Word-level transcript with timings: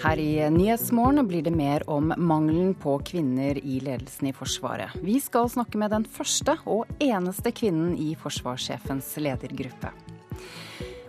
Her 0.00 0.16
i 0.16 0.50
Nyhetsmorgen 0.50 1.26
blir 1.28 1.42
det 1.42 1.50
mer 1.52 1.82
om 1.90 2.14
mangelen 2.16 2.72
på 2.74 2.94
kvinner 3.04 3.58
i 3.58 3.80
ledelsen 3.84 4.30
i 4.30 4.32
Forsvaret. 4.32 4.94
Vi 5.04 5.18
skal 5.20 5.50
snakke 5.52 5.76
med 5.76 5.92
den 5.92 6.06
første 6.08 6.54
og 6.64 6.88
eneste 7.04 7.52
kvinnen 7.52 7.92
i 8.00 8.14
forsvarssjefens 8.16 9.10
ledergruppe. 9.20 9.92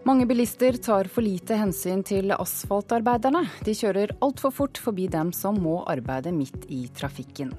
Mange 0.03 0.25
bilister 0.27 0.75
tar 0.75 1.07
for 1.07 1.23
lite 1.23 1.55
hensyn 1.55 2.03
til 2.03 2.35
asfaltarbeiderne. 2.35 3.45
De 3.63 3.77
kjører 3.79 4.11
altfor 4.19 4.51
fort 4.59 4.81
forbi 4.83 5.07
dem 5.07 5.31
som 5.31 5.61
må 5.63 5.77
arbeide 5.87 6.35
midt 6.35 6.67
i 6.67 6.83
trafikken. 6.91 7.53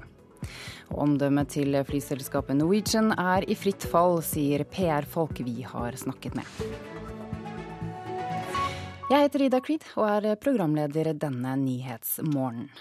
Omdømmet 0.93 1.49
til 1.55 1.79
flyselskapet 1.87 2.61
Norwegian 2.61 3.09
er 3.17 3.49
i 3.49 3.57
fritt 3.57 3.89
fall, 3.89 4.19
sier 4.21 4.67
PR-folk 4.69 5.41
vi 5.47 5.63
har 5.65 5.97
snakket 5.97 6.37
med. 6.37 6.57
Jeg 9.13 9.27
heter 9.27 9.43
Ida 9.45 9.59
Creed 9.61 9.83
og 9.93 10.07
er 10.09 10.39
programleder 10.41 11.11
denne 11.21 11.51
nyhetsmorgenen. 11.61 12.71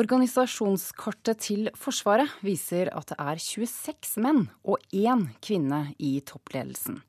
Organisasjonskartet 0.00 1.42
til 1.44 1.68
Forsvaret 1.76 2.38
viser 2.44 2.88
at 2.96 3.10
det 3.10 3.18
er 3.20 3.42
26 3.42 4.22
menn 4.24 4.46
og 4.64 4.80
én 4.96 5.26
kvinne 5.44 5.82
i 6.00 6.14
toppledelsen. 6.24 7.02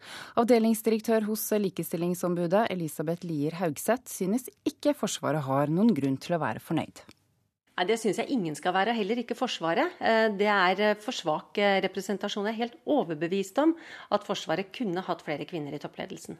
Avdelingsdirektør 0.44 1.30
hos 1.30 1.46
Likestillingsombudet 1.56 2.66
Elisabeth 2.76 3.24
Lier 3.24 3.56
Haugseth 3.62 4.12
synes 4.12 4.52
ikke 4.68 4.98
Forsvaret 5.00 5.48
har 5.48 5.72
noen 5.72 5.96
grunn 5.96 6.20
til 6.20 6.36
å 6.36 6.44
være 6.44 6.60
fornøyd. 6.60 7.04
Nei, 7.80 7.88
Det 7.88 8.00
syns 8.04 8.20
jeg 8.20 8.36
ingen 8.36 8.60
skal 8.60 8.76
være, 8.76 8.92
heller 9.00 9.24
ikke 9.24 9.40
Forsvaret. 9.40 9.96
Eh, 10.04 10.28
det 10.36 10.52
er 10.52 10.86
eh, 10.90 11.00
for 11.00 11.16
svak 11.16 11.56
eh, 11.56 11.80
representasjon. 11.88 12.52
Jeg 12.52 12.58
er 12.58 12.64
helt 12.66 12.80
overbevist 12.84 13.64
om 13.64 13.78
at 14.12 14.28
Forsvaret 14.28 14.76
kunne 14.76 15.08
hatt 15.08 15.24
flere 15.24 15.48
kvinner 15.48 15.72
i 15.72 15.80
toppledelsen. 15.80 16.40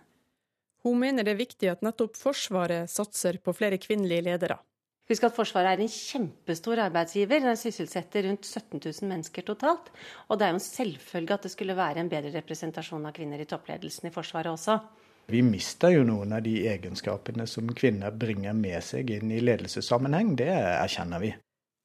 Hun 0.86 1.00
mener 1.02 1.28
det 1.28 1.36
er 1.36 1.42
viktig 1.42 1.70
at 1.72 1.82
nettopp 1.84 2.16
Forsvaret 2.16 2.90
satser 2.92 3.40
på 3.44 3.54
flere 3.56 3.80
kvinnelige 3.82 4.26
ledere. 4.30 4.60
Husk 5.10 5.26
at 5.26 5.34
Forsvaret 5.34 5.74
er 5.74 5.82
en 5.82 5.90
kjempestor 5.90 6.80
arbeidsgiver. 6.84 7.42
Den 7.42 7.58
sysselsetter 7.58 8.28
rundt 8.28 8.46
17 8.46 8.78
000 8.78 9.10
mennesker 9.10 9.46
totalt. 9.48 9.90
Og 10.30 10.38
det 10.38 10.46
er 10.46 10.54
jo 10.54 10.60
en 10.60 10.64
selvfølge 10.64 11.34
at 11.34 11.48
det 11.48 11.52
skulle 11.56 11.76
være 11.76 12.04
en 12.04 12.12
bedre 12.12 12.32
representasjon 12.36 13.08
av 13.10 13.16
kvinner 13.18 13.42
i 13.42 13.48
toppledelsen 13.50 14.12
i 14.12 14.14
Forsvaret 14.14 14.54
også. 14.54 14.78
Vi 15.30 15.42
mister 15.46 15.94
jo 15.94 16.06
noen 16.06 16.32
av 16.34 16.46
de 16.46 16.56
egenskapene 16.70 17.46
som 17.50 17.68
kvinner 17.78 18.14
bringer 18.14 18.56
med 18.58 18.82
seg 18.86 19.10
inn 19.18 19.34
i 19.34 19.42
ledelsessammenheng. 19.42 20.36
Det 20.38 20.50
erkjenner 20.54 21.22
vi. 21.22 21.34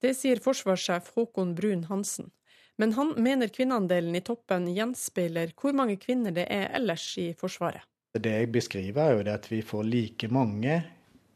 Det 0.04 0.12
sier 0.16 0.40
forsvarssjef 0.44 1.10
Håkon 1.16 1.56
Brun 1.56 1.86
Hansen. 1.88 2.30
Men 2.76 2.92
han 2.96 3.14
mener 3.16 3.52
kvinneandelen 3.52 4.16
i 4.16 4.24
toppen 4.24 4.68
gjenspeiler 4.74 5.52
hvor 5.60 5.76
mange 5.76 5.96
kvinner 6.00 6.34
det 6.34 6.44
er 6.52 6.72
ellers 6.76 7.06
i 7.20 7.30
Forsvaret. 7.38 7.84
Det 8.14 8.30
jeg 8.30 8.52
beskriver, 8.54 9.00
er 9.02 9.16
jo 9.18 9.22
at 9.32 9.46
vi 9.50 9.58
får 9.66 9.86
like 9.90 10.28
mange 10.30 10.76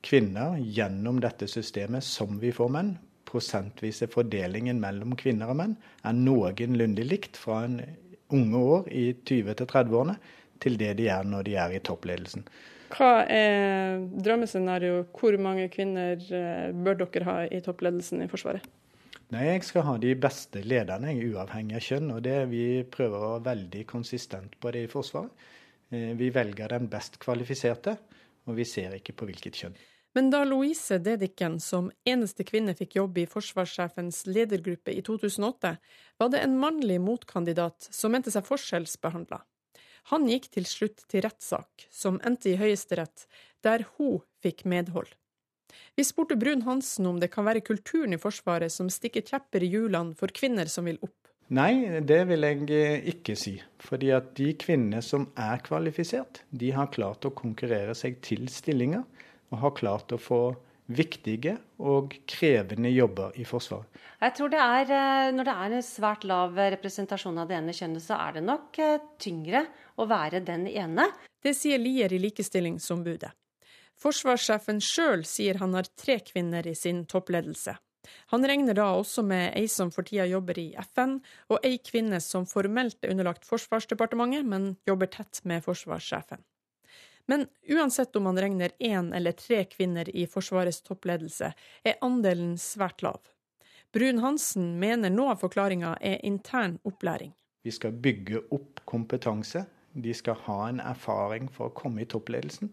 kvinner 0.06 0.60
gjennom 0.62 1.16
dette 1.18 1.48
systemet 1.50 2.06
som 2.06 2.36
vi 2.38 2.52
får 2.54 2.70
menn. 2.70 2.92
Prosentvise 3.26 4.06
fordelingen 4.12 4.78
mellom 4.78 5.16
kvinner 5.18 5.50
og 5.50 5.58
menn 5.58 5.74
er 6.06 6.14
noenlunde 6.14 7.02
likt 7.02 7.34
fra 7.36 7.64
en 7.66 7.80
unge 8.30 8.62
år 8.76 8.86
i 8.94 9.10
20-30-årene 9.26 10.14
til 10.62 10.78
det 10.78 10.92
de 11.02 11.10
er 11.10 11.26
når 11.26 11.48
de 11.50 11.58
er 11.58 11.74
i 11.74 11.82
toppledelsen. 11.82 12.46
Hva 12.94 13.26
er 13.26 13.98
drømmescenario? 14.14 15.02
Hvor 15.18 15.34
mange 15.42 15.66
kvinner 15.74 16.14
eh, 16.14 16.70
bør 16.70 17.02
dere 17.02 17.26
ha 17.26 17.36
i 17.50 17.58
toppledelsen 17.58 18.22
i 18.22 18.30
Forsvaret? 18.30 18.62
Nei, 19.34 19.48
Jeg 19.50 19.66
skal 19.66 19.82
ha 19.90 19.98
de 19.98 20.14
beste 20.14 20.62
lederne, 20.62 21.10
uavhengig 21.26 21.82
av 21.82 21.84
kjønn. 21.90 22.10
og 22.14 22.22
det 22.22 22.38
Vi 22.54 22.84
prøver 22.86 23.18
å 23.18 23.34
være 23.34 23.48
veldig 23.50 23.86
konsistent 23.90 24.54
på 24.62 24.70
det 24.70 24.86
i 24.86 24.92
Forsvaret. 24.94 25.34
Eh, 25.90 26.14
vi 26.18 26.30
velger 26.30 26.68
den 26.74 26.88
best 26.92 27.18
kvalifiserte, 27.22 27.96
og 28.48 28.56
vi 28.58 28.66
ser 28.68 28.96
ikke 28.98 29.14
på 29.16 29.28
hvilket 29.28 29.60
kjønn. 29.60 29.76
Men 30.16 30.30
da 30.32 30.40
Louise 30.44 30.96
Dedichen 31.04 31.58
som 31.60 31.90
eneste 32.08 32.44
kvinne 32.48 32.74
fikk 32.76 32.96
jobb 32.98 33.20
i 33.20 33.26
forsvarssjefens 33.28 34.24
ledergruppe 34.26 34.94
i 34.96 35.02
2008, 35.04 35.74
var 36.18 36.32
det 36.32 36.40
en 36.42 36.56
mannlig 36.58 36.96
motkandidat 37.04 37.90
som 37.92 38.12
mente 38.14 38.32
seg 38.34 38.46
forskjellsbehandla. 38.48 39.42
Han 40.08 40.24
gikk 40.30 40.48
til 40.56 40.66
slutt 40.68 41.04
til 41.12 41.22
rettssak, 41.26 41.86
som 41.92 42.16
endte 42.24 42.54
i 42.54 42.58
Høyesterett, 42.60 43.26
der 43.62 43.84
hun 43.96 44.22
fikk 44.42 44.64
medhold. 44.64 45.10
Vi 45.98 46.04
spurte 46.06 46.38
Brun-Hansen 46.40 47.06
om 47.10 47.18
det 47.20 47.28
kan 47.34 47.44
være 47.44 47.64
kulturen 47.66 48.16
i 48.16 48.20
Forsvaret 48.20 48.72
som 48.72 48.88
stikker 48.90 49.26
kjepper 49.26 49.64
i 49.64 49.70
hjulene 49.72 50.16
for 50.16 50.32
kvinner 50.32 50.70
som 50.72 50.88
vil 50.88 51.00
opp. 51.04 51.17
Nei, 51.56 52.00
det 52.04 52.20
vil 52.28 52.44
jeg 52.44 52.64
eh, 52.76 53.06
ikke 53.14 53.34
si. 53.38 53.54
Fordi 53.80 54.10
at 54.12 54.34
de 54.36 54.50
kvinnene 54.60 55.00
som 55.04 55.30
er 55.38 55.62
kvalifisert, 55.64 56.42
de 56.50 56.74
har 56.76 56.90
klart 56.92 57.24
å 57.24 57.32
konkurrere 57.32 57.94
seg 57.96 58.18
til 58.24 58.50
stillinger. 58.52 59.06
Og 59.48 59.62
har 59.62 59.72
klart 59.78 60.12
å 60.12 60.20
få 60.20 60.42
viktige 60.92 61.54
og 61.84 62.12
krevende 62.28 62.90
jobber 62.92 63.32
i 63.40 63.46
Forsvaret. 63.48 63.88
Jeg 64.20 64.34
tror 64.36 64.52
det 64.52 64.60
er, 64.60 64.92
eh, 64.92 65.32
Når 65.32 65.44
det 65.44 65.54
er 65.54 65.72
en 65.72 65.82
svært 65.82 66.24
lav 66.24 66.54
representasjon 66.54 67.38
av 67.38 67.48
det 67.48 67.56
ene 67.56 67.72
kjønnet, 67.72 68.02
så 68.02 68.28
er 68.28 68.32
det 68.32 68.44
nok 68.44 68.78
eh, 68.78 68.98
tyngre 69.18 69.66
å 69.96 70.06
være 70.06 70.44
den 70.44 70.66
ene. 70.66 71.08
Det 71.42 71.56
sier 71.56 71.78
Lier 71.78 72.12
i 72.12 72.18
Likestillingsombudet. 72.18 73.32
Forsvarssjefen 73.98 74.80
sjøl 74.80 75.24
sier 75.24 75.58
han 75.58 75.74
har 75.74 75.88
tre 75.96 76.20
kvinner 76.20 76.66
i 76.66 76.74
sin 76.74 77.04
toppledelse. 77.06 77.74
Han 78.32 78.46
regner 78.46 78.76
da 78.76 78.90
også 78.96 79.24
med 79.26 79.52
ei 79.58 79.66
som 79.72 79.90
for 79.94 80.06
tida 80.08 80.26
jobber 80.28 80.58
i 80.60 80.68
FN, 80.90 81.18
og 81.48 81.64
ei 81.66 81.78
kvinne 81.82 82.20
som 82.24 82.46
formelt 82.48 83.02
er 83.02 83.14
underlagt 83.14 83.48
Forsvarsdepartementet, 83.48 84.46
men 84.46 84.76
jobber 84.88 85.10
tett 85.12 85.42
med 85.44 85.64
forsvarssjefen. 85.64 86.44
Men 87.28 87.46
uansett 87.68 88.16
om 88.16 88.24
man 88.24 88.38
regner 88.40 88.72
én 88.78 89.12
eller 89.14 89.32
tre 89.36 89.64
kvinner 89.68 90.08
i 90.16 90.24
Forsvarets 90.26 90.80
toppledelse, 90.80 91.50
er 91.84 91.98
andelen 92.00 92.54
svært 92.56 93.04
lav. 93.04 93.20
Brun-Hansen 93.92 94.78
mener 94.80 95.12
noe 95.12 95.34
av 95.34 95.42
forklaringa 95.42 95.94
er 96.00 96.24
intern 96.24 96.78
opplæring. 96.88 97.34
Vi 97.64 97.72
skal 97.72 97.92
bygge 97.92 98.40
opp 98.54 98.80
kompetanse. 98.88 99.66
De 99.92 100.14
skal 100.14 100.40
ha 100.46 100.58
en 100.68 100.80
erfaring 100.80 101.48
for 101.52 101.68
å 101.68 101.76
komme 101.76 102.04
i 102.04 102.08
toppledelsen. 102.08 102.72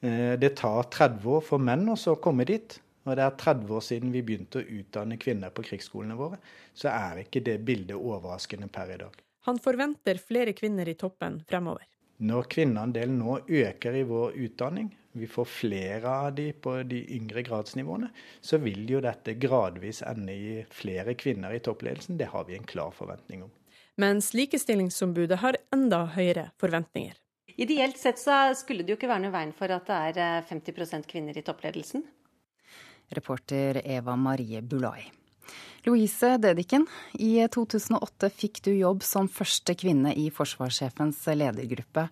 Eh, 0.00 0.34
det 0.40 0.56
tar 0.60 0.88
30 0.92 1.28
år 1.36 1.44
for 1.44 1.60
menn 1.60 1.88
å 1.88 2.16
komme 2.20 2.44
dit. 2.48 2.78
Og 3.04 3.16
det 3.18 3.24
er 3.24 3.38
30 3.40 3.72
år 3.76 3.84
siden 3.84 4.12
vi 4.14 4.22
begynte 4.24 4.62
å 4.62 4.68
utdanne 4.80 5.18
kvinner 5.20 5.52
på 5.54 5.64
krigsskolene 5.66 6.16
våre, 6.18 6.40
så 6.72 6.90
er 6.92 7.24
ikke 7.24 7.44
det 7.44 7.58
bildet 7.66 7.96
overraskende 7.98 8.70
per 8.72 8.94
i 8.94 9.00
dag. 9.00 9.18
Han 9.44 9.60
forventer 9.60 10.20
flere 10.20 10.54
kvinner 10.56 10.88
i 10.88 10.96
toppen 10.96 11.42
fremover. 11.48 11.84
Når 12.24 12.46
kvinneandelen 12.48 13.18
nå 13.20 13.40
øker 13.44 13.96
i 13.98 14.04
vår 14.08 14.36
utdanning, 14.46 14.92
vi 15.12 15.26
får 15.30 15.44
flere 15.50 16.10
av 16.10 16.32
de 16.34 16.46
på 16.52 16.78
de 16.88 17.02
yngre 17.16 17.42
gradsnivåene, 17.46 18.08
så 18.40 18.58
vil 18.62 18.86
jo 18.90 19.02
dette 19.04 19.36
gradvis 19.38 20.00
ende 20.06 20.32
i 20.32 20.54
flere 20.74 21.14
kvinner 21.18 21.54
i 21.54 21.60
toppledelsen. 21.62 22.16
Det 22.18 22.30
har 22.32 22.48
vi 22.48 22.56
en 22.56 22.66
klar 22.66 22.94
forventning 22.94 23.44
om. 23.44 23.52
Mens 24.00 24.32
Likestillingsombudet 24.34 25.38
har 25.42 25.60
enda 25.74 26.04
høyere 26.16 26.48
forventninger. 26.58 27.14
Ideelt 27.54 27.98
sett 28.00 28.18
så 28.18 28.48
skulle 28.58 28.82
det 28.82 28.94
jo 28.94 28.98
ikke 28.98 29.10
være 29.12 29.26
noe 29.26 29.34
veien 29.34 29.52
for 29.54 29.70
at 29.70 29.86
det 29.86 30.24
er 30.24 30.48
50 30.48 30.82
eh, 30.82 31.04
kvinner 31.06 31.38
i 31.38 31.44
toppledelsen. 31.46 32.02
Reporter 33.14 33.80
Eva 33.84 34.16
Marie 34.16 34.62
Bulai. 34.62 35.10
Louise 35.84 36.38
Dedichen, 36.40 36.86
i 37.20 37.42
2008 37.52 38.30
fikk 38.32 38.62
du 38.64 38.70
jobb 38.72 39.02
som 39.04 39.28
første 39.28 39.74
kvinne 39.76 40.14
i 40.16 40.30
forsvarssjefens 40.32 41.18
ledergruppe. 41.36 42.06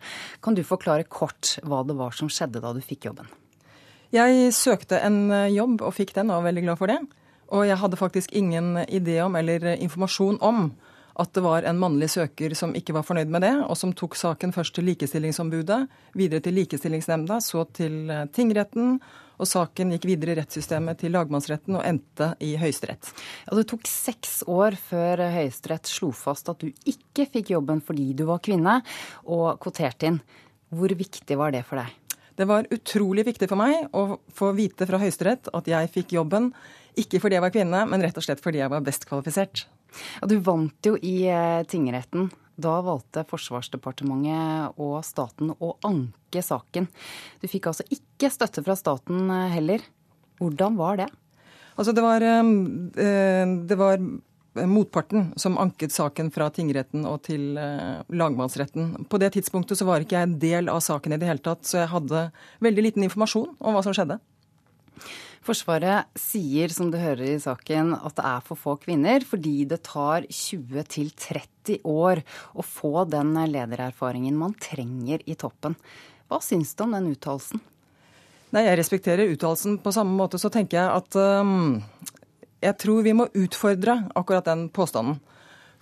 Kan 0.44 0.58
du 0.58 0.60
forklare 0.66 1.08
kort 1.08 1.56
hva 1.64 1.80
det 1.88 1.96
var 1.96 2.12
som 2.12 2.28
skjedde 2.28 2.60
da 2.60 2.74
du 2.76 2.82
fikk 2.84 3.08
jobben? 3.08 3.30
Jeg 4.12 4.52
søkte 4.52 5.00
en 5.00 5.24
jobb 5.48 5.80
og 5.80 5.94
fikk 5.96 6.12
den, 6.18 6.28
og 6.28 6.42
var 6.42 6.50
veldig 6.50 6.66
glad 6.66 6.80
for 6.82 6.92
det. 6.92 6.98
Og 7.52 7.64
jeg 7.64 7.80
hadde 7.80 8.00
faktisk 8.00 8.32
ingen 8.36 8.76
idé 8.84 9.16
om 9.24 9.36
eller 9.40 9.72
informasjon 9.78 10.36
om 10.44 10.66
at 11.20 11.32
det 11.36 11.42
var 11.44 11.64
en 11.68 11.80
mannlig 11.80 12.10
søker 12.12 12.54
som 12.56 12.72
ikke 12.76 12.94
var 12.96 13.04
fornøyd 13.08 13.32
med 13.32 13.44
det, 13.44 13.52
og 13.64 13.76
som 13.76 13.92
tok 13.96 14.16
saken 14.16 14.52
først 14.52 14.76
til 14.76 14.88
Likestillingsombudet, 14.88 15.80
videre 16.16 16.44
til 16.44 16.56
Likestillingsnemnda, 16.56 17.40
så 17.44 17.64
til 17.76 18.08
tingretten 18.32 18.98
og 19.40 19.48
saken 19.48 19.94
gikk 19.94 20.06
videre 20.10 20.34
i 20.34 20.38
rettssystemet 20.40 21.00
til 21.02 21.14
lagmannsretten 21.14 21.78
og 21.78 21.86
endte 21.86 22.32
i 22.44 22.54
Høyesterett. 22.60 23.12
Ja, 23.46 23.56
det 23.58 23.66
tok 23.70 23.88
seks 23.90 24.40
år 24.50 24.76
før 24.78 25.24
Høyesterett 25.34 25.90
slo 25.90 26.12
fast 26.16 26.50
at 26.52 26.62
du 26.62 26.70
ikke 26.88 27.28
fikk 27.32 27.54
jobben 27.54 27.82
fordi 27.84 28.12
du 28.18 28.26
var 28.28 28.42
kvinne, 28.44 28.80
og 29.24 29.58
kvoterte 29.62 30.10
inn. 30.10 30.22
Hvor 30.72 30.92
viktig 30.96 31.36
var 31.38 31.52
det 31.54 31.64
for 31.68 31.80
deg? 31.80 31.98
Det 32.38 32.48
var 32.48 32.68
utrolig 32.72 33.26
viktig 33.28 33.48
for 33.50 33.60
meg 33.60 33.92
å 33.92 34.16
få 34.32 34.52
vite 34.56 34.88
fra 34.88 35.00
Høyesterett 35.02 35.50
at 35.52 35.68
jeg 35.68 35.90
fikk 35.92 36.14
jobben, 36.16 36.50
ikke 36.98 37.20
fordi 37.20 37.36
jeg 37.38 37.44
var 37.44 37.52
kvinne, 37.54 37.84
men 37.88 38.04
rett 38.04 38.16
og 38.18 38.24
slett 38.24 38.40
fordi 38.44 38.62
jeg 38.62 38.72
var 38.72 38.84
best 38.84 39.04
kvalifisert. 39.08 39.66
Ja, 40.20 40.28
du 40.28 40.38
vant 40.44 40.88
jo 40.88 40.96
i 40.96 41.26
eh, 41.28 41.64
tingretten. 41.68 42.30
Da 42.60 42.74
valgte 42.84 43.24
Forsvarsdepartementet 43.28 44.80
og 44.80 44.98
staten 45.06 45.54
å 45.56 45.74
anke 45.88 46.42
saken. 46.44 46.88
Du 47.40 47.48
fikk 47.48 47.70
altså 47.70 47.86
ikke 47.88 48.30
støtte 48.32 48.64
fra 48.64 48.76
staten 48.78 49.30
eh, 49.30 49.54
heller. 49.56 49.86
Hvordan 50.42 50.76
var 50.76 51.00
det? 51.00 51.08
Altså 51.78 51.94
det 51.96 52.04
var, 52.04 52.22
eh, 52.22 53.56
det 53.68 53.78
var 53.80 54.02
motparten 54.68 55.32
som 55.40 55.56
anket 55.58 55.92
saken 55.92 56.28
fra 56.34 56.50
tingretten 56.52 57.06
og 57.08 57.22
til 57.28 57.56
eh, 57.56 58.02
lagmannsretten. 58.12 59.06
På 59.08 59.20
det 59.22 59.32
tidspunktet 59.36 59.80
så 59.80 59.88
var 59.88 60.04
ikke 60.04 60.18
jeg 60.18 60.28
en 60.28 60.38
del 60.42 60.68
av 60.72 60.82
saken 60.84 61.16
i 61.16 61.20
det 61.20 61.30
hele 61.30 61.44
tatt, 61.44 61.64
så 61.64 61.80
jeg 61.82 61.92
hadde 61.94 62.26
veldig 62.64 62.84
liten 62.90 63.06
informasjon 63.08 63.54
om 63.58 63.76
hva 63.76 63.84
som 63.86 63.96
skjedde. 63.96 64.20
Forsvaret 65.42 66.06
sier, 66.14 66.70
som 66.70 66.92
du 66.92 67.00
hører 67.02 67.32
i 67.32 67.40
saken, 67.42 67.96
at 67.98 68.14
det 68.14 68.24
er 68.28 68.44
for 68.46 68.58
få 68.58 68.76
kvinner 68.78 69.24
fordi 69.26 69.64
det 69.66 69.80
tar 69.88 70.28
20-30 70.30 71.80
år 71.88 72.22
å 72.54 72.62
få 72.62 73.02
den 73.10 73.34
ledererfaringen 73.50 74.38
man 74.38 74.54
trenger 74.62 75.24
i 75.26 75.34
toppen. 75.34 75.74
Hva 76.30 76.38
syns 76.44 76.76
du 76.78 76.84
om 76.86 76.94
den 76.94 77.10
uttalelsen? 77.10 77.62
Nei, 78.52 78.66
Jeg 78.68 78.78
respekterer 78.78 79.32
uttalelsen. 79.32 79.80
På 79.82 79.90
samme 79.96 80.14
måte 80.14 80.38
så 80.38 80.52
tenker 80.52 80.78
jeg 80.78 80.94
at 81.00 81.18
um, 81.42 81.82
jeg 82.62 82.78
tror 82.78 83.02
vi 83.02 83.16
må 83.16 83.26
utfordre 83.34 83.98
akkurat 84.14 84.46
den 84.46 84.68
påstanden. 84.70 85.18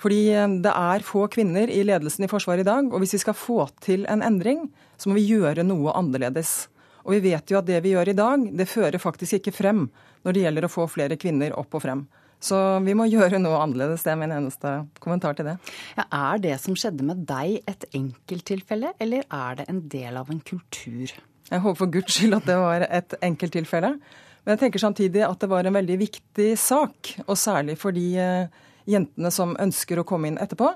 Fordi 0.01 0.23
um, 0.41 0.61
det 0.65 0.73
er 0.73 1.05
få 1.05 1.27
kvinner 1.29 1.69
i 1.69 1.83
ledelsen 1.85 2.25
i 2.25 2.33
Forsvaret 2.33 2.65
i 2.65 2.71
dag. 2.71 2.89
Og 2.89 3.03
hvis 3.03 3.19
vi 3.19 3.25
skal 3.27 3.37
få 3.37 3.67
til 3.85 4.09
en 4.09 4.25
endring, 4.25 4.71
så 4.97 5.11
må 5.11 5.21
vi 5.21 5.29
gjøre 5.35 5.67
noe 5.67 5.93
annerledes. 5.99 6.71
Og 7.05 7.17
vi 7.17 7.31
vet 7.31 7.53
jo 7.53 7.59
at 7.61 7.69
det 7.69 7.81
vi 7.85 7.95
gjør 7.95 8.13
i 8.13 8.17
dag, 8.17 8.47
det 8.57 8.69
fører 8.69 9.03
faktisk 9.03 9.39
ikke 9.39 9.55
frem 9.57 9.87
når 10.25 10.37
det 10.37 10.45
gjelder 10.45 10.67
å 10.67 10.73
få 10.73 10.87
flere 10.91 11.19
kvinner 11.21 11.55
opp 11.59 11.77
og 11.79 11.85
frem. 11.85 12.05
Så 12.41 12.57
vi 12.85 12.97
må 12.97 13.07
gjøre 13.15 13.41
noe 13.43 13.61
annerledes. 13.63 14.05
Det 14.05 14.15
er 14.15 14.21
min 14.21 14.35
eneste 14.35 14.75
kommentar 15.03 15.37
til 15.39 15.51
det. 15.51 15.59
Ja, 15.99 16.07
er 16.35 16.43
det 16.43 16.57
som 16.63 16.77
skjedde 16.79 17.07
med 17.07 17.27
deg 17.29 17.61
et 17.71 17.87
enkelttilfelle, 17.97 18.95
eller 19.01 19.27
er 19.27 19.61
det 19.61 19.69
en 19.73 19.85
del 19.93 20.21
av 20.21 20.33
en 20.33 20.41
kultur? 20.41 21.13
Jeg 21.51 21.63
håper 21.65 21.79
for 21.79 21.93
guds 21.93 22.15
skyld 22.15 22.37
at 22.37 22.47
det 22.47 22.59
var 22.61 22.85
et 22.87 23.17
enkelttilfelle. 23.27 23.95
Men 24.41 24.55
jeg 24.55 24.63
tenker 24.63 24.83
samtidig 24.83 25.25
at 25.27 25.41
det 25.43 25.51
var 25.51 25.67
en 25.67 25.77
veldig 25.77 25.97
viktig 26.01 26.53
sak, 26.59 27.15
og 27.27 27.37
særlig 27.37 27.77
for 27.81 27.93
de 27.93 28.07
eh, 28.17 28.63
jentene 28.89 29.33
som 29.35 29.57
ønsker 29.61 30.01
å 30.01 30.07
komme 30.09 30.31
inn 30.31 30.39
etterpå. 30.41 30.71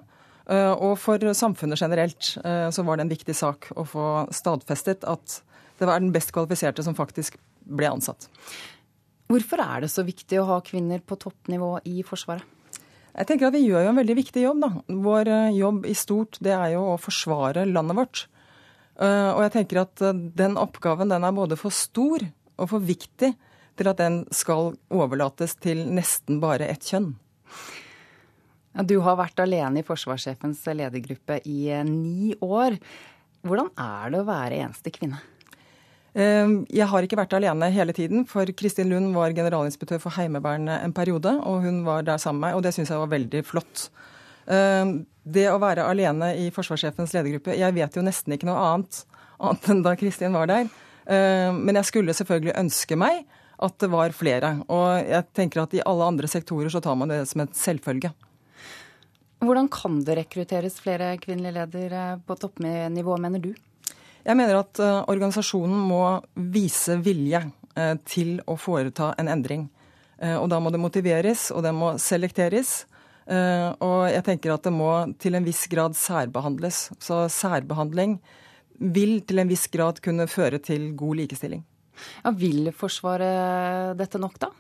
Eh, 0.53 0.73
og 0.75 0.99
for 1.01 1.23
samfunnet 1.33 1.81
generelt 1.81 2.35
eh, 2.45 2.69
så 2.75 2.85
var 2.85 2.99
det 2.99 3.07
en 3.07 3.15
viktig 3.15 3.37
sak 3.37 3.71
å 3.81 3.87
få 3.89 4.09
stadfestet 4.35 5.07
at 5.09 5.39
det 5.79 5.89
var 5.89 6.01
den 6.01 6.13
best 6.15 6.33
kvalifiserte 6.35 6.85
som 6.87 6.97
faktisk 6.97 7.39
ble 7.65 7.91
ansatt. 7.97 8.29
Hvorfor 9.31 9.63
er 9.65 9.85
det 9.85 9.93
så 9.93 10.05
viktig 10.05 10.39
å 10.41 10.49
ha 10.51 10.59
kvinner 10.65 11.01
på 11.01 11.17
toppnivå 11.21 11.79
i 11.89 12.03
Forsvaret? 12.07 12.45
Jeg 13.15 13.29
tenker 13.29 13.47
at 13.47 13.55
Vi 13.55 13.63
gjør 13.63 13.87
jo 13.87 13.91
en 13.93 14.01
veldig 14.01 14.17
viktig 14.19 14.43
jobb. 14.43 14.61
da. 14.61 14.71
Vår 14.91 15.29
eh, 15.31 15.57
jobb 15.57 15.87
i 15.87 15.95
stort 15.95 16.39
det 16.43 16.53
er 16.53 16.75
jo 16.75 16.83
å 16.93 17.01
forsvare 17.01 17.65
landet 17.71 17.97
vårt. 17.97 18.25
Eh, 18.99 19.31
og 19.31 19.43
jeg 19.47 19.53
tenker 19.55 19.83
at 19.85 20.03
eh, 20.03 20.23
den 20.35 20.59
oppgaven 20.59 21.13
den 21.15 21.25
er 21.25 21.35
både 21.35 21.59
for 21.59 21.75
stor 21.75 22.27
og 22.59 22.71
for 22.71 22.83
viktig 22.83 23.33
til 23.79 23.91
at 23.91 23.99
den 24.03 24.23
skal 24.35 24.75
overlates 24.91 25.57
til 25.63 25.87
nesten 25.95 26.41
bare 26.43 26.67
ett 26.71 26.87
kjønn. 26.91 27.13
Du 28.83 28.99
har 29.07 29.19
vært 29.19 29.39
alene 29.39 29.83
i 29.83 29.87
forsvarssjefens 29.87 30.65
ledergruppe 30.75 31.39
i 31.47 31.71
ni 31.87 32.35
år. 32.43 32.75
Hvordan 33.47 33.71
er 33.79 34.11
det 34.11 34.23
å 34.23 34.27
være 34.27 34.59
eneste 34.65 34.91
kvinne? 34.95 35.21
Ehm, 36.15 36.61
jeg 36.71 36.87
har 36.87 37.03
ikke 37.03 37.19
vært 37.19 37.35
alene 37.35 37.71
hele 37.75 37.95
tiden, 37.95 38.23
for 38.31 38.47
Kristin 38.55 38.93
Lund 38.93 39.15
var 39.17 39.35
generalinspektør 39.35 39.99
for 40.03 40.15
Heimevernet 40.15 40.85
en 40.85 40.95
periode, 40.95 41.33
og 41.43 41.65
hun 41.67 41.83
var 41.87 42.07
der 42.07 42.21
sammen 42.23 42.41
med 42.41 42.53
meg, 42.53 42.59
og 42.59 42.63
det 42.63 42.75
syns 42.77 42.93
jeg 42.93 43.03
var 43.03 43.11
veldig 43.11 43.43
flott. 43.47 43.89
Ehm, 44.47 45.01
det 45.25 45.49
å 45.51 45.59
være 45.59 45.87
alene 45.89 46.35
i 46.37 46.51
forsvarssjefens 46.53 47.15
ledergruppe 47.17 47.55
Jeg 47.57 47.73
vet 47.73 47.95
jo 47.97 48.03
nesten 48.05 48.35
ikke 48.37 48.45
noe 48.45 48.61
annet, 48.61 49.01
annet 49.41 49.71
enn 49.73 49.81
da 49.83 49.95
Kristin 49.99 50.37
var 50.37 50.51
der. 50.51 50.69
Ehm, 51.11 51.65
men 51.67 51.81
jeg 51.81 51.91
skulle 51.91 52.15
selvfølgelig 52.15 52.59
ønske 52.63 52.99
meg 53.01 53.25
at 53.65 53.79
det 53.81 53.91
var 53.91 54.15
flere. 54.15 54.59
Og 54.69 54.87
jeg 55.03 55.27
tenker 55.35 55.65
at 55.65 55.75
i 55.75 55.83
alle 55.83 56.07
andre 56.13 56.31
sektorer 56.31 56.71
så 56.71 56.83
tar 56.85 56.99
man 56.99 57.11
det 57.11 57.25
som 57.31 57.43
et 57.43 57.59
selvfølge. 57.59 58.13
Hvordan 59.45 59.69
kan 59.69 59.99
det 60.07 60.17
rekrutteres 60.21 60.79
flere 60.81 61.17
kvinnelige 61.21 61.59
ledere 61.59 62.05
på 62.25 62.37
toppnivå, 62.39 63.19
mener 63.21 63.43
du? 63.43 63.53
Jeg 64.25 64.39
mener 64.41 64.57
at 64.63 64.81
uh, 64.81 65.03
organisasjonen 65.13 65.81
må 65.85 66.01
vise 66.53 66.97
vilje 67.05 67.43
uh, 67.45 67.95
til 68.09 68.39
å 68.49 68.57
foreta 68.57 69.13
en 69.21 69.29
endring. 69.29 69.67
Uh, 70.17 70.39
og 70.39 70.49
da 70.49 70.61
må 70.65 70.73
det 70.73 70.81
motiveres, 70.81 71.51
og 71.53 71.65
det 71.67 71.75
må 71.77 71.95
selekteres. 72.01 72.85
og 73.25 74.03
jeg 74.13 74.21
tenker 74.21 74.53
at 74.53 74.67
det 74.67 74.73
må 74.73 74.89
til 75.17 75.35
en 75.35 75.45
viss 75.47 75.63
grad 75.73 75.95
særbehandles. 75.97 76.91
Så 77.01 77.23
særbehandling 77.33 78.19
vil 78.79 79.23
til 79.25 79.41
en 79.41 79.49
viss 79.49 79.65
grad 79.73 80.03
kunne 80.05 80.27
føre 80.29 80.59
til 80.61 80.91
god 80.93 81.17
likestilling. 81.23 81.63
Ja, 82.21 82.35
vil 82.37 82.69
Forsvaret 82.77 83.97
dette 83.97 84.21
nok, 84.21 84.37
da? 84.43 84.51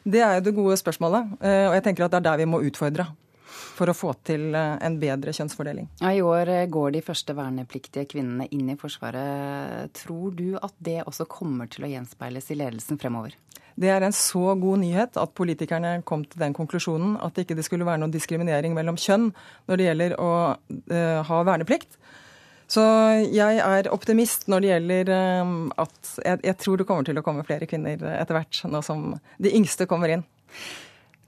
Det 0.00 0.22
er 0.24 0.38
jo 0.38 0.46
det 0.46 0.56
gode 0.56 0.78
spørsmålet. 0.80 1.36
Og 1.44 1.76
jeg 1.76 1.84
tenker 1.84 2.06
at 2.06 2.14
det 2.14 2.22
er 2.22 2.28
der 2.30 2.40
vi 2.40 2.48
må 2.48 2.62
utfordre 2.64 3.10
for 3.80 3.90
å 3.90 3.96
få 3.96 4.12
til 4.28 4.50
eh, 4.56 4.76
en 4.84 4.98
bedre 5.00 5.32
kjønnsfordeling. 5.36 5.88
Ja, 6.02 6.12
I 6.12 6.24
år 6.24 6.50
eh, 6.52 6.66
går 6.70 6.96
de 6.96 7.04
første 7.04 7.36
vernepliktige 7.36 8.08
kvinnene 8.10 8.48
inn 8.52 8.68
i 8.72 8.78
Forsvaret. 8.80 9.92
Tror 9.96 10.34
du 10.36 10.58
at 10.60 10.74
det 10.84 11.00
også 11.06 11.28
kommer 11.30 11.70
til 11.72 11.86
å 11.86 11.92
gjenspeiles 11.94 12.50
i 12.52 12.58
ledelsen 12.60 13.00
fremover? 13.00 13.36
Det 13.80 13.88
er 13.88 14.04
en 14.04 14.12
så 14.16 14.52
god 14.60 14.82
nyhet 14.82 15.16
at 15.16 15.32
politikerne 15.38 16.00
kom 16.04 16.26
til 16.28 16.42
den 16.42 16.56
konklusjonen 16.56 17.14
at 17.24 17.36
det 17.36 17.46
ikke 17.46 17.64
skulle 17.64 17.86
være 17.88 18.02
noen 18.02 18.12
diskriminering 18.12 18.74
mellom 18.76 18.98
kjønn 19.00 19.30
når 19.70 19.78
det 19.78 19.86
gjelder 19.86 20.14
å 20.20 20.32
uh, 20.58 21.20
ha 21.30 21.38
verneplikt. 21.48 21.96
Så 22.70 22.82
jeg 23.30 23.62
er 23.62 23.88
optimist 23.94 24.50
når 24.50 24.62
det 24.62 24.70
gjelder 24.72 25.14
at 25.80 26.12
jeg, 26.26 26.42
jeg 26.50 26.58
tror 26.60 26.78
det 26.82 26.86
kommer 26.90 27.08
til 27.08 27.22
å 27.22 27.24
komme 27.24 27.46
flere 27.46 27.66
kvinner 27.70 28.04
etter 28.18 28.36
hvert, 28.36 28.60
nå 28.68 28.82
som 28.84 29.08
de 29.42 29.54
yngste 29.56 29.88
kommer 29.90 30.12
inn. 30.18 30.26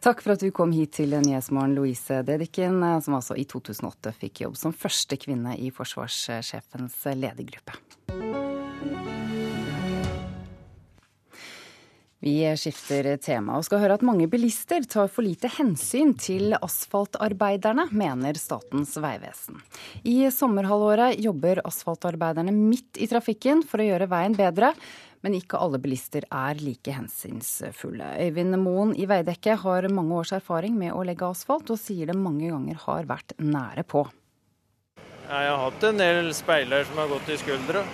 Takk 0.02 0.18
for 0.18 0.34
at 0.34 0.42
du 0.42 0.48
kom 0.50 0.72
hit 0.74 0.96
til 0.96 1.12
Nyhetsmorgen, 1.14 1.76
Louise 1.78 2.24
Dedichen, 2.26 2.80
som 3.04 3.14
altså 3.20 3.36
i 3.38 3.44
2008 3.46 4.10
fikk 4.18 4.40
jobb 4.42 4.56
som 4.58 4.74
første 4.74 5.14
kvinne 5.14 5.54
i 5.54 5.68
forsvarssjefens 5.70 6.96
ledergruppe. 7.20 7.76
Vi 12.22 12.34
skifter 12.58 13.12
tema 13.22 13.56
og 13.58 13.64
skal 13.66 13.80
høre 13.82 13.94
at 13.98 14.02
mange 14.06 14.26
bilister 14.30 14.82
tar 14.90 15.06
for 15.10 15.22
lite 15.26 15.48
hensyn 15.54 16.12
til 16.18 16.54
asfaltarbeiderne, 16.58 17.88
mener 17.94 18.38
Statens 18.38 18.96
vegvesen. 18.98 19.62
I 20.02 20.30
sommerhalvåret 20.34 21.22
jobber 21.22 21.62
asfaltarbeiderne 21.66 22.54
midt 22.54 22.98
i 22.98 23.10
trafikken 23.10 23.62
for 23.66 23.82
å 23.82 23.88
gjøre 23.88 24.10
veien 24.10 24.38
bedre. 24.38 24.70
Men 25.22 25.36
ikke 25.38 25.60
alle 25.62 25.78
bilister 25.78 26.24
er 26.26 26.58
like 26.58 26.94
hensynsfulle. 26.96 28.08
Øyvind 28.24 28.56
Moen 28.58 28.96
i 28.98 29.06
Veidekke 29.06 29.54
har 29.62 29.86
mange 29.94 30.16
års 30.18 30.32
erfaring 30.34 30.74
med 30.78 30.90
å 30.96 31.04
legge 31.06 31.28
asfalt, 31.28 31.70
og 31.70 31.78
sier 31.78 32.10
det 32.10 32.18
mange 32.18 32.50
ganger 32.50 32.80
har 32.88 33.06
vært 33.10 33.36
nære 33.38 33.86
på. 33.86 34.02
Jeg 35.28 35.48
har 35.48 35.60
hatt 35.62 35.86
en 35.86 36.00
del 36.02 36.32
speiler 36.34 36.82
som 36.88 36.98
har 36.98 37.12
gått 37.12 37.30
i 37.30 37.38
skuldra. 37.40 37.84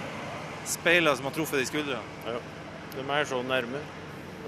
Speiler 0.68 1.18
som 1.18 1.28
har 1.28 1.36
truffet 1.36 1.60
i 1.62 1.68
skuldra? 1.68 2.00
Ja. 2.26 2.40
De 2.96 3.04
er 3.04 3.28
så 3.28 3.42
nærme. 3.44 3.84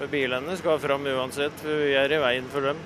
Og 0.01 0.09
bilene 0.09 0.57
skal 0.57 0.81
fram 0.81 1.05
uansett, 1.05 1.61
for 1.61 1.85
vi 1.85 1.93
er 2.01 2.17
i 2.17 2.23
veien 2.23 2.49
for 2.51 2.65
dem. 2.65 2.81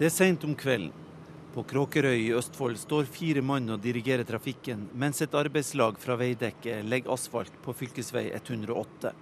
Det 0.00 0.08
er 0.08 0.14
seint 0.16 0.48
om 0.48 0.56
kvelden. 0.56 1.01
På 1.52 1.60
Kråkerøy 1.68 2.16
i 2.16 2.30
Østfold 2.32 2.78
står 2.80 3.10
fire 3.12 3.42
mann 3.44 3.68
og 3.74 3.82
dirigerer 3.84 4.24
trafikken, 4.24 4.86
mens 4.96 5.20
et 5.20 5.34
arbeidslag 5.36 5.98
fra 6.00 6.14
Veidekke 6.16 6.78
legger 6.86 7.12
asfalt 7.12 7.58
på 7.60 7.74
fv. 7.76 7.90
108. 8.38 9.12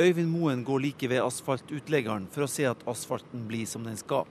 Øyvind 0.00 0.32
Moen 0.32 0.62
går 0.64 0.80
like 0.80 1.10
ved 1.12 1.20
asfaltutleggeren 1.20 2.30
for 2.32 2.46
å 2.46 2.48
se 2.48 2.64
at 2.64 2.86
asfalten 2.88 3.44
blir 3.50 3.68
som 3.68 3.84
den 3.84 4.00
skal. 4.00 4.24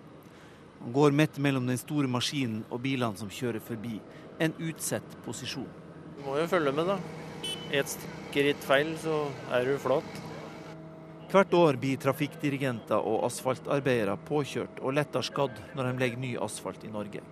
Han 0.81 0.97
går 0.97 1.13
midt 1.21 1.37
mellom 1.37 1.69
den 1.69 1.77
store 1.77 2.09
maskinen 2.09 2.65
og 2.71 2.81
bilene 2.81 3.21
som 3.21 3.29
kjører 3.29 3.61
forbi. 3.61 3.99
En 4.41 4.57
utsett 4.57 5.15
posisjon. 5.27 5.69
Du 6.17 6.25
må 6.25 6.41
jo 6.41 6.49
følge 6.49 6.73
med, 6.73 6.95
da. 6.95 6.97
Et 7.69 7.93
skritt 7.93 8.65
feil, 8.65 8.95
så 9.05 9.27
er 9.53 9.69
du 9.69 9.77
flat. 9.85 10.22
Hvert 11.33 11.55
år 11.57 11.79
blir 11.81 11.97
trafikkdirigenter 11.97 13.07
og 13.09 13.23
asfaltarbeidere 13.25 14.13
påkjørt 14.27 14.77
og 14.85 14.93
lettere 14.93 15.25
skadd 15.25 15.55
når 15.73 15.87
de 15.87 16.01
legger 16.03 16.19
ny 16.21 16.29
asfalt 16.45 16.83
i 16.85 16.91
Norge. 16.93 17.23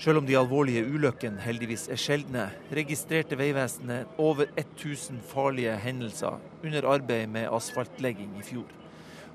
Selv 0.00 0.22
om 0.22 0.28
de 0.28 0.38
alvorlige 0.40 0.86
ulykkene 0.88 1.42
heldigvis 1.44 1.84
er 1.92 2.00
sjeldne, 2.00 2.46
registrerte 2.72 3.36
Vegvesenet 3.36 4.16
over 4.16 4.48
1000 4.54 5.20
farlige 5.28 5.74
hendelser 5.82 6.40
under 6.64 6.88
arbeid 6.94 7.28
med 7.34 7.52
asfaltlegging 7.52 8.38
i 8.40 8.44
fjor. 8.46 8.70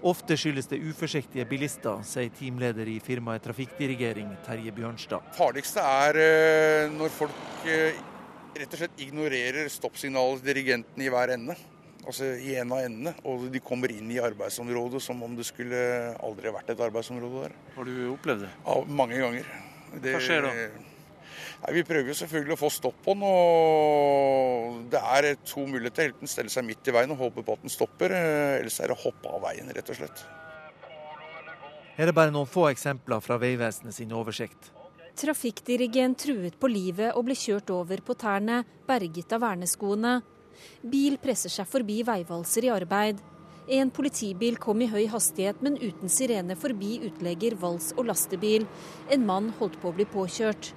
Ofte 0.01 0.33
skyldes 0.33 0.71
det 0.71 0.81
uforsiktige 0.81 1.45
bilister, 1.45 2.01
sier 2.01 2.33
teamleder 2.39 2.89
i 2.89 2.97
firmaet 3.05 3.45
Trafikkdirigering, 3.45 4.31
Terje 4.47 4.73
Bjørnstad. 4.79 5.29
Farligste 5.37 5.85
er 5.85 6.19
eh, 6.23 6.87
når 6.95 7.13
folk 7.19 7.69
eh, 7.69 8.01
rett 8.57 8.73
og 8.73 8.81
slett 8.81 9.05
ignorerer 9.05 9.69
stoppsignalet 9.69 10.41
dirigenten 10.49 11.05
i 11.05 11.13
hver 11.13 11.35
ende 11.37 11.57
altså 12.05 12.29
i 12.37 12.55
en 12.61 12.71
av 12.73 12.83
endene. 12.85 13.13
Og 13.29 13.47
de 13.53 13.61
kommer 13.63 13.91
inn 13.93 14.11
i 14.13 14.19
arbeidsområdet 14.23 15.01
som 15.03 15.21
om 15.25 15.35
det 15.37 15.47
skulle 15.47 15.81
aldri 16.21 16.53
vært 16.53 16.71
et 16.73 16.85
arbeidsområde 16.87 17.47
der. 17.47 17.59
Har 17.75 17.89
du 17.89 17.93
opplevd 18.13 18.47
det? 18.47 18.53
Ja, 18.65 18.79
mange 19.01 19.19
ganger. 19.21 19.51
Det, 19.91 20.15
Hva 20.15 20.23
skjer 20.23 20.47
da? 20.47 20.55
Nei, 21.61 21.71
vi 21.77 21.83
prøver 21.85 22.09
jo 22.09 22.17
selvfølgelig 22.17 22.55
å 22.55 22.59
få 22.63 22.71
stopp 22.73 23.01
på 23.05 23.13
den. 23.13 23.25
og 23.27 24.83
Det 24.91 25.01
er 25.15 25.31
to 25.45 25.65
muligheter. 25.69 26.09
Enten 26.09 26.31
stelle 26.31 26.53
seg 26.53 26.65
midt 26.65 26.89
i 26.89 26.95
veien 26.95 27.13
og 27.13 27.21
håpe 27.21 27.45
på 27.45 27.57
at 27.57 27.65
den 27.65 27.73
stopper, 27.73 28.15
ellers 28.15 28.61
eller 28.61 28.73
så 28.73 28.85
er 28.85 28.93
det 28.93 28.97
å 28.97 29.03
hoppe 29.05 29.33
av 29.35 29.43
veien, 29.45 29.73
rett 29.77 29.93
og 29.93 29.99
slett. 30.01 30.25
Her 31.97 32.09
er 32.09 32.17
bare 32.17 32.33
noen 32.33 32.49
få 32.49 32.69
eksempler 32.71 33.21
fra 33.21 33.37
Vegvesenet 33.37 33.93
sin 33.93 34.13
oversikt. 34.15 34.71
Trafikkdirigent 35.21 36.17
truet 36.23 36.55
på 36.57 36.69
livet 36.71 37.11
og 37.13 37.27
ble 37.27 37.35
kjørt 37.37 37.69
over 37.75 38.01
på 38.01 38.15
tærne, 38.17 38.63
berget 38.87 39.35
av 39.35 39.43
verneskoene 39.43 40.21
Bil 40.81 41.17
presser 41.21 41.53
seg 41.53 41.69
forbi 41.69 42.01
veivalser 42.07 42.67
i 42.67 42.73
arbeid. 42.73 43.21
En 43.71 43.91
politibil 43.93 44.57
kom 44.57 44.81
i 44.81 44.89
høy 44.89 45.05
hastighet, 45.11 45.61
men 45.61 45.77
uten 45.79 46.09
sirene 46.09 46.57
forbi 46.59 46.97
utlegger, 47.07 47.55
vals 47.61 47.91
og 47.95 48.09
lastebil. 48.09 48.65
En 49.13 49.25
mann 49.25 49.51
holdt 49.59 49.77
på 49.81 49.91
å 49.91 49.95
bli 49.95 50.07
påkjørt. 50.09 50.73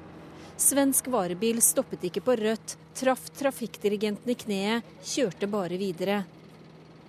Svensk 0.60 1.08
varebil 1.10 1.58
stoppet 1.64 2.04
ikke 2.06 2.22
på 2.22 2.36
rødt, 2.38 2.76
traff 2.94 3.26
trafikkdirigenten 3.34 4.30
i 4.30 4.36
kneet, 4.38 4.92
kjørte 5.02 5.48
bare 5.50 5.80
videre. 5.80 6.20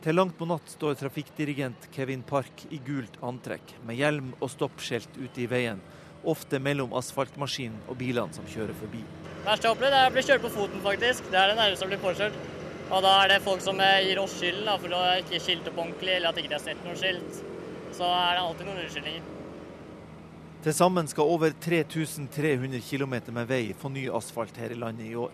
Til 0.01 0.17
langt 0.17 0.33
på 0.37 0.47
natt 0.49 0.69
står 0.69 0.97
trafikkdirigent 0.97 1.87
Kevin 1.93 2.23
Park 2.25 2.65
i 2.73 2.79
gult 2.85 3.19
antrekk, 3.25 3.75
med 3.85 3.97
hjelm 4.01 4.33
og 4.39 4.49
stoppskjelt 4.53 5.17
ute 5.17 5.45
i 5.45 5.47
veien, 5.49 5.81
ofte 6.25 6.57
mellom 6.61 6.93
asfaltmaskinen 6.97 7.85
og 7.89 7.97
bilene 8.01 8.33
som 8.33 8.45
kjører 8.49 8.73
forbi. 8.81 9.01
Verste 9.45 9.67
jeg 9.67 9.69
har 9.69 9.77
opplevd 9.77 9.97
er 9.99 10.09
å 10.09 10.13
bli 10.15 10.25
kjørt 10.25 10.45
på 10.45 10.53
foten, 10.57 10.81
faktisk. 10.81 11.29
Det 11.29 11.37
er 11.37 11.51
det 11.51 11.57
nærmeste 11.61 11.85
å 11.85 11.91
bli 11.91 12.01
påkjørt. 12.01 12.37
Og 12.85 13.01
da 13.01 13.11
er 13.23 13.31
det 13.33 13.41
folk 13.41 13.63
som 13.65 13.79
gir 13.81 14.19
oss 14.21 14.35
skylden 14.37 14.67
for 14.81 14.93
å 14.93 15.05
ikke 15.23 15.39
skilte 15.41 15.71
opp 15.71 15.79
ordentlig, 15.81 16.17
eller 16.17 16.29
at 16.29 16.37
ikke 16.41 16.51
de 16.51 16.57
har 16.57 16.65
sett 16.65 16.83
noe 16.85 16.97
skilt. 16.99 17.39
Så 17.95 18.05
er 18.05 18.35
det 18.35 18.43
alltid 18.43 18.69
noen 18.69 18.83
unnskyldninger. 18.83 19.31
Til 20.65 20.73
sammen 20.73 21.09
skal 21.09 21.29
over 21.29 21.53
3300 21.61 22.81
km 22.85 23.17
med 23.33 23.49
vei 23.49 23.63
få 23.77 23.89
ny 23.93 24.05
asfalt 24.09 24.57
her 24.57 24.73
i 24.73 24.77
landet 24.81 25.11
i 25.11 25.17
år. 25.17 25.33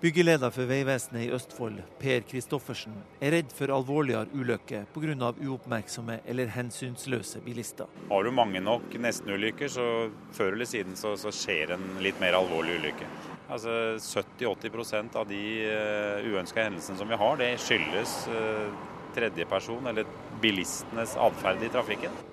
Byggeleder 0.00 0.48
for 0.48 0.64
Vegvesenet 0.64 1.26
i 1.26 1.32
Østfold, 1.36 1.82
Per 2.00 2.22
Kristoffersen, 2.24 2.94
er 3.20 3.34
redd 3.34 3.50
for 3.52 3.68
alvorligere 3.68 4.30
ulykker 4.32 4.86
pga. 4.94 5.28
uoppmerksomme 5.44 6.22
eller 6.24 6.48
hensynsløse 6.54 7.42
bilister. 7.44 7.84
Har 8.08 8.24
du 8.24 8.30
mange 8.32 8.62
nok 8.64 8.96
nestenulykker, 8.96 9.68
så 9.68 10.08
før 10.32 10.54
eller 10.54 10.64
siden 10.64 10.96
så, 10.96 11.12
så 11.20 11.28
skjer 11.28 11.74
en 11.76 11.84
litt 12.00 12.16
mer 12.18 12.32
alvorlig 12.32 12.78
ulykke. 12.80 13.10
Altså 13.52 13.76
70-80% 14.00 15.20
av 15.20 15.28
de 15.28 15.44
uh, 15.68 16.32
uønska 16.32 16.64
hendelsene 16.64 16.96
som 16.96 17.12
vi 17.12 17.20
har, 17.20 17.36
det 17.36 17.52
skyldes 17.60 18.16
uh, 18.32 18.72
tredjeperson 19.12 19.92
eller 19.92 20.08
bilistenes 20.40 21.12
atferd 21.20 21.60
i 21.60 21.74
trafikken. 21.76 22.29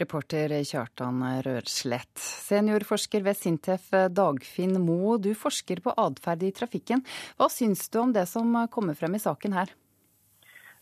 Reporter 0.00 0.52
Kjartan 0.64 1.22
Rørslett. 1.46 2.18
Seniorforsker 2.20 3.24
ved 3.24 3.38
Sintef 3.38 3.88
Dagfinn 4.12 4.76
Mo, 4.84 5.16
du 5.16 5.30
forsker 5.34 5.80
på 5.84 5.94
atferd 5.96 6.44
i 6.44 6.52
trafikken. 6.52 7.00
Hva 7.38 7.48
syns 7.52 7.86
du 7.88 8.00
om 8.02 8.12
det 8.12 8.26
som 8.28 8.52
kommer 8.72 8.98
frem 8.98 9.16
i 9.16 9.22
saken 9.22 9.56
her? 9.56 9.72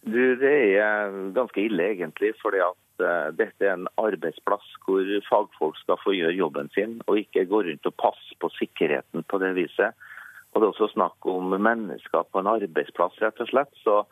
Du, 0.04 0.36
Det 0.36 0.54
er 0.76 1.14
ganske 1.36 1.62
ille, 1.62 1.92
egentlig. 1.94 2.34
fordi 2.42 2.60
at 2.60 3.04
uh, 3.04 3.30
dette 3.32 3.64
er 3.64 3.76
en 3.78 3.88
arbeidsplass 3.96 4.66
hvor 4.84 5.06
fagfolk 5.30 5.78
skal 5.80 6.00
få 6.02 6.12
gjøre 6.12 6.36
jobben 6.36 6.68
sin, 6.74 7.00
og 7.06 7.22
ikke 7.22 7.46
gå 7.48 7.62
rundt 7.68 7.86
og 7.86 7.96
passe 8.02 8.36
på 8.40 8.50
sikkerheten 8.58 9.24
på 9.30 9.38
det 9.38 9.54
viset. 9.56 9.94
Og 10.52 10.60
Det 10.60 10.66
er 10.66 10.72
også 10.74 10.92
snakk 10.92 11.26
om 11.26 11.54
mennesker 11.56 12.26
på 12.30 12.42
en 12.42 12.50
arbeidsplass, 12.50 13.16
rett 13.22 13.40
og 13.40 13.48
slett. 13.48 13.72
Så 13.82 14.04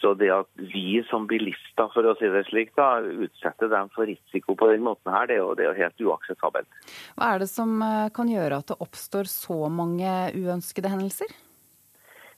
så 0.00 0.14
det 0.18 0.30
at 0.32 0.48
vi 0.72 1.00
som 1.08 1.26
bilister 1.30 1.90
for 1.94 2.06
å 2.06 2.14
si 2.18 2.30
det 2.30 2.44
slik, 2.48 2.70
da, 2.78 3.00
utsetter 3.02 3.70
dem 3.72 3.90
for 3.94 4.08
risiko 4.08 4.54
på 4.58 4.70
den 4.72 4.84
måten, 4.86 5.10
her, 5.12 5.26
det 5.28 5.38
er 5.38 5.42
jo, 5.42 5.50
det 5.58 5.66
er 5.66 5.72
jo 5.72 5.82
helt 5.82 6.06
uakseptabelt. 6.10 6.70
Hva 7.18 7.32
er 7.34 7.42
det 7.42 7.50
som 7.50 7.76
eh, 7.82 8.06
kan 8.14 8.30
gjøre 8.30 8.62
at 8.62 8.70
det 8.70 8.78
oppstår 8.84 9.30
så 9.30 9.66
mange 9.72 10.14
uønskede 10.36 10.92
hendelser? 10.92 11.34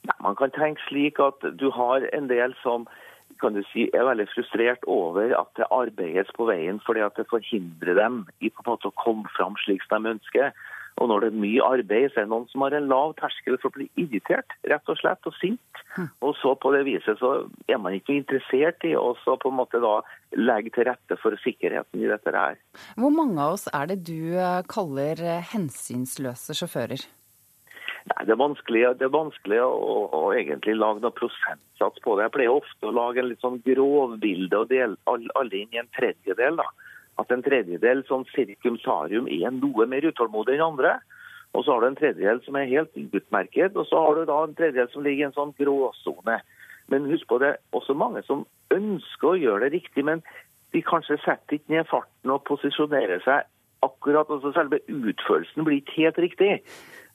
Nei, 0.08 0.16
man 0.24 0.36
kan 0.38 0.52
tenke 0.56 0.82
slik 0.88 1.20
at 1.20 1.44
du 1.60 1.68
har 1.76 2.06
en 2.16 2.28
del 2.30 2.56
som 2.64 2.88
kan 3.40 3.54
du 3.56 3.62
si, 3.70 3.86
er 3.96 4.04
veldig 4.04 4.26
frustrert 4.34 4.84
over 4.90 5.32
at 5.36 5.48
det 5.56 5.68
arbeides 5.72 6.28
på 6.36 6.44
veien 6.50 6.80
fordi 6.84 7.04
at 7.04 7.16
det 7.16 7.28
forhindrer 7.30 7.96
dem 7.96 8.22
i 8.40 8.50
på 8.50 8.64
en 8.64 8.72
måte 8.72 8.90
å 8.90 8.98
komme 9.00 9.30
fram 9.36 9.56
slik 9.64 9.84
som 9.86 10.04
de 10.04 10.14
ønsker. 10.16 10.52
Og 11.00 11.08
når 11.08 11.24
det 11.24 11.28
er 11.30 11.40
mye 11.42 11.64
arbeid, 11.64 12.10
så 12.12 12.20
er 12.20 12.26
det 12.26 12.32
noen 12.34 12.48
som 12.50 12.64
har 12.66 12.74
en 12.76 12.88
lav 12.90 13.14
terskel 13.16 13.56
for 13.60 13.70
å 13.70 13.76
bli 13.78 13.86
irritert, 14.00 14.52
rett 14.68 14.90
og 14.92 14.98
slett, 15.00 15.28
og 15.28 15.36
sint. 15.38 15.82
Hm. 15.96 16.10
Og 16.26 16.34
så 16.36 16.52
på 16.60 16.72
det 16.74 16.82
viset 16.88 17.20
så 17.22 17.30
er 17.72 17.80
man 17.80 17.96
ikke 17.96 18.18
interessert 18.18 18.84
i 18.84 18.92
å 18.98 19.14
på 19.16 19.48
en 19.48 19.56
måte 19.56 19.80
da 19.80 20.00
legge 20.36 20.74
til 20.74 20.86
rette 20.90 21.16
for 21.22 21.36
sikkerheten 21.40 22.04
i 22.04 22.10
dette 22.10 22.34
her. 22.34 22.60
Hvor 23.00 23.14
mange 23.14 23.40
av 23.40 23.56
oss 23.56 23.64
er 23.72 23.88
det 23.90 24.02
du 24.10 24.36
eh, 24.36 24.60
kaller 24.68 25.24
eh, 25.24 25.48
hensynsløse 25.54 26.56
sjåfører? 26.58 27.06
Nei, 28.10 28.20
Det 28.26 28.34
er 28.34 28.40
vanskelig, 28.40 28.84
det 29.00 29.08
er 29.08 29.16
vanskelig 29.16 29.62
å, 29.64 29.96
å, 30.04 30.22
egentlig 30.36 30.76
lage 30.76 31.00
noen 31.00 31.16
prosentsats 31.16 32.04
på 32.04 32.16
det. 32.16 32.28
Jeg 32.28 32.36
pleier 32.36 32.60
ofte 32.60 32.88
å 32.88 32.94
lage 32.96 33.22
en 33.22 33.30
litt 33.32 33.42
sånn 33.44 33.60
grovbilde 33.64 34.62
og 34.62 34.70
dele 34.72 35.00
alle 35.08 35.64
inn 35.64 35.72
i 35.72 35.80
en 35.80 35.92
tredjedel. 35.96 36.60
da 36.60 36.68
at 37.20 37.32
en 37.34 37.44
tredjedel 37.44 38.02
sånn 38.08 38.26
sarium 38.84 39.28
er 39.28 39.50
noe 39.54 39.86
mer 39.86 40.06
utålmodig 40.06 40.56
enn 40.56 40.68
andre. 40.72 40.98
Og 41.52 41.64
så 41.64 41.74
har 41.74 41.82
du 41.82 41.88
en 41.90 41.98
tredjedel 41.98 42.40
som 42.44 42.56
er 42.56 42.70
helt 42.70 42.94
utmerket, 42.94 43.76
og 43.76 43.86
så 43.88 43.98
har 44.04 44.14
du 44.16 44.24
da 44.28 44.38
en 44.44 44.54
tredjedel 44.54 44.90
som 44.92 45.02
ligger 45.02 45.24
i 45.24 45.28
en 45.28 45.36
sånn 45.36 45.54
gråsone. 45.58 46.38
Men 46.90 47.08
husk 47.10 47.26
på 47.30 47.40
det, 47.42 47.56
er 47.56 47.78
også 47.78 47.94
mange 47.98 48.22
som 48.26 48.46
ønsker 48.74 49.32
å 49.32 49.38
gjøre 49.38 49.66
det 49.66 49.80
riktig, 49.80 50.04
men 50.06 50.22
de 50.74 50.82
kanskje 50.86 51.18
setter 51.24 51.58
ikke 51.58 51.74
ned 51.74 51.88
farten 51.90 52.30
og 52.30 52.44
posisjonerer 52.46 53.22
seg 53.26 53.48
akkurat. 53.86 54.30
altså 54.30 54.52
Selve 54.54 54.78
utførelsen 54.86 55.66
blir 55.66 55.80
ikke 55.80 55.98
helt 56.04 56.22
riktig. 56.22 56.52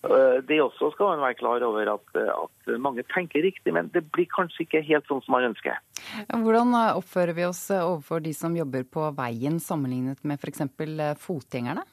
Eh, 0.06 0.38
det 0.46 0.62
også 0.62 0.92
skal 0.94 1.16
man 1.16 1.24
være 1.24 1.38
klar 1.40 1.64
over 1.66 1.90
at, 1.96 2.20
at, 2.20 2.72
mange 2.82 3.04
tenker 3.14 3.42
riktig, 3.46 3.74
men 3.74 3.90
det 3.94 4.06
blir 4.14 4.28
kanskje 4.30 4.66
ikke 4.66 4.84
helt 4.86 5.08
sånn 5.10 5.24
som 5.26 5.36
man 5.38 5.50
ønsker. 5.50 5.80
Hvordan 6.30 6.76
eh, 6.78 6.94
oppfører 7.00 7.38
vi 7.38 7.48
oss 7.48 7.64
eh, 7.74 7.82
overfor 7.82 8.22
de 8.26 8.34
som 8.38 8.56
jobber 8.58 8.86
på 8.86 9.10
veien, 9.18 9.60
sammenlignet 9.62 10.22
med 10.24 10.42
f.eks. 10.42 10.66
fotgjengerne? 11.24 11.86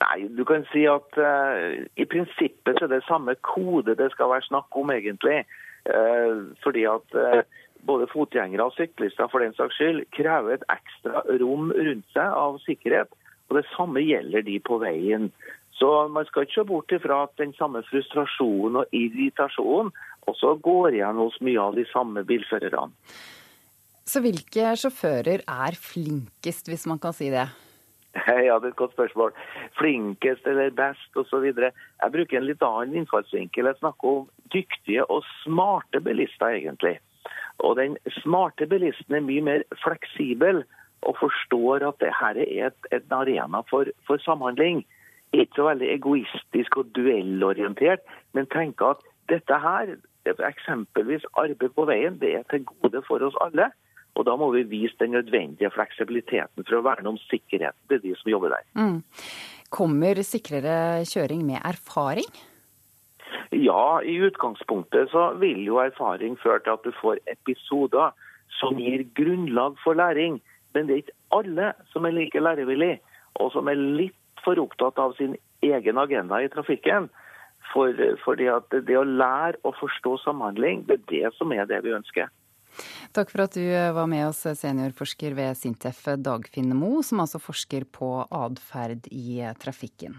Nei, 0.00 0.28
du 0.32 0.46
kan 0.48 0.62
si 0.70 0.86
at 0.88 1.16
uh, 1.20 1.82
i 2.00 2.06
prinsippet 2.08 2.78
så 2.78 2.86
er 2.86 2.92
det 2.94 3.02
samme 3.04 3.34
kode 3.44 3.96
det 3.98 4.06
skal 4.14 4.30
være 4.30 4.46
snakk 4.46 4.78
om, 4.80 4.92
egentlig. 4.94 5.42
Uh, 5.84 6.54
fordi 6.64 6.86
at 6.88 7.16
uh, 7.18 7.42
både 7.84 8.08
fotgjengere 8.08 8.64
og 8.64 8.76
syklister 8.78 9.28
for 9.28 9.44
den 9.44 9.52
saks 9.58 9.76
skyld 9.76 10.06
krever 10.16 10.56
et 10.56 10.64
ekstra 10.72 11.20
rom 11.42 11.68
rundt 11.74 12.08
seg 12.14 12.38
av 12.44 12.56
sikkerhet. 12.64 13.12
Og 13.50 13.58
Det 13.58 13.66
samme 13.74 14.00
gjelder 14.06 14.46
de 14.46 14.56
på 14.62 14.78
veien. 14.80 15.28
Så 15.80 15.90
man 16.12 16.26
skal 16.28 16.44
ikke 16.44 16.58
se 16.58 16.66
bort 16.68 16.92
ifra 16.92 17.22
at 17.24 17.36
den 17.40 17.54
samme 17.56 17.80
frustrasjonen 17.88 18.82
og 18.82 18.96
irritasjonen 18.96 19.92
også 20.28 20.58
går 20.62 20.98
igjen 20.98 21.20
hos 21.22 21.38
mye 21.40 21.60
av 21.62 21.78
de 21.78 21.86
samme 21.88 22.24
bilførerne. 22.28 22.92
Så 24.04 24.20
hvilke 24.24 24.74
sjåfører 24.76 25.44
er 25.46 25.76
flinkest, 25.78 26.68
hvis 26.68 26.86
man 26.90 27.00
kan 27.02 27.16
si 27.16 27.30
det? 27.32 27.48
Ja, 28.26 28.58
det 28.58 28.66
er 28.66 28.72
et 28.72 28.80
godt 28.80 28.96
spørsmål. 28.96 29.32
Flinkest 29.78 30.46
eller 30.50 30.72
best 30.74 31.16
osv. 31.16 31.46
Jeg 31.46 32.12
bruker 32.16 32.40
en 32.40 32.48
litt 32.48 32.64
annen 32.66 32.96
innfallsvinkel. 33.00 33.70
Jeg 33.70 33.78
snakker 33.78 34.08
om 34.10 34.26
dyktige 34.50 35.04
og 35.06 35.22
smarte 35.44 36.02
bilister, 36.02 36.56
egentlig. 36.58 36.96
Og 37.62 37.76
den 37.78 37.96
smarte 38.18 38.66
bilisten 38.66 39.14
er 39.14 39.24
mye 39.24 39.44
mer 39.46 39.66
fleksibel 39.84 40.64
og 41.06 41.16
forstår 41.20 41.86
at 41.86 42.00
dette 42.02 42.32
er 42.34 42.66
et, 42.66 42.88
et 42.90 43.14
arena 43.14 43.62
for, 43.70 43.88
for 44.08 44.20
samhandling 44.26 44.82
ikke 45.32 45.56
så 45.56 45.66
veldig 45.68 45.90
egoistisk 45.94 46.76
og 46.80 46.90
duellorientert, 46.96 48.02
men 48.34 48.48
tenker 48.50 48.96
at 48.96 49.04
dette 49.30 49.60
her, 49.62 49.94
eksempelvis 50.26 51.24
arbeid 51.38 51.74
på 51.76 51.86
veien, 51.88 52.18
det 52.20 52.34
er 52.34 52.44
til 52.50 52.66
gode 52.66 53.02
for 53.06 53.22
oss 53.24 53.38
alle. 53.44 53.70
Og 54.18 54.26
da 54.26 54.34
må 54.36 54.50
vi 54.52 54.64
vise 54.66 54.96
den 54.98 55.14
nødvendige 55.14 55.70
fleksibiliteten 55.70 56.66
for 56.66 56.80
å 56.80 56.84
verne 56.84 57.12
om 57.12 57.18
sikkerheten 57.28 57.80
til 57.88 58.02
de 58.02 58.14
som 58.18 58.32
jobber 58.32 58.56
der. 58.56 58.64
Mm. 58.74 58.98
Kommer 59.70 60.18
sikrere 60.26 61.06
kjøring 61.06 61.44
med 61.46 61.62
erfaring? 61.62 62.30
Ja, 63.54 64.00
i 64.02 64.16
utgangspunktet 64.26 65.12
så 65.14 65.30
vil 65.38 65.62
jo 65.66 65.78
erfaring 65.82 66.36
føre 66.42 66.58
til 66.64 66.74
at 66.74 66.86
du 66.86 66.92
får 66.98 67.22
episoder 67.30 68.10
som 68.58 68.78
gir 68.82 69.06
grunnlag 69.14 69.78
for 69.84 69.98
læring. 69.98 70.40
Men 70.74 70.86
det 70.86 70.94
er 70.94 71.02
ikke 71.04 71.18
alle 71.38 71.72
som 71.92 72.06
er 72.06 72.14
like 72.14 72.42
lærevillig, 72.42 72.98
og 73.38 73.52
som 73.54 73.70
er 73.70 73.78
litt 73.78 74.19
for 74.44 74.60
opptatt 74.62 74.98
av 74.98 75.16
sin 75.18 75.36
egen 75.64 75.98
agenda 75.98 76.42
i 76.42 76.50
trafikken. 76.52 77.08
For, 77.70 77.94
fordi 78.24 78.48
at 78.50 78.72
det 78.72 78.96
å 78.98 79.06
lære 79.06 79.60
å 79.66 79.72
forstå 79.78 80.16
samhandling, 80.24 80.86
det 80.88 80.98
er 80.98 81.08
det 81.12 81.32
som 81.36 81.52
er 81.54 81.68
det 81.70 81.82
vi 81.84 81.94
ønsker. 81.94 82.30
Takk 83.14 83.30
for 83.32 83.44
at 83.44 83.56
du 83.58 83.64
var 83.94 84.06
med 84.10 84.28
oss, 84.28 84.42
seniorforsker 84.58 85.34
ved 85.36 85.58
Sintef 85.58 86.04
Dagfinn 86.22 86.72
Mo, 86.78 87.00
som 87.06 87.22
altså 87.22 87.40
forsker 87.42 87.86
på 87.90 88.10
atferd 88.26 89.10
i 89.10 89.42
trafikken. 89.60 90.18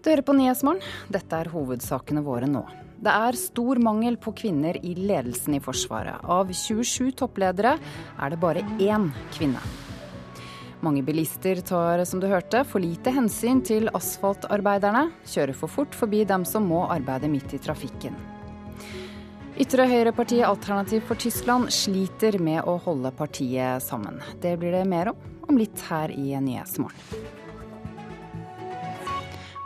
Du 0.00 0.08
hører 0.08 0.24
på 0.24 0.34
Nyhetsmorgen. 0.36 0.84
Dette 1.12 1.42
er 1.42 1.50
hovedsakene 1.52 2.22
våre 2.24 2.48
nå. 2.48 2.64
Det 3.00 3.12
er 3.12 3.36
stor 3.36 3.80
mangel 3.80 4.16
på 4.20 4.32
kvinner 4.36 4.76
i 4.84 4.94
ledelsen 4.96 5.56
i 5.56 5.60
Forsvaret. 5.64 6.24
Av 6.24 6.48
27 6.48 7.12
toppledere 7.20 7.76
er 7.76 8.32
det 8.32 8.40
bare 8.40 8.64
én 8.80 9.08
kvinne. 9.36 9.60
Mange 10.80 11.02
bilister 11.04 11.60
tar, 11.66 12.04
som 12.08 12.20
du 12.22 12.28
hørte, 12.30 12.62
for 12.64 12.80
lite 12.80 13.12
hensyn 13.12 13.60
til 13.66 13.90
asfaltarbeiderne. 13.92 15.10
Kjører 15.28 15.56
for 15.56 15.72
fort 15.72 15.96
forbi 15.96 16.22
dem 16.28 16.46
som 16.48 16.68
må 16.68 16.86
arbeide 16.88 17.28
midt 17.28 17.52
i 17.56 17.60
trafikken. 17.60 18.16
Ytre 19.60 19.84
høyrepartiet 19.90 20.46
Alternativ 20.48 21.04
for 21.04 21.20
Tyskland 21.20 21.68
sliter 21.74 22.38
med 22.40 22.64
å 22.64 22.78
holde 22.80 23.12
partiet 23.12 23.84
sammen. 23.84 24.22
Det 24.40 24.54
blir 24.60 24.72
det 24.72 24.86
mer 24.88 25.12
om 25.12 25.26
om 25.50 25.58
litt 25.58 25.82
her 25.90 26.12
i 26.14 26.30
Nyhetsmorgen. 26.38 27.38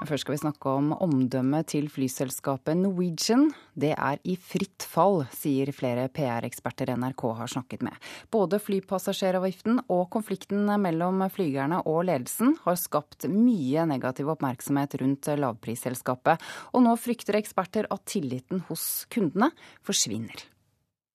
Først 0.04 0.26
skal 0.26 0.34
vi 0.34 0.42
snakke 0.42 0.68
om 0.68 0.90
omdømmet 0.92 1.70
til 1.72 1.86
flyselskapet 1.92 2.76
Norwegian. 2.76 3.46
Det 3.72 3.94
er 3.96 4.20
i 4.28 4.34
fritt 4.36 4.84
fall, 4.84 5.22
sier 5.32 5.70
flere 5.72 6.10
PR-eksperter 6.12 6.92
NRK 6.98 7.24
har 7.38 7.52
snakket 7.54 7.84
med. 7.86 7.96
Både 8.34 8.60
flypassasjeravgiften 8.60 9.80
og 9.88 10.06
konflikten 10.12 10.68
mellom 10.82 11.24
flygerne 11.32 11.80
og 11.88 12.04
ledelsen 12.10 12.56
har 12.66 12.80
skapt 12.80 13.28
mye 13.32 13.86
negativ 13.88 14.28
oppmerksomhet 14.34 14.98
rundt 15.00 15.30
lavprisselskapet, 15.40 16.42
og 16.76 16.84
nå 16.84 16.96
frykter 17.00 17.40
eksperter 17.40 17.88
at 17.88 18.04
tilliten 18.10 18.64
hos 18.68 19.06
kundene 19.12 19.54
forsvinner. 19.86 20.50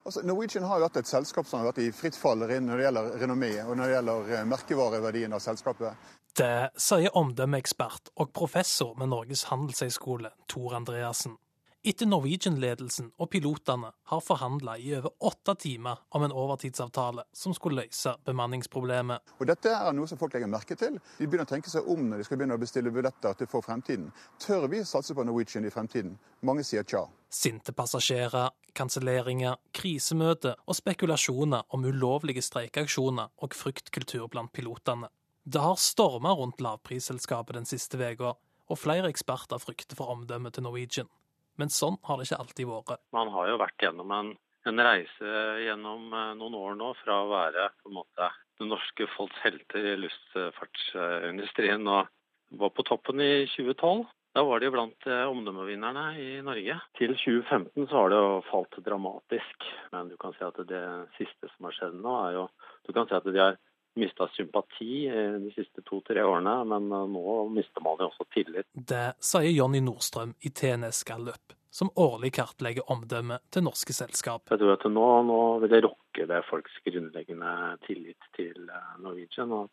Altså, 0.06 0.22
Norwegian 0.24 0.64
har 0.64 0.80
jo 0.80 0.88
hatt 0.88 1.02
et 1.02 1.10
selskap 1.10 1.48
som 1.48 1.60
har 1.60 1.70
vært 1.70 1.82
i 1.84 1.92
fritt 1.94 2.16
fall 2.18 2.40
når 2.40 2.70
det 2.72 2.86
gjelder 2.88 3.12
renommé 3.20 3.52
og 3.66 3.76
når 3.76 3.84
det 3.84 3.96
gjelder 3.98 4.32
eh, 4.38 4.48
merkevareverdien 4.54 5.36
av 5.36 5.44
selskapet. 5.44 6.08
Det 6.40 6.70
sier 6.80 7.16
omdømmeekspert 7.20 8.14
og 8.16 8.32
professor 8.34 8.96
med 9.00 9.12
Norges 9.12 9.48
handelshøyskole, 9.50 10.32
Tor 10.48 10.78
Andreassen. 10.78 11.36
Etter 11.80 12.10
Norwegian-ledelsen 12.12 13.06
og 13.24 13.30
pilotene 13.32 13.94
har 14.12 14.20
forhandla 14.20 14.74
i 14.84 14.90
over 14.98 15.14
åtte 15.30 15.54
timer 15.64 16.02
om 16.12 16.26
en 16.26 16.34
overtidsavtale 16.36 17.24
som 17.32 17.54
skulle 17.56 17.86
løse 17.86 18.12
bemanningsproblemet. 18.28 19.32
Og 19.40 19.48
Dette 19.48 19.72
er 19.72 19.94
noe 19.96 20.10
som 20.12 20.20
folk 20.20 20.34
legger 20.36 20.52
merke 20.52 20.76
til. 20.76 20.98
De 21.16 21.24
begynner 21.24 21.48
å 21.48 21.52
tenke 21.54 21.72
seg 21.72 21.88
om 21.88 22.02
når 22.10 22.20
de 22.20 22.26
skal 22.28 22.42
begynne 22.42 22.58
å 22.60 22.60
bestille 22.60 22.92
billetter 22.92 23.38
til 23.40 23.48
for 23.48 23.64
fremtiden. 23.64 24.10
Tør 24.44 24.68
vi 24.74 24.82
satse 24.84 25.16
på 25.16 25.24
Norwegian 25.24 25.70
i 25.70 25.72
fremtiden? 25.72 26.18
Mange 26.44 26.66
sier 26.68 26.84
tja. 26.84 27.06
Sinte 27.32 27.72
passasjerer, 27.72 28.52
kanselleringer, 28.76 29.56
krisemøter 29.72 30.60
og 30.66 30.76
spekulasjoner 30.76 31.64
om 31.72 31.88
ulovlige 31.88 32.44
streikeaksjoner 32.44 33.32
og 33.40 33.56
fryktkultur 33.56 34.28
blant 34.28 34.52
pilotene. 34.52 35.08
Det 35.48 35.64
har 35.64 35.80
storma 35.80 36.36
rundt 36.36 36.60
lavprisselskapet 36.60 37.56
den 37.56 37.72
siste 37.72 37.96
uka, 38.04 38.36
og 38.70 38.78
flere 38.78 39.08
eksperter 39.10 39.64
frykter 39.64 39.96
for 39.98 40.12
omdømmet 40.12 40.60
til 40.60 40.68
Norwegian. 40.68 41.08
Men 41.60 41.74
sånn 41.74 41.98
har 42.08 42.20
det 42.20 42.30
ikke 42.30 42.44
alltid 42.44 42.70
vært. 42.70 43.02
Man 43.16 43.32
har 43.34 43.50
jo 43.52 43.58
vært 43.60 43.84
gjennom 43.84 44.14
en, 44.16 44.30
en 44.70 44.84
reise 44.88 45.34
gjennom 45.66 46.14
eh, 46.14 46.30
noen 46.40 46.56
år 46.60 46.78
nå 46.80 46.94
fra 47.02 47.24
å 47.24 47.32
være 47.32 47.72
på 47.82 47.92
en 47.92 48.00
måte 48.00 48.30
det 48.60 48.68
norske 48.68 49.08
folks 49.16 49.40
helter 49.44 49.86
i 49.94 49.98
luftfartsindustrien 50.02 51.86
og 51.88 52.10
var 52.60 52.72
på 52.76 52.84
toppen 52.88 53.22
i 53.24 53.46
2012. 53.54 54.08
Da 54.36 54.44
var 54.46 54.62
de 54.62 54.70
blant 54.72 55.08
eh, 55.10 55.26
omdømmevinnerne 55.32 56.04
i 56.22 56.28
Norge. 56.46 56.76
Til 57.00 57.16
2015 57.16 57.88
så 57.90 57.96
har 57.96 58.12
det 58.12 58.20
jo 58.20 58.36
falt 58.50 58.78
dramatisk. 58.86 59.66
Men 59.94 60.12
du 60.12 60.18
kan 60.22 60.36
si 60.36 60.46
at 60.46 60.60
det 60.70 60.84
siste 61.18 61.50
som 61.56 61.68
har 61.68 61.78
skjedd 61.78 61.98
nå, 61.98 62.14
er 62.28 62.38
jo 62.38 62.46
Du 62.88 62.94
kan 62.94 63.08
si 63.10 63.16
at 63.18 63.26
de 63.26 63.42
har 63.42 63.58
mista 63.96 64.28
sympati 64.34 65.08
de 65.44 65.52
siste 65.56 65.82
to-tre 65.88 66.24
årene, 66.24 66.56
men 66.70 66.92
eh, 66.92 67.08
nå 67.16 67.40
mister 67.54 67.84
man 67.86 68.00
jo 68.00 68.10
også 68.12 68.28
tillit. 68.34 68.68
Det 68.74 69.06
sier 69.24 69.52
Jonny 69.52 69.82
Nordstrøm 69.84 70.36
i 70.46 70.54
TNS 70.54 71.04
Gallup, 71.10 71.56
som 71.72 71.92
årlig 71.96 72.34
kartlegger 72.38 72.88
omdømmet 72.92 73.50
til 73.54 73.66
norske 73.66 73.96
selskap. 73.96 74.46
Jeg 74.52 74.62
tror 74.62 74.78
at 74.78 74.88
nå, 74.90 75.10
nå 75.30 75.42
vil 75.64 75.74
det 75.74 75.84
rokke 75.88 76.30
ved 76.30 76.48
folks 76.50 76.80
grunnleggende 76.86 77.54
tillit 77.88 78.32
til 78.38 78.70
eh, 78.70 78.96
Norwegian. 79.04 79.52
og 79.52 79.70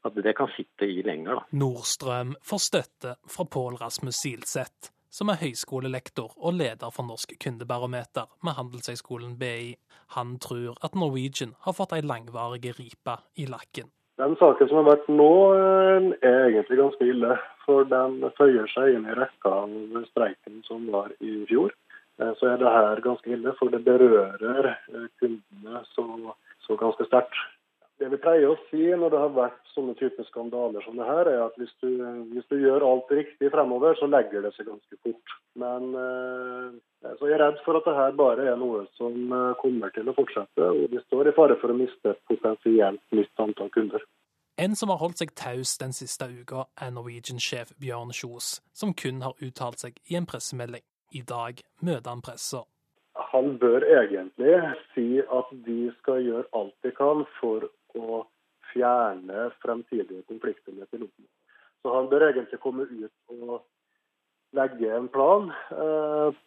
at 0.00 0.16
det 0.24 0.32
kan 0.32 0.48
sitte 0.56 0.86
i 0.88 1.02
lenger. 1.04 1.34
Da. 1.34 1.58
Nordstrøm 1.60 2.32
får 2.40 2.62
støtte 2.64 3.10
fra 3.28 3.44
Pål 3.44 3.76
Rasmus 3.82 4.22
Silseth, 4.22 4.88
som 5.10 5.28
er 5.28 5.40
høyskolelektor 5.42 6.34
og 6.38 6.58
leder 6.58 6.92
for 6.94 7.06
Norsk 7.06 7.34
kundebarometer 7.42 8.30
med 8.46 8.56
Handelshøyskolen 8.58 9.36
BI. 9.38 9.74
Han 10.16 10.38
tror 10.42 10.78
at 10.86 10.94
Norwegian 10.94 11.56
har 11.66 11.76
fått 11.76 11.94
ei 11.96 12.02
langvarig 12.06 12.72
ripe 12.78 13.16
i 13.36 13.46
lakken. 13.50 13.90
Den 14.20 14.36
saken 14.36 14.68
som 14.68 14.82
har 14.82 14.88
vært 14.90 15.06
nå, 15.08 15.32
eh, 15.56 16.08
er 16.28 16.40
egentlig 16.50 16.76
ganske 16.80 17.06
ille. 17.08 17.36
For 17.64 17.86
den 17.88 18.18
føyer 18.36 18.66
seg 18.68 18.96
inn 18.96 19.06
i 19.08 19.14
rekka 19.16 19.52
av 19.62 19.70
streiken 20.10 20.60
som 20.66 20.90
var 20.92 21.14
i 21.20 21.44
fjor. 21.48 21.72
Eh, 22.20 22.32
så 22.36 22.50
er 22.52 22.60
det 22.60 22.74
her 22.74 23.00
ganske 23.00 23.32
ille, 23.32 23.54
for 23.58 23.72
det 23.72 23.80
berører 23.86 24.74
eh, 24.74 25.06
kundene 25.22 25.80
så, 25.94 26.04
så 26.66 26.76
ganske 26.76 27.06
sterkt. 27.08 27.38
Det 28.00 28.08
vi 28.08 28.16
pleier 28.16 28.48
å 28.48 28.56
si 28.70 28.80
når 28.96 29.12
det 29.12 29.18
har 29.20 29.32
vært 29.36 29.72
sånne 29.74 29.92
typer 29.98 30.24
skandaler 30.30 30.80
som 30.86 30.96
det 30.96 31.04
her, 31.04 31.28
er 31.28 31.42
at 31.44 31.56
hvis 31.60 31.72
du, 31.82 31.90
hvis 32.32 32.46
du, 32.48 32.54
gjør 32.62 32.86
alt 32.86 33.10
riktig 33.12 33.50
fremover, 33.52 33.92
så 33.98 34.08
legger 34.08 34.46
det 34.46 34.54
seg 34.54 34.70
ganske 34.70 34.96
fort. 35.04 35.34
Men 35.60 35.90
eh, 36.00 37.10
så 37.18 37.28
jeg 37.28 37.36
er 37.36 37.42
redd 37.44 37.60
for 37.66 37.76
at 37.76 37.84
det 37.84 37.98
her 37.98 38.16
bare 38.16 38.46
er 38.48 38.56
noe 38.56 38.86
som 38.96 39.34
eh, 39.36 39.50
kommer 39.60 39.92
til 39.92 40.08
å 40.08 40.14
fortsette, 40.16 40.70
og 40.70 40.88
vi 40.94 41.02
står 41.04 41.28
i 41.28 41.34
fare 41.36 41.58
for 41.60 41.74
å 41.74 41.76
miste 41.76 42.14
et 42.14 42.22
potensielt 42.30 43.04
nytt 43.12 43.44
antall 43.44 43.68
kunder. 43.74 44.06
En 44.60 44.76
som 44.76 44.92
har 44.92 45.00
holdt 45.00 45.20
seg 45.20 45.34
taus 45.36 45.76
den 45.80 45.92
siste 45.96 46.26
uka, 46.28 46.66
er 46.80 46.94
Norwegian-sjef 46.96 47.74
Bjørn 47.80 48.14
Kjos, 48.16 48.58
som 48.76 48.94
kun 48.96 49.20
har 49.24 49.36
uttalt 49.44 49.84
seg 49.84 50.00
i 50.08 50.16
en 50.16 50.28
pressemelding. 50.28 50.84
I 51.16 51.20
dag 51.26 51.60
møter 51.84 52.12
han 52.12 52.24
pressa. 52.24 52.64
Han 53.32 53.58
bør 53.60 53.84
egentlig 53.84 54.56
si 54.94 55.20
at 55.20 55.52
de 55.66 55.78
skal 55.98 56.24
gjøre 56.24 56.48
alt 56.56 56.76
de 56.84 56.92
kan 56.96 57.24
for 57.40 57.68
å 57.98 58.24
fjerne 58.70 59.50
fremtidige 59.62 60.22
konflikter 60.28 60.74
med 60.76 60.90
piloten. 60.90 61.26
Så 61.82 61.94
han 61.94 62.10
bør 62.10 62.28
egentlig 62.28 62.60
komme 62.62 62.86
ut 62.86 63.34
og 63.34 63.62
legge 64.56 64.90
en 64.96 65.08
plan 65.08 65.50
eh, 65.70 66.40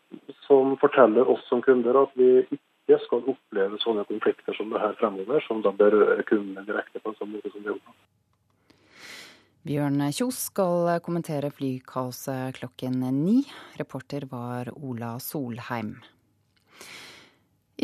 som 0.45 0.75
forteller 0.81 1.29
oss 1.29 1.43
som 1.49 1.63
kunder 1.63 2.03
at 2.03 2.15
vi 2.19 2.29
ikke 2.43 2.99
skal 3.05 3.29
oppleve 3.31 3.79
sånne 3.81 4.03
konflikter 4.09 4.55
som 4.57 4.73
det 4.73 4.81
her 4.83 4.95
fremover, 4.99 5.43
som 5.47 5.63
da 5.63 5.71
berører 5.75 6.23
kundene 6.27 6.65
direkte 6.67 6.99
på 6.99 7.13
en 7.13 7.19
sånn 7.19 7.31
måte 7.35 7.53
som 7.53 7.63
det 7.63 7.73
gjorde. 7.73 7.95
Bjørn 9.63 10.01
Kjos 10.11 10.41
skal 10.49 10.89
kommentere 11.05 11.47
flykaoset 11.55 12.57
klokken 12.57 12.99
ni. 13.15 13.37
Reporter 13.79 14.27
var 14.27 14.73
Ola 14.75 15.15
Solheim. 15.23 15.95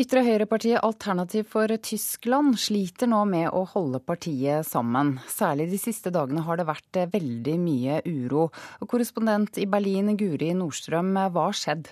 Ytre 0.00 0.22
høyrepartiet 0.24 0.80
Alternativ 0.80 1.50
for 1.50 1.68
Tyskland 1.84 2.54
sliter 2.62 3.10
nå 3.10 3.18
med 3.28 3.50
å 3.52 3.66
holde 3.74 3.98
partiet 4.00 4.64
sammen. 4.64 5.18
Særlig 5.28 5.66
de 5.74 5.80
siste 5.82 6.12
dagene 6.14 6.40
har 6.46 6.56
det 6.56 6.64
vært 6.70 7.00
veldig 7.12 7.56
mye 7.60 7.98
uro. 8.08 8.46
Korrespondent 8.88 9.60
i 9.60 9.66
Berlin, 9.68 10.14
Guri 10.16 10.54
Nordstrøm, 10.56 11.12
hva 11.34 11.50
har 11.50 11.58
skjedd? 11.58 11.90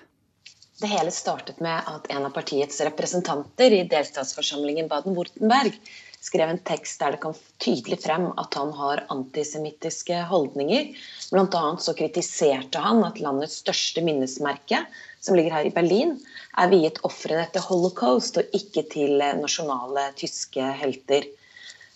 Det 0.81 0.89
hele 0.89 1.13
startet 1.13 1.61
med 1.61 1.91
at 1.91 2.09
en 2.15 2.25
av 2.31 2.33
partiets 2.33 2.81
representanter 2.87 3.77
i 3.77 3.85
delstatsforsamlingen 3.91 4.89
Baden-Wurtenberg 4.89 5.77
skrev 6.23 6.49
en 6.49 6.63
tekst 6.65 7.03
der 7.03 7.15
det 7.15 7.21
kom 7.23 7.37
tydelig 7.63 8.01
frem 8.07 8.31
at 8.41 8.57
han 8.57 8.73
har 8.79 9.05
antisemittiske 9.13 10.23
holdninger. 10.31 10.95
Blant 11.35 11.61
annet 11.61 11.85
så 11.85 11.95
kritiserte 11.99 12.81
han 12.83 13.05
at 13.07 13.21
landets 13.23 13.61
største 13.61 14.07
minnesmerke, 14.07 14.87
som 15.21 15.37
ligger 15.37 15.57
her 15.57 15.69
i 15.69 15.75
Berlin, 15.75 16.17
er 16.59 16.71
viet 16.73 17.01
ofrene 17.07 17.45
etter 17.47 17.65
holocaust 17.67 18.39
og 18.41 18.57
ikke 18.57 18.85
til 18.93 19.19
nasjonale 19.41 20.09
tyske 20.19 20.73
helter. 20.81 21.27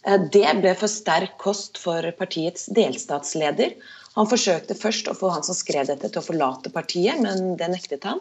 Eh, 0.06 0.18
det 0.34 0.48
ble 0.60 0.74
for 0.78 0.90
sterk 0.90 1.36
kost 1.42 1.80
for 1.82 2.06
partiets 2.18 2.68
delstatsleder. 2.74 3.76
Han 4.16 4.28
forsøkte 4.28 4.76
først 4.76 5.08
å 5.08 5.16
få 5.16 5.30
han 5.32 5.46
som 5.46 5.56
skrev 5.56 5.88
dette 5.88 6.10
til 6.10 6.20
å 6.20 6.26
forlate 6.26 6.72
partiet, 6.74 7.20
men 7.22 7.56
det 7.60 7.70
nektet 7.72 8.04
han. 8.08 8.20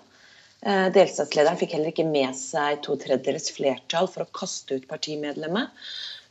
Eh, 0.62 0.88
delstatslederen 0.94 1.58
fikk 1.58 1.74
heller 1.76 1.90
ikke 1.90 2.06
med 2.06 2.38
seg 2.38 2.84
to 2.86 2.96
tredjedels 3.02 3.50
flertall 3.56 4.10
for 4.12 4.28
å 4.28 4.34
kaste 4.38 4.78
ut 4.78 4.88
partimedlemmet. 4.90 5.74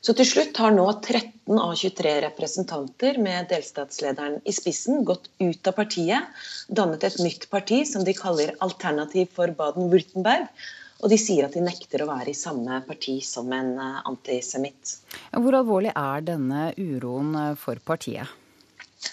Så 0.01 0.15
til 0.17 0.25
slutt 0.25 0.57
har 0.57 0.73
nå 0.73 0.87
13 1.05 1.59
av 1.61 1.75
23 1.77 2.13
representanter 2.25 3.19
med 3.21 3.51
delstatslederen 3.51 4.39
i 4.49 4.55
spissen 4.57 5.03
gått 5.05 5.29
ut 5.43 5.69
av 5.69 5.77
partiet, 5.77 6.31
dannet 6.73 7.05
et 7.05 7.19
nytt 7.21 7.45
parti 7.53 7.83
som 7.89 8.07
de 8.07 8.15
kaller 8.17 8.55
Alternativ 8.65 9.29
for 9.37 9.53
Baden-Wurtenberg. 9.59 10.49
Og 11.05 11.13
de 11.13 11.17
sier 11.21 11.45
at 11.45 11.57
de 11.57 11.61
nekter 11.65 12.01
å 12.05 12.09
være 12.09 12.33
i 12.33 12.37
samme 12.37 12.81
parti 12.89 13.19
som 13.25 13.49
en 13.57 13.71
eh, 13.81 14.01
antisemitt. 14.09 14.99
Hvor 15.33 15.57
alvorlig 15.57 15.93
er 15.97 16.27
denne 16.27 16.67
uroen 16.77 17.37
eh, 17.41 17.55
for 17.61 17.81
partiet? 17.85 18.29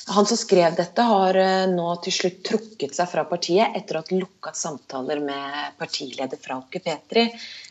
Han 0.07 0.25
som 0.25 0.37
skrev 0.37 0.75
dette, 0.75 1.01
har 1.01 1.37
eh, 1.39 1.65
nå 1.71 1.87
til 2.03 2.13
slutt 2.15 2.41
trukket 2.47 2.95
seg 2.95 3.07
fra 3.11 3.23
partiet 3.27 3.75
etter 3.77 3.95
å 3.95 4.01
ha 4.03 4.17
lukket 4.19 4.59
samtaler 4.59 5.21
med 5.23 5.77
partileder 5.79 6.39
Frauke 6.43 6.81
Petri. 6.83 7.23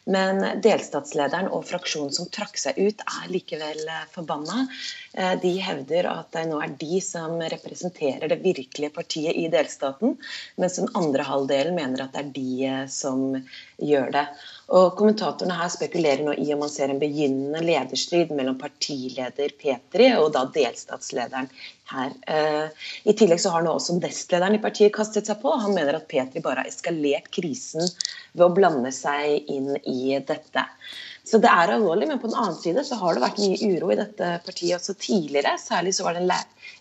Men 0.09 0.40
delstatslederen 0.64 1.50
og 1.52 1.66
fraksjonen 1.68 2.14
som 2.16 2.31
trakk 2.33 2.57
seg 2.61 2.79
ut, 2.81 3.05
er 3.05 3.33
likevel 3.33 3.83
eh, 3.85 4.07
forbanna. 4.14 4.64
Eh, 5.16 5.35
de 5.40 5.52
hevder 5.64 6.09
at 6.11 6.29
det 6.37 6.42
nå 6.50 6.59
er 6.61 6.74
de 6.76 6.98
som 7.00 7.38
representerer 7.40 8.29
det 8.29 8.42
virkelige 8.42 8.92
partiet 8.92 9.38
i 9.40 9.46
delstaten, 9.52 10.16
mens 10.61 10.76
den 10.76 10.90
andre 10.98 11.24
halvdelen 11.24 11.79
mener 11.79 12.05
at 12.05 12.12
det 12.12 12.22
er 12.22 12.35
de 12.35 12.90
som 12.92 13.22
gjør 13.81 14.12
det. 14.12 14.26
Og 14.76 14.90
Kommentatorene 14.98 15.57
her 15.57 15.72
spekulerer 15.72 16.24
nå 16.26 16.35
i 16.42 16.50
om 16.52 16.61
man 16.64 16.72
ser 16.72 16.92
en 16.92 17.00
begynnende 17.00 17.64
lederstrid 17.64 18.35
mellom 18.37 18.59
partileder 18.61 19.57
Petri 19.62 20.11
og 20.18 20.33
da 20.37 20.44
delstatslederen 20.52 21.48
her. 21.94 22.12
Eh, 22.29 22.87
I 23.09 23.16
tillegg 23.16 23.40
så 23.40 23.55
har 23.55 23.64
nå 23.64 23.72
også 23.79 23.96
nestlederen 23.96 24.59
i 24.59 24.62
partiet 24.62 24.94
kastet 24.96 25.31
seg 25.31 25.40
på. 25.40 25.55
Han 25.64 25.72
mener 25.79 25.96
at 25.96 26.09
Petri 26.12 26.44
bare 26.44 26.64
har 26.64 26.68
eskalert 26.68 27.33
krisen 27.33 27.88
ved 28.35 28.48
å 28.50 28.52
blande 28.52 28.92
seg 28.92 29.48
inn 29.48 29.79
i 29.81 30.18
dette. 30.18 30.68
Så 31.27 31.41
det 31.43 31.51
er 31.51 31.73
alvorlig, 31.75 32.07
men 32.07 32.21
på 32.23 32.29
den 32.31 32.39
annen 32.39 32.55
side 32.55 32.85
så 32.87 32.97
har 33.01 33.17
det 33.17 33.25
vært 33.25 33.41
mye 33.43 33.71
uro 33.75 33.91
i 33.91 33.99
dette 33.99 34.29
partiet 34.47 34.79
også 34.79 34.95
tidligere. 34.95 35.57
Særlig 35.59 35.97
så 35.97 36.07
var 36.07 36.15
det 36.15 36.23
en 36.23 36.31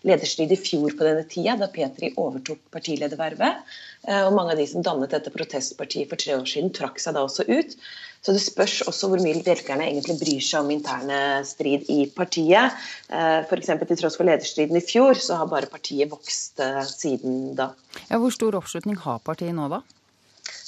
lederstrid 0.06 0.52
i 0.54 0.58
fjor 0.60 0.94
på 0.94 1.02
denne 1.02 1.24
tida, 1.26 1.56
da 1.58 1.66
Petri 1.72 2.12
overtok 2.14 2.60
partiledervervet. 2.74 3.64
Eh, 4.06 4.20
og 4.22 4.36
mange 4.36 4.54
av 4.54 4.60
de 4.60 4.68
som 4.70 4.84
dannet 4.86 5.10
dette 5.16 5.32
protestpartiet 5.34 6.12
for 6.12 6.22
tre 6.22 6.36
år 6.38 6.46
siden, 6.46 6.70
trakk 6.76 7.02
seg 7.02 7.16
da 7.18 7.24
også 7.26 7.48
ut. 7.50 7.74
Så 8.22 8.34
det 8.34 8.44
spørs 8.44 8.78
også 8.86 9.10
hvor 9.10 9.22
mye 9.22 9.42
velgerne 9.42 9.90
egentlig 9.90 10.16
bryr 10.22 10.46
seg 10.46 10.62
om 10.62 10.70
interne 10.74 11.18
strid 11.46 11.90
i 11.90 12.04
partiet. 12.14 12.78
Eh, 13.10 13.42
F.eks. 13.42 13.74
til 13.82 13.98
tross 13.98 14.20
for 14.20 14.30
lederstriden 14.30 14.78
i 14.78 14.86
fjor, 14.86 15.18
så 15.18 15.42
har 15.42 15.50
bare 15.50 15.72
partiet 15.74 16.14
vokst 16.14 16.62
siden 16.94 17.56
da. 17.58 17.72
Ja, 18.06 18.22
hvor 18.22 18.30
stor 18.34 18.62
oppslutning 18.62 19.02
har 19.02 19.18
partiet 19.26 19.58
nå, 19.58 19.66
da? 19.74 19.82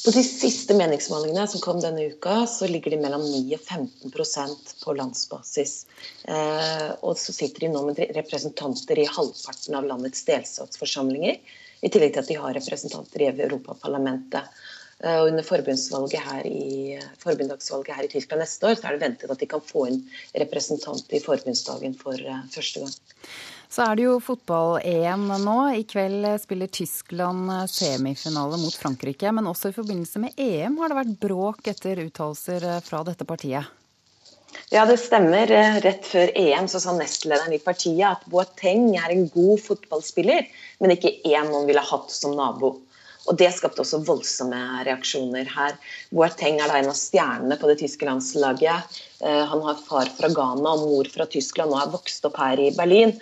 På 0.08 0.12
de 0.12 0.22
siste 0.24 0.72
meningsmålingene 0.72 1.42
som 1.52 1.60
kom 1.60 1.82
denne 1.84 2.06
uka, 2.08 2.46
så 2.48 2.64
ligger 2.66 2.94
de 2.94 2.96
mellom 3.02 3.26
9 3.28 3.58
og 3.58 3.60
15% 3.60 4.70
på 4.80 4.94
landsbasis. 4.96 5.74
Eh, 6.24 6.86
og 7.04 7.18
så 7.20 7.34
sitter 7.36 7.66
de 7.66 7.68
nå 7.74 7.82
med 7.90 8.00
representanter 8.16 9.02
i 9.02 9.04
halvparten 9.04 9.76
av 9.76 9.84
landets 9.90 10.24
delstatsforsamlinger. 10.24 11.36
I 11.84 11.90
tillegg 11.92 12.14
til 12.14 12.22
at 12.24 12.30
de 12.32 12.38
har 12.40 12.56
representanter 12.56 13.26
i 13.26 13.28
Europaparlamentet. 13.34 14.48
Eh, 15.04 15.14
og 15.20 15.28
under 15.30 15.46
forbundsvalget 15.46 16.24
her 16.26 16.46
i, 16.50 16.98
forbundsdagsvalget 17.22 17.94
her 17.94 18.08
i 18.08 18.10
Tyskland 18.10 18.42
neste 18.42 18.66
år, 18.66 18.74
så 18.78 18.88
er 18.88 18.96
det 18.96 19.04
ventet 19.04 19.30
at 19.30 19.38
de 19.38 19.50
kan 19.50 19.62
få 19.62 19.86
inn 19.90 20.00
representant 20.42 21.14
i 21.14 21.22
forbundsdagen 21.22 21.94
for 22.00 22.18
uh, 22.18 22.42
første 22.50 22.82
gang. 22.82 22.96
Så 23.68 23.84
er 23.84 23.98
det 23.98 24.06
jo 24.08 24.16
fotball-EM 24.24 25.26
nå. 25.44 25.56
I 25.76 25.84
kveld 25.86 26.26
spiller 26.42 26.70
Tyskland 26.72 27.52
semifinale 27.70 28.58
mot 28.58 28.74
Frankrike. 28.74 29.28
Men 29.36 29.50
også 29.50 29.70
i 29.70 29.76
forbindelse 29.76 30.22
med 30.22 30.40
EM 30.40 30.80
har 30.80 30.88
det 30.88 30.96
vært 31.02 31.18
bråk 31.20 31.68
etter 31.68 32.00
uttalelser 32.06 32.64
fra 32.86 33.02
dette 33.06 33.28
partiet. 33.28 33.68
Ja, 34.72 34.86
det 34.88 34.96
stemmer. 35.02 35.52
Rett 35.84 36.08
før 36.08 36.32
EM 36.32 36.66
så 36.72 36.80
sa 36.80 36.96
nestlederen 36.96 37.52
i 37.52 37.60
partiet 37.60 38.08
at 38.08 38.24
Boateng 38.32 38.90
er 38.96 39.12
en 39.12 39.28
god 39.36 39.60
fotballspiller, 39.66 40.48
men 40.80 40.96
ikke 40.96 41.18
én 41.28 41.52
man 41.52 41.68
ville 41.68 41.84
hatt 41.92 42.12
som 42.12 42.32
nabo. 42.40 42.78
Og 43.28 43.36
Det 43.36 43.50
skapte 43.52 43.82
også 43.84 44.00
voldsomme 44.08 44.58
reaksjoner 44.88 45.48
her. 45.52 45.74
Boateng 46.14 46.62
er 46.62 46.70
da 46.70 46.78
en 46.78 46.88
av 46.88 46.96
stjernene 46.96 47.58
på 47.60 47.68
det 47.68 47.80
tyske 47.82 48.08
landslaget. 48.08 49.00
Eh, 49.20 49.42
han 49.50 49.64
har 49.66 49.82
far 49.84 50.08
fra 50.16 50.30
Ghana 50.32 50.72
og 50.78 50.86
mor 50.86 51.10
fra 51.12 51.26
Tyskland 51.28 51.74
og 51.74 51.82
har 51.82 51.92
vokst 51.92 52.24
opp 52.24 52.40
her 52.40 52.60
i 52.62 52.70
Berlin. 52.76 53.12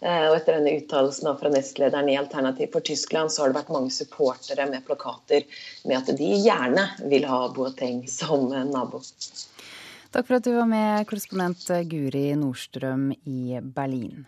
Eh, 0.00 0.26
og 0.30 0.38
etter 0.38 0.56
denne 0.56 0.78
uttalelsen 0.80 1.28
fra 1.36 1.52
nestlederen 1.52 2.08
i 2.08 2.16
Alternativ 2.16 2.72
for 2.72 2.86
Tyskland, 2.88 3.32
så 3.32 3.44
har 3.44 3.52
det 3.52 3.60
vært 3.60 3.74
mange 3.74 3.92
supportere 3.92 4.64
med 4.70 4.86
plakater 4.86 5.44
med 5.84 5.98
at 5.98 6.08
de 6.16 6.30
gjerne 6.40 6.86
vil 7.12 7.28
ha 7.28 7.42
Boateng 7.52 8.06
som 8.08 8.48
nabo. 8.72 9.02
Takk 10.10 10.26
for 10.26 10.40
at 10.40 10.48
du 10.48 10.54
var 10.56 10.66
med, 10.66 11.04
korrespondent 11.06 11.68
Guri 11.90 12.30
Nordstrøm 12.38 13.10
i 13.28 13.60
Berlin. 13.60 14.24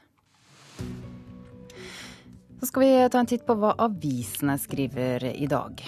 Så 2.62 2.66
skal 2.66 2.82
vi 2.82 3.08
ta 3.10 3.18
en 3.18 3.26
titt 3.26 3.42
på 3.42 3.56
hva 3.58 3.72
avisene 3.82 4.54
skriver 4.54 5.24
i 5.34 5.48
dag. 5.50 5.80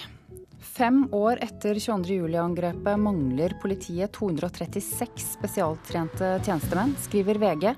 Fem 0.59 1.05
år 1.15 1.39
etter 1.45 1.77
22.07-angrepet 1.79 2.99
mangler 2.99 3.55
politiet 3.61 4.11
236 4.17 5.23
spesialtrente 5.37 6.33
tjenestemenn, 6.43 6.91
skriver 6.99 7.39
VG. 7.39 7.69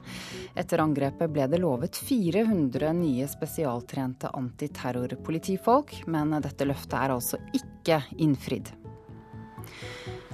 Etter 0.58 0.82
angrepet 0.82 1.30
ble 1.30 1.46
det 1.46 1.62
lovet 1.62 2.02
400 2.10 2.90
nye 2.98 3.30
spesialtrente 3.30 4.34
antiterrorpolitifolk, 4.34 5.94
men 6.10 6.34
dette 6.42 6.66
løftet 6.66 6.98
er 6.98 7.14
altså 7.20 7.38
ikke 7.54 8.02
innfridd. 8.18 8.74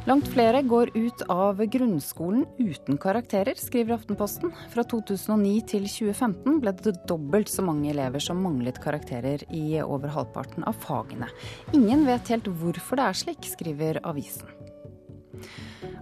Langt 0.05 0.27
flere 0.27 0.61
går 0.61 0.89
ut 0.97 1.21
av 1.31 1.61
grunnskolen 1.65 2.45
uten 2.59 2.97
karakterer, 2.97 3.55
skriver 3.55 3.95
Aftenposten. 3.95 4.51
Fra 4.73 4.83
2009 4.83 5.61
til 5.71 5.85
2015 5.87 6.57
ble 6.59 6.73
det 6.75 6.97
dobbelt 7.07 7.47
så 7.47 7.63
mange 7.63 7.87
elever 7.93 8.19
som 8.19 8.41
manglet 8.43 8.81
karakterer 8.83 9.45
i 9.55 9.79
over 9.79 10.11
halvparten 10.11 10.67
av 10.67 10.75
fagene. 10.83 11.31
Ingen 11.71 12.03
vet 12.09 12.33
helt 12.35 12.51
hvorfor 12.51 12.99
det 12.99 13.07
er 13.07 13.21
slik, 13.21 13.47
skriver 13.47 14.01
avisen. 14.03 14.51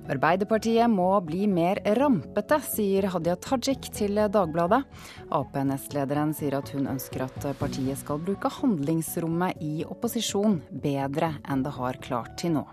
Arbeiderpartiet 0.10 0.90
må 0.90 1.14
bli 1.22 1.46
mer 1.46 1.78
rampete, 2.02 2.58
sier 2.74 3.06
Hadia 3.14 3.38
Tajik 3.38 3.86
til 3.94 4.18
Dagbladet. 4.34 4.82
Ap-nestlederen 5.30 6.34
sier 6.34 6.58
at 6.58 6.74
hun 6.74 6.90
ønsker 6.90 7.30
at 7.30 7.52
partiet 7.62 8.02
skal 8.02 8.26
bruke 8.26 8.50
handlingsrommet 8.58 9.62
i 9.62 9.86
opposisjon 9.86 10.64
bedre 10.74 11.36
enn 11.46 11.62
det 11.62 11.78
har 11.78 12.02
klart 12.02 12.40
til 12.42 12.58
nå. 12.58 12.70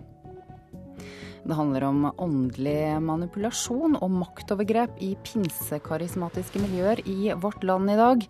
Det 1.49 1.57
handler 1.57 1.85
om 1.89 2.03
åndelig 2.21 2.99
manipulasjon 3.01 3.97
og 3.97 4.11
maktovergrep 4.13 4.99
i 5.01 5.15
pinsekarismatiske 5.25 6.61
miljøer 6.61 7.01
i 7.09 7.33
vårt 7.41 7.65
land 7.65 7.89
i 7.89 7.97
dag. 7.97 8.27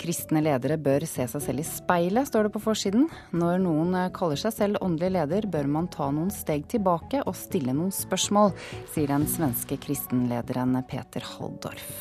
Kristne 0.00 0.40
ledere 0.40 0.78
bør 0.80 1.04
se 1.04 1.26
seg 1.28 1.42
selv 1.44 1.60
i 1.60 1.66
speilet, 1.68 2.30
står 2.30 2.48
det 2.48 2.54
på 2.54 2.62
forsiden. 2.64 3.04
Når 3.36 3.60
noen 3.66 3.98
kaller 4.16 4.40
seg 4.40 4.56
selv 4.56 4.80
åndelig 4.80 5.12
leder, 5.18 5.50
bør 5.52 5.68
man 5.68 5.90
ta 5.92 6.08
noen 6.08 6.32
steg 6.32 6.64
tilbake 6.72 7.20
og 7.26 7.36
stille 7.36 7.76
noen 7.76 7.92
spørsmål, 7.92 8.54
sier 8.94 9.12
den 9.12 9.28
svenske 9.28 9.76
kristenlederen 9.84 10.80
Peter 10.88 11.26
Halldorf. 11.34 11.92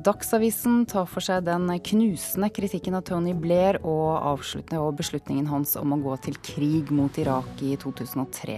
Dagsavisen 0.00 0.86
tar 0.88 1.04
for 1.12 1.20
seg 1.20 1.42
den 1.44 1.66
knusende 1.84 2.48
kritikken 2.56 2.94
av 2.96 3.02
Tony 3.04 3.34
Blair 3.36 3.76
og, 3.84 4.46
og, 4.72 4.94
beslutningen 4.96 5.48
hans 5.50 5.74
om 5.76 5.92
å 5.92 5.98
gå 6.00 6.14
til 6.24 6.38
krig 6.40 6.88
mot 6.96 7.18
Irak 7.20 7.60
i 7.60 7.74
2003. 7.76 8.54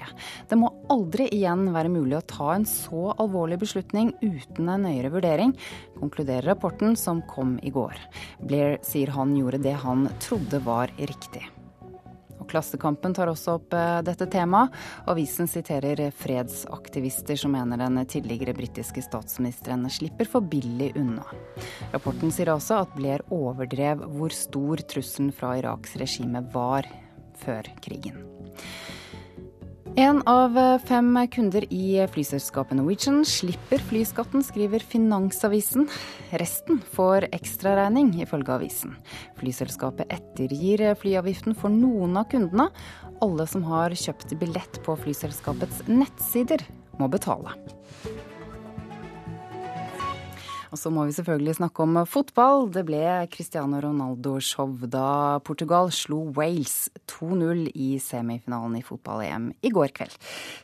Det 0.47 0.59
må 0.61 0.71
aldri 0.95 1.27
igjen 1.35 1.65
være 1.75 1.91
mulig 1.91 2.21
å 2.21 2.27
ta 2.31 2.53
en 2.55 2.67
så 2.69 3.11
alvorlig 3.17 3.59
beslutning 3.65 4.13
uten 4.23 4.71
en 4.71 4.87
nøyere 4.87 5.11
vurdering, 5.17 5.57
konkluderer 5.99 6.47
rapporten 6.53 6.95
som 6.95 7.25
kom 7.27 7.57
i 7.59 7.75
går. 7.75 7.99
Blair 8.47 8.79
sier 8.87 9.11
han 9.17 9.35
gjorde 9.35 9.65
det 9.67 9.75
han 9.83 10.07
trodde 10.23 10.63
var 10.63 10.95
riktig. 11.01 11.43
Klassekampen 12.53 13.15
tar 13.17 13.31
også 13.33 13.57
opp 13.59 13.77
eh, 13.77 14.01
dette 14.05 14.29
temaet. 14.33 14.75
Avisen 15.11 15.49
siterer 15.51 16.05
fredsaktivister 16.17 17.39
som 17.41 17.55
mener 17.57 17.81
den 17.81 18.01
tidligere 18.07 18.55
britiske 18.57 19.05
statsministeren 19.05 19.89
slipper 19.91 20.29
for 20.29 20.45
billig 20.45 20.93
unna. 21.01 21.25
Rapporten 21.95 22.33
sier 22.35 22.53
også 22.53 22.83
at 22.85 22.97
Blair 22.97 23.25
overdrev 23.33 24.05
hvor 24.13 24.35
stor 24.37 24.85
trusselen 24.93 25.33
fra 25.35 25.57
Iraks 25.61 25.97
regime 26.01 26.45
var 26.53 26.89
før 27.43 27.73
krigen. 27.83 28.21
En 29.97 30.23
av 30.27 30.79
fem 30.89 31.29
kunder 31.29 31.65
i 31.73 32.07
flyselskapet 32.09 32.79
Norwegian 32.79 33.25
slipper 33.29 33.83
flyskatten, 33.91 34.41
skriver 34.45 34.81
Finansavisen. 34.81 35.85
Resten 36.41 36.79
får 36.95 37.27
ekstraregning, 37.37 38.15
ifølge 38.25 38.55
avisen. 38.55 38.95
Flyselskapet 39.37 40.09
ettergir 40.09 40.87
flyavgiften 40.97 41.53
for 41.53 41.69
noen 41.69 42.17
av 42.17 42.31
kundene. 42.33 42.71
Alle 43.21 43.47
som 43.47 43.69
har 43.69 43.93
kjøpt 43.93 44.33
billett 44.41 44.81
på 44.87 44.97
flyselskapets 45.05 45.85
nettsider, 45.91 46.65
må 46.97 47.13
betale. 47.13 47.53
Og 50.73 50.81
så 50.81 50.89
må 50.89 51.05
vi 51.05 51.13
selvfølgelig 51.13 51.59
snakke 51.59 51.85
om 51.85 51.99
fotball. 52.09 52.67
Det 52.73 52.87
ble 52.89 53.03
Cristiano 53.33 53.77
Ronaldo-show 53.85 54.73
da 54.89 55.39
Portugal 55.45 55.93
slo 55.93 56.23
Wales 56.33 56.89
2-0 57.13 57.67
i 57.77 57.91
semifinalen 58.01 58.79
i 58.81 58.85
fotball-EM 58.87 59.51
i 59.61 59.73
går 59.75 59.93
kveld. 59.99 60.17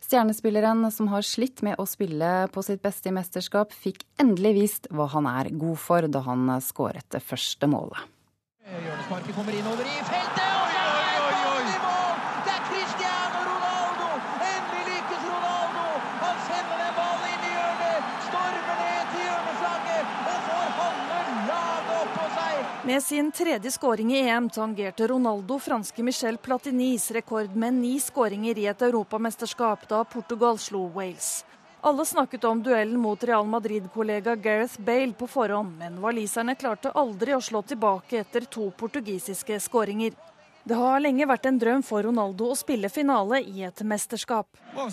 Stjernespilleren 0.04 0.88
som 0.94 1.12
har 1.12 1.26
slitt 1.28 1.60
med 1.66 1.76
å 1.76 1.86
spille 1.88 2.48
på 2.54 2.64
sitt 2.64 2.80
beste 2.84 3.12
i 3.12 3.16
mesterskap, 3.16 3.76
fikk 3.76 4.06
endelig 4.22 4.54
vist 4.56 4.88
hva 4.88 5.10
han 5.12 5.28
er 5.28 5.52
god 5.52 5.76
for 5.84 6.08
da 6.08 6.24
han 6.24 6.48
skåret 6.64 7.04
det 7.12 7.20
første 7.24 7.68
målet. 7.68 8.00
Hjørnesparket 8.68 9.36
kommer 9.36 9.60
innover 9.60 9.84
i 9.84 9.98
feltet! 10.08 10.47
Med 22.88 23.02
sin 23.02 23.32
tredje 23.32 23.70
skåring 23.70 24.12
i 24.12 24.18
EM 24.18 24.50
tangerte 24.50 25.06
Ronaldo 25.06 25.58
franske 25.58 26.02
Michel 26.02 26.36
Platinis 26.36 27.10
rekord 27.10 27.56
med 27.56 27.74
ni 27.74 28.00
skåringer 28.00 28.58
i 28.58 28.64
et 28.66 28.82
europamesterskap 28.82 29.82
da 29.88 29.98
Portugal 30.04 30.56
slo 30.58 30.86
Wales. 30.94 31.44
Alle 31.80 32.06
snakket 32.08 32.46
om 32.48 32.62
duellen 32.62 32.96
mot 33.00 33.24
Real 33.24 33.44
Madrid-kollega 33.46 34.36
Gareth 34.36 34.80
Bale 34.80 35.12
på 35.12 35.28
forhånd, 35.28 35.74
men 35.76 35.98
waliserne 36.00 36.54
klarte 36.56 36.94
aldri 37.02 37.34
å 37.36 37.42
slå 37.44 37.60
tilbake 37.62 38.22
etter 38.22 38.46
to 38.48 38.70
portugisiske 38.70 39.60
skåringer. 39.60 40.16
Det 40.64 40.78
har 40.80 41.04
lenge 41.04 41.28
vært 41.28 41.50
en 41.50 41.58
drøm 41.60 41.84
for 41.84 42.08
Ronaldo 42.08 42.48
å 42.48 42.56
spille 42.56 42.88
finale 42.88 43.42
i 43.44 43.66
et 43.68 43.82
mesterskap. 43.84 44.48
Bom, 44.72 44.88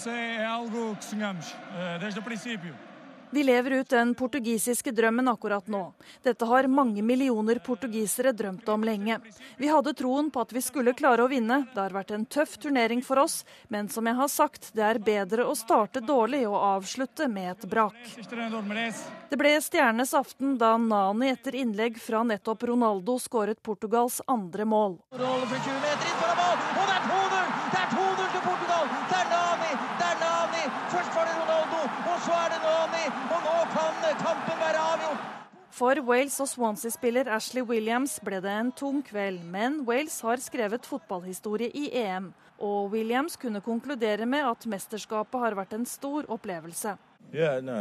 Vi 3.30 3.44
lever 3.44 3.72
ut 3.72 3.90
den 3.90 4.14
portugisiske 4.16 4.92
drømmen 4.92 5.28
akkurat 5.28 5.68
nå. 5.68 5.94
Dette 6.24 6.46
har 6.46 6.68
mange 6.68 7.02
millioner 7.04 7.60
portugisere 7.60 8.32
drømt 8.32 8.70
om 8.70 8.84
lenge. 8.84 9.18
Vi 9.58 9.68
hadde 9.68 9.94
troen 9.98 10.30
på 10.32 10.44
at 10.46 10.54
vi 10.56 10.62
skulle 10.64 10.94
klare 10.94 11.26
å 11.26 11.32
vinne. 11.32 11.64
Det 11.74 11.82
har 11.82 11.96
vært 11.96 12.14
en 12.16 12.26
tøff 12.26 12.58
turnering 12.62 13.02
for 13.04 13.20
oss, 13.20 13.44
men 13.68 13.90
som 13.90 14.08
jeg 14.08 14.16
har 14.16 14.32
sagt, 14.32 14.72
det 14.78 14.86
er 14.86 15.02
bedre 15.04 15.48
å 15.50 15.56
starte 15.58 16.04
dårlig 16.06 16.46
og 16.48 16.56
avslutte 16.60 17.28
med 17.32 17.52
et 17.56 17.68
brak. 17.70 17.98
Det 19.30 19.40
ble 19.40 19.56
stjernes 19.62 20.14
aften 20.16 20.56
da 20.62 20.76
Nani 20.78 21.34
etter 21.34 21.58
innlegg 21.60 22.00
fra 22.00 22.24
nettopp 22.24 22.64
Ronaldo 22.70 23.18
skåret 23.20 23.62
Portugals 23.64 24.22
andre 24.28 24.66
mål. 24.66 25.00
Først 30.96 31.16
var 31.16 31.26
det 31.26 31.34
Ronaldo, 31.36 31.80
og 32.12 32.20
så 32.26 32.34
er 32.46 32.50
det 32.54 32.60
Nani. 32.64 33.06
Og 33.34 33.40
nå 33.46 33.56
kan 33.74 33.96
kampen 34.22 34.60
være 34.60 34.84
avgjort. 34.92 35.32
For 35.76 36.00
Wales 36.08 36.38
og 36.40 36.48
Swansea-spiller 36.48 37.28
Ashley 37.36 37.66
Williams 37.68 38.14
ble 38.24 38.38
det 38.40 38.52
en 38.52 38.70
tung 38.72 39.02
kveld, 39.04 39.42
men 39.44 39.82
Wales 39.84 40.22
har 40.24 40.40
skrevet 40.40 40.88
fotballhistorie 40.88 41.68
i 41.76 41.90
EM. 42.00 42.30
Og 42.64 42.94
Williams 42.94 43.36
kunne 43.36 43.60
konkludere 43.60 44.24
med 44.24 44.48
at 44.48 44.64
mesterskapet 44.72 45.42
har 45.42 45.58
vært 45.60 45.76
en 45.76 45.84
stor 45.84 46.30
opplevelse. 46.32 46.96
Yeah, 47.34 47.60
no, 47.60 47.74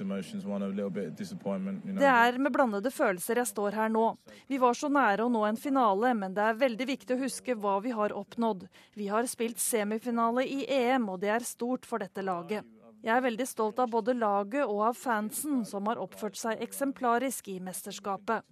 emotions, 0.00 0.44
you 0.44 1.90
know. 1.90 1.98
Det 1.98 2.12
er 2.12 2.38
med 2.38 2.52
blandede 2.54 2.92
følelser 2.94 3.40
jeg 3.40 3.50
står 3.50 3.74
her 3.80 3.90
nå. 3.90 4.06
Vi 4.46 4.60
var 4.62 4.78
så 4.78 4.86
nære 4.92 5.26
å 5.26 5.32
nå 5.32 5.42
en 5.48 5.58
finale, 5.58 6.14
men 6.14 6.36
det 6.36 6.44
er 6.44 6.60
veldig 6.60 6.86
viktig 6.92 7.16
å 7.16 7.22
huske 7.24 7.58
hva 7.58 7.80
vi 7.82 7.96
har 7.96 8.14
oppnådd. 8.14 8.68
Vi 8.94 9.10
har 9.10 9.26
spilt 9.26 9.58
semifinale 9.58 10.46
i 10.46 10.62
EM, 10.70 11.08
og 11.10 11.24
det 11.24 11.34
er 11.34 11.48
stort 11.48 11.88
for 11.88 11.98
dette 12.04 12.22
laget. 12.22 12.75
Jeg 13.06 13.14
er 13.14 13.22
veldig 13.22 13.44
stolt 13.46 13.78
av 13.78 13.92
både 13.92 14.16
laget 14.18 14.64
og 14.66 14.80
av 14.88 14.96
fansen, 14.98 15.60
som 15.62 15.86
har 15.86 16.00
oppført 16.02 16.34
seg 16.34 16.62
eksemplarisk 16.64 17.46
i 17.52 17.60
mesterskapet. 17.62 18.42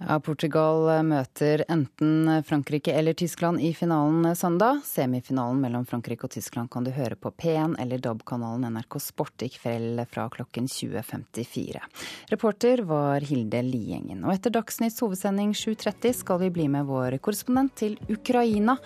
Ja, 0.00 0.16
Portugal 0.24 0.86
møter 1.04 1.60
enten 1.68 2.30
Frankrike 2.48 2.94
eller 2.96 3.12
Tyskland 3.12 3.60
i 3.60 3.74
finalen 3.76 4.24
søndag. 4.36 4.80
Semifinalen 4.88 5.60
mellom 5.60 5.84
Frankrike 5.84 6.24
og 6.24 6.32
Tyskland 6.32 6.70
kan 6.72 6.86
du 6.86 6.90
høre 6.96 7.18
på 7.20 7.28
P1 7.36 7.76
eller 7.82 8.00
DAB-kanalen 8.00 8.64
NRK 8.72 8.96
Sport 9.04 9.44
i 9.44 9.50
kveld 9.52 10.00
fra 10.08 10.24
klokken 10.32 10.70
20.54. 10.72 11.84
Reporter 12.32 12.84
var 12.88 13.20
Hilde 13.28 13.60
Liengen. 13.66 14.24
Og 14.24 14.32
etter 14.32 14.56
Dagsnytts 14.56 15.04
hovedsending 15.04 15.52
7.30 15.52 16.16
skal 16.22 16.40
vi 16.46 16.52
bli 16.56 16.70
med 16.72 16.88
vår 16.88 17.20
korrespondent 17.20 17.76
til 17.84 17.98
Ukraina. 18.08 18.78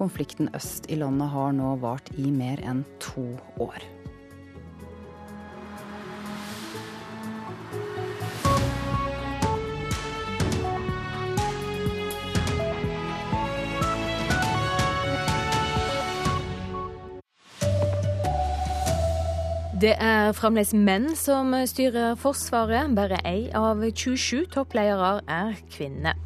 Konflikten 0.00 0.50
øst 0.58 0.90
i 0.90 0.98
landet 0.98 1.30
har 1.30 1.54
nå 1.54 1.76
vart 1.78 2.10
i 2.18 2.26
mer 2.34 2.66
enn 2.66 2.82
to 2.98 3.30
år. 3.62 3.86
Det 19.76 19.90
er 20.00 20.30
fremdeles 20.32 20.70
menn 20.72 21.10
som 21.20 21.50
styrer 21.68 22.14
Forsvaret. 22.16 22.94
Bare 22.96 23.18
én 23.28 23.50
av 23.52 23.82
27 23.84 24.46
toppledere 24.54 25.18
er 25.28 25.58
kvinner. 25.68 26.16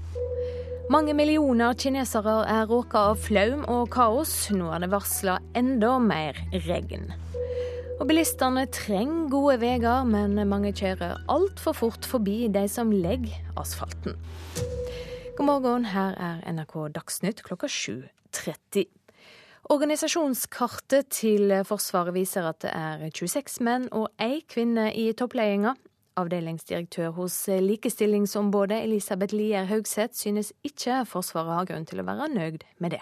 Mange 0.91 1.17
millioner 1.19 1.75
kinesere 1.75 2.45
er 2.47 2.69
råka 2.71 3.03
av 3.11 3.19
flaum 3.25 3.65
og 3.67 3.89
kaos. 3.91 4.37
Nå 4.55 4.69
er 4.71 4.85
det 4.85 4.93
varsla 4.93 5.41
enda 5.59 5.97
mer 5.99 6.39
regn. 6.69 7.11
Og 7.99 8.07
Bilistene 8.07 8.69
trenger 8.71 9.27
gode 9.35 9.59
veier, 9.65 10.07
men 10.07 10.39
mange 10.47 10.71
kjører 10.71 11.19
altfor 11.27 11.75
fort 11.81 12.07
forbi 12.07 12.45
de 12.55 12.69
som 12.71 12.95
legger 12.95 13.35
asfalten. 13.59 14.15
God 15.35 15.51
morgen, 15.51 15.91
her 15.91 16.15
er 16.15 16.39
NRK 16.55 16.87
Dagsnytt 16.95 17.43
klokka 17.43 17.67
7.30. 17.67 18.87
Organisasjonskartet 19.71 21.13
til 21.15 21.53
Forsvaret 21.63 22.11
viser 22.17 22.43
at 22.49 22.57
det 22.65 22.73
er 22.75 23.05
26 23.07 23.63
menn 23.63 23.85
og 23.95 24.09
ei 24.19 24.41
kvinne 24.51 24.89
i 24.99 25.13
toppledelsen. 25.15 25.79
Avdelingsdirektør 26.19 27.13
hos 27.15 27.37
Likestillingsombudet 27.47 28.81
Elisabeth 28.83 29.37
Lier 29.37 29.69
Haugseth 29.71 30.19
synes 30.19 30.51
ikke 30.67 31.05
Forsvaret 31.07 31.55
har 31.55 31.69
grunn 31.71 31.87
til 31.87 32.03
å 32.03 32.07
være 32.09 32.27
nøyd 32.33 32.67
med 32.83 32.97
det. 32.97 33.01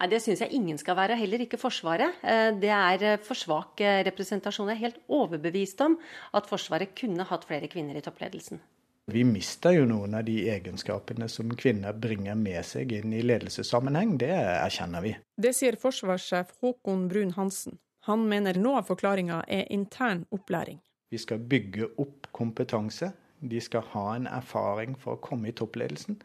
Nei, 0.00 0.08
Det 0.08 0.22
syns 0.24 0.40
jeg 0.40 0.56
ingen 0.56 0.80
skal 0.80 0.96
være, 0.96 1.20
heller 1.20 1.44
ikke 1.44 1.60
Forsvaret. 1.60 2.16
Eh, 2.24 2.56
det 2.56 2.72
er 2.72 3.20
for 3.20 3.36
svak 3.36 3.84
eh, 3.84 4.00
representasjon. 4.08 4.72
Jeg 4.72 4.80
er 4.80 4.86
helt 4.86 5.02
overbevist 5.06 5.84
om 5.84 5.98
at 6.32 6.48
Forsvaret 6.48 6.96
kunne 6.96 7.28
hatt 7.28 7.44
flere 7.44 7.68
kvinner 7.68 8.00
i 8.00 8.00
toppledelsen. 8.00 8.64
Vi 9.12 9.20
mister 9.24 9.74
jo 9.76 9.84
noen 9.84 10.14
av 10.16 10.24
de 10.24 10.38
egenskapene 10.48 11.26
som 11.28 11.50
kvinner 11.60 11.92
bringer 11.92 12.38
med 12.40 12.64
seg 12.64 12.92
inn 12.96 13.12
i 13.12 13.20
ledelsessammenheng, 13.20 14.14
det 14.22 14.30
erkjenner 14.32 15.04
vi. 15.04 15.12
Det 15.36 15.52
sier 15.52 15.76
forsvarssjef 15.80 16.54
Håkon 16.64 17.04
Brun 17.10 17.34
Hansen. 17.36 17.76
Han 18.08 18.24
mener 18.28 18.56
noe 18.60 18.80
av 18.80 18.88
forklaringa 18.88 19.42
er 19.48 19.68
intern 19.72 20.24
opplæring. 20.32 20.80
Vi 21.12 21.20
skal 21.20 21.44
bygge 21.52 21.90
opp 22.00 22.30
kompetanse. 22.32 23.12
De 23.44 23.60
skal 23.60 23.84
ha 23.92 24.06
en 24.16 24.26
erfaring 24.30 24.96
for 24.96 25.18
å 25.18 25.22
komme 25.24 25.52
i 25.52 25.56
toppledelsen. 25.56 26.16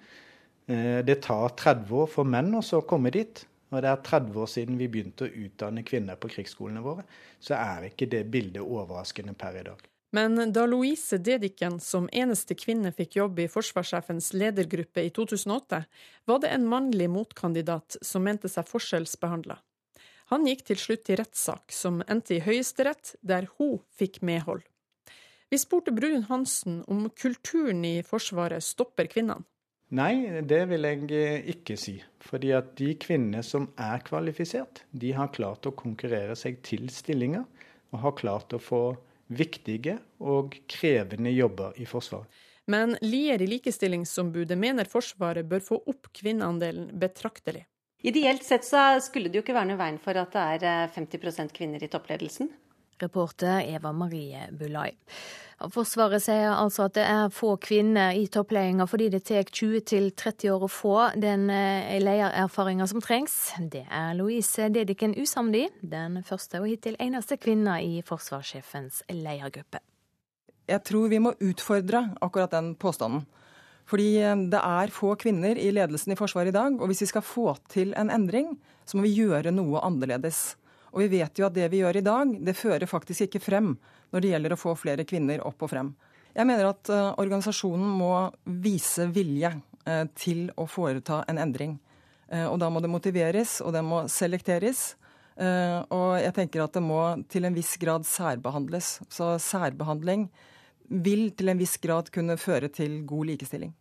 Eh, 0.71 1.03
det 1.03 1.19
tar 1.27 1.55
30 1.59 1.93
år 1.99 2.09
for 2.15 2.27
menn 2.27 2.55
å 2.55 2.81
komme 2.87 3.11
dit. 3.11 3.43
Og 3.69 3.83
det 3.83 3.91
er 3.91 4.03
30 4.07 4.39
år 4.39 4.49
siden 4.49 4.79
vi 4.79 4.87
begynte 4.87 5.27
å 5.27 5.35
utdanne 5.45 5.83
kvinner 5.85 6.15
på 6.15 6.31
krigsskolene 6.31 6.81
våre. 6.81 7.03
Så 7.39 7.59
er 7.59 7.91
ikke 7.91 8.07
det 8.09 8.25
bildet 8.31 8.63
overraskende 8.63 9.35
per 9.37 9.59
i 9.59 9.65
dag. 9.67 9.83
Men 10.11 10.53
da 10.53 10.65
Louise 10.65 11.19
Dedichen 11.21 11.77
som 11.79 12.07
eneste 12.11 12.55
kvinne 12.57 12.91
fikk 12.95 13.19
jobb 13.19 13.43
i 13.43 13.49
forsvarssjefens 13.51 14.31
ledergruppe 14.33 15.03
i 15.05 15.11
2008, 15.13 15.83
var 16.25 16.41
det 16.41 16.49
en 16.55 16.65
mannlig 16.69 17.09
motkandidat 17.13 17.99
som 18.01 18.25
mente 18.25 18.49
seg 18.49 18.65
forskjellsbehandla. 18.69 19.59
Han 20.33 20.45
gikk 20.49 20.65
til 20.65 20.77
slutt 20.77 21.05
til 21.05 21.17
rettssak, 21.21 21.73
som 21.73 22.01
endte 22.09 22.35
i 22.37 22.43
Høyesterett, 22.45 23.15
der 23.21 23.47
hun 23.57 23.79
fikk 23.97 24.21
medhold. 24.25 24.65
Vi 25.49 25.57
spurte 25.57 25.93
Brun 25.93 26.27
Hansen 26.29 26.83
om 26.89 27.07
kulturen 27.17 27.81
i 27.85 28.01
Forsvaret 28.05 28.65
stopper 28.65 29.09
kvinnene. 29.09 29.45
Nei, 29.97 30.41
det 30.45 30.67
vil 30.69 30.85
jeg 30.85 31.45
ikke 31.49 31.73
si. 31.81 31.95
Fordi 32.21 32.51
at 32.53 32.75
de 32.77 32.91
kvinnene 33.01 33.41
som 33.41 33.71
er 33.81 34.03
kvalifisert, 34.05 34.83
de 34.93 35.15
har 35.17 35.31
klart 35.33 35.65
å 35.65 35.73
konkurrere 35.73 36.35
seg 36.37 36.59
til 36.65 36.85
stillinger, 36.93 37.47
og 37.89 38.03
har 38.03 38.13
klart 38.19 38.53
å 38.53 38.61
få 38.61 38.83
viktige 39.29 39.97
og 40.19 40.57
krevende 40.69 41.31
jobber 41.33 41.77
i 41.79 41.87
Forsvaret. 41.89 42.29
Men 42.69 42.93
Lier 43.01 43.41
i 43.41 43.47
Likestillingsombudet 43.49 44.57
mener 44.57 44.85
Forsvaret 44.89 45.47
bør 45.49 45.63
få 45.65 45.79
opp 45.89 46.11
kvinneandelen 46.13 46.91
betraktelig. 47.01 47.63
Ideelt 48.05 48.45
sett 48.45 48.63
så 48.63 48.99
skulle 49.03 49.31
det 49.31 49.39
jo 49.39 49.43
ikke 49.43 49.57
være 49.57 49.71
noe 49.71 49.79
veien 49.79 49.97
for 50.01 50.19
at 50.21 50.35
det 50.35 50.69
er 50.69 50.91
50 50.93 51.39
eh, 51.43 51.49
kvinner 51.55 51.83
i 51.83 51.89
toppledelsen. 51.91 52.51
Reporter 53.01 53.63
Eva 53.63 53.91
Marie 53.95 54.45
Bulai. 54.55 54.91
Forsvaret 55.59 56.23
sier 56.23 56.53
altså 56.53 56.85
at 56.87 56.95
det 56.95 57.03
er 57.03 57.33
få 57.35 57.57
kvinner 57.59 58.15
i 58.15 58.29
toppledelsen 58.31 58.87
fordi 58.87 59.09
det 59.11 59.25
tar 59.27 59.43
20-30 59.43 60.53
år 60.53 60.63
å 60.63 60.69
få 60.71 60.93
den 61.19 61.49
eh, 61.51 61.97
ledererfaringa 61.99 62.87
som 62.87 63.03
trengs. 63.03 63.35
Det 63.59 63.83
er 63.83 64.13
Louise 64.15 64.69
Dedichen 64.71 65.17
usamd 65.19 65.57
i, 65.59 65.65
den 65.81 66.21
første 66.23 66.61
og 66.61 66.69
hittil 66.71 66.95
eneste 67.03 67.35
kvinna 67.41 67.75
i 67.83 67.99
forsvarssjefens 68.07 69.03
ledergruppe. 69.11 69.83
Jeg 70.69 70.85
tror 70.87 71.11
vi 71.11 71.19
må 71.19 71.35
utfordre 71.43 72.05
akkurat 72.23 72.55
den 72.55 72.71
påstanden. 72.79 73.27
Fordi 73.89 74.09
eh, 74.21 74.39
det 74.53 74.63
er 74.63 74.95
få 74.95 75.11
kvinner 75.19 75.59
i 75.59 75.73
ledelsen 75.75 76.15
i 76.15 76.19
Forsvaret 76.19 76.53
i 76.53 76.55
dag. 76.55 76.79
Og 76.79 76.87
hvis 76.87 77.03
vi 77.03 77.11
skal 77.11 77.25
få 77.25 77.51
til 77.67 77.91
en 77.99 78.13
endring, 78.13 78.55
så 78.87 78.95
må 78.95 79.09
vi 79.09 79.17
gjøre 79.17 79.51
noe 79.51 79.83
annerledes. 79.83 80.53
Og 80.93 81.03
vi 81.03 81.19
vet 81.19 81.35
jo 81.37 81.49
at 81.49 81.55
det 81.57 81.67
vi 81.73 81.83
gjør 81.83 81.99
i 81.99 82.05
dag, 82.05 82.31
det 82.47 82.57
fører 82.57 82.89
faktisk 82.89 83.27
ikke 83.27 83.43
frem 83.43 83.73
når 84.13 84.23
det 84.23 84.31
gjelder 84.33 84.55
å 84.55 84.59
få 84.59 84.75
flere 84.79 85.05
kvinner 85.07 85.43
opp 85.47 85.65
og 85.65 85.71
frem. 85.71 85.91
Jeg 86.35 86.47
mener 86.47 86.69
at 86.69 86.91
uh, 86.93 87.13
organisasjonen 87.19 87.89
må 87.99 88.13
vise 88.63 89.07
vilje 89.13 89.51
uh, 89.57 90.05
til 90.17 90.47
å 90.59 90.67
foreta 90.69 91.23
en 91.29 91.41
endring. 91.41 91.77
Uh, 92.29 92.45
og 92.51 92.59
da 92.61 92.69
må 92.69 92.81
det 92.83 92.91
motiveres, 92.91 93.57
og 93.65 93.73
det 93.75 93.83
må 93.85 94.05
selekteres. 94.11 94.95
og 95.39 96.19
jeg 96.19 96.33
tenker 96.35 96.59
at 96.59 96.73
det 96.75 96.81
må 96.83 96.99
til 97.31 97.45
en 97.47 97.55
viss 97.55 97.77
grad 97.79 98.03
særbehandles. 98.03 98.99
Så 99.07 99.37
særbehandling 99.39 100.25
vil 100.89 101.29
til 101.31 101.49
en 101.53 101.61
viss 101.61 101.77
grad 101.79 102.11
kunne 102.11 102.35
føre 102.35 102.67
til 102.67 103.05
god 103.07 103.29
likestilling. 103.31 103.71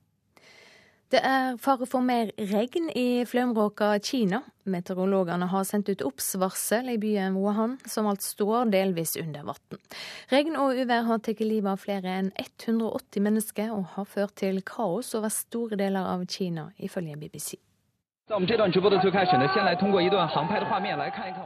Det 1.09 1.21
er 1.25 1.55
fare 1.57 1.87
for 1.89 2.05
mer 2.05 2.29
regn 2.37 2.91
i 2.93 3.25
flområka 3.25 3.95
Kina. 4.05 4.43
Meteorologene 4.69 5.47
har 5.49 5.65
sendt 5.65 5.89
ut 5.89 6.03
obs-varsel 6.05 6.91
i 6.93 6.99
byen 7.01 7.39
Wuhan, 7.41 7.79
som 7.89 8.11
alt 8.11 8.21
står 8.21 8.69
delvis 8.75 9.15
under 9.17 9.47
vann. 9.49 9.81
Regn 10.29 10.59
og 10.61 10.77
uvær 10.77 11.07
har 11.09 11.23
tatt 11.25 11.41
livet 11.41 11.71
av 11.73 11.81
flere 11.81 12.19
enn 12.19 12.29
180 12.37 13.25
mennesker 13.25 13.73
og 13.73 13.87
har 13.95 14.11
ført 14.11 14.37
til 14.43 14.61
kaos 14.69 15.15
over 15.17 15.33
store 15.33 15.81
deler 15.81 16.13
av 16.13 16.29
Kina, 16.29 16.69
ifølge 16.77 17.17
BBC. 17.17 17.57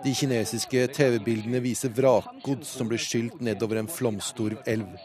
De 0.05 0.15
kinesiske 0.19 0.81
TV-bildene 0.97 1.61
viser 1.63 1.93
vrakgods 1.95 2.73
som 2.75 2.89
blir 2.91 2.99
skylt 2.99 3.39
nedover 3.39 3.79
en 3.79 3.91
flomstor 3.91 4.57
elv. 4.67 4.97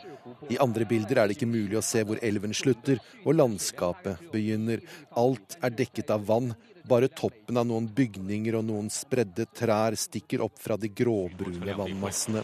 I 0.50 0.58
andre 0.63 0.88
bilder 0.90 1.22
er 1.22 1.30
det 1.30 1.38
ikke 1.38 1.50
mulig 1.52 1.78
å 1.78 1.86
se 1.86 2.02
hvor 2.02 2.18
elven 2.26 2.56
slutter 2.58 2.98
og 3.24 3.38
landskapet 3.38 4.26
begynner. 4.34 4.82
Alt 5.22 5.60
er 5.62 5.76
dekket 5.78 6.10
av 6.16 6.26
vann, 6.26 6.50
bare 6.88 7.10
toppen 7.12 7.58
av 7.60 7.67
noen 7.67 7.88
bygninger 7.93 8.56
og 8.60 8.65
noen 8.67 8.89
spredde 8.93 9.45
trær 9.56 9.95
stikker 10.00 10.43
opp 10.45 10.58
fra 10.62 10.78
de 10.80 10.89
gråbrune 10.89 11.76
vannmassene. 11.78 12.43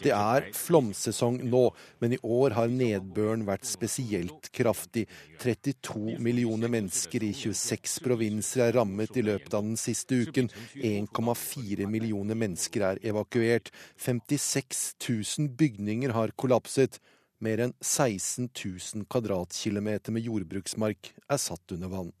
Det 0.00 0.12
er 0.14 0.48
flomsesong 0.56 1.40
nå, 1.50 1.62
men 2.02 2.16
i 2.16 2.20
år 2.22 2.56
har 2.58 2.72
nedbøren 2.72 3.44
vært 3.48 3.68
spesielt 3.68 4.50
kraftig. 4.54 5.06
32 5.44 6.18
millioner 6.24 6.72
mennesker 6.72 7.26
i 7.26 7.32
26 7.36 7.98
provinser 8.04 8.66
er 8.68 8.78
rammet 8.78 9.16
i 9.20 9.26
løpet 9.26 9.54
av 9.54 9.66
den 9.66 9.78
siste 9.80 10.22
uken. 10.24 10.50
1,4 10.80 11.88
millioner 11.90 12.38
mennesker 12.38 12.88
er 12.92 13.02
evakuert. 13.04 13.72
56 14.00 14.84
000 15.04 15.52
bygninger 15.58 16.16
har 16.16 16.34
kollapset. 16.40 17.00
Mer 17.44 17.60
enn 17.60 17.74
16 17.80 18.48
000 18.48 19.08
kvadratkilometer 19.10 20.14
med 20.14 20.24
jordbruksmark 20.24 21.12
er 21.28 21.40
satt 21.42 21.74
under 21.76 21.90
vann. 21.92 22.12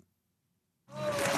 Oh. 0.96 1.33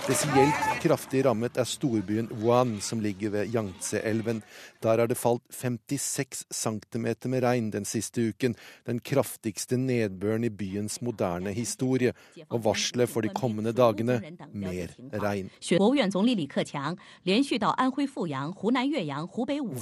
Spesielt 0.00 0.54
kraftig 0.80 1.20
rammet 1.26 1.58
er 1.60 1.66
storbyen 1.68 2.30
Wuhan, 2.40 2.78
som 2.80 3.02
ligger 3.04 3.30
ved 3.34 3.52
Yangtze-elven. 3.52 4.40
Der 4.80 4.98
har 4.98 5.06
det 5.10 5.18
falt 5.20 5.42
56 5.52 6.44
cm 6.50 7.06
med 7.28 7.42
regn 7.44 7.70
den 7.70 7.84
siste 7.84 8.30
uken, 8.30 8.56
den 8.86 9.00
kraftigste 9.04 9.76
nedbøren 9.76 10.44
i 10.44 10.50
byens 10.50 11.02
moderne 11.04 11.52
historie. 11.52 12.14
Og 12.48 12.64
varselet 12.64 13.10
for 13.12 13.20
de 13.20 13.28
kommende 13.28 13.72
dagene 13.76 14.16
mer 14.52 14.88
regn. 15.20 15.50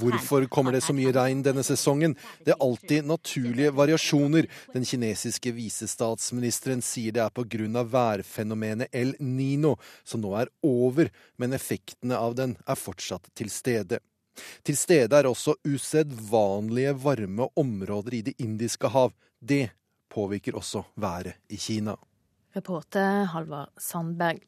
Hvorfor 0.03 0.45
kommer 0.51 0.71
det 0.75 0.83
så 0.83 0.93
mye 0.99 1.15
regn 1.15 1.45
denne 1.47 1.63
sesongen? 1.63 2.17
Det 2.43 2.53
er 2.53 2.61
alltid 2.67 3.07
naturlige 3.07 3.71
variasjoner. 3.75 4.51
Den 4.75 4.85
kinesiske 4.85 5.55
visestatsministeren 5.55 6.83
sier 6.83 7.15
det 7.15 7.23
er 7.23 7.29
pga. 7.33 7.83
værfenomenet 7.89 8.87
El 8.93 9.15
Nino, 9.19 9.75
som 10.09 10.23
nå 10.23 10.33
er 10.41 10.51
over, 10.65 11.11
men 11.37 11.55
effektene 11.55 12.17
av 12.17 12.35
den 12.39 12.57
er 12.65 12.79
fortsatt 12.79 13.29
til 13.37 13.51
stede. 13.53 14.01
Til 14.63 14.77
stede 14.79 15.17
er 15.17 15.27
også 15.29 15.57
usedvanlige 15.67 16.93
varme 17.03 17.49
områder 17.59 18.19
i 18.19 18.21
Det 18.29 18.35
indiske 18.39 18.91
hav. 18.91 19.13
Det 19.39 19.69
påvirker 20.09 20.55
også 20.55 20.83
været 20.95 21.35
i 21.49 21.57
Kina. 21.57 21.95
Reporter 22.55 23.25
Halvard 23.33 23.69
Sandberg. 23.77 24.41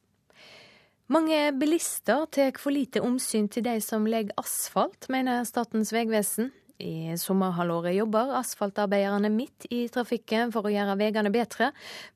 Mange 1.12 1.52
bilister 1.60 2.26
tar 2.32 2.56
for 2.58 2.72
lite 2.72 3.02
omsyn 3.04 3.50
til 3.52 3.66
de 3.66 3.76
som 3.84 4.06
legger 4.08 4.32
asfalt, 4.40 5.10
mener 5.12 5.44
Statens 5.44 5.92
vegvesen. 5.92 6.54
I 6.82 7.14
sommerhalvåret 7.22 7.96
jobber 7.96 8.34
asfaltarbeiderne 8.40 9.30
midt 9.34 9.68
i 9.70 9.84
trafikken 9.94 10.52
for 10.54 10.66
å 10.66 10.74
gjøre 10.74 10.98
veiene 11.00 11.32
bedre, 11.34 11.70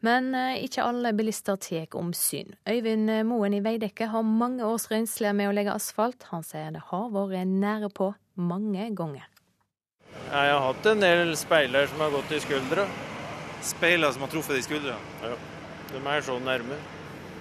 men 0.05 0.33
eh, 0.35 0.63
ikke 0.65 0.85
alle 0.85 1.13
bilister 1.17 1.59
tar 1.61 1.93
omsyn. 1.99 2.55
Øyvind 2.67 3.13
Moen 3.29 3.55
i 3.57 3.61
Veidekke 3.63 4.09
har 4.11 4.25
mange 4.25 4.65
års 4.65 4.89
røynsle 4.91 5.31
med 5.37 5.51
å 5.51 5.55
legge 5.55 5.75
asfalt. 5.75 6.27
Han 6.31 6.43
sier 6.45 6.73
det 6.73 6.83
har 6.89 7.09
vært 7.13 7.51
nære 7.51 7.91
på 7.93 8.11
mange 8.35 8.89
ganger. 8.97 9.29
Jeg 10.25 10.51
har 10.51 10.63
hatt 10.63 10.87
en 10.89 11.03
del 11.03 11.35
speiler 11.37 11.87
som 11.91 12.01
har 12.01 12.13
gått 12.15 12.33
i 12.33 12.41
skuldra. 12.43 12.87
Speiler 13.65 14.11
som 14.15 14.25
har 14.25 14.33
truffet 14.33 14.59
i 14.59 14.65
skuldra? 14.65 14.97
Ja, 15.23 15.35
de 15.91 16.01
er 16.01 16.25
så 16.25 16.39
nærme. 16.41 16.79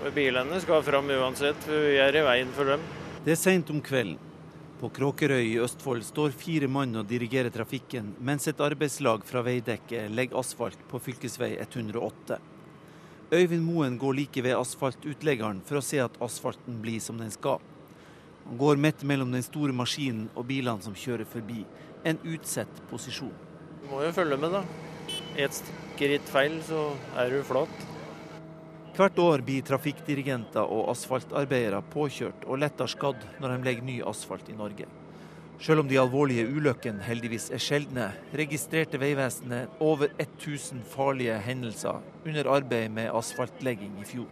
Og 0.02 0.12
bilene 0.14 0.60
skal 0.60 0.84
fram 0.84 1.08
uansett, 1.14 1.58
for 1.64 1.88
vi 1.88 1.98
er 2.02 2.16
i 2.18 2.24
veien 2.26 2.52
for 2.56 2.74
dem. 2.74 2.84
Det 3.24 3.32
er 3.36 3.40
seint 3.40 3.70
om 3.72 3.80
kvelden. 3.84 4.33
På 4.80 4.88
Kråkerøy 4.90 5.52
i 5.52 5.60
Østfold 5.62 6.02
står 6.02 6.32
fire 6.34 6.66
mann 6.66 6.96
og 6.98 7.06
dirigerer 7.06 7.52
trafikken, 7.54 8.08
mens 8.18 8.48
et 8.50 8.58
arbeidslag 8.60 9.22
fra 9.26 9.44
veidekket 9.46 10.10
legger 10.10 10.40
asfalt 10.40 10.80
på 10.90 10.98
fv. 10.98 11.14
108. 11.62 12.40
Øyvind 13.34 13.62
Moen 13.62 13.98
går 13.98 14.18
like 14.18 14.42
ved 14.42 14.58
asfaltutleggeren 14.58 15.62
for 15.64 15.78
å 15.78 15.84
se 15.84 16.02
at 16.02 16.18
asfalten 16.22 16.82
blir 16.82 16.98
som 17.00 17.22
den 17.22 17.30
skal. 17.30 17.62
Han 18.48 18.58
går 18.58 18.82
midt 18.82 19.06
mellom 19.06 19.30
den 19.32 19.46
store 19.46 19.72
maskinen 19.72 20.26
og 20.34 20.48
bilene 20.50 20.82
som 20.82 20.98
kjører 20.98 21.24
forbi. 21.24 21.62
En 22.04 22.18
utsett 22.26 22.82
posisjon. 22.90 23.32
Du 23.80 23.88
må 23.94 24.02
jo 24.02 24.12
følge 24.16 24.36
med, 24.42 24.58
da. 24.58 24.64
Et 25.38 25.62
skritt 25.62 26.34
feil, 26.34 26.58
så 26.66 26.88
er 27.14 27.30
du 27.30 27.44
flat. 27.46 27.93
Hvert 28.94 29.16
år 29.18 29.42
blir 29.42 29.64
trafikkdirigenter 29.66 30.68
og 30.70 30.92
asfaltarbeidere 30.92 31.80
påkjørt 31.90 32.44
og 32.46 32.60
lettere 32.62 32.92
skadd 32.92 33.24
når 33.42 33.50
de 33.50 33.66
legger 33.66 33.86
ny 33.88 33.96
asfalt 34.06 34.46
i 34.52 34.54
Norge. 34.54 34.84
Selv 35.58 35.82
om 35.82 35.88
de 35.90 35.96
alvorlige 35.98 36.44
ulykkene 36.46 37.02
heldigvis 37.02 37.48
er 37.50 37.62
sjeldne, 37.62 38.04
registrerte 38.38 39.00
Vegvesenet 39.02 39.82
over 39.82 40.12
1000 40.22 40.84
farlige 40.92 41.34
hendelser 41.42 41.98
under 42.22 42.50
arbeid 42.54 42.92
med 42.94 43.10
asfaltlegging 43.18 43.96
i 43.98 44.06
fjor. 44.06 44.28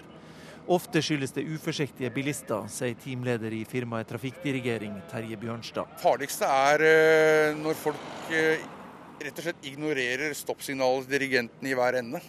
Ofte 0.70 1.03
skyldes 1.03 1.35
det 1.35 1.42
uforsiktige 1.51 2.12
bilister, 2.14 2.68
sier 2.70 2.94
teamleder 3.03 3.51
i 3.57 3.64
firmaet 3.66 4.12
Trafikkdirigering, 4.12 4.94
Terje 5.11 5.40
Bjørnstad. 5.42 5.90
Farligste 6.05 6.46
er 6.46 6.87
eh, 6.87 7.59
når 7.59 7.81
folk 7.81 8.31
eh, 8.31 8.62
rett 9.27 9.42
og 9.42 9.48
slett 9.48 9.66
ignorerer 9.72 10.38
stoppsignalet 10.38 11.11
dirigenten 11.11 11.66
i 11.66 11.75
hver 11.75 11.98
ende 11.98 12.22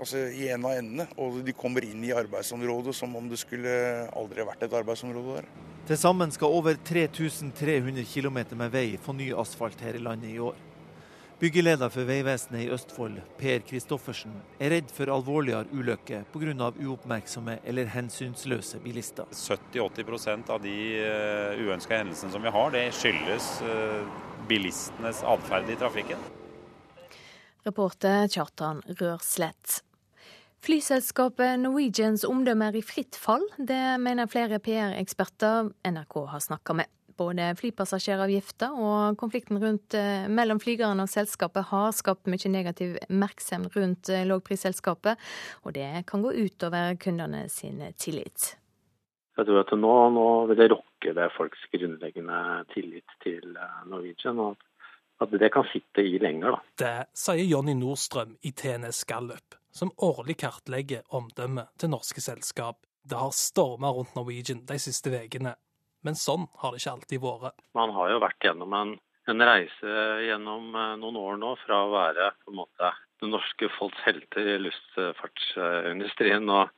altså 0.00 0.24
i 0.32 0.48
en 0.50 0.64
av 0.66 0.78
endene. 0.78 1.06
Og 1.20 1.42
de 1.46 1.54
kommer 1.56 1.84
inn 1.86 2.02
i 2.06 2.14
arbeidsområdet 2.16 2.96
som 2.96 3.14
om 3.16 3.28
det 3.30 3.40
skulle 3.40 3.74
aldri 4.16 4.46
vært 4.48 4.66
et 4.66 4.78
arbeidsområde 4.80 5.40
der. 5.40 5.52
Til 5.90 5.98
sammen 5.98 6.32
skal 6.32 6.52
over 6.54 6.76
3300 6.86 8.04
km 8.08 8.42
med 8.58 8.72
vei 8.72 8.88
få 9.00 9.14
ny 9.16 9.30
asfalt 9.36 9.80
her 9.84 9.96
i 9.98 10.02
landet 10.02 10.34
i 10.34 10.42
år. 10.42 10.58
Byggeleder 11.40 11.88
for 11.88 12.04
Vegvesenet 12.04 12.66
i 12.66 12.68
Østfold, 12.68 13.14
Per 13.40 13.62
Kristoffersen, 13.64 14.34
er 14.60 14.74
redd 14.74 14.90
for 14.92 15.08
alvorligere 15.08 15.72
ulykker 15.72 16.26
pga. 16.34 16.68
uoppmerksomme 16.84 17.58
eller 17.64 17.88
hensynsløse 17.88 18.78
bilister. 18.84 19.24
70-80% 19.32 20.52
av 20.52 20.60
de 20.60 20.76
eh, 21.00 21.64
uønska 21.64 21.96
hendelsene 21.96 22.32
som 22.34 22.44
vi 22.44 22.52
har, 22.52 22.70
det 22.76 22.92
skyldes 22.92 23.62
eh, 23.62 24.04
bilistenes 24.52 25.24
atferd 25.24 25.70
i 25.72 25.80
trafikken. 25.80 26.28
Reporter 27.64 28.28
Kjartan 28.28 28.84
Rørslett. 29.00 29.80
Flyselskapet 30.60 31.56
Norwegians 31.62 32.20
omdømme 32.28 32.66
er 32.68 32.76
i 32.76 32.84
fritt 32.84 33.16
fall. 33.16 33.46
Det 33.56 33.96
mener 34.02 34.28
flere 34.28 34.58
PR-eksperter 34.60 35.70
NRK 35.88 36.16
har 36.28 36.42
snakka 36.44 36.76
med. 36.76 36.90
Både 37.16 37.46
flypassasjeravgifter 37.56 38.76
og 38.76 39.16
konflikten 39.20 39.56
rundt, 39.60 39.94
eh, 39.96 40.28
mellom 40.28 40.60
flygerne 40.60 41.04
og 41.04 41.08
selskapet 41.08 41.68
har 41.72 41.92
skapt 41.96 42.28
mye 42.28 42.52
negativ 42.52 42.96
oppmerksomhet 43.00 43.76
rundt 43.76 44.08
lågprisselskapet, 44.28 45.16
og 45.64 45.72
det 45.72 46.04
kan 46.06 46.22
gå 46.22 46.32
utover 46.32 46.96
kundene 46.96 47.48
sin 47.48 47.80
tillit. 47.96 48.56
Jeg 49.36 49.46
tror 49.46 49.60
at 49.60 49.72
nå, 49.72 49.94
nå 50.12 50.28
vil 50.50 50.56
det 50.60 50.70
rokke 50.72 51.14
ved 51.16 51.32
folks 51.36 51.60
grunnleggende 51.72 52.64
tillit 52.74 53.08
til 53.24 53.56
eh, 53.56 53.80
Norwegian. 53.86 54.38
og 54.38 54.56
at 55.20 55.28
det 55.36 55.52
kan 55.52 55.64
sitte 55.68 56.00
i 56.00 56.18
lenger. 56.18 56.50
Da. 56.50 56.60
Det 56.80 57.06
sier 57.12 57.44
Jonny 57.44 57.74
Nordstrøm 57.76 58.38
i 58.40 58.52
TNS 58.56 59.04
Gallup 59.04 59.59
som 59.72 59.92
årlig 60.02 60.38
kartlegger 60.42 61.02
omdømmet 61.16 61.70
til 61.80 61.92
norske 61.92 62.22
selskap. 62.22 62.80
Det 63.02 63.18
har 63.18 63.32
storma 63.34 63.92
rundt 63.94 64.14
Norwegian 64.16 64.64
de 64.68 64.78
siste 64.82 65.12
ukene, 65.12 65.54
men 66.04 66.18
sånn 66.18 66.48
har 66.60 66.72
det 66.72 66.82
ikke 66.82 66.96
alltid 66.96 67.22
vært. 67.24 67.62
Man 67.76 67.94
har 67.96 68.10
jo 68.12 68.18
vært 68.22 68.44
gjennom 68.44 68.74
en, 68.76 68.96
en 69.30 69.46
reise 69.46 69.94
gjennom 70.26 70.74
eh, 70.74 70.96
noen 71.00 71.20
år 71.20 71.40
nå 71.40 71.54
fra 71.64 71.84
å 71.84 71.94
være 71.94 72.32
på 72.42 72.52
en 72.52 72.60
måte 72.62 72.92
det 73.20 73.28
norske 73.28 73.68
folks 73.76 74.00
helter 74.06 74.54
i 74.54 74.58
luftfartsindustrien 74.64 76.48
og 76.48 76.70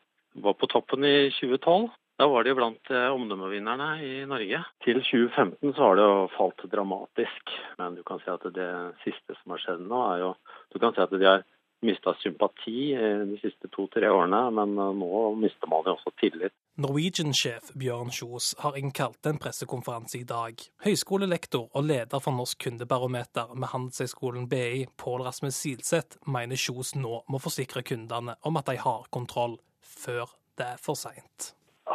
var 0.43 0.57
på 0.59 0.69
toppen 0.73 1.05
i 1.07 1.31
2012. 1.39 1.91
Da 2.21 2.29
var 2.31 2.45
de 2.45 2.55
blant 2.55 2.91
eh, 2.93 3.09
omdømmevinnerne 3.15 3.89
i 4.05 4.13
Norge. 4.29 4.61
Til 4.85 5.01
2015 5.01 5.73
så 5.75 5.89
har 5.89 5.99
det 5.99 6.05
jo 6.07 6.19
falt 6.37 6.63
dramatisk. 6.71 7.55
Men 7.81 7.97
du 7.97 8.03
kan 8.07 8.21
si 8.23 8.31
at 8.31 8.45
det 8.55 8.69
siste 9.03 9.37
som 9.41 9.55
har 9.55 9.63
skjedd 9.63 9.83
nå, 9.87 10.03
er 10.13 10.25
jo 10.27 10.31
Du 10.75 10.79
kan 10.83 10.95
si 10.95 11.03
at 11.03 11.15
de 11.15 11.27
har 11.27 11.43
mista 11.83 12.15
sympati 12.15 12.95
de 13.29 13.39
siste 13.43 13.69
to-tre 13.75 14.11
årene, 14.11 14.43
men 14.55 14.75
eh, 14.79 14.93
nå 14.99 15.23
mister 15.41 15.71
man 15.71 15.87
jo 15.87 15.97
også 15.97 16.13
tillit. 16.21 16.55
Norwegian-sjef 16.83 17.73
Bjørn 17.79 18.13
Kjos 18.15 18.53
har 18.63 18.79
innkalt 18.81 19.27
en 19.29 19.41
pressekonferanse 19.43 20.21
i 20.23 20.27
dag. 20.29 20.63
Høyskolelektor 20.87 21.67
og 21.69 21.89
leder 21.89 22.23
for 22.23 22.35
Norsk 22.37 22.63
kundebarometer 22.65 23.53
med 23.55 23.73
Handelshøyskolen 23.75 24.49
BI, 24.49 24.87
Pål 24.97 25.27
Rasmus 25.27 25.59
Silseth, 25.59 26.21
mener 26.27 26.57
Kjos 26.57 26.95
nå 26.97 27.23
må 27.29 27.43
forsikre 27.43 27.85
kundene 27.87 28.39
om 28.41 28.61
at 28.61 28.71
de 28.71 28.79
har 28.81 29.11
kontroll, 29.13 29.59
før 29.83 30.33
det 30.59 30.73
er 30.75 30.81
for 30.81 30.99
seint. 30.99 31.53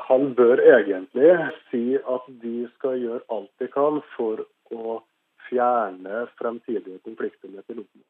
Han 0.09 0.33
bør 0.35 0.61
egentlig 0.61 1.31
si 1.71 1.95
at 1.97 2.27
de 2.43 2.67
skal 2.75 2.99
gjøre 3.01 3.25
alt 3.33 3.51
de 3.61 3.69
kan 3.71 4.01
for 4.15 4.43
å 4.75 4.99
fjerne 5.47 6.25
fremtidige 6.37 6.99
konflikter 7.07 7.49
med 7.49 7.65
pilotene. 7.67 8.03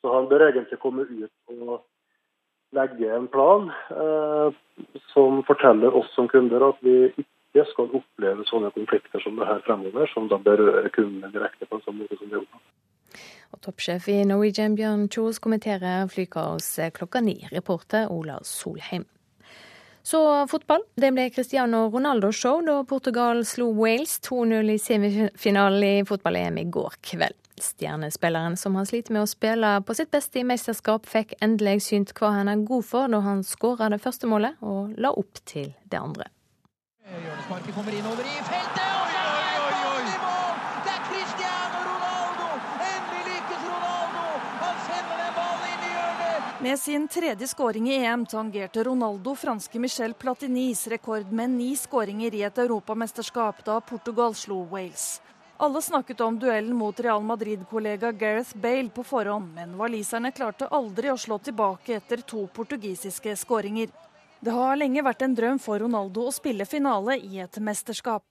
Så 0.00 0.14
han 0.14 0.28
bør 0.30 0.46
egentlig 0.48 0.78
komme 0.80 1.04
ut 1.04 1.52
og 1.52 1.80
legge 2.76 3.10
en 3.14 3.26
plan 3.28 3.68
eh, 3.90 4.58
som 5.12 5.42
forteller 5.48 5.96
oss 5.96 6.10
som 6.14 6.28
kunder 6.30 6.68
at 6.70 6.80
vi 6.86 6.96
ikke 7.10 7.66
skal 7.72 7.96
oppleve 7.98 8.46
sånne 8.48 8.70
konflikter 8.76 9.22
som 9.24 9.36
det 9.40 9.48
her 9.48 9.62
fremover, 9.66 10.06
som 10.14 10.28
da 10.30 10.38
berører 10.38 10.88
kundene 10.94 11.32
direkte 11.34 11.66
på 11.66 11.78
en 11.78 11.86
sånn 11.86 11.98
måte 11.98 12.18
som 12.20 12.30
det 12.30 12.38
gjør. 12.38 12.66
Og 13.50 13.62
toppsjef 13.66 14.06
i 14.08 14.20
Norwegian 14.28 14.76
Bjørn 14.78 15.08
Kjos 15.10 15.40
kommenterer 15.42 16.06
flykaos 16.12 16.76
klokka 16.94 17.22
ni. 17.24 17.40
Reporter 17.50 18.06
Ola 18.14 18.38
Solheim. 18.46 19.08
Så 20.02 20.46
fotball. 20.48 20.86
Det 20.96 21.10
ble 21.12 21.26
Cristiano 21.34 21.82
Ronaldo-show 21.92 22.62
da 22.64 22.78
Portugal 22.88 23.42
slo 23.44 23.68
Wales 23.76 24.16
2-0 24.24 24.72
i 24.72 24.78
semifinalen 24.80 25.84
i 25.84 26.06
fotball-EM 26.08 26.62
i 26.62 26.68
går 26.72 26.96
kveld. 27.04 27.36
Stjernespilleren 27.62 28.56
som 28.56 28.74
har 28.78 28.88
slitt 28.88 29.10
med 29.10 29.22
å 29.22 29.28
spille 29.30 29.76
på 29.86 29.94
sitt 29.96 30.10
beste 30.10 30.40
i 30.40 30.44
mesterskap, 30.48 31.06
fikk 31.06 31.36
endelig 31.44 31.82
synt 31.86 32.12
hva 32.18 32.32
han 32.38 32.48
er 32.48 32.66
god 32.66 32.84
for 32.88 33.12
da 33.12 33.20
han 33.24 33.44
skåra 33.46 33.90
det 33.92 34.00
første 34.02 34.28
målet 34.30 34.60
og 34.64 34.94
la 35.00 35.12
opp 35.12 35.40
til 35.44 35.72
det 35.90 36.00
andre. 36.00 36.28
Hjørnesparket 37.10 37.74
kommer 37.74 37.94
innover 37.98 38.22
i 38.22 38.36
feltet, 38.46 38.90
og 38.94 39.06
det 39.10 39.20
er 39.20 40.10
i 40.10 40.18
mål! 40.22 40.58
Det 40.84 40.92
er 40.92 41.00
Cristiano 41.08 41.80
Ronaldo! 41.88 42.50
Endelig 42.86 43.24
lykkes 43.30 43.64
Ronaldo! 43.66 44.26
Han 44.60 44.76
sender 44.86 45.22
den 45.22 45.32
ballen 45.38 45.72
inn 45.72 45.82
i 45.88 45.90
hjørnet! 45.94 46.60
Med 46.66 46.78
sin 46.78 47.08
tredje 47.10 47.48
skåring 47.50 47.88
i 47.90 47.96
EM 48.04 48.26
tangerte 48.30 48.84
Ronaldo 48.86 49.34
franske 49.34 49.82
Michel 49.82 50.14
Platinis 50.14 50.86
rekord 50.92 51.32
med 51.32 51.50
ni 51.56 51.72
skåringer 51.76 52.38
i 52.38 52.44
et 52.46 52.62
europamesterskap 52.62 53.64
da 53.66 53.80
Portugal 53.80 54.38
slo 54.38 54.62
Wales. 54.70 55.18
Alle 55.62 55.82
snakket 55.82 56.20
om 56.20 56.38
duellen 56.38 56.76
mot 56.76 57.00
Real 57.00 57.22
Madrid-kollega 57.22 58.12
Gareth 58.12 58.56
Bale 58.56 58.88
på 58.88 59.04
forhånd, 59.04 59.50
men 59.54 59.74
waliserne 59.76 60.30
klarte 60.32 60.64
aldri 60.72 61.10
å 61.12 61.18
slå 61.20 61.36
tilbake 61.38 61.98
etter 61.98 62.22
to 62.24 62.46
portugisiske 62.46 63.34
skåringer. 63.36 63.90
Det 64.40 64.54
har 64.56 64.80
lenge 64.80 65.04
vært 65.04 65.26
en 65.26 65.34
drøm 65.36 65.60
for 65.60 65.84
Ronaldo 65.84 66.24
å 66.24 66.32
spille 66.32 66.64
finale 66.64 67.18
i 67.20 67.42
et 67.44 67.60
mesterskap. 67.60 68.24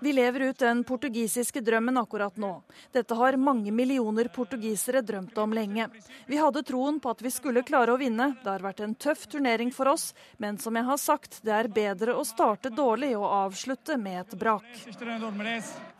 Vi 0.00 0.12
lever 0.12 0.40
ut 0.40 0.58
den 0.58 0.84
portugisiske 0.84 1.60
drømmen 1.60 1.98
akkurat 2.00 2.36
nå. 2.40 2.62
Dette 2.92 3.14
har 3.14 3.36
mange 3.36 3.72
millioner 3.72 4.30
portugisere 4.32 5.02
drømt 5.04 5.36
om 5.38 5.52
lenge. 5.52 5.88
Vi 6.26 6.38
hadde 6.40 6.62
troen 6.64 7.00
på 7.00 7.10
at 7.12 7.20
vi 7.20 7.32
skulle 7.34 7.62
klare 7.66 7.92
å 7.92 8.00
vinne. 8.00 8.30
Det 8.40 8.48
har 8.48 8.64
vært 8.64 8.80
en 8.80 8.94
tøff 8.94 9.26
turnering 9.28 9.72
for 9.76 9.92
oss, 9.92 10.14
men 10.38 10.56
som 10.58 10.76
jeg 10.76 10.88
har 10.88 11.00
sagt, 11.00 11.42
det 11.44 11.52
er 11.52 11.68
bedre 11.68 12.16
å 12.16 12.24
starte 12.24 12.72
dårlig 12.72 13.12
og 13.18 13.28
avslutte 13.28 13.98
med 14.00 14.22
et 14.22 14.38
brak. 14.40 14.64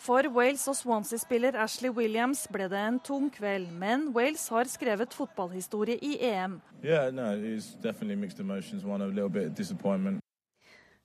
For 0.01 0.31
Wales 0.33 0.65
og 0.73 0.79
Swansea-spiller 0.81 1.61
Ashley 1.61 1.93
Williams 1.93 2.47
ble 2.49 2.71
det 2.73 2.81
en 2.81 3.03
tung 3.05 3.29
kveld, 3.35 3.69
men 3.69 4.09
Wales 4.17 4.49
har 4.49 4.65
skrevet 4.73 5.13
fotballhistorie 5.13 6.01
i 6.01 6.17
EM. 6.31 6.61
Yeah, 6.83 7.13
no. 7.13 7.29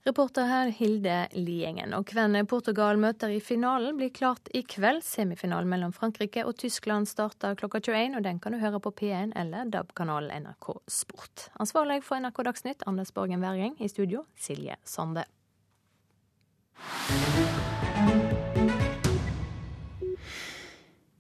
Reporter 0.06 0.46
her 0.46 0.68
Hilde 0.70 1.28
Liengen. 1.34 1.94
Og 1.98 2.12
hvem 2.14 2.36
Portugal 2.46 3.00
møter 3.02 3.32
i 3.34 3.40
finalen 3.42 3.98
blir 3.98 4.12
klart 4.14 4.52
i 4.54 4.62
kveld. 4.62 5.02
Semifinalen 5.02 5.72
mellom 5.72 5.96
Frankrike 5.98 6.44
og 6.46 6.54
Tyskland 6.62 7.10
starter 7.10 7.58
klokka 7.58 7.82
21, 7.82 8.20
og 8.20 8.28
den 8.28 8.38
kan 8.40 8.54
du 8.54 8.62
høre 8.62 8.78
på 8.78 8.94
P1 9.02 9.34
eller 9.34 9.66
DAB-kanalen 9.74 10.46
NRK 10.46 10.70
Sport. 10.86 11.48
Ansvarlig 11.58 12.04
for 12.06 12.22
NRK 12.22 12.44
Dagsnytt, 12.46 12.86
Anders 12.86 13.10
Borgen 13.18 13.42
Werring. 13.42 13.74
I 13.82 13.90
studio, 13.90 14.28
Silje 14.38 14.78
Sande. 14.86 15.26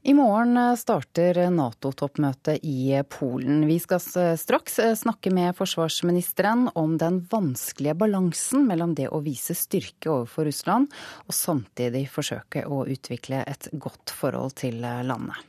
I 0.05 0.13
morgen 0.13 0.77
starter 0.77 1.39
Nato-toppmøtet 1.49 2.59
i 2.61 2.93
Polen. 3.09 3.63
Vi 3.65 3.79
skal 3.81 4.37
straks 4.37 4.75
snakke 4.99 5.31
med 5.33 5.55
forsvarsministeren 5.57 6.67
om 6.77 6.93
den 7.01 7.23
vanskelige 7.31 7.95
balansen 8.03 8.67
mellom 8.69 8.93
det 8.93 9.07
å 9.09 9.23
vise 9.25 9.55
styrke 9.57 10.11
overfor 10.13 10.45
Russland, 10.45 10.93
og 11.25 11.33
samtidig 11.33 12.03
forsøke 12.13 12.67
å 12.69 12.83
utvikle 12.85 13.41
et 13.49 13.71
godt 13.73 14.13
forhold 14.13 14.53
til 14.61 14.77
landet. 14.85 15.41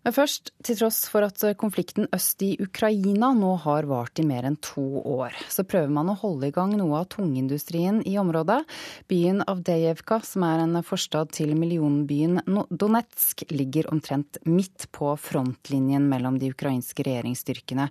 Men 0.00 0.14
først, 0.16 0.48
til 0.64 0.78
tross 0.78 1.02
for 1.12 1.26
at 1.26 1.42
konflikten 1.60 2.06
øst 2.16 2.40
i 2.44 2.54
Ukraina 2.62 3.34
nå 3.36 3.50
har 3.66 3.84
vart 3.90 4.20
i 4.20 4.24
mer 4.24 4.46
enn 4.48 4.56
to 4.64 4.82
år, 5.04 5.34
så 5.52 5.64
prøver 5.68 5.92
man 5.92 6.08
å 6.08 6.16
holde 6.22 6.48
i 6.48 6.54
gang 6.54 6.72
noe 6.78 7.02
av 7.02 7.10
tungindustrien 7.12 8.00
i 8.08 8.14
området. 8.20 8.62
Byen 9.12 9.42
Avdejevka, 9.44 10.22
som 10.24 10.46
er 10.48 10.62
en 10.64 10.78
forstad 10.86 11.34
til 11.36 11.52
millionbyen 11.58 12.40
Donetsk, 12.70 13.44
ligger 13.52 13.90
omtrent 13.92 14.40
midt 14.48 14.88
på 14.96 15.12
frontlinjen 15.20 16.08
mellom 16.08 16.38
de 16.40 16.48
ukrainske 16.54 17.04
regjeringsstyrkene, 17.04 17.90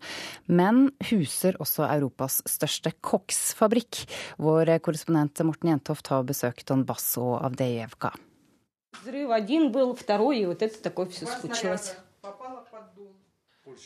men 0.50 0.88
huser 1.12 1.60
også 1.62 1.86
Europas 1.92 2.40
største 2.50 2.96
koksfabrikk. 3.06 4.02
Vår 4.42 4.74
korrespondent 4.82 5.46
Morten 5.46 5.76
Jentoft 5.76 6.10
har 6.10 6.26
besøkt 6.26 6.66
Donbass 6.72 7.14
og 7.22 7.38
Avdejevka. 7.44 8.16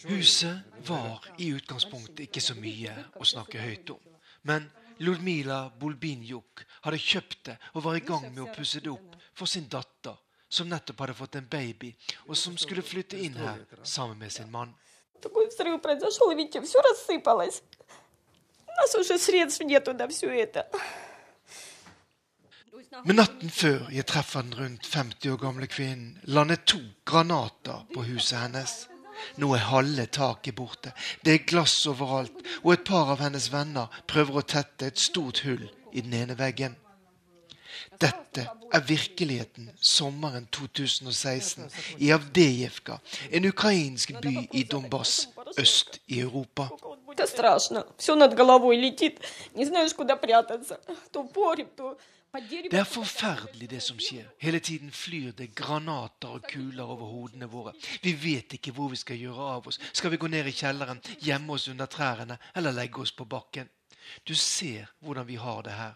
Huset 0.04 0.58
var 0.86 1.24
i 1.38 1.52
utgangspunktet 1.54 2.26
ikke 2.26 2.42
så 2.42 2.54
mye 2.58 2.94
å 3.18 3.26
snakke 3.26 3.62
høyt 3.62 3.90
om. 3.94 4.02
Men 4.42 4.68
Ludmila 4.98 5.68
Bolbinjuk 5.80 6.64
hadde 6.84 6.98
kjøpt 6.98 7.44
det 7.50 7.56
og 7.74 7.84
var 7.86 7.98
i 7.98 8.04
gang 8.06 8.26
med 8.32 8.42
å 8.44 8.52
pusse 8.54 8.82
det 8.82 8.90
opp 8.90 9.16
for 9.38 9.46
sin 9.50 9.68
datter, 9.70 10.16
som 10.48 10.68
nettopp 10.70 11.04
hadde 11.04 11.14
fått 11.18 11.38
en 11.38 11.48
baby, 11.50 11.92
og 12.26 12.36
som 12.36 12.56
skulle 12.58 12.82
flytte 12.82 13.18
inn 13.22 13.36
her 13.38 13.62
sammen 13.82 14.18
med 14.18 14.32
sin 14.32 14.50
mann. 14.50 14.74
Такой 15.20 15.48
взрыв 15.48 15.82
произошел, 15.82 16.30
и 16.30 16.36
видите, 16.36 16.62
все 16.62 16.80
рассыпалось. 16.80 17.62
У 18.66 18.70
нас 18.80 18.94
уже 18.94 19.18
средств 19.18 19.60
нету 19.64 19.92
на 19.92 20.06
все 20.08 20.28
это. 20.28 20.68
Men 23.01 23.17
natten 23.17 23.49
før 23.49 23.87
jeg 23.91 24.05
treffer 24.05 24.45
den 24.45 24.53
rundt 24.57 24.85
50 24.85 25.31
år 25.33 25.39
gamle 25.41 25.67
kvinnen, 25.67 26.17
landet 26.29 26.65
to 26.69 26.79
granater 27.09 27.87
på 27.93 28.05
huset 28.05 28.37
hennes. 28.37 28.73
Nå 29.41 29.49
er 29.55 29.65
halve 29.69 30.05
taket 30.13 30.55
borte, 30.57 30.91
det 31.25 31.33
er 31.33 31.47
glass 31.47 31.75
overalt, 31.89 32.35
og 32.63 32.73
et 32.73 32.85
par 32.85 33.13
av 33.13 33.21
hennes 33.23 33.49
venner 33.53 33.91
prøver 34.09 34.39
å 34.39 34.45
tette 34.55 34.89
et 34.89 35.01
stort 35.01 35.43
hull 35.47 35.65
i 35.93 36.01
den 36.01 36.13
ene 36.17 36.37
veggen. 36.37 36.75
Dette 38.01 38.45
er 38.73 38.85
virkeligheten 38.87 39.69
sommeren 39.81 40.47
2016 40.51 41.69
i 41.97 42.11
Avdejevka, 42.13 42.97
en 43.31 43.45
ukrainsk 43.49 44.17
by 44.21 44.47
i 44.51 44.63
Donbas 44.69 45.27
øst 45.57 45.99
i 46.07 46.19
Europa. 46.19 46.69
Det 47.13 47.23
er 47.23 47.29
skummelt. 47.29 47.85
Alt 47.93 48.45
over 48.45 48.59
hodet 48.63 48.99
flyr. 48.99 49.17
Jeg 49.53 49.69
vet 49.69 49.81
ikke 49.81 51.37
hvor 51.37 51.55
jeg 51.55 51.65
skal 51.67 51.67
gjemme 51.69 51.93
meg. 51.93 52.03
Det 52.33 52.79
er 52.79 52.87
forferdelig 52.89 53.67
det 53.69 53.81
som 53.85 53.99
skjer. 54.01 54.25
Hele 54.41 54.59
tiden 54.59 54.91
flyr 54.91 55.35
det 55.37 55.51
granater 55.55 56.33
og 56.33 56.47
kuler 56.49 56.83
over 56.83 57.05
hodene 57.05 57.45
våre. 57.45 57.75
Vi 58.01 58.13
vet 58.17 58.55
ikke 58.57 58.73
hvor 58.73 58.89
vi 58.89 58.97
skal 58.97 59.19
gjøre 59.21 59.49
av 59.57 59.67
oss. 59.69 59.77
Skal 59.93 60.11
vi 60.11 60.17
gå 60.17 60.27
ned 60.27 60.49
i 60.49 60.55
kjelleren, 60.57 61.01
gjemme 61.21 61.53
oss 61.53 61.67
under 61.69 61.85
trærne 61.85 62.39
eller 62.55 62.73
legge 62.73 63.05
oss 63.05 63.13
på 63.13 63.29
bakken? 63.29 63.69
Du 64.25 64.33
ser 64.35 64.89
hvordan 64.99 65.27
vi 65.27 65.35
har 65.35 65.61
det 65.61 65.77
her. 65.77 65.93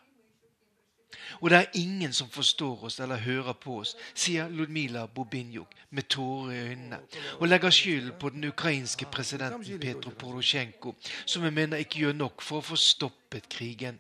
Og 1.42 1.50
det 1.50 1.58
er 1.58 1.80
ingen 1.80 2.14
som 2.14 2.30
forstår 2.30 2.84
oss 2.86 3.00
eller 3.00 3.18
hører 3.18 3.54
på 3.54 3.80
oss, 3.82 3.96
sier 4.14 4.50
Ludmila 4.50 5.08
Bobinjuk 5.08 5.74
med 5.90 6.10
tårer 6.12 6.52
i 6.54 6.64
øynene, 6.70 7.00
og 7.40 7.48
legger 7.48 7.74
skylden 7.74 8.14
på 8.20 8.30
den 8.30 8.44
ukrainske 8.44 9.06
presidenten 9.06 9.80
Petro 9.80 10.12
Porosjenko, 10.12 10.96
som 11.26 11.44
hun 11.48 11.54
mener 11.54 11.82
ikke 11.82 12.04
gjør 12.06 12.14
nok 12.14 12.44
for 12.46 12.62
å 12.62 12.68
få 12.70 12.78
stoppet 12.78 13.50
krigen. 13.50 13.98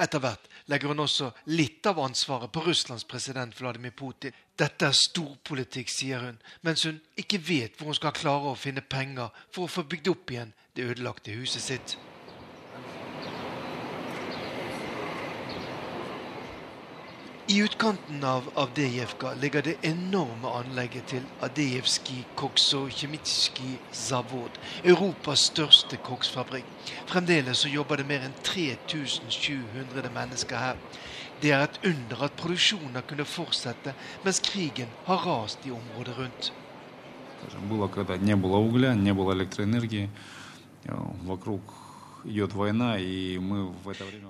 Etter 0.00 0.22
hvert 0.22 0.48
legger 0.72 0.92
hun 0.92 1.04
også 1.04 1.30
litt 1.52 1.86
av 1.88 2.00
ansvaret 2.02 2.52
på 2.52 2.64
Russlands 2.66 3.06
president 3.08 3.56
Vladimir 3.60 3.94
Putin. 3.96 4.36
Dette 4.58 4.88
er 4.88 4.96
storpolitikk, 4.96 5.90
sier 5.92 6.24
hun, 6.24 6.38
mens 6.66 6.84
hun 6.88 7.00
ikke 7.20 7.40
vet 7.48 7.78
hvor 7.78 7.92
hun 7.92 7.98
skal 7.98 8.16
klare 8.16 8.52
å 8.52 8.58
finne 8.58 8.82
penger 8.82 9.30
for 9.52 9.66
å 9.66 9.72
få 9.72 9.86
bygd 9.88 10.12
opp 10.14 10.34
igjen 10.34 10.54
det 10.74 10.88
ødelagte 10.92 11.36
huset 11.36 11.64
sitt. 11.64 11.98
I 17.47 17.57
utkanten 17.59 18.23
av 18.23 18.49
Avdejevka 18.55 19.33
ligger 19.33 19.61
det 19.61 19.75
enorme 19.83 20.47
anlegget 20.47 21.09
til 21.11 21.25
Adejevskij 21.43 22.23
Koksokjemitsjkij 22.39 23.81
Zavod, 23.91 24.55
Europas 24.83 25.43
største 25.51 25.99
koksfabrikk. 25.99 26.65
Fremdeles 27.11 27.65
så 27.65 27.67
jobber 27.67 27.99
det 27.99 28.07
mer 28.07 28.23
enn 28.23 28.37
3700 28.47 30.09
mennesker 30.15 30.57
her. 30.57 30.79
Det 31.43 31.51
er 31.51 31.67
et 31.67 31.79
under 31.83 32.23
at 32.29 32.39
produksjonen 32.39 32.95
har 32.95 33.03
kunnet 33.11 33.27
fortsette 33.27 33.91
mens 34.23 34.39
krigen 34.39 34.95
har 35.03 35.27
rast 35.27 35.67
i 35.67 35.71
området 35.71 36.17
rundt. 36.17 36.53
Было, 37.69 37.89
когда 37.89 38.17
не 38.17 38.37
было 38.37 38.57
угля, 38.57 38.95
не 38.95 39.13
было 39.13 39.33
электроэнергии, 39.33 40.09
вокруг 41.25 41.76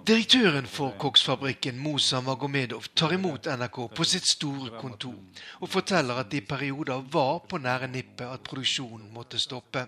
Direktøren 0.06 0.66
for 0.66 0.96
koksfabrikken 0.98 1.78
Musa 1.78 2.22
Magomedov 2.26 2.88
tar 2.98 3.14
imot 3.14 3.46
NRK 3.46 3.78
på 3.94 4.04
sitt 4.10 4.26
store 4.26 4.72
kontor 4.82 5.14
og 5.60 5.70
forteller 5.70 6.24
at 6.24 6.32
det 6.32 6.42
i 6.42 6.48
perioder 6.48 7.06
var 7.14 7.46
på 7.46 7.62
nære 7.62 7.88
nippet 7.94 8.26
at 8.26 8.42
produksjonen 8.50 9.14
måtte 9.14 9.38
stoppe. 9.38 9.86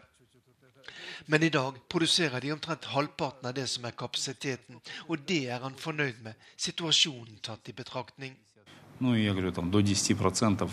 Men 1.25 1.43
i 1.43 1.49
dag 1.49 1.73
produserer 1.89 2.39
de 2.41 2.53
omtrent 2.53 2.85
halvparten 2.93 3.49
av 3.49 3.53
det 3.57 3.65
som 3.73 3.85
er 3.89 3.97
kapasiteten, 3.97 4.77
og 5.09 5.25
det 5.25 5.47
er 5.49 5.65
han 5.65 5.73
fornøyd 5.73 6.21
med, 6.21 6.33
situasjonen 6.57 7.39
tatt 7.41 7.69
i 7.69 7.73
betraktning. 7.73 8.35
Ну, 8.99 9.13
я 9.15 9.33
говорю, 9.33 9.51
там 9.51 9.71
до 9.71 9.79
10%, 9.79 10.69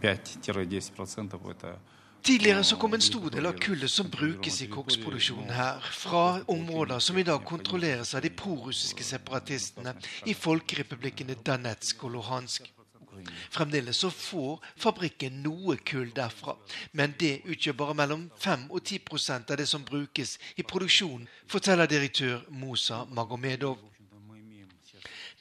5-10% 0.00 1.50
это 1.50 1.78
Tidligere 2.23 2.63
så 2.63 2.75
kom 2.75 2.93
en 2.93 3.01
stor 3.03 3.25
del 3.29 3.45
av 3.49 3.57
kullet 3.59 3.91
som 3.91 4.07
brukes 4.07 4.61
i 4.63 4.69
koksproduksjonen 4.71 5.49
her, 5.51 5.81
fra 5.91 6.39
områder 6.47 7.01
som 7.03 7.17
i 7.19 7.25
dag 7.27 7.43
kontrolleres 7.43 8.13
av 8.15 8.23
de 8.23 8.29
prorussiske 8.31 9.03
separatistene 9.03 9.91
i 10.31 10.31
folkerepublikkene 10.31 11.35
Danetsk 11.43 12.05
og 12.07 12.15
Luhansk. 12.15 12.69
Fremdeles 13.51 13.99
så 13.99 14.07
får 14.09 14.63
fabrikken 14.79 15.41
noe 15.43 15.75
kull 15.83 16.15
derfra, 16.15 16.55
men 16.95 17.11
det 17.19 17.41
utgjør 17.43 17.75
bare 17.83 17.99
mellom 17.99 18.29
5 18.39 18.69
og 18.71 18.79
10% 18.79 19.51
av 19.51 19.59
det 19.59 19.67
som 19.67 19.83
brukes 19.83 20.37
i 20.55 20.63
produksjonen, 20.63 21.27
forteller 21.51 21.91
direktør 21.91 22.47
Mosa 22.55 23.03
Magomedov. 23.11 23.92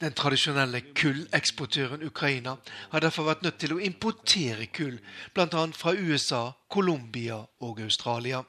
Den 0.03 0.17
tradisjonelle 0.19 0.81
kulleksportøren 0.99 2.03
Ukraina 2.03 2.57
har 2.91 3.05
derfor 3.05 3.29
vært 3.29 3.45
nødt 3.47 3.61
til 3.63 3.77
å 3.77 3.83
importere 3.87 4.67
kull, 4.75 4.97
bl.a. 5.31 5.67
fra 5.79 5.93
USA, 5.95 6.41
Colombia 6.67 7.37
og 7.63 7.79
Australia. 7.85 8.41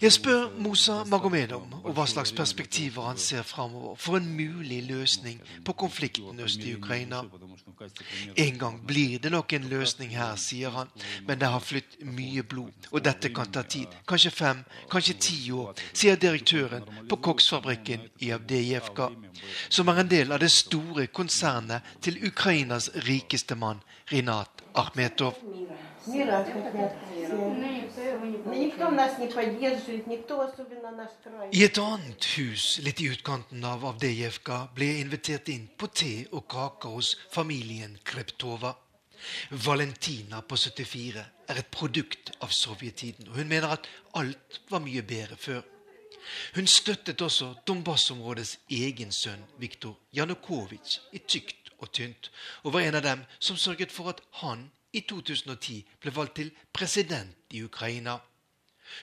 Jeg 0.00 0.12
spør 0.12 0.46
Mosa 0.64 0.94
Magomedov 1.04 1.66
om 1.82 1.92
hva 1.92 2.06
slags 2.08 2.32
perspektiver 2.32 3.04
han 3.04 3.20
ser 3.20 3.44
framover 3.44 3.98
for 4.00 4.16
en 4.16 4.30
mulig 4.32 4.78
løsning 4.88 5.42
på 5.64 5.74
konflikten 5.76 6.40
øst 6.40 6.64
i 6.64 6.72
Ukraina. 6.72 7.20
En 8.36 8.58
gang 8.58 8.80
blir 8.86 9.18
det 9.18 9.32
nok 9.32 9.52
en 9.52 9.68
løsning 9.68 10.16
her, 10.16 10.36
sier 10.40 10.72
han, 10.72 10.88
men 11.28 11.38
det 11.38 11.52
har 11.52 11.60
flytt 11.60 12.00
mye 12.00 12.42
blod, 12.48 12.72
og 12.90 13.04
dette 13.04 13.28
kan 13.28 13.52
ta 13.52 13.62
tid, 13.62 13.92
kanskje 14.08 14.32
fem, 14.32 14.64
kanskje 14.88 15.18
ti 15.20 15.50
år, 15.52 15.76
sier 15.92 16.16
direktøren 16.16 16.88
på 17.10 17.20
koksfabrikken 17.28 18.08
i 18.24 18.32
Avdejevka, 18.32 19.10
som 19.68 19.92
er 19.92 20.00
en 20.00 20.12
del 20.16 20.32
av 20.32 20.40
det 20.40 20.52
store 20.54 21.06
konsernet 21.12 21.82
til 22.00 22.22
Ukrainas 22.24 22.88
rikeste 23.04 23.54
mann, 23.58 23.84
Rinat 24.12 24.62
Ahmetov. 24.73 25.35
Мира 26.07 26.45
хотят 26.45 26.93
все. 27.11 27.35
Но 28.45 28.53
никто 28.53 28.89
нас 28.91 29.17
не 29.17 29.27
поддерживает, 29.27 30.07
никто 30.07 30.39
особенно 30.41 30.91
наш 30.91 31.09
край. 31.23 31.49
I 31.51 31.63
et 31.63 31.77
annet 31.77 32.23
hus 32.37 32.79
litt 32.79 33.01
i 33.01 33.09
utkanten 33.11 33.63
av 33.65 33.83
Avdejevka 33.85 34.69
ble 34.75 34.85
jeg 34.91 35.03
invitert 35.03 35.49
inn 35.49 35.67
på 35.77 35.89
te 35.91 36.13
og 36.31 36.47
kaker 36.47 36.95
hos 36.95 37.17
familien 37.29 37.97
Kreptova. 38.03 38.75
Valentina 39.51 40.41
på 40.41 40.55
74 40.55 41.25
er 41.49 41.59
et 41.59 41.71
produkt 41.71 42.31
av 42.39 42.53
sovjettiden, 42.55 43.27
og 43.27 43.41
hun 43.41 43.49
mener 43.49 43.73
at 43.75 43.89
alt 44.13 44.61
var 44.69 44.79
mye 44.85 45.03
bedre 45.03 45.35
før. 45.35 45.63
Hun 46.55 46.67
støttet 46.67 47.21
også 47.21 47.53
Donbas-områdets 47.67 48.57
egen 48.69 49.11
sønn 49.11 49.43
Viktor 49.59 49.97
Janukovitsj 50.13 50.99
i 51.15 51.23
tykt 51.23 51.60
og 51.82 51.92
tynt, 51.92 52.30
og 52.62 52.72
var 52.72 52.86
en 52.86 52.98
av 52.98 53.04
dem 53.04 53.24
som 53.38 53.58
sørget 53.58 53.92
for 53.92 54.12
at 54.12 54.22
han 54.42 54.70
i 54.92 55.00
2010 55.08 55.78
ble 56.00 56.12
valgt 56.14 56.36
til 56.38 56.52
president 56.72 57.56
i 57.56 57.62
Ukraina. 57.64 58.18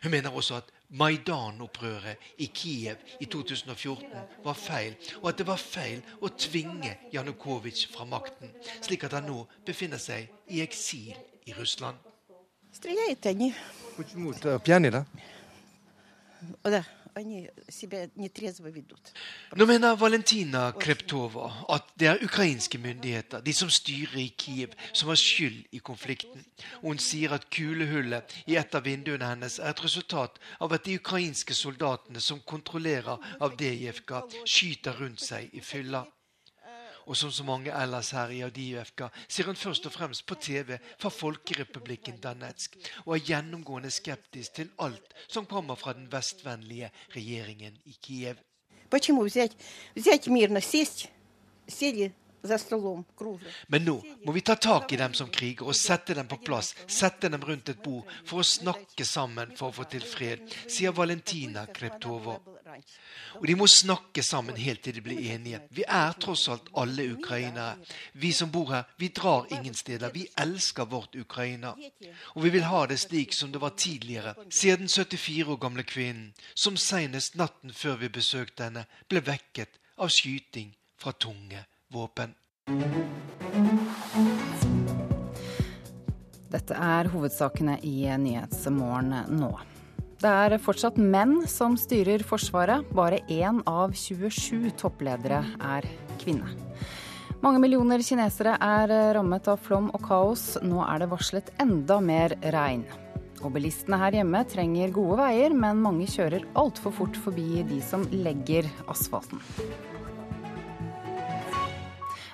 Hun 0.04 0.12
mener 0.12 0.30
også 0.30 0.56
at 0.62 0.72
Maidan-opprøret 0.90 2.18
i 2.38 2.46
Kiev 2.54 2.98
i 3.20 3.26
2014 3.26 4.06
var 4.44 4.54
feil, 4.54 4.96
og 5.22 5.30
at 5.30 5.38
det 5.38 5.48
var 5.48 5.62
feil 5.62 6.02
å 6.22 6.32
tvinge 6.34 6.96
Janukovitsj 7.14 7.90
fra 7.94 8.06
makten, 8.10 8.54
slik 8.82 9.06
at 9.06 9.14
han 9.18 9.30
nå 9.30 9.44
befinner 9.66 10.02
seg 10.02 10.30
i 10.50 10.62
eksil 10.66 11.18
i 11.46 11.54
Russland. 11.58 11.98
Stryker, 12.74 13.16
nå 19.56 19.66
mener 19.66 19.96
Valentina 19.96 20.72
Kreptova 20.80 21.48
at 21.74 21.90
det 22.00 22.08
er 22.08 22.24
ukrainske 22.24 22.78
myndigheter, 22.78 23.42
de 23.42 23.54
som 23.54 23.70
styrer 23.70 24.20
i 24.22 24.30
Kiev, 24.38 24.76
som 24.94 25.10
har 25.10 25.20
skyld 25.20 25.66
i 25.72 25.82
konflikten. 25.84 26.46
Hun 26.84 27.02
sier 27.02 27.34
at 27.36 27.50
kulehullet 27.54 28.38
i 28.48 28.56
et 28.60 28.76
av 28.76 28.86
vinduene 28.86 29.32
hennes 29.34 29.60
er 29.60 29.74
et 29.74 29.84
resultat 29.84 30.40
av 30.60 30.74
at 30.78 30.86
de 30.86 31.00
ukrainske 31.00 31.58
soldatene 31.58 32.22
som 32.24 32.42
kontrollerer 32.46 33.18
Avdejevka, 33.40 34.24
skyter 34.46 35.02
rundt 35.02 35.22
seg 35.24 35.50
i 35.54 35.62
fylla 35.66 36.06
Og 37.05 37.17
som 37.17 37.33
så 37.33 37.45
mange 37.45 37.73
ellers 37.73 38.11
her 38.17 38.31
i 38.33 38.41
Avdijevka 38.47 39.11
ser 39.29 39.51
hun 39.51 39.59
først 39.61 39.87
og 39.87 39.93
fremst 39.93 40.25
på 40.27 40.39
TV 40.41 40.79
fra 40.99 41.11
Folkerepublikken 41.13 42.17
Danetsk, 42.23 42.79
og 43.05 43.17
er 43.17 43.27
gjennomgående 43.29 43.91
skeptisk 43.93 44.57
til 44.61 44.73
alt 44.81 45.13
som 45.29 45.47
kommer 45.47 45.77
fra 45.77 45.93
den 45.93 46.09
vestvennlige 46.13 46.91
regjeringen 47.17 47.77
i 47.85 47.97
Kiev. 48.01 48.41
Почему 48.91 49.25
взять, 49.25 49.57
взять 49.95 50.27
мирно, 50.29 50.61
сесть, 50.61 51.11
сели 51.67 52.15
за 52.45 52.59
столом 52.59 53.07
круглым. 53.17 53.51
Men 53.69 53.85
nå 53.89 53.97
må 54.25 54.33
vi 54.33 54.43
ta 54.45 54.55
tak 54.57 54.93
i 54.93 54.99
dem 55.01 55.15
som 55.17 55.31
kriger, 55.33 55.65
og 55.67 55.75
sette 55.75 56.15
dem 56.15 56.29
på 56.29 56.39
plass, 56.45 56.75
sette 56.87 57.31
dem 57.33 57.43
rundt 57.43 57.73
et 57.73 57.81
bord 57.83 58.05
for 58.29 58.43
å 58.43 58.47
snakke 58.47 59.07
sammen 59.09 59.55
for 59.57 59.73
å 59.73 59.77
få 59.81 59.89
til 59.89 60.05
fred, 60.05 60.45
sier 60.69 60.93
Valentina 60.93 61.65
Kreptova. 61.67 62.37
Og 63.40 63.48
de 63.48 63.56
må 63.56 63.68
snakke 63.68 64.24
sammen 64.24 64.58
helt 64.58 64.84
til 64.84 64.96
de 64.96 65.04
blir 65.04 65.20
enige. 65.34 65.62
Vi 65.70 65.84
er 65.88 66.16
tross 66.22 66.48
alt 66.50 66.70
alle 66.78 67.06
ukrainere. 67.14 67.78
Vi 68.14 68.32
som 68.36 68.52
bor 68.52 68.72
her, 68.74 68.84
vi 68.98 69.08
drar 69.08 69.48
ingen 69.52 69.74
steder. 69.74 70.12
Vi 70.14 70.28
elsker 70.38 70.86
vårt 70.86 71.16
Ukraina. 71.16 71.74
Og 72.36 72.44
vi 72.44 72.50
vil 72.50 72.68
ha 72.70 72.86
det 72.86 73.00
slik 73.00 73.34
som 73.34 73.52
det 73.52 73.62
var 73.62 73.76
tidligere, 73.78 74.36
sier 74.50 74.78
den 74.78 74.90
74 74.90 75.48
år 75.48 75.62
gamle 75.62 75.84
kvinnen, 75.84 76.34
som 76.56 76.78
senest 76.78 77.36
natten 77.36 77.74
før 77.74 78.00
vi 78.04 78.10
besøkte 78.20 78.70
henne, 78.70 78.86
ble 79.10 79.24
vekket 79.26 79.80
av 80.00 80.12
skyting 80.14 80.74
fra 81.00 81.12
tunge 81.12 81.66
våpen. 81.94 82.36
Dette 86.50 86.74
er 86.74 87.10
hovedsakene 87.14 87.78
i 87.86 88.08
Nyhetsmorgen 88.18 89.14
nå. 89.38 89.52
Det 90.20 90.28
er 90.28 90.58
fortsatt 90.60 90.98
menn 91.00 91.46
som 91.48 91.78
styrer 91.80 92.20
Forsvaret. 92.28 92.84
Bare 92.92 93.22
én 93.32 93.62
av 93.64 93.94
27 93.96 94.74
toppledere 94.76 95.38
er 95.64 95.86
kvinne. 96.20 96.50
Mange 97.40 97.62
millioner 97.64 98.04
kinesere 98.04 98.58
er 98.60 98.92
rammet 99.16 99.48
av 99.48 99.62
flom 99.64 99.88
og 99.96 100.04
kaos. 100.04 100.58
Nå 100.60 100.82
er 100.84 101.00
det 101.00 101.08
varslet 101.14 101.54
enda 101.64 102.02
mer 102.04 102.36
regn. 102.52 102.84
Og 103.40 103.54
bilistene 103.56 104.02
her 104.02 104.18
hjemme 104.20 104.44
trenger 104.52 104.92
gode 104.92 105.22
veier, 105.22 105.56
men 105.56 105.80
mange 105.80 106.10
kjører 106.12 106.44
altfor 106.60 106.98
fort 107.00 107.22
forbi 107.24 107.64
de 107.70 107.80
som 107.80 108.04
legger 108.12 108.68
asfalten. 108.92 109.40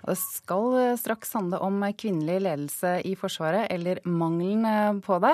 Og 0.06 0.14
Det 0.14 0.20
skal 0.22 0.98
straks 1.02 1.34
handle 1.34 1.60
om 1.66 1.82
kvinnelig 1.98 2.38
ledelse 2.46 2.92
i 3.10 3.16
Forsvaret, 3.18 3.66
eller 3.74 4.04
mangelen 4.06 5.02
på 5.02 5.18
det. 5.24 5.34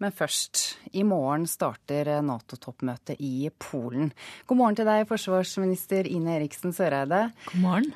Men 0.00 0.14
først, 0.16 0.78
i 0.96 1.04
morgen 1.04 1.44
starter 1.46 2.16
Nato-toppmøtet 2.24 3.20
i 3.20 3.50
Polen. 3.60 4.10
God 4.48 4.60
morgen 4.62 4.80
til 4.80 4.88
deg, 4.88 5.04
forsvarsminister 5.10 6.08
Ine 6.08 6.38
Eriksen 6.40 6.72
Søreide. 6.72 7.28
God 7.52 7.62
morgen. 7.62 7.94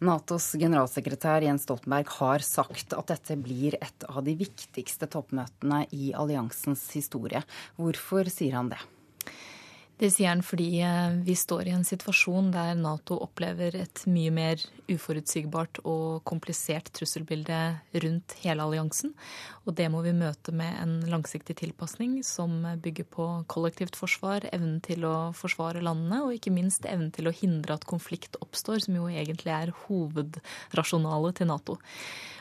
Natos 0.00 0.54
generalsekretær 0.56 1.44
Jens 1.44 1.66
Stoltenberg 1.66 2.08
har 2.16 2.44
sagt 2.44 2.94
at 2.96 3.10
dette 3.12 3.36
blir 3.36 3.76
et 3.84 4.06
av 4.08 4.22
de 4.24 4.32
viktigste 4.32 5.04
toppmøtene 5.12 5.82
i 5.92 6.14
alliansens 6.16 6.86
historie. 6.96 7.42
Hvorfor 7.76 8.30
sier 8.32 8.56
han 8.56 8.72
det? 8.72 8.80
Det 10.00 10.08
sier 10.08 10.30
han 10.30 10.40
fordi 10.40 10.78
eh, 10.80 11.18
vi 11.26 11.34
står 11.36 11.68
i 11.68 11.72
en 11.76 11.84
situasjon 11.84 12.46
der 12.54 12.72
Nato 12.78 13.18
opplever 13.20 13.74
et 13.76 14.00
mye 14.08 14.30
mer 14.32 14.62
uforutsigbart 14.88 15.82
og 15.84 16.22
komplisert 16.24 16.88
trusselbilde 16.96 17.58
rundt 18.00 18.36
hele 18.40 18.64
alliansen. 18.64 19.12
Og 19.68 19.76
det 19.76 19.90
må 19.92 20.00
vi 20.06 20.14
møte 20.16 20.54
med 20.56 20.78
en 20.80 20.94
langsiktig 21.12 21.58
tilpasning 21.60 22.14
som 22.24 22.64
bygger 22.80 23.10
på 23.12 23.26
kollektivt 23.52 23.98
forsvar, 24.00 24.46
evnen 24.54 24.78
til 24.86 25.04
å 25.04 25.14
forsvare 25.36 25.84
landene, 25.84 26.22
og 26.24 26.32
ikke 26.38 26.54
minst 26.54 26.88
evnen 26.88 27.12
til 27.12 27.28
å 27.28 27.34
hindre 27.36 27.76
at 27.76 27.84
konflikt 27.90 28.40
oppstår, 28.40 28.80
som 28.86 28.96
jo 28.96 29.10
egentlig 29.12 29.52
er 29.52 29.74
hovedrasjonalet 29.84 31.42
til 31.42 31.52
Nato. 31.52 31.76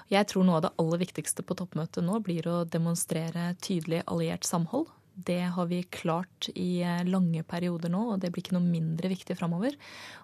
Jeg 0.09 0.31
tror 0.31 0.47
noe 0.47 0.61
av 0.61 0.63
det 0.69 0.71
aller 0.79 1.03
viktigste 1.03 1.43
på 1.43 1.59
toppmøtet 1.59 2.07
nå 2.07 2.23
blir 2.23 2.47
å 2.47 2.63
demonstrere 2.63 3.51
tydelig 3.59 4.05
alliert 4.07 4.47
samhold 4.47 4.87
Det 5.25 5.41
har 5.55 5.67
vi 5.69 5.81
klart 5.83 6.47
i 6.55 6.81
eh, 6.85 7.01
lange 7.07 7.43
perioder 7.47 7.91
nå, 7.91 8.01
og 8.13 8.21
det 8.21 8.31
blir 8.31 8.45
ikke 8.45 8.55
noe 8.55 8.65
mindre 8.65 9.11
viktig 9.11 9.35
framover. 9.39 9.75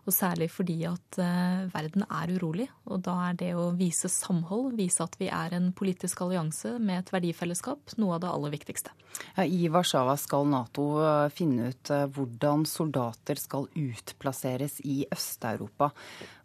Og 0.05 0.13
særlig 0.13 0.47
fordi 0.53 0.77
at 0.87 1.17
uh, 1.17 1.65
verden 1.73 2.05
er 2.05 2.33
urolig. 2.35 2.67
Og 2.85 3.01
da 3.05 3.15
er 3.29 3.39
det 3.39 3.49
å 3.57 3.71
vise 3.75 4.09
samhold, 4.11 4.75
vise 4.77 5.03
at 5.03 5.17
vi 5.19 5.31
er 5.33 5.55
en 5.57 5.71
politisk 5.75 6.21
allianse 6.25 6.75
med 6.77 7.01
et 7.01 7.11
verdifellesskap, 7.15 7.95
noe 7.99 8.15
av 8.15 8.23
det 8.23 8.29
aller 8.29 8.53
viktigste. 8.53 8.93
Ja, 9.35 9.47
I 9.47 9.65
Warszawa 9.73 10.13
skal 10.21 10.45
Nato 10.51 10.85
finne 11.33 11.71
ut 11.73 11.91
hvordan 12.15 12.67
soldater 12.69 13.39
skal 13.41 13.65
utplasseres 13.73 14.77
i 14.85 15.03
Øst-Europa. 15.09 15.89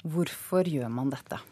Hvorfor 0.09 0.71
gjør 0.71 0.89
man 0.95 1.13
dette? 1.13 1.43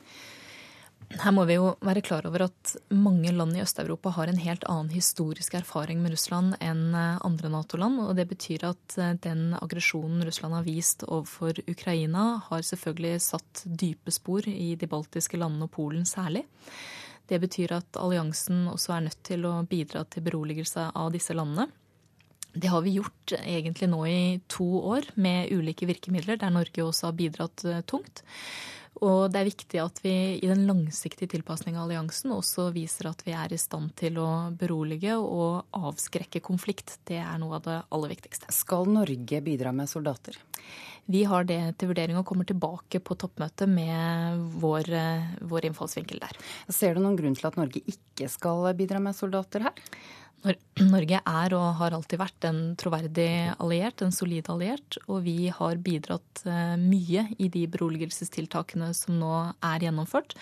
Her 1.08 1.32
må 1.32 1.46
vi 1.48 1.56
jo 1.56 1.70
være 1.80 2.02
klar 2.04 2.26
over 2.28 2.44
at 2.44 2.74
mange 2.92 3.30
land 3.32 3.56
i 3.56 3.62
Øst-Europa 3.64 4.12
har 4.12 4.28
en 4.28 4.40
helt 4.42 4.66
annen 4.68 4.90
historisk 4.92 5.54
erfaring 5.56 6.02
med 6.04 6.12
Russland 6.12 6.58
enn 6.60 6.92
eh, 6.92 7.16
andre 7.24 7.48
Nato-land. 7.54 8.02
Og 8.04 8.12
det 8.18 8.26
betyr 8.28 8.66
at 8.68 8.98
eh, 9.00 9.14
den 9.24 9.54
aggresjonen 9.56 10.20
Russland 10.28 10.58
har 10.58 10.68
vist 10.68 11.06
overfor 11.08 11.62
Ukraina, 11.64 12.42
har 12.50 12.66
selvfølgelig 12.66 13.24
satt 13.24 13.64
dype 13.64 14.12
spor 14.12 14.44
i 14.52 14.74
de 14.76 14.90
baltiske 14.90 15.40
landene 15.40 15.70
og 15.70 15.72
Polen 15.78 16.04
særlig. 16.08 16.44
Det 17.28 17.40
betyr 17.40 17.78
at 17.80 17.98
alliansen 18.00 18.66
også 18.68 18.94
er 18.98 19.08
nødt 19.08 19.22
til 19.24 19.48
å 19.48 19.58
bidra 19.68 20.04
til 20.08 20.24
beroligelse 20.28 20.90
av 20.92 21.12
disse 21.16 21.36
landene. 21.36 21.70
Det 22.52 22.68
har 22.72 22.84
vi 22.84 22.96
gjort 22.96 23.34
egentlig 23.38 23.88
nå 23.88 24.04
i 24.08 24.40
to 24.48 24.66
år 24.94 25.08
med 25.20 25.52
ulike 25.52 25.88
virkemidler, 25.88 26.36
der 26.40 26.52
Norge 26.52 26.84
også 26.84 27.10
har 27.10 27.16
bidratt 27.16 27.64
eh, 27.64 27.84
tungt. 27.88 28.24
Og 29.04 29.30
det 29.30 29.40
er 29.40 29.48
viktig 29.48 29.80
at 29.82 30.00
vi 30.02 30.12
i 30.40 30.48
den 30.48 30.64
langsiktige 30.66 31.30
tilpasninga 31.36 31.78
av 31.78 31.86
alliansen 31.86 32.32
også 32.34 32.68
viser 32.74 33.10
at 33.12 33.22
vi 33.26 33.34
er 33.36 33.54
i 33.54 33.60
stand 33.60 33.92
til 33.98 34.18
å 34.22 34.28
berolige 34.58 35.14
og 35.18 35.68
avskrekke 35.78 36.42
konflikt. 36.44 36.96
Det 37.06 37.20
er 37.22 37.38
noe 37.38 37.60
av 37.60 37.66
det 37.68 37.78
aller 37.94 38.14
viktigste. 38.16 38.50
Skal 38.54 38.90
Norge 38.90 39.42
bidra 39.44 39.74
med 39.76 39.90
soldater? 39.90 40.38
Vi 41.08 41.22
har 41.24 41.46
det 41.48 41.60
til 41.80 41.88
vurdering 41.88 42.18
og 42.20 42.26
kommer 42.28 42.44
tilbake 42.44 43.00
på 43.00 43.16
toppmøtet 43.16 43.70
med 43.70 44.42
vår, 44.60 44.90
vår 45.48 45.70
innfallsvinkel 45.70 46.20
der. 46.20 46.34
Ser 46.68 46.94
du 46.94 47.00
noen 47.00 47.16
grunn 47.16 47.38
til 47.38 47.48
at 47.48 47.56
Norge 47.56 47.80
ikke 47.88 48.28
skal 48.28 48.66
bidra 48.76 49.00
med 49.00 49.16
soldater 49.16 49.70
her? 49.70 49.86
Norge 50.44 51.18
er 51.18 51.54
og 51.56 51.66
har 51.80 51.94
alltid 51.96 52.20
vært 52.20 52.46
en 52.46 52.60
troverdig 52.78 53.30
alliert, 53.58 54.02
en 54.04 54.14
solid 54.14 54.46
alliert. 54.52 54.98
Og 55.08 55.24
vi 55.26 55.50
har 55.54 55.80
bidratt 55.82 56.44
eh, 56.46 56.76
mye 56.78 57.26
i 57.38 57.48
de 57.52 57.64
beroligelsestiltakene 57.70 58.92
som 58.96 59.18
nå 59.18 59.32
er 59.58 59.88
gjennomført. 59.88 60.36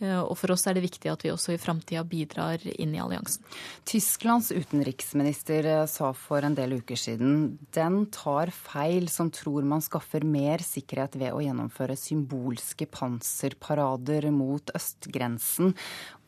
Eh, 0.00 0.20
og 0.20 0.36
for 0.40 0.54
oss 0.54 0.64
er 0.68 0.76
det 0.76 0.84
viktig 0.86 1.10
at 1.12 1.24
vi 1.24 1.32
også 1.32 1.54
i 1.54 1.60
framtida 1.60 2.02
bidrar 2.08 2.62
inn 2.72 2.94
i 2.96 3.00
alliansen. 3.02 3.44
Tysklands 3.88 4.50
utenriksminister 4.52 5.68
eh, 5.68 5.82
sa 5.90 6.12
for 6.16 6.46
en 6.46 6.56
del 6.56 6.78
uker 6.80 6.98
siden 6.98 7.58
den 7.76 8.02
tar 8.14 8.52
feil 8.54 9.10
som 9.12 9.32
tror 9.34 9.66
man 9.68 9.84
skaffer 9.84 10.24
mer 10.24 10.64
sikkerhet 10.64 11.18
ved 11.20 11.36
å 11.36 11.42
gjennomføre 11.44 11.98
symbolske 12.00 12.88
panserparader 12.90 14.30
mot 14.34 14.72
østgrensen. 14.76 15.74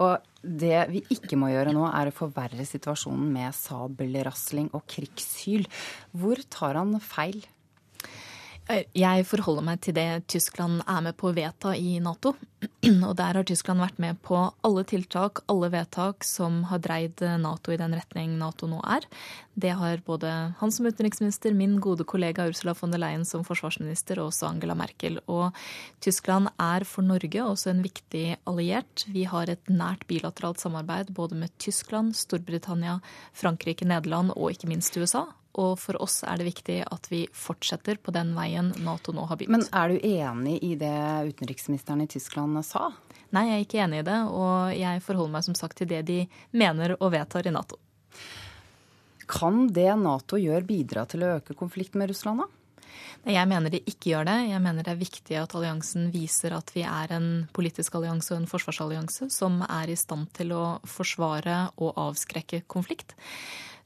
Og 0.03 0.29
det 0.43 0.85
vi 0.91 1.05
ikke 1.15 1.39
må 1.39 1.53
gjøre 1.53 1.73
nå, 1.75 1.87
er 1.89 2.11
å 2.11 2.17
forverre 2.17 2.67
situasjonen 2.67 3.33
med 3.33 3.57
sabelrasling 3.57 4.73
og 4.77 4.85
krigshyl. 4.91 5.69
Hvor 6.13 6.41
tar 6.53 6.81
han 6.81 6.97
feil? 7.01 7.41
Jeg 8.71 9.25
forholder 9.27 9.65
meg 9.67 9.81
til 9.83 9.95
det 9.97 10.23
Tyskland 10.31 10.85
er 10.87 11.01
med 11.03 11.17
på 11.19 11.29
å 11.29 11.35
vedta 11.35 11.73
i 11.75 11.97
Nato. 12.03 12.37
Og 13.09 13.17
der 13.19 13.35
har 13.35 13.47
Tyskland 13.47 13.83
vært 13.83 13.99
med 14.01 14.21
på 14.23 14.39
alle 14.39 14.85
tiltak, 14.87 15.43
alle 15.51 15.67
vedtak 15.73 16.23
som 16.25 16.61
har 16.71 16.79
dreid 16.85 17.25
Nato 17.43 17.75
i 17.75 17.79
den 17.81 17.97
retning 17.99 18.37
Nato 18.39 18.69
nå 18.71 18.79
er. 18.87 19.09
Det 19.59 19.75
har 19.81 20.05
både 20.07 20.31
han 20.61 20.75
som 20.75 20.87
utenriksminister, 20.87 21.57
min 21.59 21.75
gode 21.83 22.07
kollega 22.09 22.47
Ursula 22.49 22.77
von 22.79 22.95
der 22.95 23.03
Leyen 23.03 23.27
som 23.29 23.43
forsvarsminister 23.45 24.23
og 24.23 24.31
også 24.31 24.53
Angela 24.53 24.79
Merkel. 24.79 25.19
Og 25.27 25.51
Tyskland 26.05 26.55
er 26.55 26.87
for 26.87 27.03
Norge 27.03 27.43
også 27.43 27.75
en 27.75 27.83
viktig 27.83 28.39
alliert. 28.47 29.09
Vi 29.11 29.27
har 29.27 29.51
et 29.51 29.75
nært 29.75 30.07
bilateralt 30.07 30.63
samarbeid 30.63 31.11
både 31.19 31.43
med 31.43 31.53
Tyskland, 31.59 32.15
Storbritannia, 32.17 33.01
Frankrike, 33.35 33.91
Nederland 33.91 34.37
og 34.39 34.55
ikke 34.55 34.71
minst 34.71 34.97
USA. 34.97 35.27
Og 35.61 35.75
for 35.81 35.99
oss 36.01 36.23
er 36.25 36.41
det 36.41 36.47
viktig 36.49 36.79
at 36.87 37.09
vi 37.13 37.27
fortsetter 37.37 37.99
på 38.01 38.15
den 38.15 38.33
veien 38.37 38.71
Nato 38.87 39.13
nå 39.13 39.27
har 39.29 39.37
begynt. 39.37 39.53
Men 39.59 39.67
er 39.69 39.93
du 39.93 40.07
enig 40.09 40.57
i 40.65 40.73
det 40.81 40.95
utenriksministeren 41.29 42.05
i 42.05 42.09
Tyskland 42.09 42.57
sa? 42.65 42.89
Nei, 43.33 43.47
jeg 43.49 43.59
er 43.59 43.67
ikke 43.67 43.83
enig 43.85 44.01
i 44.01 44.07
det. 44.09 44.19
Og 44.33 44.73
jeg 44.77 45.05
forholder 45.05 45.37
meg 45.37 45.45
som 45.49 45.59
sagt 45.59 45.81
til 45.81 45.91
det 45.93 46.03
de 46.09 46.23
mener 46.57 46.97
og 46.99 47.13
vedtar 47.13 47.49
i 47.49 47.53
Nato. 47.53 47.77
Kan 49.29 49.67
det 49.73 49.93
Nato 50.01 50.41
gjør 50.41 50.65
bidra 50.69 51.05
til 51.09 51.25
å 51.25 51.37
øke 51.39 51.57
konflikten 51.57 52.01
med 52.01 52.13
Russland, 52.13 52.45
da? 52.45 52.51
Jeg 53.23 53.47
mener 53.47 53.71
de 53.71 53.79
ikke 53.87 54.11
gjør 54.11 54.27
det. 54.27 54.39
Jeg 54.51 54.61
mener 54.65 54.85
det 54.85 54.93
er 54.93 54.99
viktig 54.99 55.37
at 55.39 55.53
alliansen 55.55 56.09
viser 56.13 56.57
at 56.57 56.73
vi 56.75 56.83
er 56.83 57.13
en 57.15 57.29
politisk 57.55 57.95
allianse 57.95 58.33
og 58.35 58.41
en 58.41 58.49
forsvarsallianse 58.51 59.29
som 59.31 59.61
er 59.69 59.93
i 59.93 59.99
stand 59.99 60.33
til 60.35 60.51
å 60.57 60.65
forsvare 60.89 61.69
og 61.79 62.01
avskrekke 62.03 62.65
konflikt 62.73 63.15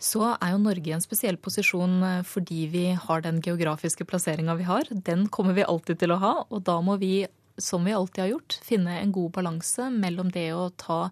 så 0.03 0.35
er 0.35 0.53
jo 0.53 0.61
Norge 0.61 0.91
i 0.91 0.95
en 0.97 1.05
spesiell 1.05 1.39
posisjon 1.41 1.97
eh, 2.05 2.23
fordi 2.27 2.67
vi 2.73 2.85
har 3.01 3.25
den 3.25 3.41
geografiske 3.45 4.07
plasseringa 4.09 4.57
vi 4.59 4.69
har. 4.69 4.89
Den 4.91 5.27
kommer 5.33 5.57
vi 5.57 5.65
alltid 5.65 6.03
til 6.03 6.13
å 6.13 6.21
ha, 6.23 6.35
og 6.51 6.65
da 6.69 6.79
må 6.85 6.99
vi, 7.01 7.27
som 7.57 7.87
vi 7.87 7.97
alltid 7.97 8.25
har 8.25 8.33
gjort, 8.35 8.59
finne 8.67 8.99
en 9.01 9.15
god 9.17 9.33
balanse 9.39 9.89
mellom 9.95 10.33
det 10.35 10.51
å 10.57 10.69
ta 10.77 11.07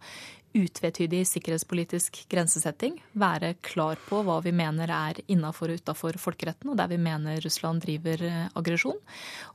utvetydig 0.55 1.25
sikkerhetspolitisk 1.27 2.21
grensesetting, 2.31 3.01
være 3.19 3.55
klar 3.67 3.99
på 4.07 4.21
hva 4.27 4.39
vi 4.45 4.53
mener 4.55 4.91
er 4.95 5.19
innafor 5.27 5.73
og 5.73 5.83
utafor 5.83 6.19
folkeretten, 6.21 6.71
og 6.71 6.79
der 6.79 6.91
vi 6.93 6.99
mener 7.03 7.41
Russland 7.43 7.83
driver 7.83 8.23
eh, 8.23 8.47
aggresjon. 8.55 9.01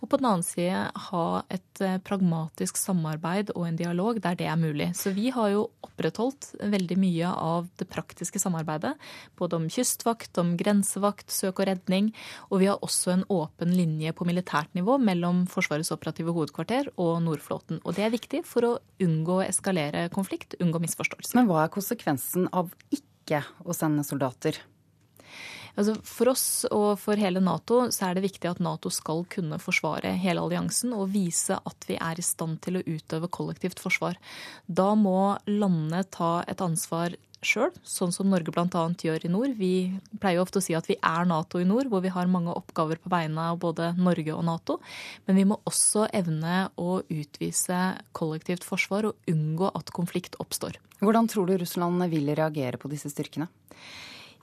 Og 0.04 0.10
på 0.12 0.20
den 0.20 0.28
annen 0.28 0.45
side 0.45 0.82
ha 1.10 1.26
et 1.47 1.84
eh, 1.84 2.00
pragmatisk 2.04 2.80
samarbeid 2.80 3.54
og 3.56 3.70
en 3.70 3.80
dialog 3.80 4.20
der 4.24 4.36
det 4.39 4.50
er 4.52 4.60
mulig. 4.60 4.89
Så 5.00 5.14
vi 5.16 5.30
har 5.36 5.54
jo 5.54 5.70
opprettholdt 5.86 6.52
veldig 6.60 7.00
mye 7.00 7.32
av 7.32 7.72
det 7.80 7.88
praktiske 7.91 8.41
samarbeidet, 8.41 8.95
både 9.39 9.60
om 9.60 9.70
kystvakt, 9.72 10.36
om 10.41 10.56
grensevakt, 10.60 11.32
søk 11.32 11.64
og 11.64 11.72
redning, 11.72 12.12
og 12.50 12.64
vi 12.64 12.70
har 12.72 12.84
også 12.84 13.16
en 13.16 13.26
åpen 13.32 13.72
linje 13.76 14.12
på 14.16 14.28
militært 14.28 14.76
nivå 14.76 15.00
mellom 15.00 15.45
Forsvarets 15.50 15.93
operative 15.95 16.36
hovedkvarter 16.36 16.91
og 17.00 17.22
Nordflåten. 17.24 17.80
Og 17.86 17.95
det 17.95 18.06
er 18.06 18.14
viktig 18.14 18.43
for 18.47 18.68
å 18.68 18.76
unngå 19.00 19.39
å 19.39 19.47
eskalere 19.47 20.08
konflikt, 20.12 20.58
unngå 20.60 20.82
misforståelser 20.84 20.89
misforståelse. 20.90 21.38
Men 21.38 21.48
hva 21.48 21.64
er 21.64 21.72
konsekvensen 21.74 22.50
av 22.52 22.74
ikke 22.92 23.46
å 23.64 23.78
sende 23.78 24.04
soldater? 24.08 24.58
Altså 25.80 25.94
for 26.04 26.32
oss 26.34 26.46
og 26.74 26.90
for 27.00 27.20
hele 27.20 27.40
Nato 27.44 27.86
så 27.94 28.10
er 28.10 28.18
det 28.18 28.26
viktig 28.26 28.50
at 28.50 28.62
Nato 28.64 28.92
skal 28.92 29.24
kunne 29.32 29.62
forsvare 29.62 30.12
hele 30.20 30.42
alliansen 30.44 30.92
og 30.98 31.14
vise 31.14 31.56
at 31.56 31.88
vi 31.88 31.96
er 31.96 32.20
i 32.20 32.26
stand 32.26 32.60
til 32.66 32.80
å 32.80 32.84
utøve 32.84 33.30
kollektivt 33.32 33.80
forsvar. 33.80 34.18
Da 34.68 34.92
må 35.00 35.38
landene 35.48 36.04
ta 36.12 36.40
et 36.50 36.64
ansvar 36.66 37.16
sjøl, 37.46 37.72
sånn 37.88 38.12
som 38.16 38.30
Norge 38.32 38.52
bl.a. 38.54 38.84
gjør 39.00 39.26
i 39.26 39.32
nord. 39.32 39.56
Vi 39.60 39.72
pleier 40.20 40.42
ofte 40.44 40.60
å 40.60 40.64
si 40.64 40.76
at 40.78 40.90
vi 40.90 40.98
er 41.00 41.28
Nato 41.30 41.62
i 41.62 41.68
nord, 41.68 41.90
hvor 41.92 42.04
vi 42.04 42.12
har 42.14 42.32
mange 42.32 42.54
oppgaver 42.56 43.00
på 43.02 43.12
vegne 43.12 43.50
av 43.52 43.60
både 43.62 43.94
Norge 44.00 44.36
og 44.36 44.46
Nato. 44.48 44.80
Men 45.28 45.40
vi 45.40 45.48
må 45.50 45.60
også 45.70 46.08
evne 46.16 46.68
å 46.80 47.00
utvise 47.08 47.80
kollektivt 48.18 48.68
forsvar 48.68 49.10
og 49.10 49.32
unngå 49.32 49.72
at 49.72 49.94
konflikt 49.96 50.40
oppstår. 50.44 50.80
Hvordan 51.00 51.30
tror 51.32 51.48
du 51.48 51.58
Russland 51.62 52.04
vil 52.12 52.32
reagere 52.36 52.80
på 52.80 52.92
disse 52.92 53.12
styrkene? 53.14 53.48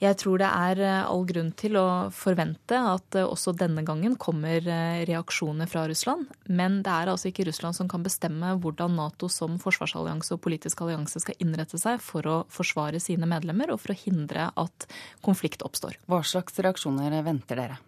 Jeg 0.03 0.19
tror 0.21 0.43
det 0.43 0.49
er 0.53 0.81
eh, 0.85 1.09
all 1.09 1.23
grunn 1.29 1.53
til 1.57 1.79
å 1.81 1.87
forvente 2.13 2.77
at 2.77 3.17
eh, 3.17 3.25
også 3.25 3.55
denne 3.57 3.81
gangen 3.87 4.19
kommer 4.21 4.61
eh, 4.61 5.05
reaksjoner 5.09 5.71
fra 5.71 5.87
Russland. 5.89 6.29
Men 6.53 6.83
det 6.85 6.93
er 6.93 7.13
altså 7.13 7.31
ikke 7.31 7.47
Russland 7.49 7.79
som 7.79 7.89
kan 7.89 8.05
bestemme 8.05 8.53
hvordan 8.61 8.99
Nato 8.99 9.31
som 9.33 9.57
forsvarsallianse 9.63 10.37
og 10.37 10.43
politisk 10.45 10.85
allianse 10.85 11.25
skal 11.25 11.41
innrette 11.41 11.81
seg 11.81 12.03
for 12.05 12.29
å 12.29 12.37
forsvare 12.53 13.01
sine 13.01 13.29
medlemmer 13.31 13.73
og 13.73 13.81
for 13.87 13.95
å 13.95 14.01
hindre 14.05 14.51
at 14.53 14.89
konflikt 15.25 15.65
oppstår. 15.65 15.97
Hva 16.11 16.21
slags 16.29 16.61
reaksjoner 16.61 17.17
venter 17.25 17.65
dere? 17.65 17.81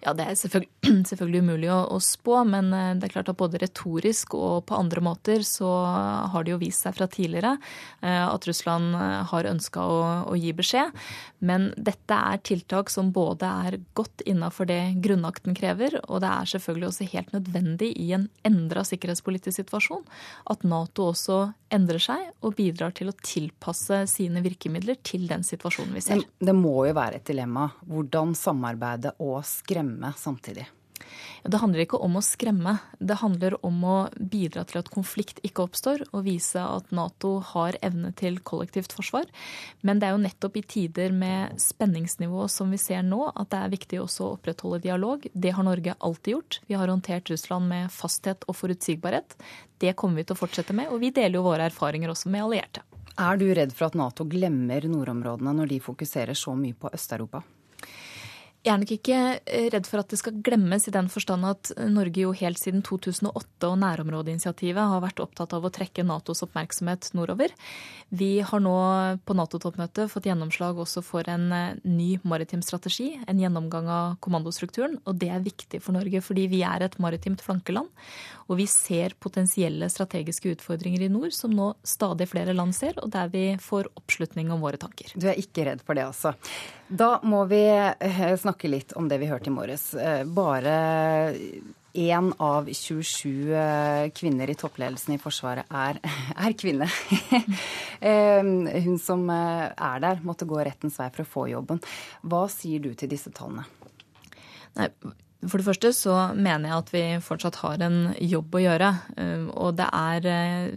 Ja, 0.00 0.14
Det 0.16 0.24
er 0.24 0.36
selvfølgelig, 0.38 1.04
selvfølgelig 1.10 1.40
umulig 1.44 1.68
å, 1.74 1.80
å, 1.92 1.98
spå, 2.00 2.38
men 2.48 2.72
eh, 2.72 2.92
det 2.96 3.08
er 3.08 3.12
klart 3.12 3.28
at 3.32 3.38
både 3.40 3.60
retorisk 3.60 4.32
og 4.38 4.64
på 4.70 4.78
andre 4.78 5.02
måter 5.04 5.44
så 5.44 5.68
har 6.32 6.46
det 6.46 6.54
jo 6.54 6.60
vist 6.62 6.86
seg 6.86 6.96
fra 6.96 7.08
tidligere 7.10 7.56
eh, 8.00 8.24
at 8.24 8.48
Russland 8.48 8.96
eh, 8.96 9.18
har 9.28 9.50
ønska 9.50 9.84
å, 9.84 10.00
å, 10.32 10.38
gi 10.40 10.54
beskjed. 10.56 10.96
Men 11.44 11.68
dette 11.76 12.16
er 12.16 12.40
tiltak 12.48 12.92
som 12.92 13.12
både 13.12 13.52
er 13.68 13.78
godt 13.96 14.24
innafor 14.24 14.70
det 14.70 14.80
grunnakten 15.04 15.56
krever, 15.56 15.98
og 16.06 16.24
det 16.24 16.32
er 16.32 16.52
selvfølgelig 16.54 16.88
også 16.88 17.10
helt 17.12 17.36
nødvendig 17.36 17.92
i 18.00 18.10
en 18.16 18.28
endra 18.48 18.86
sikkerhetspolitisk 18.88 19.60
situasjon 19.60 20.06
at 20.48 20.64
Nato 20.64 21.10
også 21.12 21.42
endrer 21.74 22.02
seg 22.02 22.26
og 22.46 22.56
bidrar 22.58 22.94
til 22.96 23.10
å 23.10 23.16
tilpasse 23.16 24.02
sine 24.10 24.42
virkemidler 24.44 25.00
til 25.06 25.26
den 25.30 25.44
situasjonen 25.46 25.96
vi 25.96 26.04
ser. 26.04 26.26
Det 26.38 26.56
må 26.56 26.74
jo 26.88 26.96
være 26.96 27.20
et 27.20 27.30
dilemma 27.30 27.68
hvordan 27.86 28.34
samarbeide 28.38 29.14
og 29.22 29.40
skremme 29.48 30.12
samtidig? 30.18 30.66
Det 31.42 31.60
handler 31.60 31.84
ikke 31.84 32.00
om 32.02 32.18
å 32.18 32.22
skremme. 32.24 32.76
Det 32.98 33.18
handler 33.22 33.56
om 33.66 33.78
å 33.84 33.96
bidra 34.16 34.64
til 34.68 34.80
at 34.82 34.90
konflikt 34.92 35.40
ikke 35.46 35.64
oppstår, 35.64 36.04
og 36.12 36.26
vise 36.26 36.60
at 36.60 36.90
Nato 36.94 37.38
har 37.52 37.78
evne 37.84 38.12
til 38.16 38.38
kollektivt 38.44 38.92
forsvar. 38.96 39.28
Men 39.86 40.00
det 40.00 40.08
er 40.08 40.16
jo 40.16 40.24
nettopp 40.26 40.58
i 40.60 40.64
tider 40.76 41.14
med 41.16 41.56
spenningsnivå 41.60 42.46
som 42.52 42.72
vi 42.72 42.80
ser 42.80 43.02
nå, 43.06 43.22
at 43.32 43.52
det 43.52 43.62
er 43.62 43.74
viktig 43.76 44.02
også 44.02 44.26
å 44.26 44.34
opprettholde 44.36 44.82
dialog. 44.84 45.26
Det 45.32 45.54
har 45.56 45.66
Norge 45.66 45.96
alltid 45.98 46.36
gjort. 46.36 46.60
Vi 46.68 46.78
har 46.78 46.92
håndtert 46.92 47.32
Russland 47.32 47.70
med 47.70 47.90
fasthet 47.94 48.44
og 48.48 48.58
forutsigbarhet. 48.60 49.36
Det 49.80 49.96
kommer 49.96 50.20
vi 50.20 50.28
til 50.28 50.36
å 50.36 50.42
fortsette 50.42 50.76
med, 50.76 50.92
og 50.92 51.00
vi 51.00 51.12
deler 51.14 51.40
jo 51.40 51.46
våre 51.46 51.70
erfaringer 51.70 52.12
også 52.12 52.32
med 52.32 52.44
allierte. 52.44 52.84
Er 53.20 53.40
du 53.40 53.48
redd 53.52 53.72
for 53.76 53.90
at 53.90 53.96
Nato 53.98 54.24
glemmer 54.28 54.84
nordområdene 54.88 55.52
når 55.56 55.72
de 55.72 55.80
fokuserer 55.84 56.36
så 56.38 56.54
mye 56.56 56.76
på 56.78 56.92
Øst-Europa? 56.94 57.42
Jeg 58.60 58.74
er 58.74 58.80
nok 58.82 58.90
ikke 58.92 59.18
eh, 59.48 59.68
redd 59.72 59.86
for 59.88 60.02
at 60.02 60.10
det 60.12 60.18
skal 60.20 60.40
glemmes, 60.44 60.84
i 60.84 60.92
den 60.92 61.06
forstand 61.08 61.46
at 61.48 61.70
Norge 61.88 62.26
jo 62.26 62.34
helt 62.36 62.60
siden 62.60 62.82
2008 62.84 63.70
og 63.70 63.78
nærområdeinitiativet 63.80 64.90
har 64.90 65.00
vært 65.00 65.22
opptatt 65.24 65.54
av 65.56 65.64
å 65.64 65.70
trekke 65.72 66.04
Natos 66.04 66.44
oppmerksomhet 66.44 67.08
nordover. 67.16 67.54
Vi 68.12 68.28
har 68.44 68.60
nå 68.60 68.74
på 69.24 69.36
Nato-toppmøtet 69.38 70.12
fått 70.12 70.28
gjennomslag 70.28 70.76
også 70.84 71.00
for 71.06 71.24
en 71.32 71.48
eh, 71.56 71.80
ny 71.88 72.10
maritim 72.20 72.60
strategi, 72.60 73.14
en 73.24 73.40
gjennomgang 73.40 73.88
av 73.88 74.20
kommandostrukturen. 74.20 74.98
Og 75.08 75.16
det 75.22 75.32
er 75.32 75.46
viktig 75.46 75.80
for 75.80 75.96
Norge, 75.96 76.20
fordi 76.20 76.44
vi 76.52 76.60
er 76.68 76.84
et 76.84 77.00
maritimt 77.00 77.40
flankeland. 77.40 77.88
Og 78.50 78.58
vi 78.58 78.66
ser 78.66 79.14
potensielle 79.22 79.86
strategiske 79.92 80.56
utfordringer 80.56 81.04
i 81.06 81.10
nord, 81.12 81.30
som 81.36 81.52
nå 81.54 81.70
stadig 81.86 82.26
flere 82.32 82.54
land 82.56 82.74
ser, 82.74 82.96
og 82.98 83.12
der 83.14 83.30
vi 83.30 83.44
får 83.62 83.92
oppslutning 83.94 84.50
om 84.50 84.62
våre 84.64 84.80
tanker. 84.80 85.12
Du 85.14 85.28
er 85.30 85.38
ikke 85.38 85.68
redd 85.68 85.84
for 85.86 85.94
det, 85.94 86.08
altså. 86.10 86.34
Da 86.90 87.20
må 87.22 87.44
vi 87.50 87.62
eh, 87.70 88.24
snakke 88.42 88.70
litt 88.72 88.96
om 88.98 89.06
det 89.10 89.20
vi 89.22 89.30
hørte 89.30 89.52
i 89.52 89.54
morges. 89.54 89.92
Eh, 89.94 90.24
bare 90.26 90.74
én 91.94 92.32
av 92.42 92.66
27 92.66 93.54
eh, 93.54 94.10
kvinner 94.14 94.50
i 94.50 94.58
toppledelsen 94.58 95.14
i 95.14 95.22
Forsvaret 95.22 95.70
er, 95.70 96.02
er 96.46 96.58
kvinne. 96.58 96.90
Hun 98.00 98.94
som 98.98 99.26
er 99.30 100.02
der, 100.02 100.22
måtte 100.26 100.48
gå 100.48 100.58
rettens 100.58 100.98
vei 100.98 101.10
for 101.14 101.22
å 101.22 101.32
få 101.38 101.48
jobben. 101.52 101.82
Hva 102.26 102.46
sier 102.50 102.82
du 102.82 102.94
til 102.98 103.10
disse 103.12 103.30
tallene? 103.36 103.66
Nei, 104.78 104.88
for 105.48 105.56
det 105.56 105.64
første 105.64 105.92
så 105.96 106.14
mener 106.36 106.68
jeg 106.68 106.82
at 106.82 106.90
vi 106.92 107.02
fortsatt 107.24 107.60
har 107.62 107.80
en 107.86 107.98
jobb 108.20 108.58
å 108.58 108.60
gjøre. 108.60 108.90
Og 109.56 109.78
det 109.78 109.86
er, 109.88 110.26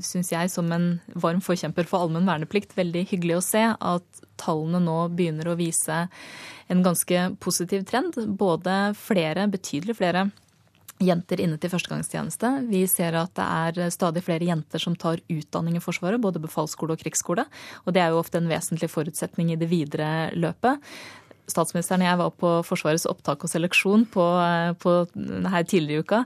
syns 0.03 0.31
jeg, 0.31 0.51
som 0.53 0.71
en 0.71 0.87
varm 1.19 1.41
forkjemper 1.43 1.89
for 1.89 2.05
allmenn 2.05 2.29
verneplikt, 2.29 2.77
veldig 2.77 3.03
hyggelig 3.11 3.39
å 3.41 3.43
se 3.43 3.65
at 3.73 4.23
tallene 4.39 4.79
nå 4.85 4.99
begynner 5.17 5.51
å 5.51 5.57
vise 5.59 6.05
en 6.71 6.85
ganske 6.85 7.25
positiv 7.43 7.83
trend. 7.89 8.15
Både 8.39 8.93
flere, 8.95 9.49
betydelig 9.51 9.99
flere 9.99 10.29
jenter 11.03 11.41
inne 11.43 11.57
til 11.59 11.71
førstegangstjeneste. 11.73 12.51
Vi 12.69 12.83
ser 12.87 13.17
at 13.19 13.33
det 13.35 13.43
er 13.43 13.91
stadig 13.93 14.23
flere 14.23 14.47
jenter 14.47 14.79
som 14.79 14.95
tar 14.99 15.21
utdanning 15.31 15.77
i 15.77 15.83
Forsvaret, 15.83 16.21
både 16.21 16.41
befalsskole 16.43 16.95
og 16.95 17.03
krigsskole. 17.03 17.45
Og 17.83 17.95
det 17.95 18.03
er 18.03 18.13
jo 18.13 18.21
ofte 18.21 18.39
en 18.39 18.47
vesentlig 18.47 18.91
forutsetning 18.93 19.51
i 19.53 19.59
det 19.59 19.67
videre 19.71 20.31
løpet 20.37 20.79
statsministeren 21.49 22.03
og 22.03 22.09
jeg 22.09 22.19
var 22.21 22.33
på 22.39 22.51
Forsvarets 22.67 23.07
opptak 23.09 23.43
og 23.43 23.51
seleksjon 23.51 24.05
på, 24.13 24.25
på 24.83 24.93
her 25.53 25.67
tidligere 25.67 25.99
i 25.99 26.03
uka. 26.03 26.21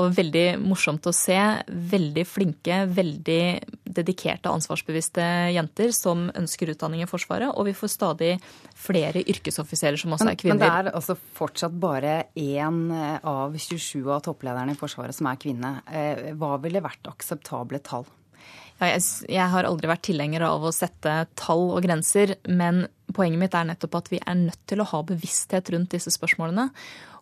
Og 0.00 0.14
veldig 0.16 0.46
morsomt 0.62 1.08
å 1.10 1.14
se 1.14 1.38
veldig 1.66 2.24
flinke, 2.28 2.82
veldig 2.90 3.42
dedikerte, 3.90 4.52
ansvarsbevisste 4.52 5.24
jenter 5.54 5.90
som 5.96 6.28
ønsker 6.38 6.74
utdanning 6.74 7.04
i 7.04 7.10
Forsvaret. 7.10 7.50
Og 7.50 7.68
vi 7.70 7.74
får 7.76 7.94
stadig 7.96 8.32
flere 8.78 9.24
yrkesoffiserer 9.24 10.00
som 10.00 10.14
også 10.16 10.30
er 10.32 10.40
kvinner. 10.40 10.60
Men 10.60 10.64
det 10.64 10.92
er 10.92 10.94
altså 11.00 11.18
fortsatt 11.38 11.74
bare 11.80 12.14
én 12.38 12.80
av 12.94 13.56
27 13.56 14.06
av 14.06 14.22
topplederne 14.26 14.76
i 14.76 14.80
Forsvaret 14.80 15.16
som 15.16 15.28
er 15.30 15.40
kvinne. 15.40 15.74
Eh, 15.90 16.30
hva 16.38 16.56
ville 16.62 16.82
vært 16.84 17.10
akseptable 17.10 17.82
tall? 17.84 18.06
Jeg 18.80 19.48
har 19.52 19.66
aldri 19.68 19.90
vært 19.90 20.06
tilhenger 20.08 20.44
av 20.46 20.64
å 20.64 20.72
sette 20.72 21.12
tall 21.36 21.66
og 21.74 21.82
grenser, 21.84 22.38
men 22.48 22.86
poenget 23.12 23.42
mitt 23.42 23.56
er 23.58 23.66
nettopp 23.68 23.98
at 23.98 24.08
vi 24.12 24.20
er 24.22 24.38
nødt 24.38 24.62
til 24.70 24.80
å 24.80 24.88
ha 24.88 25.02
bevissthet 25.04 25.68
rundt 25.74 25.92
disse 25.92 26.12
spørsmålene. 26.14 26.70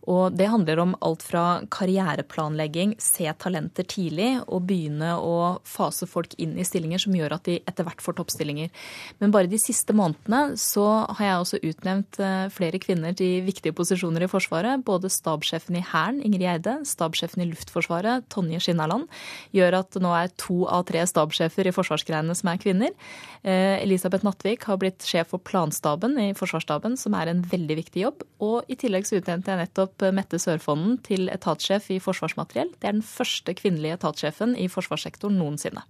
Og 0.08 0.32
det 0.32 0.48
handler 0.48 0.80
om 0.80 0.94
alt 1.04 1.22
fra 1.26 1.60
karriereplanlegging, 1.72 2.94
se 3.02 3.28
talenter 3.42 3.84
tidlig 3.88 4.30
og 4.46 4.64
begynne 4.68 5.12
å 5.20 5.58
fase 5.68 6.08
folk 6.08 6.32
inn 6.40 6.54
i 6.56 6.64
stillinger 6.64 7.02
som 7.02 7.16
gjør 7.16 7.36
at 7.36 7.44
de 7.48 7.58
etter 7.68 7.84
hvert 7.84 8.00
får 8.00 8.16
toppstillinger. 8.20 8.72
Men 9.20 9.34
bare 9.34 9.50
de 9.50 9.60
siste 9.60 9.92
månedene 9.96 10.56
så 10.60 10.86
har 11.18 11.24
jeg 11.26 11.42
også 11.42 11.60
utnevnt 11.70 12.20
eh, 12.24 12.46
flere 12.54 12.80
kvinner 12.80 13.16
til 13.18 13.44
viktige 13.44 13.76
posisjoner 13.76 14.24
i 14.24 14.30
Forsvaret. 14.32 14.84
Både 14.86 15.10
stabssjefen 15.12 15.76
i 15.76 15.84
Hæren, 15.84 16.22
Ingrid 16.24 16.46
Eide, 16.54 16.78
stabssjefen 16.88 17.44
i 17.44 17.50
Luftforsvaret, 17.50 18.24
Tonje 18.32 18.62
Skinnaland, 18.64 19.08
gjør 19.56 19.80
at 19.82 19.92
det 19.92 20.04
nå 20.04 20.14
er 20.16 20.32
to 20.40 20.62
av 20.72 20.86
tre 20.88 21.04
stabssjefer 21.08 21.68
i 21.68 21.74
forsvarsgreiene 21.76 22.36
som 22.38 22.52
er 22.54 22.62
kvinner. 22.62 22.96
Eh, 23.42 23.76
Elisabeth 23.82 24.24
Nattvik 24.24 24.64
har 24.70 24.80
blitt 24.80 25.04
sjef 25.04 25.34
for 25.34 25.44
planstaben 25.44 26.16
i 26.22 26.30
Forsvarsstaben, 26.38 26.96
som 26.96 27.16
er 27.18 27.28
en 27.28 27.44
veldig 27.44 27.78
viktig 27.82 28.06
jobb. 28.06 28.24
Og 28.44 28.72
i 28.72 28.78
tillegg 28.80 29.04
så 29.04 29.20
utnevnte 29.20 29.52
jeg 29.52 29.66
nettopp 29.66 29.97
Mette 30.14 30.40
Sørfonden 30.42 30.98
til 31.06 31.30
etatssjef 31.32 31.90
i 31.94 31.98
Forsvarsmateriell. 32.02 32.72
Det 32.78 32.90
er 32.90 32.96
den 32.98 33.06
første 33.06 33.54
kvinnelige 33.58 33.98
etatssjefen 33.98 34.54
i 34.58 34.68
forsvarssektoren 34.72 35.38
noensinne. 35.40 35.84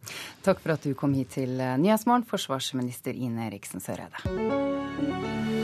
Takk 0.47 0.63
for 0.65 0.77
at 0.77 0.87
du 0.87 0.95
kom 0.99 1.15
hit 1.19 1.37
til 1.37 1.59
Nyhetsmorgen, 1.59 2.27
forsvarsminister 2.29 3.17
Ine 3.17 3.49
Eriksen 3.51 3.85
Søreide. 3.85 5.58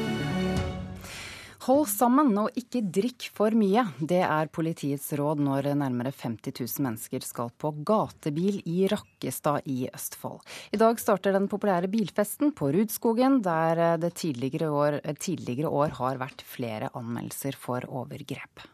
Hold 1.64 1.86
sammen 1.88 2.34
og 2.36 2.52
ikke 2.60 2.82
drikk 2.92 3.24
for 3.32 3.54
mye. 3.56 3.86
Det 3.96 4.20
er 4.20 4.50
politiets 4.52 5.06
råd 5.16 5.38
når 5.46 5.70
nærmere 5.80 6.10
50 6.12 6.52
000 6.60 6.84
mennesker 6.84 7.24
skal 7.24 7.48
på 7.56 7.70
gatebil 7.88 8.58
i 8.68 8.84
Rakkestad 8.92 9.64
i 9.72 9.86
Østfold. 9.88 10.42
I 10.76 10.80
dag 10.82 11.00
starter 11.00 11.32
den 11.32 11.48
populære 11.48 11.88
bilfesten 11.88 12.52
på 12.52 12.68
Rudskogen, 12.74 13.40
der 13.46 13.96
det 14.02 14.12
tidligere 14.20 14.68
år, 14.68 14.98
tidligere 15.16 15.72
år 15.72 15.96
har 16.02 16.20
vært 16.20 16.44
flere 16.44 16.92
anmeldelser 16.92 17.56
for 17.56 17.88
overgrep. 17.88 18.66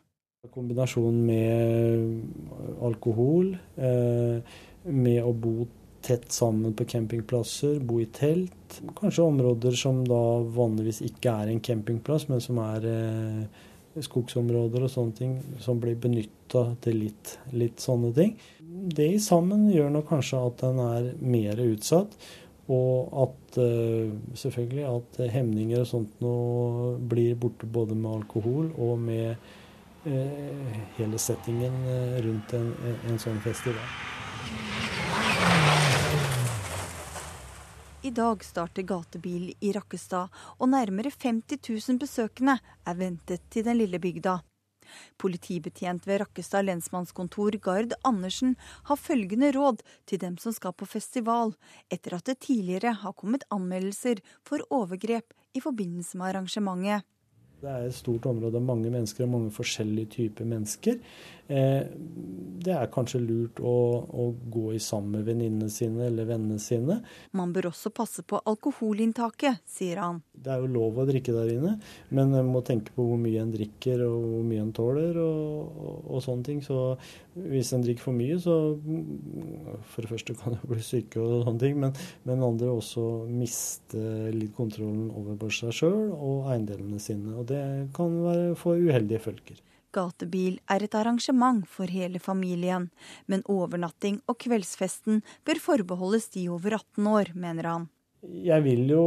Kombinasjonen 0.51 1.23
med 1.31 2.83
alkohol, 2.83 3.55
eh, 3.79 4.43
med 4.91 5.23
å 5.23 5.31
bo 5.31 5.69
tett 6.03 6.33
sammen 6.33 6.75
på 6.75 6.85
campingplasser, 6.85 7.81
bo 7.81 8.01
i 8.01 8.07
telt. 8.07 8.81
Kanskje 8.99 9.27
områder 9.27 9.77
som 9.77 10.03
da 10.09 10.21
vanligvis 10.57 11.03
ikke 11.07 11.35
er 11.43 11.51
en 11.51 11.61
campingplass, 11.65 12.29
men 12.31 12.43
som 12.45 12.61
er 12.63 12.87
eh, 12.89 13.65
skogsområder 13.99 14.87
og 14.87 14.93
sånne 14.93 15.17
ting, 15.19 15.39
som 15.63 15.81
blir 15.83 15.99
benytta 16.01 16.67
til 16.85 17.03
litt, 17.05 17.35
litt, 17.53 17.81
sånne 17.83 18.13
ting. 18.17 18.37
Det 18.61 19.09
i 19.17 19.23
sammen 19.23 19.69
gjør 19.73 19.91
nok 19.97 20.09
kanskje 20.13 20.45
at 20.47 20.63
den 20.63 20.85
er 20.85 21.11
mer 21.21 21.65
utsatt. 21.65 22.15
Og 22.71 23.11
at 23.25 23.57
eh, 23.59 24.13
selvfølgelig 24.39 24.85
at 24.87 25.17
hemninger 25.35 25.83
og 25.83 25.89
sånt 25.91 26.21
nå 26.23 26.35
blir 27.11 27.35
borte 27.35 27.67
både 27.67 27.97
med 27.99 28.21
alkohol 28.21 28.71
og 28.79 28.95
med 29.03 29.33
eh, 30.07 30.79
hele 31.01 31.19
settingen 31.19 31.83
eh, 31.91 32.21
rundt 32.23 32.55
en, 32.55 32.71
en 33.11 33.19
sånn 33.19 33.43
festival. 33.43 34.20
I 38.03 38.11
dag 38.17 38.45
starter 38.45 38.87
gatebil 38.89 39.51
i 39.61 39.73
Rakkestad, 39.77 40.33
og 40.57 40.71
nærmere 40.73 41.11
50 41.13 41.59
000 41.69 41.99
besøkende 42.01 42.55
er 42.89 42.97
ventet 42.97 43.43
til 43.53 43.67
den 43.67 43.77
lille 43.77 44.01
bygda. 44.01 44.39
Politibetjent 45.21 46.09
ved 46.09 46.23
Rakkestad 46.23 46.65
lensmannskontor 46.65 47.59
Gard 47.61 47.93
Andersen 48.01 48.57
har 48.89 48.97
følgende 48.97 49.53
råd 49.53 49.85
til 50.09 50.23
dem 50.25 50.39
som 50.41 50.57
skal 50.57 50.73
på 50.73 50.89
festival, 50.89 51.53
etter 51.93 52.17
at 52.17 52.25
det 52.25 52.41
tidligere 52.47 52.95
har 53.03 53.13
kommet 53.13 53.45
anmeldelser 53.53 54.25
for 54.49 54.65
overgrep 54.71 55.37
i 55.53 55.61
forbindelse 55.61 56.17
med 56.17 56.33
arrangementet. 56.33 57.05
Det 57.61 57.69
er 57.69 57.87
et 57.87 57.97
stort 57.97 58.25
område, 58.31 58.57
av 58.57 58.65
mange 58.65 58.89
mennesker 58.93 59.27
og 59.27 59.35
mange 59.35 59.53
forskjellige 59.53 60.13
typer 60.15 60.49
mennesker. 60.49 60.97
Eh, 61.51 61.83
det 62.63 62.75
er 62.77 62.91
kanskje 62.95 63.19
lurt 63.25 63.59
å, 63.59 63.75
å 64.07 64.27
gå 64.55 64.69
i 64.77 64.81
sammen 64.83 65.17
med 65.17 65.27
venninnene 65.27 65.67
sine 65.73 66.05
eller 66.07 66.29
vennene 66.29 66.61
sine. 66.63 67.01
Man 67.35 67.51
bør 67.55 67.73
også 67.73 67.91
passe 67.91 68.23
på 68.23 68.39
alkoholinntaket, 68.47 69.65
sier 69.67 69.99
han. 69.99 70.21
Det 70.31 70.53
er 70.55 70.63
jo 70.63 70.71
lov 70.71 71.01
å 71.03 71.07
drikke 71.09 71.35
der 71.35 71.51
inne, 71.57 71.73
men 72.15 72.37
en 72.39 72.53
må 72.53 72.63
tenke 72.65 72.95
på 72.95 73.09
hvor 73.09 73.19
mye 73.21 73.43
en 73.43 73.51
drikker 73.51 74.05
og 74.07 74.29
hvor 74.29 74.47
mye 74.47 74.63
en 74.63 74.71
tåler 74.77 75.19
og, 75.21 75.75
og, 75.75 75.97
og 76.07 76.23
sånne 76.25 76.47
ting. 76.47 76.63
Så 76.63 76.79
hvis 77.35 77.73
en 77.75 77.83
drikker 77.83 78.07
for 78.07 78.17
mye, 78.17 78.39
så 78.41 78.57
for 79.91 80.07
det 80.07 80.13
første 80.13 80.39
kan 80.39 80.55
en 80.55 80.71
bli 80.71 80.87
syke 80.87 81.19
og 81.19 81.49
sånne 81.49 81.65
ting, 81.65 81.83
men, 81.83 81.99
men 82.31 82.47
andre 82.47 82.71
også 82.77 83.09
miste 83.27 84.31
litt 84.37 84.55
kontrollen 84.55 85.11
over 85.19 85.51
seg 85.51 85.75
sjøl 85.75 86.15
og 86.15 86.53
eiendelene 86.55 87.03
sine. 87.03 87.35
Og 87.35 87.50
det 87.51 87.65
kan 87.97 88.17
være 88.25 88.55
få 88.59 88.79
uheldige 88.79 89.23
følger. 89.27 89.61
Gatebil 89.91 90.61
er 90.71 90.85
et 90.87 90.95
arrangement 90.95 91.65
for 91.67 91.91
hele 91.91 92.21
familien, 92.23 92.89
men 93.27 93.43
overnatting 93.51 94.21
og 94.31 94.39
kveldsfesten 94.45 95.25
bør 95.47 95.63
forbeholdes 95.63 96.31
de 96.37 96.47
over 96.53 96.79
18 96.79 97.11
år, 97.11 97.33
mener 97.35 97.67
han. 97.67 97.89
Jeg 98.21 98.61
vil 98.67 98.85
jo 98.93 99.05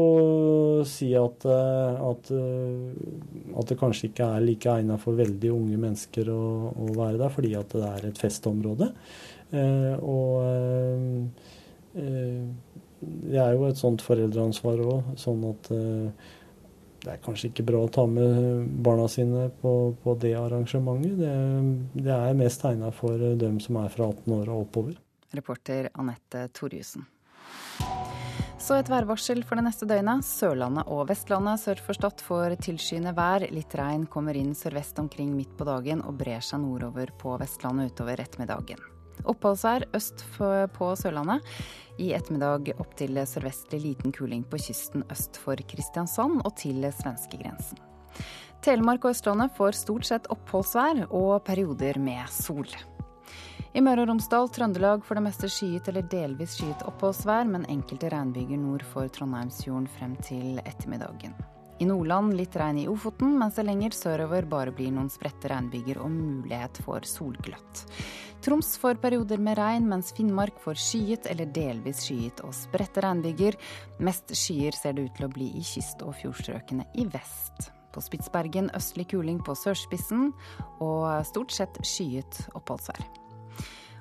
si 0.89 1.11
at, 1.13 1.45
at, 1.45 2.31
at 2.33 3.69
det 3.69 3.77
kanskje 3.77 4.09
ikke 4.09 4.25
er 4.25 4.41
like 4.41 4.71
egnet 4.71 5.03
for 5.03 5.13
veldig 5.19 5.51
unge 5.53 5.77
mennesker 5.77 6.31
å, 6.33 6.45
å, 6.73 6.87
være 6.97 7.19
der, 7.21 7.29
fordi 7.35 7.53
at 7.59 7.75
det 7.77 7.91
er 7.91 8.07
et 8.09 8.21
festområde. 8.21 8.89
Og 10.01 11.29
det 11.93 13.37
er 13.37 13.53
jo 13.53 13.67
et 13.69 13.77
sånt 13.77 14.01
foreldreansvar 14.01 14.81
òg, 14.81 15.13
sånn 15.21 15.45
at 15.51 15.69
det 17.03 17.11
er 17.11 17.23
kanskje 17.23 17.49
ikke 17.51 17.65
bra 17.67 17.81
å 17.83 17.91
ta 17.91 18.05
med 18.07 18.67
barna 18.85 19.09
sine 19.11 19.49
på, 19.61 19.73
på 20.03 20.15
det 20.21 20.33
arrangementet. 20.39 21.17
Det, 21.19 22.03
det 22.05 22.13
er 22.15 22.37
mest 22.39 22.63
tegna 22.63 22.93
for 22.95 23.19
dem 23.39 23.59
som 23.63 23.81
er 23.81 23.91
fra 23.91 24.07
18 24.13 24.37
år 24.37 24.53
og 24.53 24.67
oppover. 24.67 24.95
Reporter 25.33 25.89
Anette 25.99 26.47
Torjussen. 26.55 27.03
Så 28.63 28.77
et 28.79 28.87
værvarsel 28.87 29.41
for 29.43 29.59
det 29.59 29.65
neste 29.65 29.87
døgnet. 29.89 30.23
Sørlandet 30.23 30.87
og 30.87 31.09
Vestlandet 31.09 31.59
sør 31.59 31.83
for 31.83 31.97
Stad 31.97 32.23
får 32.23 32.55
tilskyende 32.63 33.11
vær. 33.17 33.43
Litt 33.51 33.75
regn 33.75 34.07
kommer 34.07 34.39
inn 34.39 34.53
sørvest 34.55 35.03
omkring 35.03 35.35
midt 35.35 35.51
på 35.59 35.67
dagen 35.67 36.05
og 36.07 36.15
brer 36.23 36.39
seg 36.39 36.63
nordover 36.63 37.11
på 37.19 37.35
Vestlandet 37.41 37.91
utover 37.91 38.23
ettermiddagen. 38.23 38.92
Oppholdsvær 39.23 39.87
øst 39.95 40.25
på 40.75 40.91
Sørlandet. 40.99 41.45
I 42.01 42.11
ettermiddag 42.17 42.73
opp 42.81 42.95
til 42.97 43.19
sørvestlig 43.29 43.81
liten 43.83 44.15
kuling 44.15 44.43
på 44.49 44.57
kysten 44.61 45.05
øst 45.13 45.37
for 45.37 45.59
Kristiansand 45.69 46.41
og 46.43 46.55
til 46.57 46.81
svenskegrensen. 46.89 47.77
Telemark 48.63 49.03
og 49.03 49.11
Østlandet 49.11 49.51
får 49.57 49.75
stort 49.75 50.07
sett 50.07 50.27
oppholdsvær 50.31 51.05
og 51.11 51.43
perioder 51.43 51.99
med 51.99 52.29
sol. 52.31 52.69
I 53.73 53.81
Møre 53.81 54.03
og 54.03 54.11
Romsdal, 54.11 54.47
Trøndelag 54.53 55.01
for 55.03 55.17
det 55.17 55.23
meste 55.25 55.49
skyet 55.49 55.87
eller 55.89 56.05
delvis 56.05 56.59
skyet 56.59 56.85
oppholdsvær, 56.87 57.47
men 57.49 57.65
enkelte 57.73 58.11
regnbyger 58.13 58.61
nord 58.61 58.85
for 58.93 59.09
Trondheimsfjorden 59.11 59.89
frem 59.95 60.13
til 60.23 60.61
ettermiddagen. 60.61 61.33
I 61.81 61.87
Nordland 61.89 62.35
litt 62.37 62.53
regn 62.55 62.83
i 62.83 62.87
Ofoten, 62.87 63.33
mens 63.41 63.57
det 63.57 63.65
lenger 63.65 63.95
sørover 63.97 64.45
bare 64.47 64.71
blir 64.71 64.93
noen 64.93 65.09
spredte 65.11 65.49
regnbyger 65.51 65.97
og 66.05 66.13
mulighet 66.13 66.79
for 66.85 67.03
solglatt. 67.09 67.81
Troms 68.43 68.77
får 68.77 68.97
perioder 68.99 69.39
med 69.39 69.55
regn, 69.55 69.85
mens 69.87 70.09
Finnmark 70.11 70.57
får 70.59 70.75
skyet 70.75 71.29
eller 71.31 71.47
delvis 71.55 72.01
skyet 72.03 72.41
og 72.43 72.51
spredte 72.57 72.99
regnbyger. 73.05 73.55
Mest 74.03 74.35
skyer 74.35 74.75
ser 74.75 74.97
det 74.97 75.05
ut 75.07 75.15
til 75.15 75.29
å 75.29 75.31
bli 75.31 75.47
i 75.55 75.63
kyst- 75.63 76.03
og 76.03 76.11
fjordstrøkene 76.19 76.89
i 76.99 77.07
vest. 77.13 77.69
På 77.95 78.03
Spitsbergen 78.03 78.67
østlig 78.75 79.07
kuling 79.13 79.39
på 79.39 79.55
sørspissen 79.55 80.33
og 80.83 81.07
stort 81.29 81.55
sett 81.55 81.79
skyet 81.87 82.43
oppholdsvær. 82.51 83.22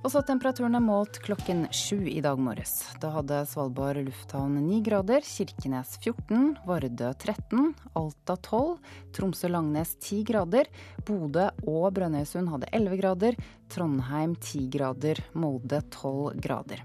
Og 0.03 0.11
så 0.11 0.19
temperaturen 0.27 0.75
er 0.75 0.83
målt 0.83 1.21
klokken 1.23 1.69
sju 1.71 2.01
i 2.11 2.19
dag 2.25 2.41
morges. 2.43 2.73
Da 2.99 3.13
hadde 3.15 3.37
Svalbard 3.47 4.01
lufthavn 4.03 4.57
9 4.59 4.81
grader, 4.83 5.23
Kirkenes 5.23 5.93
14, 6.03 6.57
Vardø 6.67 7.11
13, 7.23 7.69
Alta 7.95 8.35
12, 8.35 8.81
Tromsø-Langnes 9.15 9.93
10 10.03 10.25
grader, 10.27 10.67
Bodø 11.07 11.45
og 11.71 11.93
Brønnøysund 11.95 12.51
hadde 12.51 12.71
11 12.75 12.99
grader, 12.99 13.39
Trondheim 13.71 14.35
10 14.35 14.65
grader, 14.75 15.21
Molde 15.39 15.79
12 15.95 16.41
grader. 16.43 16.83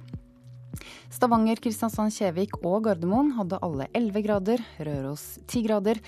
Stavanger, 1.10 1.58
Kristiansand, 1.64 2.14
Kjevik 2.14 2.60
og 2.62 2.84
Gardermoen 2.86 3.32
hadde 3.40 3.58
alle 3.66 3.88
11 3.98 4.24
grader, 4.28 4.62
Røros 4.78 5.24
10 5.48 5.64
grader. 5.66 6.04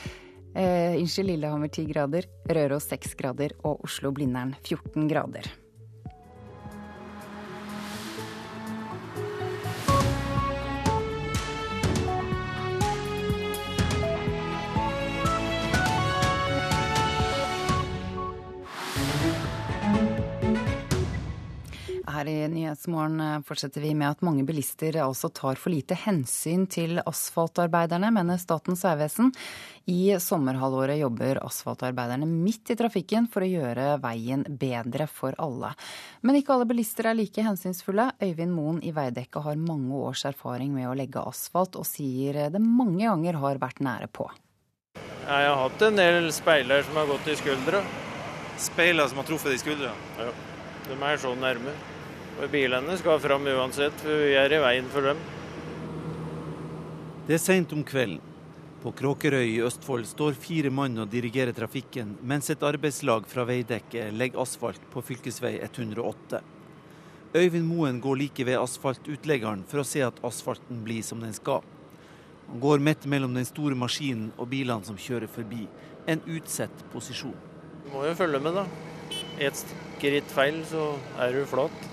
Eh, 0.54 1.02
Lillehammer 1.26 1.74
10 1.74 1.88
grader, 1.90 2.30
Røros 2.46 2.86
6 2.94 3.18
grader 3.18 3.58
og 3.64 3.82
Oslo-Blindern 3.90 4.54
14 4.62 5.10
grader. 5.10 5.50
Her 22.10 22.26
i 22.26 22.48
Nyhetsmorgen 22.50 23.20
eh, 23.22 23.42
fortsetter 23.46 23.84
vi 23.84 23.92
med 23.98 24.10
at 24.10 24.24
mange 24.26 24.44
bilister 24.48 24.96
altså 25.04 25.30
tar 25.30 25.60
for 25.62 25.70
lite 25.74 25.94
hensyn 25.98 26.66
til 26.72 26.98
asfaltarbeiderne, 27.04 28.10
mener 28.16 28.40
Statens 28.42 28.82
vegvesen. 28.88 29.30
I 29.90 30.16
sommerhalvåret 30.22 31.00
jobber 31.00 31.42
asfaltarbeiderne 31.46 32.26
midt 32.30 32.74
i 32.74 32.78
trafikken 32.80 33.30
for 33.30 33.46
å 33.46 33.50
gjøre 33.50 34.00
veien 34.02 34.46
bedre 34.50 35.06
for 35.12 35.38
alle. 35.42 35.72
Men 36.26 36.40
ikke 36.40 36.56
alle 36.56 36.68
bilister 36.70 37.12
er 37.12 37.18
like 37.20 37.46
hensynsfulle. 37.46 38.10
Øyvind 38.22 38.56
Moen 38.58 38.82
i 38.86 38.94
Veidekke 38.96 39.44
har 39.46 39.62
mange 39.62 40.02
års 40.10 40.26
erfaring 40.30 40.74
med 40.74 40.90
å 40.90 40.98
legge 40.98 41.22
asfalt, 41.22 41.78
og 41.78 41.88
sier 41.90 42.48
det 42.50 42.64
mange 42.64 43.06
ganger 43.06 43.38
har 43.44 43.62
vært 43.62 43.84
nære 43.86 44.10
på. 44.14 44.30
Jeg 45.30 45.46
har 45.46 45.60
hatt 45.62 45.84
en 45.86 46.00
del 46.00 46.32
speiler 46.34 46.82
som 46.88 46.98
har 46.98 47.10
gått 47.12 47.30
i 47.30 47.38
skuldra. 47.38 47.84
Speiler 48.60 49.08
som 49.08 49.22
har 49.22 49.30
truffet 49.30 49.54
i 49.54 49.62
skuldra? 49.62 49.94
Ja. 50.18 50.34
De 50.90 50.96
er 51.06 51.20
så 51.22 51.36
nærme. 51.38 51.76
Bilene 52.48 52.96
skal 52.98 53.20
fram 53.20 53.48
uansett, 53.52 54.00
for 54.00 54.24
vi 54.24 54.36
er 54.40 54.54
i 54.56 54.62
veien 54.64 54.88
for 54.94 55.04
dem. 55.10 55.20
Det 57.28 57.36
er 57.36 57.42
seint 57.44 57.74
om 57.76 57.84
kvelden. 57.84 58.22
På 58.80 58.94
Kråkerøy 58.96 59.44
i 59.44 59.60
Østfold 59.68 60.06
står 60.08 60.38
fire 60.40 60.70
mann 60.72 60.96
og 61.04 61.10
dirigerer 61.12 61.52
trafikken, 61.52 62.14
mens 62.24 62.48
et 62.50 62.64
arbeidslag 62.64 63.26
fra 63.28 63.44
veidekket 63.44 64.16
legger 64.16 64.40
asfalt 64.40 64.86
på 64.94 65.04
fv. 65.04 65.18
108. 65.66 66.40
Øyvind 67.36 67.68
Moen 67.68 68.00
går 68.02 68.16
like 68.24 68.46
ved 68.48 68.58
asfaltutleggeren 68.58 69.66
for 69.68 69.84
å 69.84 69.86
se 69.86 70.00
at 70.08 70.24
asfalten 70.24 70.80
blir 70.88 71.04
som 71.04 71.20
den 71.20 71.36
skal. 71.36 71.60
Han 72.48 72.64
går 72.64 72.80
midt 72.88 73.06
mellom 73.06 73.36
den 73.36 73.46
store 73.46 73.76
maskinen 73.76 74.32
og 74.38 74.48
bilene 74.56 74.88
som 74.88 74.98
kjører 74.98 75.28
forbi. 75.28 75.68
En 76.08 76.24
utsett 76.26 76.88
posisjon. 76.96 77.36
Du 77.84 77.92
må 77.94 78.08
jo 78.08 78.16
følge 78.18 78.40
med, 78.42 78.58
da. 78.58 78.66
Et 79.44 79.66
skritt 79.68 80.32
feil, 80.32 80.64
så 80.72 80.94
er 81.20 81.36
du 81.36 81.44
flat. 81.52 81.90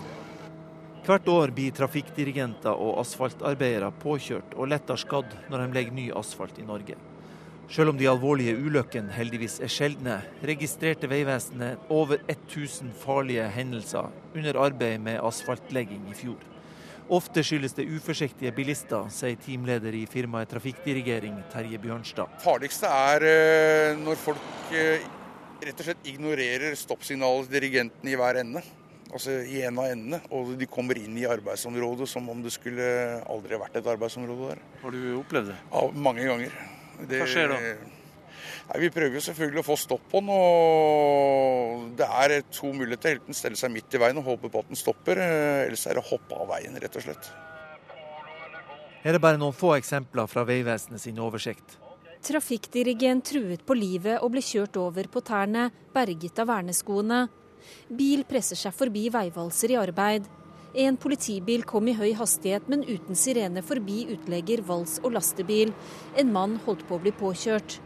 Hvert 1.06 1.28
år 1.30 1.52
blir 1.54 1.70
trafikkdirigenter 1.70 2.80
og 2.82 2.96
asfaltarbeidere 2.98 3.92
påkjørt 4.02 4.56
og 4.58 4.72
lettere 4.72 4.98
skadd 4.98 5.36
når 5.52 5.60
de 5.62 5.66
legger 5.76 5.94
ny 5.94 6.06
asfalt 6.18 6.56
i 6.58 6.64
Norge. 6.66 6.96
Selv 7.70 7.92
om 7.92 7.98
de 7.98 8.08
alvorlige 8.10 8.56
ulykkene 8.58 9.14
heldigvis 9.14 9.60
er 9.62 9.70
sjeldne, 9.70 10.16
registrerte 10.50 11.06
Vegvesenet 11.06 11.92
over 11.94 12.18
1000 12.26 12.90
farlige 12.98 13.44
hendelser 13.54 14.10
under 14.34 14.58
arbeid 14.64 15.04
med 15.04 15.22
asfaltlegging 15.22 16.08
i 16.10 16.16
fjor. 16.18 16.42
Ofte 17.06 17.44
skyldes 17.46 17.76
det 17.78 17.86
uforsiktige 17.86 18.50
bilister, 18.56 19.06
sier 19.14 19.38
teamleder 19.44 19.94
i 19.94 20.08
firmaet 20.10 20.50
Trafikkdirigering, 20.50 21.36
Terje 21.52 21.78
Bjørnstad. 21.84 22.34
Farligste 22.42 22.90
er 22.90 23.28
eh, 23.30 24.00
når 24.00 24.18
folk 24.24 24.74
eh, 24.74 25.06
rett 25.62 25.84
og 25.84 25.86
slett 25.86 26.10
ignorerer 26.10 26.74
stoppsignalet 26.74 27.54
dirigenten 27.54 28.10
i 28.10 28.18
hver 28.18 28.42
ende 28.42 28.64
altså 29.12 29.36
i 29.46 29.60
en 29.66 29.78
av 29.82 29.90
endene. 29.90 30.20
Og 30.34 30.54
de 30.58 30.68
kommer 30.70 30.98
inn 31.00 31.16
i 31.18 31.26
arbeidsområdet 31.28 32.08
som 32.10 32.28
om 32.32 32.40
det 32.44 32.54
skulle 32.54 32.86
aldri 33.26 33.60
vært 33.60 33.78
et 33.80 33.92
arbeidsområde 33.92 34.54
der. 34.54 34.64
Har 34.82 34.96
du 34.96 35.02
opplevd 35.20 35.52
det? 35.52 35.60
Ja, 35.72 35.84
mange 36.08 36.26
ganger. 36.26 36.58
Det, 36.96 37.20
Hva 37.20 37.28
skjer 37.28 37.52
da? 37.52 37.60
Nei, 38.66 38.80
Vi 38.82 38.90
prøver 38.90 39.18
jo 39.18 39.22
selvfølgelig 39.22 39.62
å 39.62 39.66
få 39.66 39.76
stopp 39.78 40.06
på 40.10 40.22
den. 40.22 40.30
og 40.34 41.96
Det 41.98 42.06
er 42.06 42.36
to 42.50 42.72
muligheter. 42.74 43.20
Enten 43.20 43.36
stelle 43.36 43.58
seg 43.58 43.74
midt 43.74 43.94
i 43.94 44.02
veien 44.02 44.18
og 44.18 44.26
håpe 44.26 44.50
på 44.50 44.64
at 44.64 44.70
den 44.72 44.80
stopper, 44.80 45.20
eh, 45.22 45.66
ellers 45.66 45.86
er 45.86 45.98
det 45.98 46.04
å 46.04 46.10
hoppe 46.10 46.34
av 46.34 46.48
veien, 46.56 46.78
rett 46.82 46.96
og 46.96 47.06
slett. 47.06 47.30
Her 49.06 49.14
er 49.14 49.22
bare 49.22 49.38
noen 49.38 49.54
få 49.54 49.76
eksempler 49.76 50.26
fra 50.26 50.42
Vegvesenet 50.44 51.00
sin 51.00 51.18
oversikt. 51.22 51.76
Trafikkdirigent 52.26 53.22
truet 53.28 53.62
på 53.62 53.76
livet 53.78 54.18
og 54.18 54.32
ble 54.34 54.42
kjørt 54.42 54.76
over 54.82 55.06
på 55.06 55.22
tærne, 55.22 55.70
berget 55.94 56.40
av 56.42 56.48
verneskoene. 56.50 57.28
Bil 57.88 58.24
presser 58.28 58.58
seg 58.58 58.74
forbi 58.74 59.08
veivalser 59.14 59.74
i 59.74 59.78
arbeid. 59.80 60.26
En 60.76 60.98
politibil 61.00 61.62
kom 61.64 61.88
i 61.88 61.94
høy 61.96 62.10
hastighet, 62.18 62.66
men 62.68 62.84
uten 62.84 63.16
sirene 63.16 63.62
forbi 63.64 64.02
utlegger, 64.12 64.60
vals 64.66 64.98
og 65.02 65.14
lastebil. 65.16 65.72
En 66.20 66.32
mann 66.34 66.58
holdt 66.66 66.84
på 66.88 66.98
å 66.98 67.02
bli 67.02 67.14
påkjørt. 67.16 67.78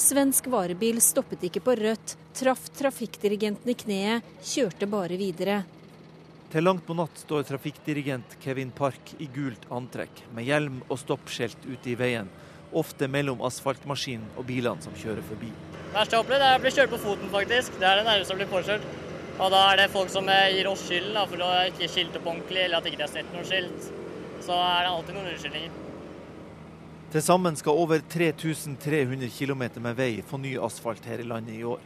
Svensk 0.00 0.48
varebil 0.48 1.02
stoppet 1.04 1.44
ikke 1.46 1.60
på 1.66 1.74
rødt, 1.76 2.16
traff 2.38 2.70
trafikkdirigenten 2.78 3.68
i 3.68 3.76
kneet, 3.76 4.32
kjørte 4.40 4.88
bare 4.88 5.18
videre. 5.20 5.60
Til 6.52 6.64
langt 6.64 6.86
på 6.88 6.96
natt 6.96 7.20
står 7.20 7.44
trafikkdirigent 7.48 8.38
Kevin 8.40 8.72
Park 8.76 9.14
i 9.20 9.28
gult 9.32 9.68
antrekk, 9.72 10.24
med 10.36 10.48
hjelm 10.48 10.80
og 10.88 10.98
stoppskilt 11.00 11.68
ute 11.68 11.92
i 11.92 11.98
veien, 12.00 12.32
ofte 12.72 13.08
mellom 13.08 13.44
asfaltmaskinen 13.44 14.32
og 14.36 14.48
bilene 14.48 14.84
som 14.84 14.96
kjører 14.96 15.24
forbi. 15.28 15.52
Verst 15.92 16.12
jeg 16.12 16.24
opplevd 16.24 16.48
er 16.48 16.56
å 16.56 16.64
bli 16.64 16.72
kjørt 16.72 16.92
på 16.92 17.00
foten, 17.04 17.32
faktisk. 17.32 17.76
Det 17.80 17.88
er 17.88 18.00
det 18.00 18.08
nærmeste 18.08 18.32
å 18.32 18.40
bli 18.40 18.48
påkjørt. 18.48 19.11
Og 19.38 19.48
da 19.52 19.62
er 19.70 19.80
det 19.80 19.92
folk 19.92 20.10
som 20.12 20.28
gir 20.28 20.68
oss 20.68 20.84
skylden 20.88 21.16
for 21.30 21.44
å 21.46 21.52
ikke 21.70 21.88
skilte 21.90 22.20
opp 22.20 22.28
ordentlig, 22.34 22.66
eller 22.66 22.80
at 22.80 22.88
ikke 22.90 23.00
de 23.00 23.06
har 23.06 23.14
sett 23.14 23.32
noe 23.32 23.46
skilt. 23.48 23.88
Så 24.42 24.58
er 24.58 24.84
det 24.84 24.92
alltid 24.92 25.16
noen 25.16 25.30
unnskyldninger. 25.32 25.78
Til 27.12 27.20
sammen 27.20 27.56
skal 27.60 27.76
over 27.76 28.00
3300 28.08 29.28
km 29.36 29.64
med 29.84 29.96
vei 29.98 30.12
få 30.24 30.38
ny 30.40 30.54
asfalt 30.56 31.04
her 31.04 31.20
i 31.20 31.26
landet 31.28 31.58
i 31.58 31.64
år. 31.68 31.82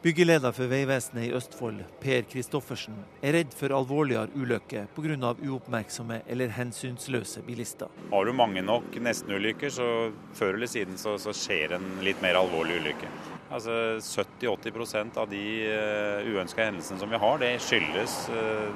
Byggeleder 0.00 0.54
for 0.56 0.64
Vegvesenet 0.64 1.26
i 1.26 1.32
Østfold, 1.36 1.82
Per 2.00 2.24
Kristoffersen, 2.24 2.96
er 3.20 3.34
redd 3.36 3.52
for 3.52 3.74
alvorligere 3.76 4.32
ulykker 4.32 4.86
pga. 4.96 5.34
uoppmerksomme 5.44 6.22
eller 6.26 6.48
hensynsløse 6.56 7.42
bilister. 7.44 7.88
Har 8.10 8.24
du 8.24 8.32
mange 8.32 8.62
nok 8.62 8.96
nestenulykker, 8.96 9.68
så 9.68 10.10
før 10.32 10.54
eller 10.54 10.66
siden 10.66 10.96
så, 10.96 11.18
så 11.18 11.36
skjer 11.36 11.76
en 11.76 12.00
litt 12.02 12.22
mer 12.22 12.40
alvorlig 12.40 12.80
ulykke. 12.80 13.39
Altså 13.50 13.98
70-80% 13.98 15.16
av 15.18 15.30
de 15.30 15.44
uh, 15.66 16.26
uønska 16.30 16.68
hendelsene 16.68 17.02
som 17.02 17.10
vi 17.10 17.18
har, 17.18 17.40
det 17.42 17.56
skyldes 17.64 18.18
uh, 18.30 18.68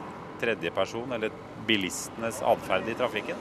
tredjeperson 0.42 1.14
eller 1.14 1.34
bilistenes 1.68 2.42
atferd 2.42 2.90
i 2.90 2.96
trafikken. 2.98 3.38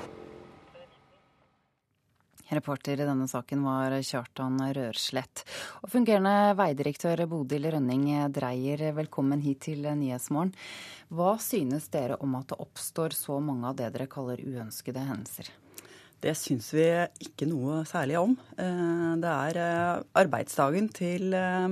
Reporter 2.54 3.02
i 3.02 3.08
denne 3.08 3.26
saken 3.26 3.64
var 3.66 3.96
Kjartan 4.06 4.60
Rørslett. 4.78 5.42
Og 5.82 5.90
fungerende 5.90 6.54
veidirektør 6.60 7.26
Bodil 7.32 7.66
Rønning 7.74 8.06
Dreyer, 8.36 8.92
velkommen 8.94 9.42
hit 9.42 9.64
til 9.72 9.88
Nyhetsmorgen. 9.90 10.54
Hva 11.14 11.34
synes 11.42 11.90
dere 11.94 12.20
om 12.22 12.38
at 12.38 12.52
det 12.54 12.62
oppstår 12.62 13.18
så 13.18 13.40
mange 13.42 13.72
av 13.72 13.82
det 13.82 13.90
dere 13.96 14.10
kaller 14.12 14.44
uønskede 14.44 15.02
hendelser? 15.10 15.50
Det 16.24 16.32
syns 16.40 16.70
vi 16.72 16.86
ikke 17.26 17.46
noe 17.50 17.82
særlig 17.88 18.16
om. 18.16 18.36
Eh, 18.56 19.08
det 19.20 19.32
er 19.32 19.58
eh, 19.60 20.04
arbeidsdagen 20.22 20.88
til 20.96 21.36
eh, 21.36 21.66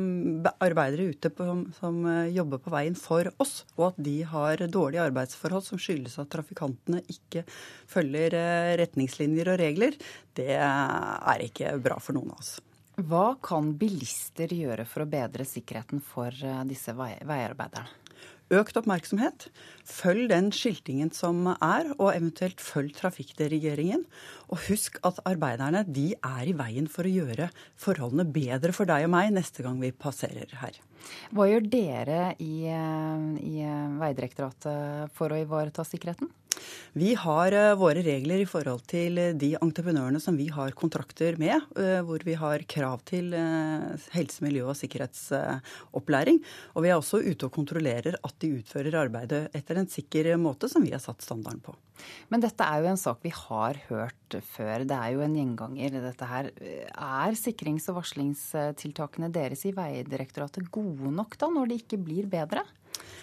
arbeidere 0.66 1.06
ute 1.14 1.32
på, 1.32 1.46
som 1.78 2.02
jobber 2.28 2.60
på 2.60 2.74
veien 2.74 2.98
for 3.00 3.30
oss, 3.40 3.62
og 3.78 3.92
at 3.94 4.02
de 4.04 4.18
har 4.28 4.66
dårlige 4.68 5.06
arbeidsforhold 5.06 5.64
som 5.70 5.80
skyldes 5.80 6.20
at 6.20 6.32
trafikantene 6.36 7.00
ikke 7.08 7.46
følger 7.92 8.36
retningslinjer 8.82 9.54
og 9.54 9.62
regler, 9.64 9.96
det 10.36 10.52
er 10.60 11.48
ikke 11.48 11.78
bra 11.84 12.02
for 12.04 12.20
noen 12.20 12.36
av 12.36 12.44
oss. 12.44 12.54
Hva 13.08 13.38
kan 13.42 13.72
bilister 13.80 14.52
gjøre 14.52 14.84
for 14.90 15.06
å 15.06 15.10
bedre 15.10 15.48
sikkerheten 15.48 16.04
for 16.04 16.36
disse 16.68 16.94
veiarbeiderne? 16.98 18.01
Økt 18.52 18.78
oppmerksomhet. 18.80 19.48
Følg 19.88 20.30
den 20.32 20.52
skiltingen 20.56 21.12
som 21.16 21.48
er, 21.54 21.92
og 21.98 22.12
eventuelt 22.14 22.62
følg 22.64 22.94
trafikkdirigeringen. 22.98 24.06
Og 24.52 24.68
husk 24.68 25.00
at 25.08 25.22
arbeiderne 25.28 25.86
de 25.88 26.12
er 26.18 26.52
i 26.52 26.56
veien 26.58 26.90
for 26.92 27.08
å 27.08 27.16
gjøre 27.16 27.52
forholdene 27.80 28.28
bedre 28.32 28.76
for 28.76 28.90
deg 28.90 29.08
og 29.08 29.16
meg 29.16 29.34
neste 29.36 29.66
gang 29.66 29.80
vi 29.82 29.94
passerer 29.96 30.52
her. 30.62 30.78
Hva 31.32 31.48
gjør 31.50 31.66
dere 31.72 32.22
i, 32.44 32.68
i 32.68 33.66
Veidirektoratet 34.02 35.12
for 35.16 35.32
å 35.32 35.40
ivareta 35.42 35.86
sikkerheten? 35.88 36.30
Vi 36.94 37.14
har 37.18 37.56
uh, 37.56 37.74
våre 37.80 38.04
regler 38.06 38.44
i 38.44 38.48
forhold 38.50 38.84
til 38.92 39.18
de 39.40 39.54
entreprenørene 39.64 40.20
som 40.22 40.36
vi 40.38 40.50
har 40.54 40.76
kontrakter 40.78 41.40
med, 41.42 41.64
hvor 42.06 42.22
vi 42.28 42.36
har 42.38 42.66
krav 42.70 43.02
til 43.08 43.32
helse, 43.34 44.44
miljø 44.44 44.68
og 44.68 44.78
sikkerhetsopplæring. 44.78 46.42
Og 46.76 46.86
vi 46.86 46.92
er 46.92 47.00
også 47.00 47.24
ute 47.24 47.48
og 47.48 47.56
kontrollerer 47.56 48.20
at 48.20 48.36
de 48.44 48.52
utfører 48.60 49.00
arbeidet 49.06 49.46
etter 49.58 49.80
en 49.80 49.90
sikker 49.90 50.34
måte 50.42 50.70
som 50.70 50.84
vi 50.86 50.94
har 50.94 51.02
satt 51.02 51.24
standarden 51.26 51.64
på. 51.66 51.74
Men 52.30 52.44
dette 52.44 52.66
er 52.66 52.84
jo 52.84 52.92
en 52.92 53.00
sak 53.00 53.24
vi 53.26 53.34
har 53.34 53.80
hørt 53.90 54.21
før. 54.40 54.86
Det 54.88 54.96
er 54.96 55.12
jo 55.16 55.24
en 55.26 55.36
gjenganger, 55.36 55.98
dette 56.08 56.30
her. 56.30 56.52
Er 56.96 57.36
sikrings- 57.36 57.90
og 57.92 58.00
varslingstiltakene 58.00 59.32
deres 59.34 59.66
i 59.68 59.74
Veidirektoratet 59.76 60.72
gode 60.72 61.12
nok 61.12 61.36
da, 61.42 61.52
når 61.52 61.68
de 61.68 61.82
ikke 61.84 62.00
blir 62.00 62.30
bedre? 62.32 62.64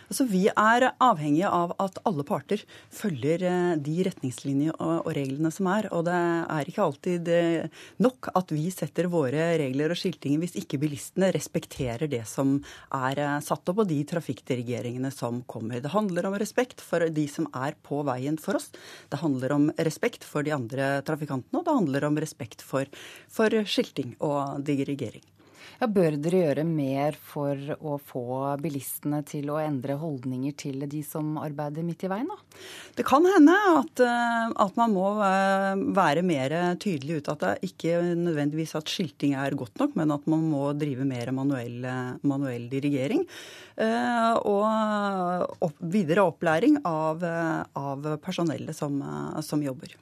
Altså, 0.09 0.25
vi 0.29 0.47
er 0.49 0.87
avhengige 1.05 1.49
av 1.53 1.75
at 1.83 1.99
alle 2.09 2.25
parter 2.27 2.63
følger 2.95 3.45
eh, 3.45 3.75
de 3.85 3.97
retningslinjer 4.07 4.79
og 4.81 5.09
reglene 5.17 5.51
som 5.55 5.69
er. 5.71 5.91
Og 5.93 6.07
det 6.09 6.17
er 6.17 6.71
ikke 6.71 6.85
alltid 6.87 7.31
eh, 7.33 7.85
nok 8.05 8.31
at 8.39 8.55
vi 8.55 8.69
setter 8.75 9.11
våre 9.13 9.51
regler 9.61 9.93
og 9.93 10.01
skiltinger 10.01 10.43
hvis 10.43 10.57
ikke 10.63 10.81
bilistene 10.81 11.31
respekterer 11.37 12.09
det 12.11 12.25
som 12.31 12.57
er 12.95 13.23
eh, 13.25 13.39
satt 13.45 13.69
opp, 13.69 13.85
og 13.85 13.91
de 13.91 14.01
trafikkdirigeringene 14.09 15.13
som 15.15 15.43
kommer. 15.51 15.83
Det 15.85 15.93
handler 15.93 16.31
om 16.31 16.39
respekt 16.41 16.85
for 16.85 17.05
de 17.05 17.29
som 17.31 17.49
er 17.57 17.77
på 17.85 18.03
veien 18.09 18.41
for 18.41 18.59
oss. 18.59 18.71
Det 19.13 19.21
handler 19.21 19.57
om 19.57 19.71
respekt 19.77 20.25
for 20.27 20.47
de 20.47 20.57
andre 20.57 20.99
trafikantene, 21.07 21.61
og 21.61 21.69
det 21.69 21.81
handler 21.83 22.09
om 22.09 22.23
respekt 22.23 22.65
for, 22.65 22.89
for 23.29 23.61
skilting 23.69 24.17
og 24.25 24.65
dirigering. 24.65 25.25
Ja, 25.79 25.89
bør 25.91 26.17
dere 26.19 26.43
gjøre 26.43 26.65
mer 26.67 27.19
for 27.21 27.59
å 27.79 27.99
få 28.03 28.25
bilistene 28.63 29.21
til 29.29 29.53
å 29.53 29.61
endre 29.63 29.99
holdninger 30.01 30.57
til 30.59 30.87
de 30.91 31.03
som 31.07 31.37
arbeider 31.43 31.87
midt 31.87 32.07
i 32.07 32.13
veien? 32.13 32.29
da? 32.29 32.39
Det 32.99 33.07
kan 33.07 33.27
hende 33.29 33.55
at, 33.75 34.03
eh, 34.03 34.49
at 34.65 34.81
man 34.81 34.97
må 34.97 35.13
eh, 35.27 35.85
være 35.97 36.25
mer 36.27 36.57
tydelig 36.83 37.21
ut 37.21 37.33
at 37.35 37.45
det 37.45 37.71
ikke 37.71 38.01
nødvendigvis 38.19 38.75
at 38.79 38.91
skilting 38.91 39.37
er 39.39 39.59
godt 39.59 39.79
nok, 39.81 39.95
men 39.99 40.15
at 40.15 40.27
man 40.31 40.49
må 40.51 40.73
drive 40.79 41.07
mer 41.07 41.33
manuell, 41.37 41.87
manuell 42.27 42.69
dirigering. 42.73 43.25
Og 43.79 44.67
og 45.65 45.81
videre 45.93 46.27
opplæring 46.29 46.81
av, 46.89 47.25
av 47.79 48.13
personellet 48.25 48.77
som, 48.77 49.01
som 49.45 49.63
jobber. 49.65 49.95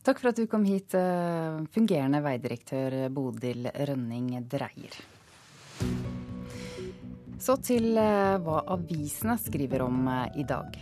Takk 0.00 0.22
for 0.22 0.30
at 0.30 0.36
du 0.36 0.46
kom 0.48 0.62
hit, 0.64 0.94
eh, 0.94 1.60
fungerende 1.74 2.22
veidirektør 2.24 3.10
Bodil 3.12 3.68
Rønning 3.68 4.30
Dreier. 4.48 4.94
Så 7.40 7.56
til 7.60 7.98
eh, 8.00 8.38
hva 8.40 8.62
avisene 8.72 9.36
skriver 9.36 9.84
om 9.84 10.08
eh, 10.08 10.40
i 10.40 10.44
dag. 10.48 10.78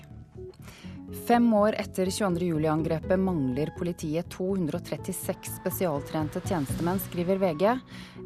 Fem 1.26 1.48
år 1.56 1.74
etter 1.80 2.06
22.07-angrepet 2.14 3.18
mangler 3.18 3.72
politiet 3.74 4.28
236 4.30 5.50
spesialtrente 5.56 6.42
tjenestemenn, 6.44 7.00
skriver 7.08 7.40
VG. 7.42 7.64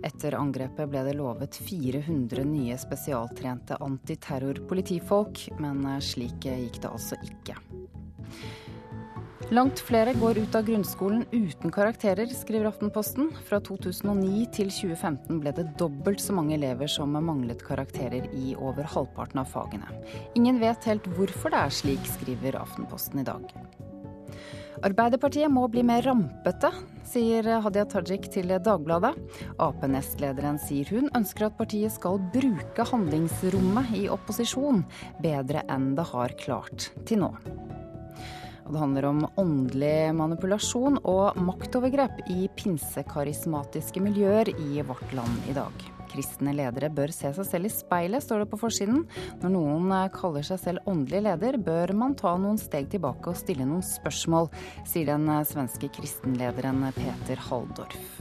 Etter 0.05 0.37
angrepet 0.37 0.91
ble 0.93 1.07
det 1.07 1.15
lovet 1.17 1.57
400 1.71 2.45
nye 2.51 2.77
spesialtrente 2.77 3.81
antiterrorpolitifolk, 3.81 5.47
men 5.63 5.87
slik 6.05 6.51
gikk 6.51 6.83
det 6.83 6.93
altså 6.93 7.21
ikke. 7.23 7.57
Langt 9.53 9.81
flere 9.85 10.15
går 10.17 10.39
ut 10.39 10.55
av 10.57 10.65
grunnskolen 10.65 11.27
uten 11.29 11.73
karakterer, 11.73 12.31
skriver 12.33 12.71
Aftenposten. 12.71 13.27
Fra 13.45 13.59
2009 13.61 14.47
til 14.57 14.71
2015 14.73 15.43
ble 15.43 15.53
det 15.53 15.67
dobbelt 15.77 16.23
så 16.25 16.33
mange 16.33 16.55
elever 16.57 16.89
som 16.89 17.13
manglet 17.13 17.61
karakterer 17.61 18.31
i 18.33 18.55
over 18.57 18.89
halvparten 18.89 19.43
av 19.43 19.51
fagene. 19.53 19.91
Ingen 20.41 20.57
vet 20.63 20.89
helt 20.89 21.05
hvorfor 21.19 21.53
det 21.53 21.61
er 21.67 21.75
slik, 21.83 22.09
skriver 22.15 22.57
Aftenposten 22.63 23.21
i 23.21 23.27
dag. 23.29 23.45
Arbeiderpartiet 24.89 25.53
må 25.53 25.67
bli 25.69 25.85
mer 25.85 26.01
rampete, 26.09 26.73
sier 27.13 27.51
Hadia 27.67 27.85
Tajik 27.85 28.31
til 28.33 28.55
Dagbladet. 28.57 29.13
Ap-nestlederen 29.61 30.57
sier 30.65 30.89
hun 30.97 31.13
ønsker 31.13 31.51
at 31.51 31.61
partiet 31.61 31.93
skal 31.93 32.17
bruke 32.33 32.89
handlingsrommet 32.89 33.93
i 34.01 34.07
opposisjon 34.17 34.81
bedre 35.21 35.67
enn 35.69 35.93
det 36.01 36.09
har 36.15 36.41
klart 36.41 36.89
til 37.05 37.27
nå. 37.27 37.35
Det 38.69 38.79
handler 38.79 39.05
om 39.09 39.25
åndelig 39.41 40.13
manipulasjon 40.17 41.01
og 41.09 41.39
maktovergrep 41.43 42.23
i 42.31 42.47
pinsekarismatiske 42.57 44.01
miljøer 44.05 44.53
i 44.55 44.85
vårt 44.87 45.13
land 45.17 45.51
i 45.51 45.57
dag. 45.57 45.85
Kristne 46.13 46.53
ledere 46.55 46.91
bør 46.93 47.13
se 47.15 47.31
seg 47.33 47.49
selv 47.49 47.69
i 47.69 47.73
speilet, 47.73 48.25
står 48.25 48.45
det 48.45 48.51
på 48.53 48.61
forsiden. 48.61 49.05
Når 49.43 49.55
noen 49.55 49.95
kaller 50.15 50.45
seg 50.47 50.61
selv 50.61 50.89
åndelig 50.89 51.23
leder, 51.27 51.57
bør 51.57 51.95
man 51.97 52.17
ta 52.19 52.35
noen 52.41 52.61
steg 52.61 52.91
tilbake 52.93 53.33
og 53.33 53.39
stille 53.41 53.67
noen 53.69 53.85
spørsmål, 53.87 54.51
sier 54.89 55.09
den 55.09 55.31
svenske 55.49 55.89
kristenlederen 55.97 56.85
Peter 56.99 57.41
Halldorf. 57.49 58.21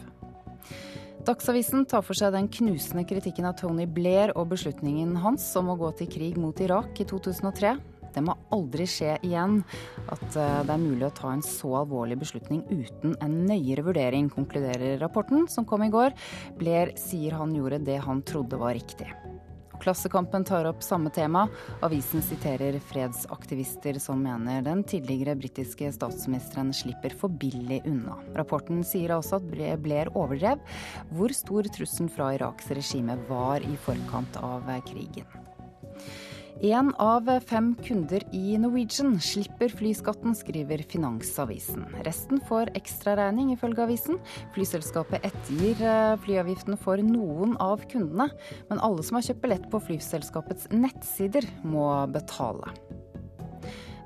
Dagsavisen 1.21 1.83
tar 1.85 2.01
for 2.01 2.17
seg 2.17 2.31
den 2.33 2.47
knusende 2.49 3.03
kritikken 3.05 3.45
av 3.45 3.59
Tony 3.59 3.85
Blair 3.85 4.31
og 4.33 4.47
beslutningen 4.55 5.13
hans 5.21 5.43
om 5.59 5.69
å 5.69 5.77
gå 5.77 5.91
til 5.99 6.09
krig 6.09 6.39
mot 6.41 6.57
Irak 6.63 6.97
i 7.03 7.05
2003. 7.05 7.75
Det 8.15 8.23
må 8.25 8.35
aldri 8.53 8.87
skje 8.89 9.17
igjen 9.25 9.61
at 10.11 10.25
eh, 10.35 10.61
det 10.67 10.75
er 10.75 10.83
mulig 10.83 11.07
å 11.07 11.13
ta 11.21 11.33
en 11.33 11.43
så 11.45 11.75
alvorlig 11.81 12.19
beslutning 12.21 12.63
uten 12.69 13.15
en 13.23 13.37
nøyere 13.49 13.85
vurdering, 13.87 14.29
konkluderer 14.33 14.99
rapporten 15.01 15.47
som 15.51 15.67
kom 15.67 15.85
i 15.85 15.91
går. 15.93 16.15
Blair 16.59 16.95
sier 16.99 17.37
han 17.39 17.55
gjorde 17.55 17.83
det 17.87 18.01
han 18.05 18.23
trodde 18.27 18.59
var 18.61 18.75
riktig. 18.77 19.09
Klassekampen 19.81 20.43
tar 20.45 20.67
opp 20.69 20.83
samme 20.85 21.09
tema. 21.09 21.47
Avisen 21.81 22.21
siterer 22.21 22.77
fredsaktivister 22.91 23.97
som 23.99 24.21
mener 24.21 24.61
den 24.61 24.83
tidligere 24.85 25.33
britiske 25.35 25.89
statsministeren 25.95 26.69
slipper 26.73 27.15
for 27.17 27.33
billig 27.41 27.81
unna. 27.89 28.19
Rapporten 28.37 28.85
sier 28.85 29.15
også 29.17 29.39
at 29.41 29.49
Blair 29.81 30.13
overdrev 30.13 30.61
hvor 31.17 31.33
stor 31.33 31.69
trusselen 31.73 32.13
fra 32.13 32.29
Iraks 32.37 32.69
regime 32.77 33.17
var 33.29 33.65
i 33.65 33.77
forkant 33.87 34.37
av 34.45 34.69
krigen. 34.85 35.40
Én 36.61 36.91
av 37.01 37.25
fem 37.49 37.71
kunder 37.81 38.21
i 38.37 38.53
Norwegian 38.61 39.15
slipper 39.17 39.71
flyskatten, 39.73 40.35
skriver 40.37 40.83
Finansavisen. 40.85 41.87
Resten 42.05 42.37
får 42.45 42.69
ekstraregning, 42.77 43.49
ifølge 43.55 43.81
avisen. 43.87 44.21
Flyselskapet 44.53 45.25
ettergir 45.25 45.81
eh, 45.81 46.13
flyavgiften 46.21 46.77
for 46.77 47.01
noen 47.01 47.57
av 47.57 47.81
kundene, 47.89 48.29
men 48.69 48.85
alle 48.85 49.01
som 49.01 49.17
har 49.17 49.25
kjøpt 49.25 49.41
billett 49.41 49.69
på 49.73 49.81
flyselskapets 49.89 50.69
nettsider, 50.69 51.49
må 51.65 51.89
betale. 52.13 52.69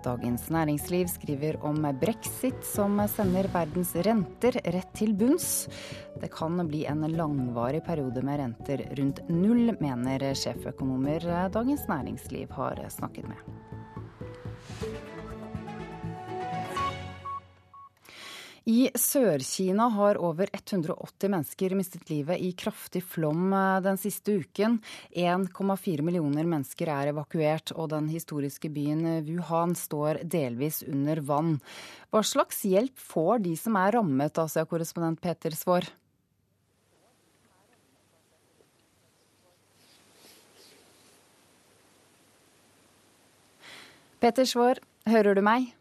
Dagens 0.05 0.49
Næringsliv 0.53 1.07
skriver 1.09 1.57
om 1.65 1.81
brexit 1.97 2.61
som 2.67 2.99
sender 3.09 3.49
verdens 3.53 3.95
renter 4.05 4.59
rett 4.61 4.91
til 4.93 5.15
bunns. 5.17 5.65
Det 6.21 6.29
kan 6.33 6.61
bli 6.67 6.83
en 6.85 7.01
langvarig 7.09 7.81
periode 7.87 8.21
med 8.21 8.39
renter 8.43 8.85
rundt 8.99 9.23
null, 9.29 9.73
mener 9.81 10.29
sjeføkonomer 10.37 11.49
Dagens 11.53 11.87
Næringsliv 11.89 12.53
har 12.53 12.85
snakket 12.93 13.31
med. 13.33 13.64
I 18.65 18.87
Sør-Kina 18.97 19.85
har 19.93 20.17
over 20.17 20.49
180 20.49 21.29
mennesker 21.29 21.73
mistet 21.77 22.09
livet 22.09 22.41
i 22.41 22.47
kraftig 22.57 23.03
flom 23.05 23.51
eh, 23.53 23.81
den 23.85 23.99
siste 24.01 24.39
uken. 24.41 24.79
1,4 25.13 26.01
millioner 26.01 26.49
mennesker 26.49 26.89
er 26.89 27.11
evakuert, 27.11 27.75
og 27.77 27.91
den 27.93 28.09
historiske 28.09 28.71
byen 28.73 29.05
Wuhan 29.27 29.77
står 29.77 30.23
delvis 30.25 30.81
under 30.89 31.21
vann. 31.21 31.53
Hva 32.09 32.23
slags 32.25 32.63
hjelp 32.65 32.97
får 32.97 33.45
de 33.45 33.53
som 33.53 33.77
er 33.77 33.99
rammet, 33.99 34.41
Asia-korrespondent 34.41 35.21
Peter 35.21 35.53
Svaar? 35.53 35.85
Peter 44.17 44.49
Svaar, 44.49 44.81
hører 45.05 45.37
du 45.37 45.45
meg? 45.45 45.74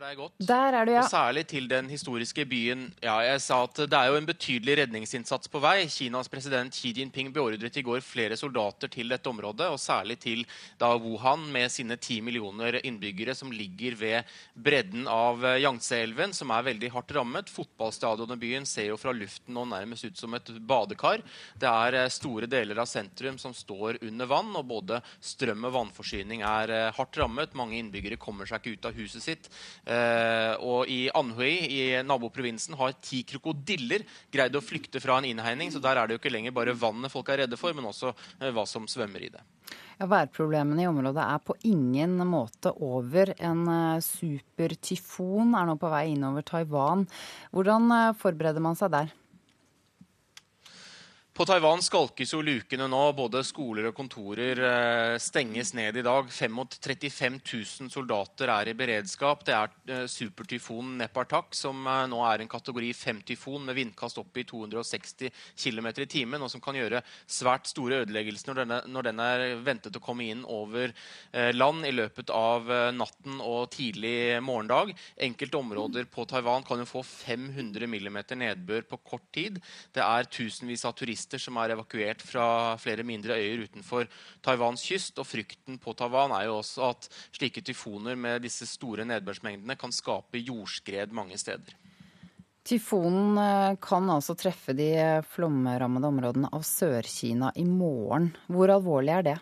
Deg 0.00 0.16
godt. 0.16 0.34
Der 0.48 0.76
er 0.76 0.88
du, 0.88 0.92
ja. 0.94 1.02
Og 1.04 1.12
særlig 1.12 1.44
til 1.50 1.66
den 1.68 1.90
historiske 1.92 2.44
byen. 2.48 2.86
Ja, 3.04 3.18
jeg 3.24 3.40
sa 3.44 3.62
at 3.66 3.76
Det 3.84 3.96
er 3.96 4.10
jo 4.10 4.16
en 4.18 4.28
betydelig 4.28 4.78
redningsinnsats 4.80 5.50
på 5.52 5.60
vei. 5.62 5.84
Kinas 5.92 6.30
president 6.32 6.74
Xi 6.74 6.92
Jinping 6.96 7.32
beordret 7.34 7.76
i 7.76 7.84
går 7.84 8.00
flere 8.04 8.36
soldater 8.40 8.88
til 8.88 9.12
dette 9.12 9.28
området, 9.28 9.68
og 9.68 9.80
særlig 9.80 10.18
til 10.22 10.44
da 10.80 10.94
Wuhan 10.96 11.44
med 11.52 11.70
sine 11.72 11.98
ti 12.00 12.20
millioner 12.24 12.80
innbyggere 12.80 13.34
som 13.36 13.52
ligger 13.52 13.96
ved 14.00 14.32
bredden 14.54 15.06
av 15.10 15.44
Yangtze-elven, 15.60 16.32
som 16.36 16.52
er 16.54 16.66
veldig 16.70 16.92
hardt 16.94 17.14
rammet. 17.16 17.52
Fotballstadionet 17.52 18.38
i 18.38 18.44
byen 18.46 18.68
ser 18.68 18.90
jo 18.90 18.98
fra 19.00 19.12
luften 19.16 19.54
nå 19.56 19.66
nærmest 19.68 20.08
ut 20.08 20.18
som 20.18 20.34
et 20.38 20.48
badekar. 20.66 21.24
Det 21.60 21.68
er 21.68 21.98
eh, 22.04 22.10
store 22.12 22.48
deler 22.50 22.80
av 22.80 22.88
sentrum 22.88 23.38
som 23.40 23.54
står 23.56 24.00
under 24.06 24.30
vann, 24.30 24.54
og 24.56 24.68
både 24.70 25.00
strøm 25.20 25.68
og 25.68 25.76
vannforsyning 25.76 26.44
er 26.46 26.74
eh, 26.76 26.88
hardt 26.96 27.20
rammet. 27.20 27.56
Mange 27.58 27.78
innbyggere 27.80 28.20
kommer 28.20 28.48
seg 28.48 28.60
ikke 28.60 28.78
ut 28.78 28.90
av 28.90 28.98
huset 29.00 29.24
sitt. 29.24 29.50
Uh, 29.90 30.54
og 30.62 30.90
i 30.90 31.08
Anhui, 31.18 31.50
i 31.66 31.80
naboprovinsen, 32.06 32.76
har 32.78 32.94
ti 33.02 33.24
krokodiller 33.26 34.04
greid 34.30 34.54
å 34.54 34.62
flykte 34.62 35.02
fra 35.02 35.18
en 35.18 35.26
innhegning. 35.26 35.72
Så 35.74 35.82
der 35.82 35.98
er 35.98 36.06
det 36.06 36.14
jo 36.14 36.22
ikke 36.22 36.30
lenger 36.30 36.54
bare 36.54 36.76
vannet 36.78 37.10
folk 37.10 37.32
er 37.32 37.44
redde 37.44 37.58
for, 37.58 37.74
men 37.74 37.88
også 37.90 38.12
uh, 38.14 38.50
hva 38.54 38.66
som 38.70 38.86
svømmer 38.90 39.26
i 39.26 39.32
det. 39.34 39.42
Ja, 40.00 40.06
Værproblemene 40.10 40.84
i 40.84 40.88
området 40.88 41.24
er 41.26 41.42
på 41.42 41.58
ingen 41.66 42.20
måte 42.30 42.72
over. 42.78 43.34
En 43.42 43.66
uh, 43.66 44.04
supertyfon 44.04 45.56
er 45.58 45.66
nå 45.66 45.74
på 45.80 45.90
vei 45.90 46.06
innover 46.14 46.46
Taiwan. 46.46 47.08
Hvordan 47.50 47.90
forbereder 48.20 48.62
man 48.62 48.78
seg 48.78 48.94
der? 48.94 49.10
På 51.30 51.44
Taiwan 51.46 51.78
skalkes 51.78 52.32
jo 52.34 52.40
lukene 52.42 52.88
nå. 52.90 53.00
Både 53.14 53.40
skoler 53.46 53.86
og 53.88 53.94
kontorer 53.94 54.58
eh, 54.66 55.14
stenges 55.22 55.70
ned 55.78 56.00
i 56.00 56.02
dag. 56.02 56.26
35 56.26 57.38
000 57.38 57.90
soldater 57.92 58.50
er 58.50 58.72
i 58.72 58.74
beredskap. 58.76 59.44
Det 59.46 59.54
er 59.54 59.70
eh, 59.94 60.02
supertyfonen 60.10 60.98
Nepartak, 60.98 61.54
som 61.54 61.86
eh, 61.86 62.02
nå 62.10 62.18
er 62.26 62.42
en 62.42 62.50
kategori 62.50 62.90
5-tyfon 62.98 63.62
med 63.68 63.78
vindkast 63.78 64.18
opp 64.20 64.40
i 64.42 64.44
260 64.44 65.30
km 65.54 65.88
i 65.92 66.08
timen, 66.10 66.42
og 66.42 66.50
som 66.50 66.62
kan 66.64 66.76
gjøre 66.76 67.02
svært 67.30 67.70
store 67.70 68.02
ødeleggelser 68.02 68.58
når, 68.58 68.90
når 68.90 69.08
den 69.08 69.22
er 69.22 69.46
ventet 69.62 69.96
å 69.96 70.02
komme 70.02 70.26
inn 70.26 70.42
over 70.50 70.90
land 71.54 71.86
i 71.86 71.92
løpet 71.94 72.30
av 72.34 72.66
natten 72.96 73.38
og 73.44 73.70
tidlig 73.72 74.40
morgendag. 74.42 74.90
Enkelte 75.22 75.60
områder 75.60 76.08
på 76.10 76.26
Taiwan 76.28 76.66
kan 76.66 76.82
jo 76.82 76.88
få 76.88 77.04
500 77.06 77.86
mm 77.86 78.18
nedbør 78.40 78.86
på 78.90 79.00
kort 79.12 79.28
tid. 79.34 79.60
Det 79.94 80.02
er 80.02 80.28
tusenvis 80.30 80.84
av 80.88 80.96
turister 80.98 81.29
turister 81.30 81.38
som 81.38 81.58
er 81.58 81.74
evakuert 81.74 82.22
fra 82.22 82.76
flere 82.78 83.04
mindre 83.04 83.36
øyer 83.38 83.64
utenfor 83.66 84.08
Taiwans 84.42 84.82
kyst. 84.82 85.18
Og 85.18 85.26
frykten 85.26 85.78
på 85.78 85.94
Taiwan 85.94 86.32
er 86.32 86.48
jo 86.48 86.58
også 86.58 86.90
at 86.90 87.08
slike 87.32 87.62
tyfoner 87.62 88.16
med 88.16 88.42
disse 88.42 88.66
store 88.66 89.04
nedbørsmengdene 89.04 89.76
kan 89.78 89.92
skape 89.92 90.38
jordskred 90.38 91.12
mange 91.12 91.38
steder. 91.38 91.76
Tyfonen 92.64 93.38
eh, 93.38 93.76
kan 93.80 94.10
altså 94.10 94.34
treffe 94.36 94.74
de 94.76 95.22
flomrammede 95.32 96.06
områdene 96.06 96.50
av 96.52 96.62
Sør-Kina 96.62 97.52
i 97.56 97.64
morgen. 97.64 98.34
Hvor 98.48 98.68
alvorlig 98.68 99.14
er 99.14 99.22
det? 99.22 99.38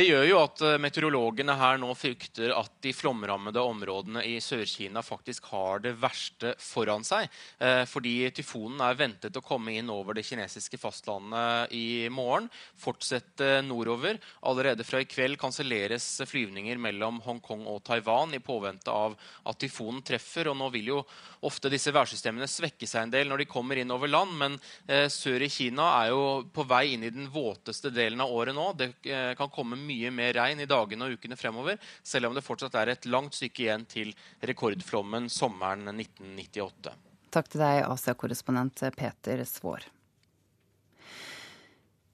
Det 0.00 0.06
gjør 0.06 0.22
jo 0.24 0.36
at 0.40 0.62
eh, 0.64 0.78
meteorologene 0.80 1.52
her 1.60 1.76
nå 1.76 1.90
frykter 1.92 2.54
at 2.56 2.78
de 2.80 2.92
flomrammede 2.96 3.60
områdene 3.60 4.22
i 4.24 4.38
Sør-Kina 4.40 5.02
faktisk 5.04 5.50
har 5.52 5.82
det 5.84 5.90
verste 6.00 6.54
foran 6.56 7.04
seg. 7.04 7.26
Eh, 7.60 7.82
fordi 7.84 8.14
tyfonen 8.32 8.80
er 8.86 8.96
ventet 8.96 9.36
å 9.36 9.42
komme 9.44 9.74
inn 9.76 9.92
over 9.92 10.16
det 10.16 10.24
kinesiske 10.24 10.80
fastlandet 10.80 11.74
i 11.76 12.08
morgen. 12.08 12.46
Fortsette 12.80 13.58
nordover. 13.66 14.16
Allerede 14.48 14.86
fra 14.88 15.02
i 15.04 15.08
kveld 15.10 15.36
kanselleres 15.42 16.06
flyvninger 16.30 16.80
mellom 16.80 17.20
Hongkong 17.26 17.66
og 17.68 17.82
Taiwan 17.90 18.32
i 18.32 18.40
påvente 18.40 18.88
av 18.88 19.18
at 19.20 19.60
tyfonen 19.60 20.00
treffer. 20.00 20.48
Og 20.48 20.56
nå 20.62 20.70
vil 20.78 20.94
jo 20.94 21.02
ofte 21.44 21.68
disse 21.68 21.92
værsystemene 21.92 22.48
svekke 22.48 22.88
seg 22.88 23.04
en 23.04 23.14
del 23.18 23.28
når 23.28 23.44
de 23.44 23.50
kommer 23.52 23.82
inn 23.82 23.92
over 23.92 24.08
land, 24.08 24.32
men 24.46 24.56
eh, 24.88 25.10
sør 25.12 25.44
i 25.44 25.52
Kina 25.52 25.92
er 25.98 26.14
jo 26.14 26.24
på 26.48 26.64
vei 26.72 26.86
inn 26.94 27.04
i 27.04 27.12
den 27.12 27.28
våteste 27.28 27.92
delen 27.92 28.24
av 28.24 28.32
året 28.32 28.56
nå. 28.56 28.70
Det 28.80 28.90
kan 29.36 29.52
komme 29.52 29.76
mye 29.76 29.89
mer 30.14 30.34
regn 30.38 30.62
i 30.62 30.68
dagene 30.70 31.06
og 31.06 31.18
ukene 31.18 31.38
fremover, 31.38 31.78
selv 32.02 32.30
om 32.30 32.36
det 32.36 32.44
fortsatt 32.46 32.76
er 32.80 32.94
et 32.94 33.08
langt 33.10 33.38
stykke 33.38 33.66
igjen 33.66 33.86
til 33.90 34.12
rekordflommen 34.46 35.28
sommeren 35.32 35.88
1998. 35.92 36.96
Takk 37.30 37.48
til 37.52 37.62
deg, 37.62 37.84
Asia-korrespondent 37.86 38.82
Peter 38.98 39.44
Svaar. 39.46 39.86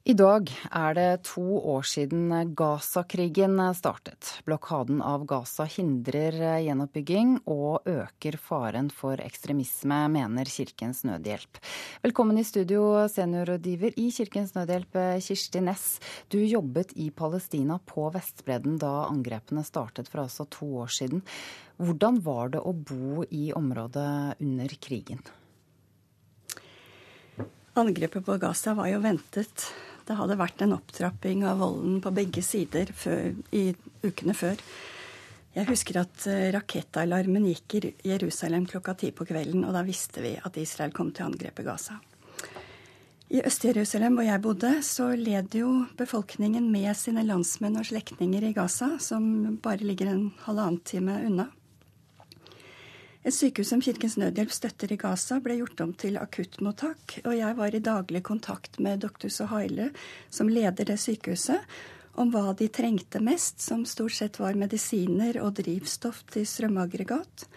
I 0.07 0.15
dag 0.15 0.47
er 0.71 0.93
det 0.95 1.25
to 1.27 1.43
år 1.67 1.83
siden 1.91 2.29
Gaza-krigen 2.55 3.59
startet. 3.75 4.29
Blokaden 4.47 5.01
av 5.03 5.25
Gaza 5.27 5.65
hindrer 5.67 6.61
gjenoppbygging 6.63 7.33
og 7.51 7.89
øker 7.91 8.37
faren 8.39 8.87
for 8.95 9.19
ekstremisme, 9.19 9.99
mener 10.15 10.47
Kirkens 10.47 11.01
Nødhjelp. 11.09 11.59
Velkommen 12.07 12.39
i 12.39 12.45
studio, 12.47 12.85
seniorrådgiver 13.11 13.99
i 13.99 14.05
Kirkens 14.15 14.55
Nødhjelp, 14.55 14.95
Kirsti 15.27 15.65
Næss. 15.67 15.89
Du 16.31 16.39
jobbet 16.39 16.95
i 16.95 17.09
Palestina 17.11 17.81
på 17.83 18.07
Vestbredden 18.15 18.79
da 18.79 19.09
angrepene 19.09 19.67
startet 19.67 20.07
for 20.13 20.23
altså 20.23 20.47
to 20.55 20.71
år 20.85 20.95
siden. 21.01 21.25
Hvordan 21.83 22.23
var 22.23 22.55
det 22.55 22.63
å 22.63 22.77
bo 22.79 23.27
i 23.27 23.51
området 23.59 24.39
under 24.39 24.79
krigen? 24.79 25.27
Angrepet 27.75 28.23
på 28.25 28.39
Gaza 28.41 28.79
var 28.79 28.95
jo 28.95 29.03
ventet. 29.03 29.67
Det 30.07 30.15
hadde 30.15 30.39
vært 30.39 30.63
en 30.63 30.77
opptrapping 30.77 31.43
av 31.49 31.59
volden 31.63 31.99
på 32.03 32.13
begge 32.15 32.43
sider 32.47 32.93
før, 32.95 33.33
i 33.51 33.73
ukene 34.07 34.37
før. 34.39 34.61
Jeg 35.57 35.67
husker 35.71 36.03
at 36.03 36.27
eh, 36.29 36.51
rakettalarmen 36.55 37.47
gikk 37.49 37.79
i 37.79 37.91
Jerusalem 38.13 38.69
klokka 38.71 38.95
ti 39.01 39.11
på 39.17 39.25
kvelden, 39.27 39.65
og 39.65 39.73
da 39.75 39.83
visste 39.87 40.23
vi 40.23 40.35
at 40.37 40.59
Israel 40.61 40.93
kom 40.95 41.11
til 41.17 41.25
å 41.25 41.31
angrepe 41.31 41.65
Gaza. 41.67 41.97
I 43.35 43.41
Øst-Jerusalem, 43.43 44.15
hvor 44.15 44.29
jeg 44.29 44.43
bodde, 44.45 44.71
så 44.87 45.09
led 45.19 45.57
jo 45.59 45.71
befolkningen 45.99 46.69
med 46.71 46.93
sine 46.95 47.25
landsmenn 47.27 47.81
og 47.81 47.89
slektninger 47.89 48.45
i 48.47 48.53
Gaza, 48.55 48.93
som 49.03 49.57
bare 49.65 49.83
ligger 49.83 50.13
en 50.13 50.29
halvannen 50.45 50.79
time 50.87 51.17
unna. 51.27 51.49
Et 53.27 53.35
sykehus 53.35 53.73
som 53.73 53.81
Kirkens 53.83 54.15
Nødhjelp 54.21 54.53
støtter 54.55 54.93
i 54.95 54.97
Gaza, 55.01 55.41
ble 55.43 55.57
gjort 55.59 55.81
om 55.83 55.93
til 55.99 56.15
akuttmottak, 56.21 57.17
og 57.25 57.33
jeg 57.35 57.57
var 57.59 57.75
i 57.75 57.81
daglig 57.83 58.21
kontakt 58.23 58.79
med 58.79 59.01
doktor 59.03 59.33
Sohaile, 59.35 59.89
som 60.31 60.47
leder 60.47 60.87
det 60.87 60.95
sykehuset, 61.03 61.65
om 62.15 62.31
hva 62.31 62.53
de 62.55 62.69
trengte 62.71 63.19
mest, 63.19 63.59
som 63.65 63.83
stort 63.83 64.15
sett 64.15 64.39
var 64.39 64.55
medisiner 64.55 65.41
og 65.43 65.57
drivstoff 65.59 66.23
til 66.31 66.47
strømaggregat, 66.47 67.49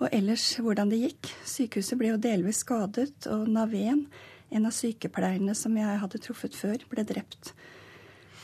og 0.00 0.08
ellers 0.08 0.46
hvordan 0.56 0.88
det 0.88 1.02
gikk. 1.02 1.34
Sykehuset 1.44 2.00
ble 2.00 2.14
jo 2.14 2.22
delvis 2.24 2.64
skadet, 2.64 3.28
og 3.28 3.44
Naveen, 3.52 4.06
en 4.48 4.72
av 4.72 4.72
sykepleierne 4.72 5.52
som 5.52 5.76
jeg 5.76 6.00
hadde 6.00 6.24
truffet 6.24 6.56
før, 6.56 6.80
ble 6.88 7.04
drept. 7.04 7.52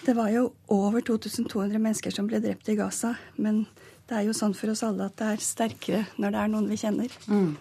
Det 0.05 0.13
var 0.13 0.29
jo 0.29 0.51
over 0.69 1.01
2200 1.01 1.81
mennesker 1.81 2.13
som 2.13 2.29
ble 2.29 2.45
drept 2.45 2.69
i 2.69 2.77
Gaza, 2.77 3.17
men 3.41 3.65
det 4.07 4.19
er 4.19 4.27
jo 4.29 4.35
sånn 4.37 4.55
for 4.55 4.71
oss 4.71 4.85
alle 4.87 5.09
at 5.09 5.17
det 5.19 5.31
er 5.33 5.43
sterkere 5.43 6.05
når 6.23 6.35
det 6.35 6.43
er 6.43 6.53
noen 6.53 6.69
vi 6.71 6.79
kjenner. 6.81 7.17
Mm. 7.27 7.57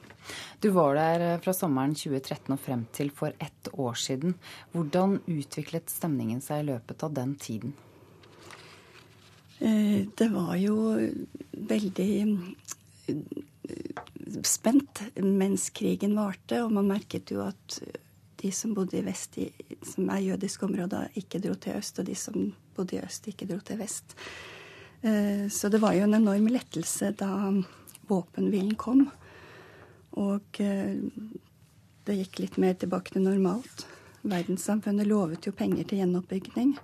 Du 0.62 0.70
var 0.74 0.96
der 0.98 1.24
eh, 1.24 1.40
fra 1.42 1.54
sommeren 1.54 1.96
2013 1.98 2.54
og 2.54 2.62
frem 2.62 2.86
til 2.96 3.12
for 3.14 3.34
ett 3.42 3.70
år 3.74 3.98
siden. 4.00 4.36
Hvordan 4.74 5.20
utviklet 5.30 5.92
stemningen 5.92 6.42
seg 6.42 6.64
i 6.64 6.70
løpet 6.72 7.06
av 7.06 7.14
den 7.18 7.36
tiden? 7.42 7.76
Eh, 9.60 10.06
det 10.18 10.30
var 10.34 10.56
jo 10.62 10.78
veldig 11.74 12.10
eh, 12.24 13.20
spent 14.46 15.06
mens 15.22 15.70
krigen 15.76 16.18
varte, 16.18 16.64
og 16.64 16.74
man 16.74 16.90
merket 16.96 17.34
jo 17.34 17.46
at 17.46 17.80
de 18.42 18.52
som 18.54 18.74
bodde 18.78 19.00
i 19.00 19.06
vest, 19.06 19.38
som 19.94 20.10
er 20.14 20.26
jødiske 20.26 20.66
områder, 20.68 21.14
ikke 21.18 21.42
dro 21.42 21.56
til 21.58 21.80
øst, 21.80 22.02
og 22.02 22.10
de 22.10 22.18
som 22.20 22.52
bodde 22.76 22.98
i 22.98 23.06
øst, 23.06 23.30
ikke 23.32 23.48
dro 23.50 23.62
til 23.66 23.80
vest. 23.80 24.18
Eh, 25.02 25.48
så 25.52 25.70
det 25.70 25.82
var 25.84 25.96
jo 25.98 26.06
en 26.06 26.18
enorm 26.18 26.48
lettelse 26.52 27.12
da 27.20 27.32
våpenhvilen 28.08 28.76
kom. 28.80 29.08
Og 30.16 30.62
eh, 30.64 30.96
det 32.06 32.20
gikk 32.22 32.44
litt 32.44 32.60
mer 32.62 32.78
tilbake 32.80 33.16
til 33.16 33.26
normalt. 33.26 33.88
Verdenssamfunnet 34.26 35.08
lovet 35.10 35.46
jo 35.46 35.54
penger 35.56 35.86
til 35.90 36.02
gjenoppbygging 36.02 36.78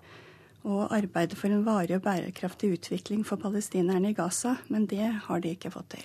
og 0.61 0.91
arbeidet 0.93 1.38
for 1.39 1.49
en 1.49 1.63
varig 1.65 1.95
og 1.97 2.03
bærekraftig 2.05 2.75
utvikling 2.75 3.23
for 3.25 3.41
palestinerne 3.41 4.11
i 4.11 4.17
Gaza, 4.17 4.59
men 4.69 4.85
det 4.89 5.07
har 5.25 5.41
de 5.41 5.55
ikke 5.55 5.71
fått 5.73 5.95
til. 5.95 6.03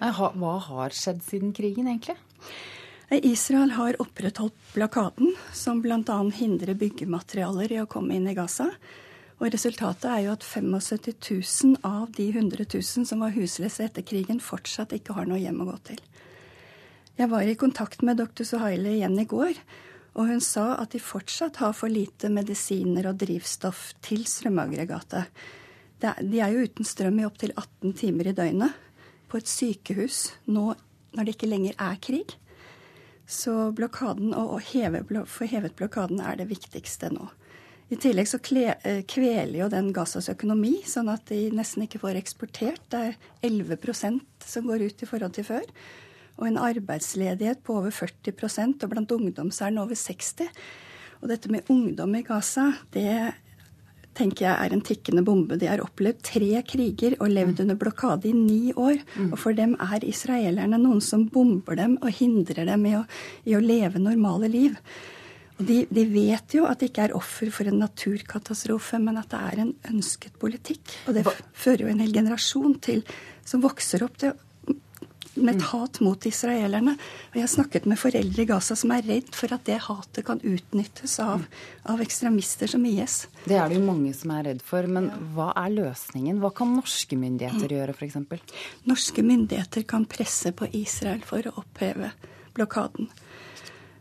Hva 0.00 0.54
har 0.64 0.94
skjedd 0.96 1.20
siden 1.26 1.52
krigen, 1.52 1.90
egentlig? 1.90 2.16
Israel 3.10 3.72
har 3.76 3.98
opprettholdt 4.00 4.56
blokaden, 4.74 5.34
som 5.52 5.82
bl.a. 5.84 6.18
hindrer 6.38 6.76
byggematerialer 6.76 7.72
i 7.72 7.82
å 7.82 7.88
komme 7.90 8.16
inn 8.16 8.28
i 8.28 8.36
Gaza. 8.36 8.70
Og 9.38 9.52
resultatet 9.54 10.08
er 10.10 10.22
jo 10.24 10.32
at 10.34 10.42
75 10.42 11.12
000 11.64 11.76
av 11.86 12.10
de 12.16 12.28
100 12.32 12.64
000 12.74 13.06
som 13.06 13.22
var 13.22 13.36
husløse 13.36 13.84
etter 13.84 14.02
krigen, 14.02 14.40
fortsatt 14.42 14.96
ikke 14.96 15.14
har 15.14 15.28
noe 15.30 15.38
hjem 15.38 15.60
å 15.62 15.68
gå 15.68 15.76
til. 15.92 16.00
Jeg 17.18 17.30
var 17.30 17.46
i 17.46 17.54
kontakt 17.58 18.02
med 18.06 18.18
dr. 18.18 18.44
Suhaili 18.46 18.96
igjen 18.96 19.18
i 19.18 19.26
går, 19.30 19.60
og 20.18 20.26
hun 20.30 20.42
sa 20.42 20.72
at 20.82 20.90
de 20.94 21.00
fortsatt 21.02 21.60
har 21.62 21.74
for 21.78 21.90
lite 21.90 22.30
medisiner 22.34 23.06
og 23.10 23.20
drivstoff 23.22 23.92
til 24.02 24.26
strømaggregatet. 24.26 25.30
De 26.02 26.42
er 26.42 26.54
jo 26.54 26.66
uten 26.66 26.86
strøm 26.86 27.18
i 27.22 27.26
opptil 27.26 27.54
18 27.54 27.94
timer 27.98 28.30
i 28.30 28.34
døgnet 28.34 28.74
på 29.30 29.38
et 29.38 29.50
sykehus 29.50 30.28
nå 30.50 30.72
når 31.14 31.26
det 31.26 31.34
ikke 31.34 31.50
lenger 31.50 31.78
er 31.78 31.98
krig. 32.02 32.34
Så 33.28 33.70
blokaden, 33.76 34.32
å 34.34 34.58
heve, 34.62 35.02
få 35.28 35.46
hevet 35.50 35.76
blokaden 35.78 36.22
er 36.24 36.38
det 36.38 36.48
viktigste 36.50 37.10
nå. 37.12 37.28
I 37.88 37.96
tillegg 37.96 38.28
så 38.28 38.38
eh, 38.60 39.00
kveler 39.08 39.62
jo 39.62 39.68
den 39.72 39.92
Gazas 39.96 40.28
økonomi, 40.28 40.82
sånn 40.84 41.08
at 41.08 41.30
de 41.30 41.48
nesten 41.56 41.86
ikke 41.86 42.02
får 42.02 42.18
eksportert. 42.20 42.82
Det 42.92 43.00
er 43.00 43.16
11% 43.48 44.44
som 44.44 44.68
går 44.68 44.84
ut 44.90 45.02
i 45.02 45.08
forhold 45.08 45.36
til 45.38 45.48
før. 45.48 45.64
Og 46.38 46.46
en 46.50 46.60
arbeidsledighet 46.60 47.64
på 47.64 47.78
over 47.80 47.94
40% 47.94 48.84
og 48.84 48.92
blant 48.92 49.16
ungdom 49.16 49.50
så 49.50 49.66
er 49.66 49.72
den 49.72 49.82
over 49.82 49.96
60 49.98 50.46
Og 51.22 51.28
dette 51.32 51.50
med 51.50 51.66
ungdom 51.72 52.14
i 52.14 52.22
Gaza, 52.22 52.70
det 52.94 53.34
tenker 54.18 54.46
jeg 54.46 54.54
er 54.54 54.74
en 54.74 54.84
tikkende 54.84 55.24
bombe. 55.26 55.58
De 55.58 55.68
har 55.70 55.82
opplevd 55.82 56.22
tre 56.26 56.62
kriger 56.66 57.16
og 57.18 57.30
levd 57.32 57.58
mm. 57.58 57.62
under 57.64 57.78
blokade 57.78 58.28
i 58.28 58.34
ni 58.34 58.72
år. 58.74 59.00
Mm. 59.16 59.32
Og 59.32 59.38
for 59.38 59.56
dem 59.56 59.76
er 59.80 60.06
israelerne 60.06 60.80
noen 60.82 61.00
som 61.04 61.26
bomber 61.32 61.78
dem 61.78 61.96
og 62.02 62.10
hindrer 62.20 62.68
dem 62.68 62.86
i 62.86 62.96
å, 62.98 63.04
i 63.48 63.56
å 63.56 63.62
leve 63.62 64.02
normale 64.02 64.50
liv. 64.50 64.78
De, 65.58 65.80
de, 65.90 66.04
vet 66.06 66.54
jo 66.54 66.66
at 66.68 66.78
det 66.78 66.92
ikke 66.92 67.08
er 67.08 67.16
offer 67.18 67.50
for 67.54 67.66
en 67.66 67.80
naturkatastrofe, 67.82 69.00
men 69.02 69.18
at 69.18 69.32
det 69.32 69.40
er 69.42 69.62
en 69.64 69.72
ønsket 69.90 70.36
politikk. 70.38 70.92
Og 71.10 71.16
det 71.18 71.24
fører 71.52 71.86
jo 71.86 71.90
en 71.90 72.02
hel 72.04 72.14
generasjon 72.14 72.76
til 72.84 73.02
som 73.48 73.64
vokser 73.64 74.04
opp 74.06 74.20
til 74.22 74.36
med 75.42 75.58
et 75.58 75.66
hat 75.70 76.00
mot 76.04 76.26
israelerne. 76.26 76.94
Og 77.30 77.36
jeg 77.36 77.44
har 77.44 77.50
snakket 77.52 77.86
med 77.90 78.00
foreldre 78.00 78.42
i 78.42 78.48
Gaza 78.48 78.76
som 78.78 78.92
er 78.94 79.04
redd 79.06 79.30
for 79.36 79.52
at 79.54 79.64
det 79.68 79.78
hatet 79.84 80.26
kan 80.26 80.40
utnyttes 80.42 81.18
av, 81.22 81.44
av 81.88 82.02
ekstremister 82.02 82.70
som 82.70 82.86
IS. 82.88 83.20
Det 83.44 83.58
er 83.58 83.70
det 83.70 83.78
jo 83.78 83.84
mange 83.86 84.14
som 84.16 84.32
er 84.34 84.48
redd 84.50 84.64
for. 84.66 84.88
Men 84.90 85.10
hva 85.36 85.50
er 85.58 85.74
løsningen? 85.76 86.40
Hva 86.42 86.52
kan 86.56 86.74
norske 86.76 87.18
myndigheter 87.20 87.76
gjøre, 87.78 87.94
f.eks.? 87.94 88.18
Norske 88.88 89.24
myndigheter 89.26 89.86
kan 89.88 90.08
presse 90.10 90.54
på 90.56 90.70
Israel 90.78 91.22
for 91.26 91.50
å 91.50 91.58
oppheve 91.62 92.12
blokaden. 92.56 93.10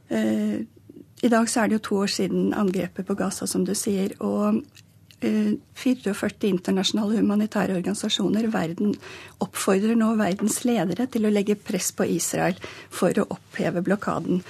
Uh, 0.08 0.64
I 1.26 1.32
dag 1.34 1.50
så 1.50 1.64
er 1.64 1.70
det 1.70 1.80
jo 1.80 1.86
to 1.88 2.02
år 2.04 2.12
siden 2.14 2.52
angrepet 2.54 3.08
på 3.08 3.16
Gaza, 3.18 3.48
som 3.50 3.66
du 3.66 3.74
sier. 3.76 4.14
og 4.20 4.62
44 5.18 6.14
eh, 6.14 6.50
internasjonale 6.52 7.18
humanitære 7.18 7.74
organisasjoner 7.80 8.52
verden 8.54 8.94
oppfordrer 9.42 9.98
nå 9.98 10.12
verdens 10.20 10.60
ledere 10.64 11.08
til 11.10 11.26
å 11.26 11.32
legge 11.34 11.58
press 11.58 11.90
på 11.92 12.06
Israel 12.06 12.60
for 12.94 13.18
å 13.18 13.26
oppheve 13.34 13.82
blokaden. 13.82 14.44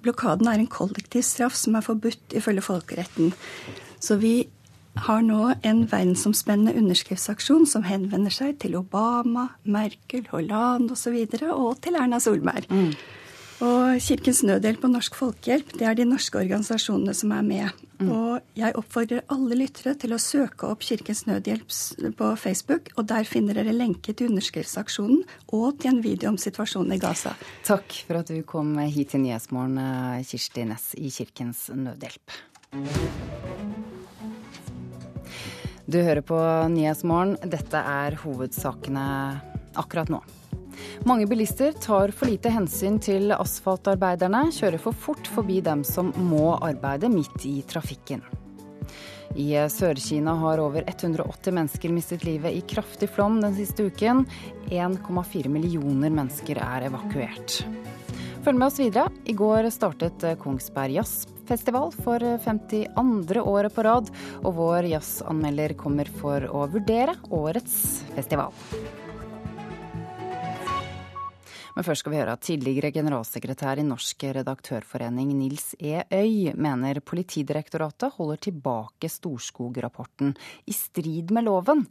Blokaden 0.00 0.46
er 0.48 0.60
en 0.60 0.70
kollektiv 0.70 1.26
straff 1.26 1.58
som 1.58 1.74
er 1.74 1.84
forbudt 1.84 2.38
ifølge 2.38 2.62
folkeretten. 2.62 3.34
Så 3.98 4.16
vi 4.22 4.48
har 5.04 5.22
nå 5.22 5.54
en 5.66 5.84
verdensomspennende 5.90 6.74
underskriftsaksjon 6.78 7.66
som 7.66 7.84
henvender 7.86 8.32
seg 8.34 8.58
til 8.62 8.78
Obama, 8.78 9.48
Merkel, 9.64 10.26
Hollande 10.30 10.94
osv. 10.94 11.18
Og, 11.18 11.34
så 11.34 11.50
og 11.54 11.82
til 11.82 11.98
Erna 11.98 12.20
Solberg. 12.22 12.70
Mm. 12.70 12.94
Og 13.60 13.98
Kirkens 14.00 14.40
Nødhjelp 14.46 14.84
og 14.86 14.92
Norsk 14.94 15.16
Folkehjelp 15.18 15.74
det 15.76 15.84
er 15.84 15.96
de 15.98 16.06
norske 16.08 16.38
organisasjonene 16.40 17.12
som 17.16 17.34
er 17.36 17.42
med. 17.44 17.82
Mm. 18.00 18.08
Og 18.14 18.56
jeg 18.56 18.72
oppfordrer 18.80 19.26
alle 19.34 19.58
lyttere 19.60 19.92
til 20.00 20.14
å 20.16 20.20
søke 20.22 20.70
opp 20.70 20.80
Kirkens 20.86 21.26
Nødhjelp 21.28 21.68
på 22.16 22.30
Facebook. 22.40 22.88
Og 22.96 23.04
der 23.10 23.28
finner 23.28 23.60
dere 23.60 23.76
lenke 23.76 24.16
til 24.16 24.32
underskriftsaksjonen 24.32 25.20
og 25.52 25.76
til 25.82 25.92
en 25.92 26.00
video 26.04 26.32
om 26.32 26.40
situasjonen 26.40 26.96
i 26.96 27.00
Gaza. 27.02 27.34
Takk 27.68 28.00
for 28.08 28.22
at 28.22 28.32
du 28.32 28.40
kom 28.48 28.72
hit 28.80 29.12
til 29.12 29.26
Nyhetsmorgen, 29.26 29.76
Kirsti 30.24 30.64
Næss 30.70 30.94
i 30.96 31.12
Kirkens 31.12 31.68
Nødhjelp. 31.76 32.40
Du 35.90 36.00
hører 36.00 36.24
på 36.24 36.40
Nyhetsmorgen. 36.72 37.36
Dette 37.44 37.76
er 37.76 38.16
hovedsakene 38.24 39.08
akkurat 39.76 40.08
nå. 40.08 40.24
Mange 41.08 41.26
bilister 41.30 41.72
tar 41.72 42.12
for 42.12 42.28
lite 42.30 42.52
hensyn 42.52 42.98
til 43.02 43.32
asfaltarbeiderne, 43.36 44.48
kjører 44.52 44.82
for 44.82 44.96
fort 45.06 45.30
forbi 45.30 45.60
dem 45.64 45.84
som 45.86 46.12
må 46.30 46.56
arbeide 46.58 47.10
midt 47.12 47.46
i 47.48 47.60
trafikken. 47.68 48.22
I 49.38 49.54
Sør-Kina 49.70 50.34
har 50.40 50.58
over 50.58 50.82
180 50.88 51.54
mennesker 51.54 51.92
mistet 51.94 52.24
livet 52.26 52.56
i 52.56 52.62
kraftig 52.66 53.10
flom 53.14 53.38
den 53.42 53.54
siste 53.54 53.86
uken. 53.86 54.24
1,4 54.66 55.52
millioner 55.52 56.10
mennesker 56.10 56.58
er 56.58 56.88
evakuert. 56.88 57.60
Følg 58.42 58.58
med 58.58 58.66
oss 58.66 58.80
videre. 58.80 59.10
I 59.28 59.36
går 59.36 59.68
startet 59.70 60.24
Kongsberg 60.40 60.96
Jazzfestival 60.96 61.92
for 62.02 62.24
52. 62.42 63.42
året 63.44 63.74
på 63.76 63.84
rad, 63.86 64.10
og 64.42 64.56
vår 64.56 64.90
jazzanmelder 64.94 65.76
kommer 65.78 66.10
for 66.20 66.48
å 66.48 66.64
vurdere 66.72 67.14
årets 67.30 67.76
festival. 68.16 68.56
Men 71.76 71.86
først 71.86 72.04
skal 72.04 72.14
vi 72.14 72.20
høre 72.20 72.34
at 72.36 72.44
tidligere 72.46 72.92
generalsekretær 72.94 73.80
i 73.80 73.86
Norsk 73.86 74.24
redaktørforening 74.40 75.32
Nils 75.38 75.74
E. 75.78 76.02
Øy 76.10 76.50
mener 76.58 77.00
Politidirektoratet 77.04 78.16
holder 78.16 78.40
tilbake 78.48 79.10
Storskog-rapporten 79.10 80.34
i 80.66 80.74
strid 80.74 81.30
med 81.34 81.46
loven. 81.46 81.86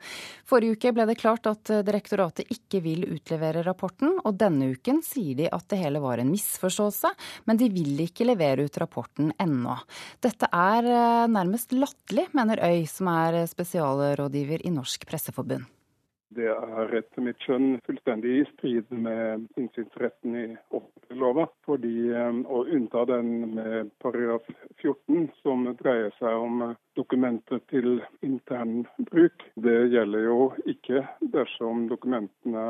Forrige 0.50 0.78
uke 0.78 0.94
ble 0.96 1.08
det 1.10 1.18
klart 1.22 1.48
at 1.50 1.72
direktoratet 1.88 2.52
ikke 2.52 2.84
vil 2.86 3.08
utlevere 3.10 3.64
rapporten, 3.68 4.18
og 4.24 4.38
denne 4.40 4.72
uken 4.76 5.02
sier 5.06 5.38
de 5.40 5.50
at 5.50 5.68
det 5.72 5.82
hele 5.82 6.04
var 6.04 6.22
en 6.22 6.32
misforståelse, 6.32 7.14
men 7.48 7.60
de 7.60 7.72
vil 7.74 8.06
ikke 8.06 8.28
levere 8.28 8.68
ut 8.68 8.82
rapporten 8.82 9.34
ennå. 9.40 9.80
Dette 10.24 10.50
er 10.52 10.92
eh, 10.92 11.26
nærmest 11.32 11.76
latterlig, 11.76 12.30
mener 12.38 12.64
Øy, 12.66 12.86
som 12.90 13.12
er 13.14 13.44
spesialrådgiver 13.50 14.66
i 14.66 14.74
Norsk 14.76 15.08
Presseforbund. 15.10 15.79
Det 16.38 16.46
er 16.46 16.92
etter 17.00 17.24
mitt 17.26 17.42
skjønn 17.42 17.80
fullstendig 17.88 18.34
i 18.38 18.44
strid 18.52 18.92
med 18.94 19.48
innsynsretten 19.58 20.36
i 20.38 20.46
offentliglova. 20.70 21.48
Fordi 21.66 21.94
eh, 22.14 22.42
å 22.46 22.60
unnta 22.70 23.06
den 23.10 23.32
med 23.56 23.90
paragraf 24.04 24.46
14, 24.78 25.26
som 25.42 25.66
dreier 25.80 26.14
seg 26.20 26.38
om 26.38 26.62
dokumenter 27.00 27.62
til 27.72 28.02
intern 28.26 28.84
bruk, 29.10 29.46
det 29.64 29.78
gjelder 29.94 30.26
jo 30.26 30.40
ikke 30.70 31.04
dersom 31.34 31.88
dokumentene 31.92 32.66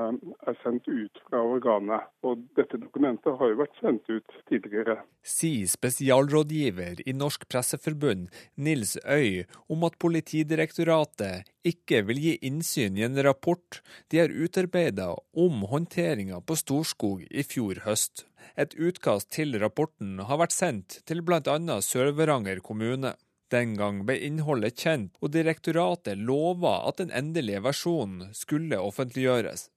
er 0.48 0.58
sendt 0.64 0.88
ut 0.90 1.22
fra 1.28 1.42
organet. 1.56 2.08
Og 2.26 2.46
dette 2.58 2.80
dokumentet 2.82 3.38
har 3.40 3.52
jo 3.52 3.60
vært 3.64 3.80
sendt 3.82 4.10
ut 4.12 4.40
tidligere. 4.52 5.00
Sier 5.26 5.70
spesialrådgiver 5.70 7.04
i 7.10 7.16
Norsk 7.18 7.48
Presseforbund 7.50 8.30
Nils 8.58 8.98
Øy 9.06 9.46
om 9.72 9.86
at 9.88 9.98
Politidirektoratet 10.00 11.50
ikke 11.68 12.04
vil 12.08 12.22
gi 12.24 12.36
innsyn 12.48 12.98
i 12.98 13.06
en 13.08 13.20
rapport 13.26 13.82
de 14.12 14.22
har 14.22 14.32
utarbeida 14.34 15.12
om 15.38 15.66
håndteringa 15.72 16.40
på 16.46 16.58
Storskog 16.60 17.26
i 17.30 17.46
fjor 17.46 17.84
høst. 17.86 18.26
Et 18.60 18.74
utkast 18.76 19.32
til 19.36 19.58
rapporten 19.62 20.20
har 20.28 20.40
vært 20.42 20.56
sendt 20.56 21.02
til 21.08 21.24
bl.a. 21.26 21.58
Sør-Varanger 21.86 22.64
kommune. 22.66 23.14
Den 23.50 23.74
gang 23.78 24.04
ble 24.06 24.20
innholdet 24.28 24.78
kjent, 24.78 25.16
og 25.22 25.34
direktoratet 25.34 26.20
lova 26.22 26.76
at 26.90 27.00
den 27.02 27.10
endelige 27.10 27.64
versjonen 27.66 28.30
skulle 28.38 28.78
offentliggjøres. 28.78 29.70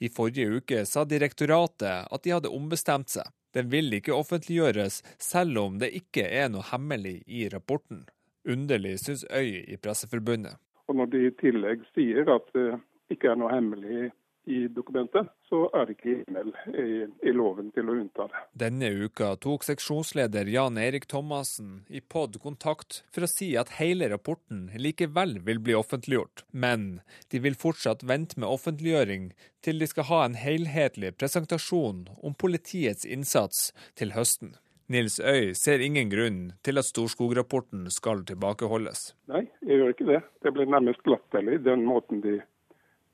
I 0.00 0.08
forrige 0.08 0.60
uke 0.60 0.84
sa 0.88 1.04
direktoratet 1.04 2.08
at 2.08 2.24
de 2.24 2.32
hadde 2.32 2.52
ombestemt 2.52 3.12
seg. 3.12 3.28
Den 3.52 3.68
vil 3.72 3.92
ikke 3.92 4.14
offentliggjøres, 4.14 5.02
selv 5.18 5.58
om 5.60 5.78
det 5.82 5.90
ikke 5.98 6.24
er 6.24 6.48
noe 6.52 6.64
hemmelig 6.70 7.18
i 7.26 7.48
rapporten. 7.52 8.06
Underlig, 8.48 8.96
syns 9.02 9.26
Øy 9.28 9.66
i 9.68 9.76
Presseforbundet. 9.76 10.56
Og 10.88 10.96
når 10.96 11.10
de 11.12 11.26
i 11.26 11.34
tillegg 11.42 11.82
sier 11.92 12.30
at 12.32 12.48
det 12.56 12.70
ikke 13.12 13.32
er 13.32 13.40
noe 13.40 13.52
hemmelig 13.52 14.08
i 14.50 14.68
dokumentet, 14.68 15.28
så 15.48 15.62
er 15.74 15.86
det 15.86 15.94
ikke 15.96 16.14
hjemmel 16.14 16.50
i, 16.72 16.86
i, 17.28 17.32
loven 17.34 17.70
til 17.74 17.90
å 17.90 17.96
unnta 17.96 18.26
det. 18.30 18.42
Denne 18.64 18.90
uka 19.04 19.32
tok 19.42 19.66
seksjonsleder 19.66 20.50
Jan 20.50 20.78
Erik 20.80 21.06
Thomassen 21.10 21.84
i 21.88 22.02
POD 22.02 22.40
kontakt 22.42 23.02
for 23.14 23.26
å 23.26 23.30
si 23.30 23.52
at 23.60 23.76
hele 23.78 24.10
rapporten 24.10 24.68
likevel 24.74 25.38
vil 25.46 25.62
bli 25.62 25.76
offentliggjort, 25.78 26.44
men 26.50 26.88
de 27.30 27.42
vil 27.44 27.58
fortsatt 27.58 28.02
vente 28.06 28.40
med 28.40 28.50
offentliggjøring 28.50 29.30
til 29.64 29.78
de 29.78 29.90
skal 29.90 30.08
ha 30.10 30.24
en 30.24 30.38
helhetlig 30.40 31.14
presentasjon 31.20 32.08
om 32.18 32.34
politiets 32.34 33.06
innsats 33.06 33.70
til 34.00 34.16
høsten. 34.16 34.56
Nils 34.90 35.20
Øy 35.20 35.54
ser 35.54 35.78
ingen 35.78 36.10
grunn 36.10 36.38
til 36.66 36.80
at 36.80 36.88
Storskog-rapporten 36.88 37.84
skal 37.94 38.24
tilbakeholdes. 38.26 39.12
Nei, 39.30 39.44
jeg 39.62 39.78
gjør 39.78 39.92
ikke 39.94 40.06
det. 40.08 40.22
Det 40.42 40.50
blir 40.56 40.66
nærmest 40.66 41.06
latterlig 41.06 41.60
den 41.62 41.84
måten 41.86 42.24
de, 42.24 42.40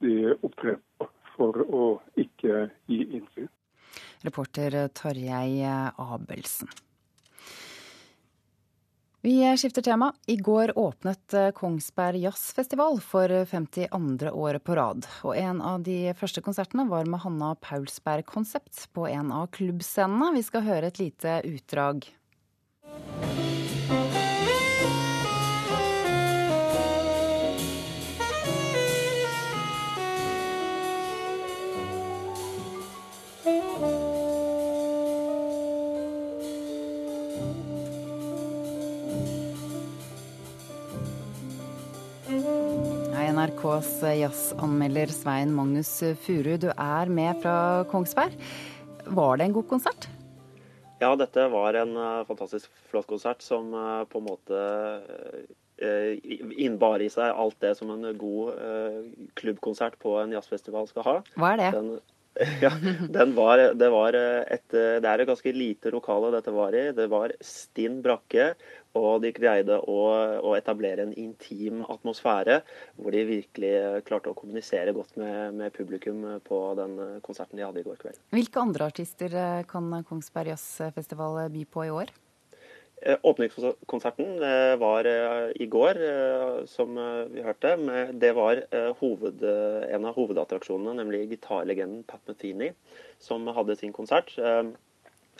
de 0.00 0.32
opptrer 0.38 0.78
på 0.96 1.10
for 1.36 1.62
å 1.62 1.84
ikke 2.18 2.66
gi 2.90 3.04
innsyn. 3.20 3.48
Reporter 4.26 4.88
Tarjei 4.96 5.62
Abelsen. 5.96 6.68
Vi 9.26 9.40
skifter 9.58 9.82
tema. 9.82 10.12
I 10.26 10.36
går 10.36 10.78
åpnet 10.78 11.34
Kongsberg 11.54 12.20
Jazzfestival 12.22 13.00
for 13.02 13.32
52. 13.44 13.88
året 14.30 14.64
på 14.64 14.76
rad. 14.78 15.06
Og 15.26 15.34
en 15.36 15.62
av 15.62 15.82
de 15.82 16.12
første 16.14 16.42
konsertene 16.46 16.86
var 16.86 17.10
med 17.10 17.24
Hanna 17.24 17.54
Paulsberg 17.58 18.22
Konsept 18.28 18.84
på 18.94 19.08
en 19.10 19.32
av 19.34 19.48
klubbscenene. 19.56 20.30
Vi 20.38 20.44
skal 20.46 20.62
høre 20.68 20.92
et 20.92 21.02
lite 21.02 21.40
utdrag. 21.42 22.06
NRKs 43.56 44.02
jazzanmelder 44.20 45.08
Svein 45.08 45.52
Magnus 45.54 45.88
Furu, 46.20 46.56
du 46.60 46.66
er 46.68 47.08
med 47.08 47.38
fra 47.40 47.84
Kongsberg. 47.88 48.34
Var 49.06 49.38
det 49.38 49.46
en 49.46 49.54
god 49.56 49.66
konsert? 49.70 50.08
Ja, 51.00 51.14
dette 51.16 51.46
var 51.48 51.78
en 51.80 51.94
uh, 51.96 52.26
fantastisk 52.28 52.68
flott 52.90 53.08
konsert 53.08 53.40
som 53.40 53.72
uh, 53.72 54.04
på 54.10 54.20
en 54.20 54.26
måte 54.28 54.60
uh, 55.80 56.36
innbar 56.60 57.00
i 57.00 57.08
seg 57.12 57.32
alt 57.32 57.56
det 57.64 57.72
som 57.78 57.94
en 57.94 58.04
god 58.16 58.60
klubbkonsert 59.40 59.96
på 60.04 60.18
en 60.20 60.36
jazzfestival 60.36 60.88
skal 60.92 61.08
ha. 61.08 61.16
Hva 61.36 61.54
er 61.54 61.62
det? 61.62 61.72
Den, 61.78 61.90
ja, 62.64 62.70
var, 63.34 63.62
det, 63.74 63.88
var 63.92 64.16
et, 64.16 64.66
det 64.72 65.08
er 65.08 65.22
et 65.22 65.28
ganske 65.28 65.52
lite 65.56 65.92
lokale 65.94 66.32
dette 66.34 66.52
var 66.52 66.76
i. 66.76 66.90
Det 66.96 67.06
var 67.12 67.32
stinn 67.44 68.02
brakke, 68.04 68.50
og 68.96 69.22
de 69.24 69.32
greide 69.36 69.78
å, 69.80 70.00
å, 70.40 70.52
etablere 70.56 71.06
en 71.06 71.14
intim 71.16 71.82
atmosfære 71.88 72.60
hvor 72.96 73.14
de 73.14 73.24
virkelig 73.28 73.72
klarte 74.08 74.32
å 74.32 74.36
kommunisere 74.36 74.94
godt 74.96 75.16
med, 75.20 75.56
med, 75.56 75.72
publikum 75.76 76.22
på 76.44 76.60
den 76.78 76.98
konserten 77.26 77.60
de 77.60 77.66
hadde 77.66 77.82
i 77.82 77.88
går 77.88 78.00
kveld. 78.04 78.20
Hvilke 78.36 78.62
andre 78.62 78.90
artister 78.92 79.36
eh, 79.36 79.64
kan 79.68 79.90
Kongsberg 80.08 80.54
Jazzfestival 80.54 81.46
by 81.52 81.66
på 81.72 81.88
i 81.88 81.92
år? 82.02 82.12
Eh, 83.02 83.18
åpningskonserten 83.22 84.42
eh, 84.42 84.76
var 84.80 85.06
i 85.54 85.66
går, 85.66 86.00
som 86.66 86.96
vi 87.32 87.44
hørte. 87.44 87.76
Det 88.12 88.32
var 88.36 88.62
hoved, 89.00 89.44
en 89.44 90.08
av 90.08 90.16
hovedattraksjonene, 90.16 90.96
nemlig 91.02 91.26
gitarlegenden 91.34 92.06
Pat 92.08 92.24
Metheny, 92.28 92.72
som 93.20 93.46
hadde 93.52 93.76
sin 93.76 93.92
konsert. 93.96 94.32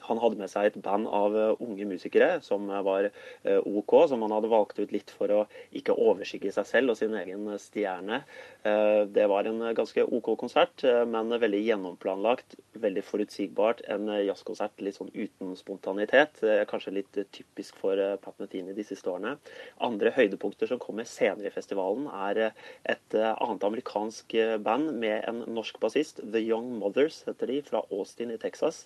Han 0.07 0.21
hadde 0.23 0.39
med 0.41 0.51
seg 0.51 0.69
et 0.69 0.79
band 0.83 1.09
av 1.11 1.37
eh, 1.37 1.63
unge 1.63 1.87
musikere 1.89 2.41
som 2.45 2.69
var 2.87 3.09
eh, 3.09 3.59
OK, 3.67 3.95
som 4.11 4.23
han 4.25 4.35
hadde 4.37 4.51
valgt 4.53 4.79
ut 4.79 4.93
litt 4.95 5.11
for 5.15 5.33
å 5.33 5.41
ikke 5.77 5.97
overskygge 5.97 6.53
seg 6.55 6.69
selv 6.69 6.95
og 6.95 6.99
sin 7.01 7.17
egen 7.19 7.49
stjerne. 7.63 8.23
Eh, 8.67 9.03
det 9.11 9.27
var 9.31 9.49
en 9.49 9.65
ganske 9.77 10.05
OK 10.07 10.33
konsert, 10.39 10.85
men 11.09 11.33
veldig 11.41 11.63
gjennomplanlagt, 11.63 12.57
veldig 12.79 13.03
forutsigbart. 13.07 13.83
En 13.93 14.09
jazzkonsert 14.27 14.83
litt 14.85 14.99
sånn 14.99 15.13
uten 15.15 15.55
spontanitet. 15.59 16.43
Kanskje 16.71 16.95
litt 16.99 17.21
typisk 17.35 17.79
for 17.81 18.01
Pat 18.23 18.37
Metini 18.43 18.75
de 18.77 18.85
siste 18.87 19.11
årene. 19.11 19.37
Andre 19.85 20.13
høydepunkter 20.17 20.71
som 20.71 20.81
kommer 20.83 21.09
senere 21.09 21.51
i 21.51 21.55
festivalen, 21.55 22.09
er 22.29 22.53
et 22.89 23.17
annet 23.17 23.67
amerikansk 23.67 24.37
band 24.65 24.93
med 25.01 25.25
en 25.29 25.43
norsk 25.57 25.81
bassist. 25.83 26.21
The 26.23 26.43
Young 26.43 26.75
Mothers 26.81 27.23
heter 27.27 27.51
de, 27.51 27.61
fra 27.67 27.83
Austin 27.91 28.35
i 28.35 28.41
Texas. 28.41 28.85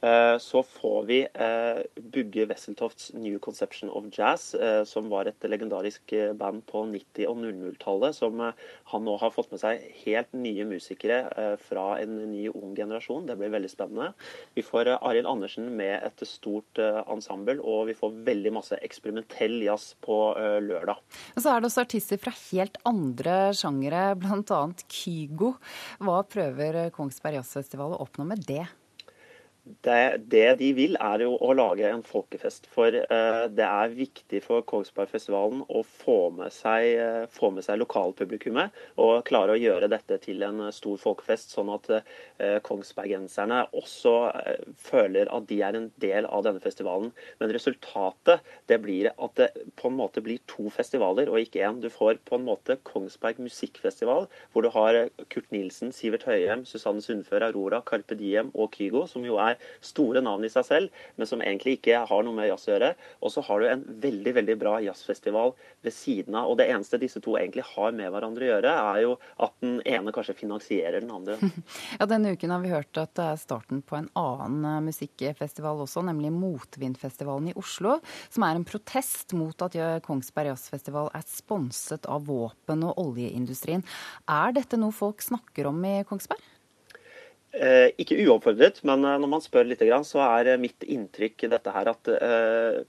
Eh, 0.00 0.38
så 0.38 0.62
får 0.62 1.02
vi 1.08 1.18
eh, 1.34 1.80
Bugge 1.94 2.46
Wesseltofts 2.46 3.10
New 3.14 3.38
Conception 3.38 3.90
of 3.90 4.04
Jazz, 4.12 4.54
eh, 4.54 4.84
som 4.84 5.08
var 5.10 5.26
et 5.26 5.42
legendarisk 5.50 6.14
band 6.38 6.62
på 6.70 6.84
90- 6.86 7.26
og 7.26 7.40
00-tallet, 7.42 8.14
som 8.14 8.38
han 8.38 9.04
nå 9.04 9.16
har 9.18 9.34
fått 9.34 9.50
med 9.50 9.62
seg 9.62 9.82
helt 10.04 10.30
nye 10.36 10.66
musikere 10.68 11.18
fra 11.62 11.86
en 11.98 12.14
ny, 12.30 12.46
ung 12.52 12.74
generasjon. 12.76 13.26
Det 13.26 13.36
blir 13.40 13.52
veldig 13.52 13.70
spennende. 13.72 14.12
Vi 14.54 14.62
får 14.62 14.92
Arild 14.96 15.28
Andersen 15.30 15.70
med 15.76 15.98
et 16.06 16.24
stort 16.28 16.78
ensemble, 16.78 17.58
og 17.60 17.88
vi 17.90 17.96
får 17.98 18.16
veldig 18.28 18.54
masse 18.54 18.78
eksperimentell 18.84 19.58
jazz 19.66 19.92
på 20.04 20.18
lørdag. 20.64 21.00
Og 21.34 21.42
så 21.42 21.52
er 21.52 21.60
det 21.60 21.70
også 21.70 21.84
artister 21.86 22.20
fra 22.22 22.34
helt 22.48 22.78
andre 22.88 23.38
sjangere, 23.56 24.10
bl.a. 24.20 24.60
Kygo. 24.86 25.54
Hva 26.04 26.20
prøver 26.28 26.84
Kongsberg 26.94 27.40
Jazzfestival 27.40 27.96
å 27.96 28.04
oppnå 28.06 28.28
med 28.28 28.46
det? 28.48 28.66
Det, 29.84 30.22
det, 30.32 30.46
de 30.60 30.68
vil, 30.76 30.96
er 31.00 31.22
jo 31.24 31.34
å 31.36 31.54
lage 31.56 31.86
en 31.88 32.02
folkefest. 32.06 32.68
For 32.72 32.94
uh, 32.94 33.44
det 33.52 33.66
er 33.66 33.94
viktig 33.94 34.40
for 34.44 34.64
Kongsbergfestivalen 34.68 35.64
å 35.68 35.82
få 35.86 36.30
med 36.34 36.52
seg, 36.54 36.88
uh, 36.98 37.24
få 37.32 37.50
med 37.54 37.66
seg 37.66 37.80
lokalpublikummet 37.80 38.76
og 39.02 39.22
klare 39.28 39.54
å 39.54 39.60
gjøre 39.60 39.90
dette 39.92 40.20
til 40.24 40.44
en 40.46 40.64
uh, 40.68 40.72
stor 40.74 40.98
folkefest, 41.02 41.54
sånn 41.54 41.72
at 41.74 41.90
kongsbergenserne 42.64 43.64
også 43.76 44.12
føler 44.78 45.28
at 45.34 45.46
de 45.48 45.56
er 45.64 45.74
en 45.74 45.88
del 46.00 46.26
av 46.30 46.44
denne 46.46 46.62
festivalen. 46.62 47.10
Men 47.40 47.50
resultatet 47.54 48.44
det 48.70 48.78
blir 48.84 49.10
at 49.10 49.34
det 49.40 49.48
på 49.80 49.90
en 49.90 49.96
måte 49.98 50.22
blir 50.24 50.40
to 50.50 50.68
festivaler 50.72 51.30
og 51.32 51.40
ikke 51.42 51.64
én. 51.66 51.80
Du 51.82 51.88
får 51.92 52.20
på 52.28 52.38
en 52.38 52.46
måte 52.46 52.78
Kongsberg 52.86 53.40
musikkfestival, 53.42 54.28
hvor 54.52 54.64
du 54.64 54.70
har 54.74 55.00
Kurt 55.32 55.50
Nilsen, 55.54 55.92
Sivert 55.94 56.28
Høyem, 56.28 56.64
Susanne 56.68 57.02
Sundfør, 57.04 57.48
Aurora, 57.48 57.82
Carpe 57.86 58.18
Diem 58.18 58.52
og 58.54 58.70
Kygo, 58.76 59.06
som 59.10 59.26
jo 59.26 59.40
er 59.42 59.57
store 59.84 60.22
navn 60.24 60.46
i 60.46 60.52
seg 60.52 60.66
selv, 60.66 61.02
men 61.16 61.28
som 61.30 61.42
egentlig 61.44 61.78
ikke 61.78 62.02
har 62.08 62.24
noe 62.24 62.36
med 62.36 62.48
jazz 62.50 62.68
å 62.68 62.72
gjøre. 62.72 62.92
Og 63.22 63.32
så 63.34 63.44
har 63.48 63.60
du 63.60 63.68
en 63.68 63.84
veldig 64.04 64.34
veldig 64.40 64.56
bra 64.60 64.74
jazzfestival 64.84 65.54
ved 65.86 65.94
siden 65.94 66.36
av. 66.38 66.50
Og 66.50 66.58
det 66.60 66.68
eneste 66.72 67.00
disse 67.00 67.22
to 67.24 67.36
egentlig 67.38 67.66
har 67.74 67.94
med 67.96 68.12
hverandre 68.14 68.46
å 68.46 68.50
gjøre, 68.52 68.74
er 68.94 69.02
jo 69.04 69.14
at 69.44 69.54
den 69.64 69.78
ene 69.88 70.14
kanskje 70.14 70.36
finansierer 70.38 71.02
den 71.04 71.14
andre. 71.14 71.38
Ja, 71.98 72.06
Denne 72.08 72.32
uken 72.34 72.52
har 72.52 72.60
vi 72.62 72.70
hørt 72.70 72.98
at 73.00 73.14
det 73.18 73.24
er 73.24 73.40
starten 73.40 73.80
på 73.86 73.96
en 73.98 74.08
annen 74.18 74.64
eh, 74.66 74.82
musikkfestival 74.88 75.82
også, 75.84 76.02
nemlig 76.06 76.30
Motvindfestivalen 76.34 77.50
i 77.50 77.56
Oslo. 77.58 77.98
Som 78.32 78.44
er 78.46 78.58
en 78.58 78.66
protest 78.68 79.34
mot 79.36 79.66
at 79.66 79.76
Kongsberg 80.04 80.52
Jazzfestival 80.52 81.10
er 81.16 81.26
sponset 81.28 82.06
av 82.10 82.26
våpen- 82.28 82.84
og 82.86 83.00
oljeindustrien. 83.02 83.84
Er 84.28 84.54
dette 84.56 84.78
noe 84.80 84.94
folk 84.94 85.24
snakker 85.24 85.68
om 85.70 85.82
i 85.86 85.98
Kongsberg? 86.08 86.42
Eh, 87.56 87.94
ikke 87.96 88.18
uoppfordret, 88.26 88.82
men 88.84 89.06
eh, 89.08 89.14
når 89.22 89.30
man 89.32 89.40
spør 89.40 89.64
litt, 89.64 89.80
så 90.04 90.20
er 90.20 90.50
eh, 90.52 90.60
mitt 90.60 90.84
inntrykk 90.84 91.46
dette 91.48 91.72
her 91.72 91.88
at 91.94 92.10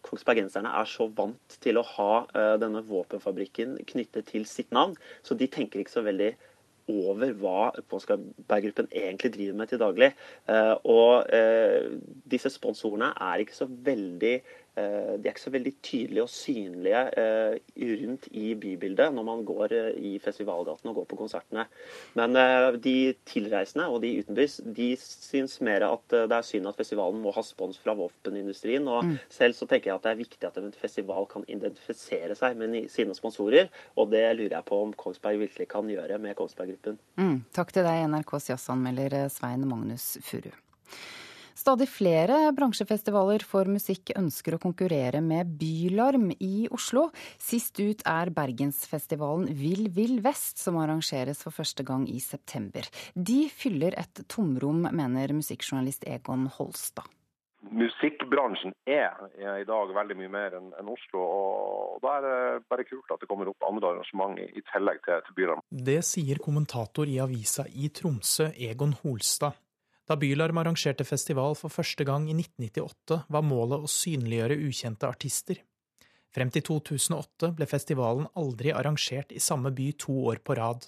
kongsbergenserne 0.03 0.73
er 0.81 0.90
så 0.90 1.07
vant 1.15 1.57
til 1.64 1.80
å 1.80 1.86
ha 1.95 2.11
denne 2.60 2.84
våpenfabrikken 2.88 3.77
knyttet 3.88 4.27
til 4.34 4.45
sitt 4.49 4.72
navn, 4.76 4.98
så 5.23 5.38
de 5.40 5.48
tenker 5.48 5.80
ikke 5.80 5.95
så 5.95 6.03
veldig 6.06 6.34
over 6.90 7.36
hva 7.38 7.69
Kongsberg-gruppen 7.91 8.88
egentlig 8.90 9.30
driver 9.36 9.57
med 9.60 9.69
til 9.69 9.81
daglig. 9.81 10.07
Og 10.90 11.30
disse 12.34 12.49
sponsorene 12.49 13.11
er 13.14 13.44
ikke 13.44 13.60
så 13.60 13.68
veldig 13.69 14.40
Eh, 14.68 14.68
de 15.19 15.27
er 15.27 15.34
ikke 15.34 15.43
så 15.43 15.53
veldig 15.53 15.73
tydelige 15.85 16.26
og 16.26 16.31
synlige 16.31 17.01
eh, 17.22 17.56
rundt 18.01 18.27
i 18.31 18.53
bybildet 18.60 19.14
når 19.15 19.27
man 19.27 19.43
går 19.47 19.76
eh, 19.76 19.99
i 20.11 20.11
festivalgaten 20.23 20.91
og 20.91 21.01
går 21.01 21.10
på 21.11 21.19
konsertene. 21.19 21.65
Men 22.19 22.38
de 22.81 22.95
tilreisende 23.27 23.88
og 23.89 24.01
de 24.03 24.14
utenbys 24.22 24.60
de 24.64 24.91
syns 24.99 25.60
mer 25.65 25.85
at 25.88 26.06
det 26.11 26.35
er 26.35 26.45
synd 26.45 26.69
at 26.69 26.80
festivalen 26.80 27.22
må 27.23 27.34
ha 27.35 27.43
spons 27.45 27.80
fra 27.81 27.95
våpenindustrien. 27.97 28.88
Og 28.88 29.06
mm. 29.06 29.15
selv 29.34 29.57
så 29.57 29.68
tenker 29.69 29.91
jeg 29.91 29.99
at 29.99 30.07
det 30.07 30.14
er 30.14 30.22
viktig 30.23 30.49
at 30.49 30.60
en 30.61 30.72
festival 30.76 31.27
kan 31.31 31.45
identifisere 31.51 32.38
seg 32.39 32.60
med 32.60 32.80
sine 32.93 33.15
sponsorer. 33.18 33.69
Og 33.99 34.11
det 34.14 34.26
lurer 34.38 34.60
jeg 34.60 34.68
på 34.69 34.81
om 34.85 34.95
Kongsberg 34.97 35.41
virkelig 35.45 35.69
kan 35.72 35.89
gjøre 35.89 36.19
med 36.22 36.38
Kongsberg 36.39 36.73
Gruppen. 36.73 36.99
Mm. 37.19 37.39
Takk 37.56 37.73
til 37.76 37.88
deg, 37.88 38.06
NRKs 38.11 38.51
jazzanmelder 38.53 39.22
Svein 39.34 39.65
Magnus 39.69 40.15
Furu. 40.26 40.51
Stadig 41.60 41.90
flere 41.91 42.53
bransjefestivaler 42.56 43.44
for 43.44 43.68
musikk 43.68 44.14
ønsker 44.15 44.56
å 44.56 44.61
konkurrere 44.64 45.19
med 45.19 45.49
Bylarm 45.60 46.30
i 46.40 46.69
Oslo. 46.72 47.10
Sist 47.36 47.81
ut 47.84 48.06
er 48.07 48.31
Bergensfestivalen 48.31 49.49
Vill 49.60 49.90
Vill 49.91 50.22
Vest, 50.23 50.56
som 50.64 50.80
arrangeres 50.80 51.44
for 51.44 51.52
første 51.52 51.84
gang 51.84 52.07
i 52.07 52.22
september. 52.23 52.88
De 53.14 53.41
fyller 53.52 53.99
et 53.99 54.23
tomrom, 54.31 54.88
mener 54.88 55.36
musikkjournalist 55.36 56.07
Egon 56.07 56.48
Holstad 56.56 57.11
musikkbransjen 57.76 58.72
er, 58.88 59.18
i 59.36 59.65
dag 59.68 59.90
veldig 59.91 60.15
mye 60.15 60.31
mer 60.31 60.53
enn 60.56 60.69
en 60.80 60.91
Oslo. 60.94 61.19
og 61.19 61.98
Da 61.99 62.14
er 62.15 62.23
det 62.23 62.68
bare 62.72 62.86
kult 62.88 63.11
at 63.11 63.19
det 63.19 63.27
kommer 63.27 63.52
opp 63.52 63.65
andre 63.68 63.91
arrangement 63.94 64.40
i, 64.40 64.64
tillegg 64.72 65.02
til, 65.03 65.19
til 65.27 65.36
Bylarm. 65.36 65.65
Det 65.69 65.99
sier 66.07 66.40
kommentator 66.40 67.11
i 67.11 67.19
avisa 67.19 67.68
i 67.68 67.91
Tromsø, 67.91 68.48
Egon 68.56 68.95
Holstad. 69.03 69.60
Da 70.10 70.15
Bylarm 70.18 70.57
arrangerte 70.57 71.06
festival 71.06 71.53
for 71.53 71.69
første 71.69 72.02
gang 72.02 72.23
i 72.31 72.34
1998, 72.34 73.18
var 73.30 73.44
målet 73.45 73.84
å 73.86 73.90
synliggjøre 73.94 74.56
ukjente 74.65 75.06
artister. 75.06 75.60
Frem 76.34 76.49
til 76.49 76.64
2008 76.65 77.52
ble 77.57 77.68
festivalen 77.69 78.26
aldri 78.41 78.73
arrangert 78.73 79.30
i 79.30 79.41
samme 79.41 79.69
by 79.69 79.91
to 80.02 80.15
år 80.31 80.41
på 80.41 80.57
rad. 80.57 80.88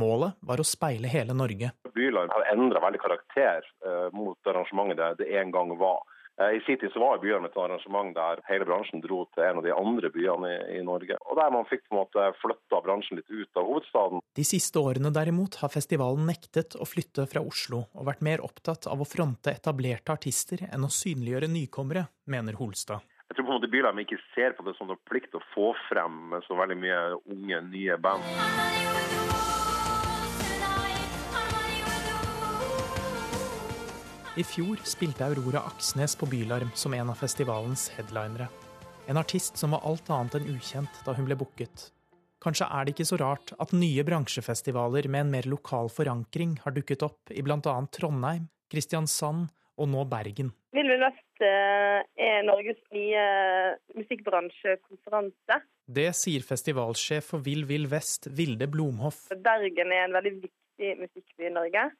Målet 0.00 0.40
var 0.48 0.62
å 0.62 0.64
speile 0.64 1.12
hele 1.12 1.36
Norge. 1.36 1.74
Bylarm 1.92 2.32
har 2.32 2.48
endra 2.54 2.80
veldig 2.86 3.02
karakter 3.04 3.68
uh, 3.84 4.08
mot 4.16 4.48
arrangementet 4.48 5.20
det 5.20 5.28
en 5.42 5.52
gang 5.52 5.76
var. 5.76 6.00
Uh, 6.40 6.50
I 6.56 6.60
sin 6.66 6.78
tid 6.78 6.90
så 6.92 6.98
var 6.98 7.20
Bylarm 7.22 7.46
et 7.46 7.56
arrangement 7.56 8.10
der 8.16 8.40
hele 8.48 8.66
bransjen 8.66 9.02
dro 9.04 9.22
til 9.34 9.44
en 9.46 9.60
av 9.60 9.66
de 9.66 9.74
andre 9.74 10.10
byene 10.10 10.50
i, 10.50 10.78
i 10.78 10.82
Norge. 10.82 11.18
Og 11.30 11.38
Der 11.38 11.52
man 11.54 11.68
fikk 11.70 11.86
på 11.86 11.94
en 11.94 12.00
måte 12.00 12.26
flytta 12.40 12.80
bransjen 12.82 13.20
litt 13.20 13.30
ut 13.30 13.60
av 13.60 13.68
hovedstaden. 13.70 14.24
De 14.34 14.46
siste 14.46 14.82
årene 14.82 15.14
derimot 15.14 15.60
har 15.62 15.70
festivalen 15.70 16.26
nektet 16.26 16.74
å 16.74 16.88
flytte 16.88 17.28
fra 17.30 17.44
Oslo, 17.44 17.84
og 17.94 18.08
vært 18.10 18.24
mer 18.26 18.42
opptatt 18.42 18.88
av 18.90 18.98
å 18.98 19.06
fronte 19.08 19.54
etablerte 19.54 20.16
artister 20.16 20.66
enn 20.66 20.86
å 20.86 20.90
synliggjøre 20.90 21.50
nykommere, 21.54 22.08
mener 22.26 22.58
Holstad. 22.58 23.06
Jeg 23.30 23.38
tror 23.38 23.46
på 23.46 23.54
en 23.54 23.60
måte 23.60 23.70
Bylarm 23.70 24.02
ikke 24.02 24.18
ser 24.34 24.58
på 24.58 24.66
det 24.66 24.74
som 24.78 24.90
en 24.90 25.00
plikt 25.08 25.38
å 25.38 25.42
få 25.54 25.70
frem 25.86 26.34
så 26.48 26.58
veldig 26.58 26.80
mye 26.82 27.00
unge, 27.30 27.62
nye 27.70 27.96
band. 28.02 29.63
I 34.34 34.42
fjor 34.42 34.80
spilte 34.82 35.22
Aurora 35.22 35.60
Aksnes 35.68 36.16
på 36.18 36.26
Bylarm 36.26 36.72
som 36.74 36.94
en 36.96 37.10
av 37.12 37.20
festivalens 37.20 37.84
headlinere. 37.94 38.48
En 39.06 39.20
artist 39.20 39.60
som 39.60 39.70
var 39.70 39.84
alt 39.86 40.10
annet 40.10 40.34
enn 40.40 40.48
ukjent 40.56 40.96
da 41.06 41.14
hun 41.14 41.28
ble 41.28 41.36
booket. 41.38 41.92
Kanskje 42.42 42.66
er 42.66 42.82
det 42.82 42.96
ikke 42.96 43.06
så 43.12 43.20
rart 43.22 43.52
at 43.62 43.76
nye 43.78 44.02
bransjefestivaler 44.02 45.06
med 45.06 45.22
en 45.22 45.30
mer 45.36 45.46
lokal 45.46 45.86
forankring 45.86 46.56
har 46.64 46.74
dukket 46.74 47.06
opp 47.06 47.30
i 47.30 47.46
bl.a. 47.46 47.76
Trondheim, 47.94 48.48
Kristiansand 48.74 49.52
og 49.78 49.90
nå 49.94 50.02
Bergen. 50.10 50.50
Vill 50.74 50.90
Vill 50.90 51.06
Vest 51.06 51.46
eh, 51.46 52.02
er 52.26 52.42
Norges 52.50 52.82
nye 52.90 53.24
musikkbransjekonferanse. 53.94 55.62
Det 55.86 56.10
sier 56.18 56.42
festivalsjef 56.42 57.36
for 57.36 57.46
Vill 57.46 57.68
Vill 57.70 57.86
Vest, 57.86 58.26
Vilde 58.34 58.66
Blomhoff. 58.66 59.28
Bergen 59.30 59.94
er 59.94 60.08
en 60.08 60.18
veldig 60.18 60.40
viktig 60.42 60.96
musikkby 61.04 61.52
i 61.52 61.54
Norge. 61.54 61.92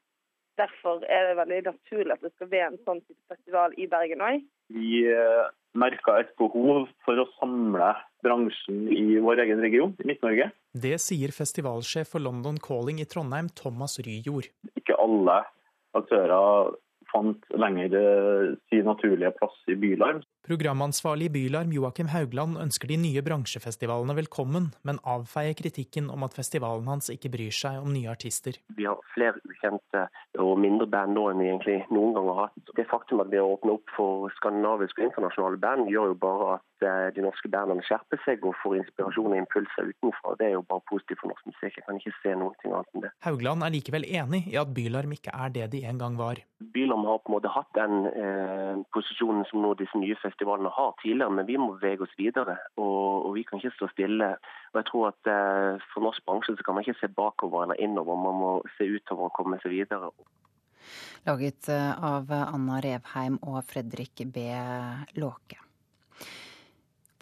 Derfor 0.61 1.03
er 1.11 1.29
det 1.29 1.39
veldig 1.41 1.61
naturlig 1.67 2.15
at 2.15 2.23
det 2.23 2.31
skal 2.35 2.51
være 2.53 2.71
en 2.71 2.81
sånn 2.87 3.01
type 3.03 3.33
festival 3.33 3.75
i 3.81 3.89
Bergen 3.91 4.23
òg. 4.23 4.45
Vi 4.75 5.01
eh, 5.11 5.49
merka 5.79 6.19
et 6.23 6.31
behov 6.41 6.87
for 7.05 7.21
å 7.21 7.27
samle 7.41 7.91
bransjen 8.25 8.87
i 8.95 9.19
vår 9.23 9.43
egen 9.45 9.61
region, 9.65 9.97
i 10.01 10.09
Midt-Norge. 10.09 10.49
Det 10.73 10.95
sier 11.03 11.35
festivalsjef 11.35 12.15
for 12.15 12.23
London 12.25 12.57
Calling 12.63 13.03
i 13.03 13.09
Trondheim, 13.11 13.51
Thomas 13.59 13.99
Ryjord. 14.07 14.49
Ikke 14.79 14.97
alle 15.03 15.43
aktører 15.99 16.75
fant 17.11 17.51
lenger 17.55 17.99
eh, 17.99 18.55
sin 18.71 18.87
naturlige 18.89 19.35
plass 19.39 19.59
i 19.71 19.79
Bylarm. 19.79 20.23
Programansvarlig 20.45 21.31
i 21.31 21.33
Bylarm 21.33 21.71
Joakim 21.73 22.11
Haugland 22.13 22.59
ønsker 22.61 22.91
de 22.91 22.99
nye 23.01 23.23
bransjefestivalene 23.25 24.13
velkommen, 24.19 24.67
men 24.85 24.99
avfeier 25.09 25.57
kritikken 25.57 26.11
om 26.13 26.27
at 26.27 26.35
festivalen 26.37 26.91
hans 26.91 27.09
ikke 27.15 27.31
bryr 27.33 27.55
seg 27.57 27.79
om 27.81 27.95
nye 27.95 28.11
artister. 28.13 28.59
Vi 28.77 28.85
har 28.85 29.01
flere 29.15 29.41
ukjente 29.49 30.03
og 30.45 30.59
mindre 30.61 30.85
band 30.93 31.17
nå 31.17 31.23
enn 31.31 31.41
vi 31.41 31.49
egentlig 31.49 31.79
noen 31.89 32.13
gang 32.19 32.29
har 32.29 32.41
hatt. 32.43 32.75
Det 32.77 32.85
faktum 32.91 33.23
at 33.25 33.31
vi 33.33 33.41
har 33.41 33.55
åpnet 33.55 33.79
opp 33.79 33.95
for 33.97 34.35
skandinaviske 34.37 35.01
og 35.01 35.09
internasjonale 35.09 35.63
band, 35.65 35.89
gjør 35.89 36.13
jo 36.13 36.19
bare 36.27 36.51
at 36.59 36.85
eh, 36.91 37.09
de 37.17 37.25
norske 37.25 37.49
bandene 37.49 37.87
skjerper 37.89 38.21
seg 38.27 38.45
og 38.45 38.53
får 38.61 38.77
inspirasjon 38.83 39.33
og 39.33 39.41
impulser 39.41 39.89
utenfra. 39.95 40.37
Det 40.43 40.51
er 40.51 40.55
jo 40.59 40.63
bare 40.69 40.85
positivt 40.93 41.25
for 41.25 41.33
norsk 41.33 41.49
musikk. 41.55 41.81
Jeg 41.81 41.89
kan 41.89 42.03
ikke 42.03 42.17
se 42.19 42.37
noe 42.37 42.53
annet 42.69 42.93
enn 42.93 43.07
det. 43.07 43.15
Haugland 43.25 43.65
er 43.65 43.77
likevel 43.79 44.05
enig 44.13 44.45
i 44.53 44.61
at 44.61 44.77
Bylarm 44.77 45.17
ikke 45.17 45.33
er 45.33 45.57
det 45.57 45.73
de 45.73 45.87
en 45.89 46.05
gang 46.05 46.21
var. 46.21 46.45
Bylarm 46.77 47.09
har 47.09 47.25
på 47.25 47.33
en 47.33 47.39
måte 47.39 47.57
hatt 47.57 47.73
den 47.81 48.11
eh, 48.13 48.85
posisjonen 48.93 49.49
som 49.49 49.65
nå 49.65 49.73
disse 49.81 49.97
nye 49.97 50.13
festivalene 50.21 50.34
festivalene 50.35 50.73
har 50.75 50.95
tidligere, 51.01 51.31
men 51.31 51.47
vi 51.47 51.57
må 51.57 51.73
bevege 51.79 52.05
oss 52.05 52.15
videre. 52.19 52.59
Og, 52.77 53.27
og 53.29 53.35
vi 53.39 53.45
kan 53.47 53.63
ikke 53.63 53.77
stå 53.79 53.89
stille. 53.95 54.35
Og 54.75 54.81
jeg 54.81 54.89
tror 54.91 55.11
at 55.13 55.31
eh, 55.31 55.83
For 55.93 56.05
norsk 56.05 56.25
bransje 56.27 56.57
så 56.59 56.67
kan 56.67 56.77
man 56.77 56.85
ikke 56.85 57.01
se 57.01 57.13
bakover 57.15 57.65
eller 57.65 57.81
innover, 57.81 58.19
man 58.19 58.41
må 58.43 58.55
se 58.77 58.89
utover 58.91 59.31
og 59.31 59.37
komme 59.39 59.61
seg 59.63 59.79
videre. 59.79 60.11
Laget 61.25 61.71
eh, 61.73 61.93
av 62.13 62.33
Anna 62.43 62.81
Revheim 62.85 63.39
og 63.47 63.63
Fredrik 63.71 64.27
B. 64.35 64.51
Låke. 65.23 65.64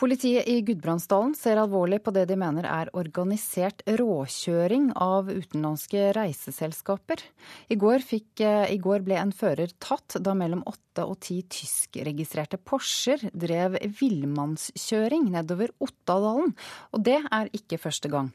Politiet 0.03 0.49
i 0.51 0.57
Gudbrandsdalen 0.67 1.31
ser 1.39 1.61
alvorlig 1.63 2.01
på 2.03 2.11
det 2.11 2.25
de 2.27 2.35
mener 2.35 2.67
er 2.67 2.89
organisert 2.99 3.85
råkjøring 3.87 4.89
av 4.99 5.31
utenlandske 5.31 6.09
reiseselskaper. 6.17 7.23
I 7.71 7.79
går, 7.79 8.03
fikk, 8.03 8.43
eh, 8.43 8.75
I 8.75 8.81
går, 8.83 9.07
ble 9.07 9.21
en 9.21 9.31
fører 9.31 9.71
tatt 9.79 10.19
da 10.19 10.35
mellom 10.35 10.67
åtte 10.67 11.07
og 11.07 11.21
ti 11.23 11.39
tyskregistrerte 11.47 12.59
Porscher 12.59 13.31
drev 13.31 13.79
villmannskjøring 14.01 15.31
nedover 15.31 15.71
Ottadalen. 15.79 16.51
Og 16.91 17.07
det 17.07 17.21
er 17.23 17.55
ikke 17.55 17.79
første 17.79 18.11
gang. 18.11 18.35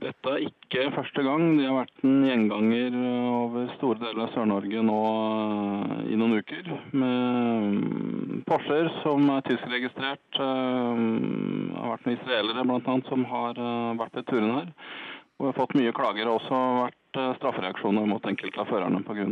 Dette 0.00 0.30
er 0.32 0.44
ikke 0.46 0.86
første 0.94 1.22
gang. 1.26 1.42
De 1.58 1.66
har 1.66 1.76
vært 1.82 2.04
en 2.06 2.22
gjenganger 2.24 2.94
over 2.96 3.68
store 3.76 4.00
deler 4.00 4.24
av 4.24 4.32
Sør-Norge 4.32 4.84
nå 4.86 4.98
eh, 5.10 5.94
i 6.14 6.18
noen 6.18 6.38
uker. 6.40 6.70
Med 6.96 8.44
Porscher 8.48 8.88
som 9.02 9.28
er 9.34 9.44
tyskregistrert. 9.48 10.24
Det 10.38 10.46
eh, 10.46 11.04
har 11.76 11.92
vært 11.92 12.08
noen 12.08 12.18
israelere 12.18 12.66
bl.a. 12.68 12.96
som 13.10 13.26
har 13.34 13.60
eh, 13.60 13.92
vært 14.00 14.20
ved 14.20 14.28
turen 14.30 14.54
her. 14.54 14.70
Og 15.36 15.44
vi 15.46 15.50
har 15.50 15.58
fått 15.58 15.76
mye 15.76 15.96
klager. 15.96 16.22
Det 16.22 16.30
har 16.30 16.38
også 16.38 16.62
vært 16.80 17.38
straffereaksjoner 17.40 18.08
mot 18.08 18.28
enkelte 18.30 18.62
av 18.62 18.70
førerne 18.72 19.02
pga. 19.04 19.26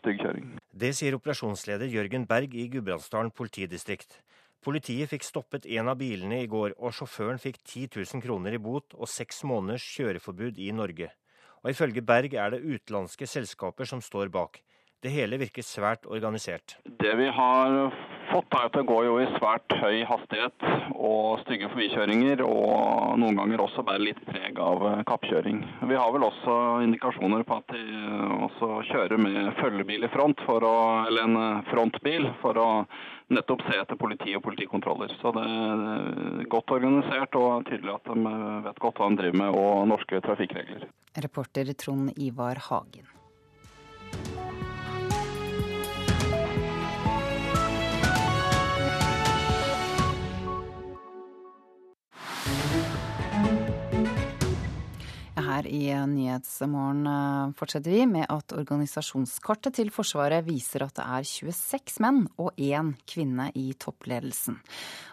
stygg 0.00 0.24
kjøring. 0.24 0.48
Det 0.74 0.94
sier 0.98 1.14
operasjonsleder 1.18 1.90
Jørgen 1.92 2.26
Berg 2.26 2.56
i 2.58 2.66
Gudbrandsdalen 2.72 3.30
politidistrikt. 3.30 4.18
Politiet 4.64 5.10
fikk 5.12 5.22
stoppet 5.22 5.66
en 5.70 5.88
av 5.92 6.00
bilene 6.00 6.40
i 6.42 6.48
går, 6.50 6.74
og 6.82 6.94
sjåføren 6.96 7.38
fikk 7.38 7.60
10 7.62 8.00
000 8.00 8.22
kroner 8.24 8.56
i 8.56 8.62
bot 8.62 8.96
og 8.98 9.06
seks 9.10 9.44
måneders 9.46 9.84
kjøreforbud 9.94 10.58
i 10.58 10.72
Norge. 10.74 11.12
Og 11.62 11.70
ifølge 11.70 12.02
Berg 12.02 12.34
er 12.34 12.54
det 12.54 12.64
utenlandske 12.64 13.26
selskaper 13.30 13.86
som 13.86 14.02
står 14.02 14.32
bak. 14.34 14.58
Det 14.98 15.12
hele 15.14 15.36
virker 15.38 15.62
svært 15.62 16.08
organisert. 16.10 16.72
Det 16.98 17.12
vi 17.20 17.28
har 17.30 17.74
fått, 18.32 18.50
er 18.50 18.64
at 18.66 18.74
det 18.74 18.82
går 18.88 19.04
jo 19.06 19.18
i 19.22 19.26
svært 19.36 19.74
høy 19.78 20.00
hastighet 20.08 20.64
og 20.90 21.38
stygge 21.44 21.68
forbikjøringer, 21.70 22.40
og 22.42 23.14
noen 23.22 23.38
ganger 23.38 23.62
også 23.62 23.84
bærer 23.86 24.02
litt 24.08 24.18
preg 24.26 24.58
av 24.58 24.82
kappkjøring. 25.06 25.60
Vi 25.86 25.98
har 26.00 26.10
vel 26.16 26.26
også 26.26 26.56
indikasjoner 26.82 27.44
på 27.46 27.60
at 27.60 27.76
de 27.76 28.00
også 28.48 28.70
kjører 28.88 29.22
med 29.22 29.52
følgebil 29.60 30.08
i 30.08 30.10
front, 30.10 30.42
å, 30.50 30.72
eller 31.06 31.28
en 31.28 31.62
frontbil, 31.70 32.26
for 32.42 32.58
å 32.58 32.68
nettopp 33.30 33.62
se 33.68 33.78
etter 33.78 34.00
politi 34.00 34.34
og 34.34 34.42
politikontroller. 34.48 35.14
Så 35.20 35.30
det 35.36 35.44
er 35.44 36.48
godt 36.50 36.74
organisert 36.74 37.38
og 37.38 37.68
tydelig 37.70 37.94
at 37.94 38.10
de 38.10 38.34
vet 38.66 38.82
godt 38.82 38.98
hva 38.98 39.12
de 39.12 39.22
driver 39.22 39.40
med 39.44 39.60
og 39.62 39.86
norske 39.92 40.24
trafikkregler. 40.26 40.88
Reporter 41.22 41.70
Trond 41.78 42.10
Ivar 42.18 42.58
Hagen. 42.66 43.06
Her 55.58 55.66
i 55.66 55.88
Nyhetsmorgen 56.06 57.06
eh, 57.10 57.54
fortsetter 57.58 57.90
vi 57.90 58.04
med 58.06 58.28
at 58.30 58.52
organisasjonskartet 58.54 59.74
til 59.74 59.88
Forsvaret 59.90 60.44
viser 60.46 60.84
at 60.84 60.94
det 61.00 61.06
er 61.16 61.26
26 61.26 61.98
menn 62.04 62.20
og 62.38 62.54
én 62.62 62.92
kvinne 63.10 63.48
i 63.58 63.72
toppledelsen. 63.74 64.60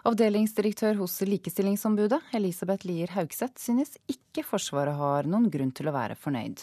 Avdelingsdirektør 0.06 1.00
hos 1.00 1.18
Likestillingsombudet, 1.26 2.20
Elisabeth 2.38 2.86
Lier 2.86 3.10
Haugseth, 3.16 3.58
synes 3.58 3.96
ikke 4.06 4.46
Forsvaret 4.46 4.94
har 4.94 5.26
noen 5.26 5.50
grunn 5.50 5.74
til 5.74 5.90
å 5.90 5.96
være 5.96 6.14
fornøyd. 6.20 6.62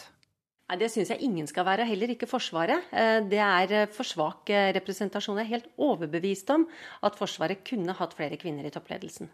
Nei, 0.70 0.80
Det 0.80 0.88
syns 0.88 1.12
jeg 1.12 1.20
ingen 1.28 1.50
skal 1.50 1.68
være, 1.68 1.84
heller 1.84 2.16
ikke 2.16 2.30
Forsvaret. 2.30 2.88
Eh, 2.88 3.20
det 3.28 3.44
er 3.44 3.78
eh, 3.82 3.88
for 3.92 4.08
svak 4.08 4.48
representasjon. 4.80 5.42
Jeg 5.42 5.50
er 5.50 5.56
helt 5.58 5.72
overbevist 5.76 6.56
om 6.56 6.64
at 7.04 7.20
Forsvaret 7.20 7.60
kunne 7.68 8.00
hatt 8.00 8.16
flere 8.16 8.40
kvinner 8.40 8.64
i 8.64 8.72
toppledelsen. 8.72 9.28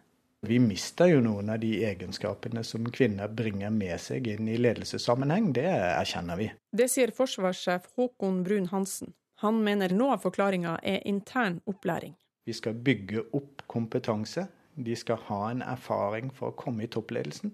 Vi 0.46 0.56
mister 0.58 1.10
jo 1.10 1.18
noen 1.20 1.50
av 1.52 1.58
de 1.60 1.74
egenskapene 1.84 2.62
som 2.64 2.86
kvinner 2.88 3.28
bringer 3.28 3.72
med 3.74 4.00
seg 4.00 4.24
inn 4.32 4.48
i 4.48 4.56
ledelsessammenheng, 4.56 5.50
det 5.52 5.66
erkjenner 5.68 6.40
vi. 6.40 6.46
Det 6.72 6.86
sier 6.88 7.12
forsvarssjef 7.12 7.90
Håkon 7.98 8.40
Brun 8.46 8.70
Hansen. 8.72 9.12
Han 9.44 9.60
mener 9.64 9.92
noe 9.92 10.16
av 10.16 10.24
forklaringa 10.24 10.78
er 10.80 11.04
intern 11.08 11.60
opplæring. 11.68 12.14
Vi 12.48 12.56
skal 12.56 12.80
bygge 12.88 13.26
opp 13.36 13.66
kompetanse. 13.68 14.46
De 14.80 14.96
skal 14.96 15.20
ha 15.28 15.42
en 15.50 15.60
erfaring 15.60 16.32
for 16.32 16.54
å 16.54 16.56
komme 16.56 16.86
i 16.86 16.90
toppledelsen. 16.92 17.52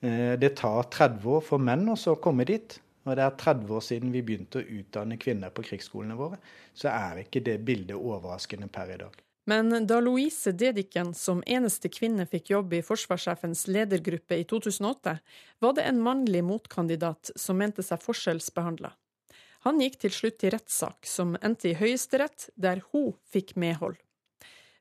Eh, 0.00 0.38
det 0.38 0.54
tar 0.62 0.86
30 0.94 1.28
år 1.34 1.42
for 1.42 1.58
menn 1.58 1.90
å 1.90 2.16
komme 2.22 2.46
dit. 2.46 2.78
Og 3.04 3.18
det 3.18 3.26
er 3.26 3.36
30 3.42 3.74
år 3.74 3.82
siden 3.84 4.14
vi 4.14 4.22
begynte 4.22 4.62
å 4.62 4.68
utdanne 4.78 5.18
kvinner 5.20 5.50
på 5.50 5.66
krigsskolene 5.66 6.16
våre. 6.16 6.38
Så 6.72 6.88
er 6.94 7.24
ikke 7.26 7.42
det 7.44 7.58
bildet 7.66 7.98
overraskende 7.98 8.70
per 8.72 8.94
i 8.94 9.00
dag. 9.02 9.24
Men 9.50 9.86
da 9.86 9.98
Louise 10.00 10.54
Dedichen 10.56 11.12
som 11.14 11.42
eneste 11.46 11.90
kvinne 11.92 12.24
fikk 12.28 12.50
jobb 12.54 12.72
i 12.78 12.82
forsvarssjefens 12.84 13.66
ledergruppe 13.68 14.38
i 14.40 14.46
2008, 14.48 15.18
var 15.60 15.74
det 15.76 15.84
en 15.84 16.00
mannlig 16.04 16.40
motkandidat 16.44 17.34
som 17.36 17.60
mente 17.60 17.84
seg 17.84 18.00
forskjellsbehandla. 18.00 18.94
Han 19.68 19.80
gikk 19.80 20.00
til 20.00 20.12
slutt 20.12 20.40
til 20.40 20.52
rettssak, 20.52 21.04
som 21.08 21.36
endte 21.40 21.70
i 21.70 21.76
Høyesterett, 21.76 22.50
der 22.56 22.82
hun 22.92 23.14
fikk 23.32 23.54
medhold. 23.60 23.96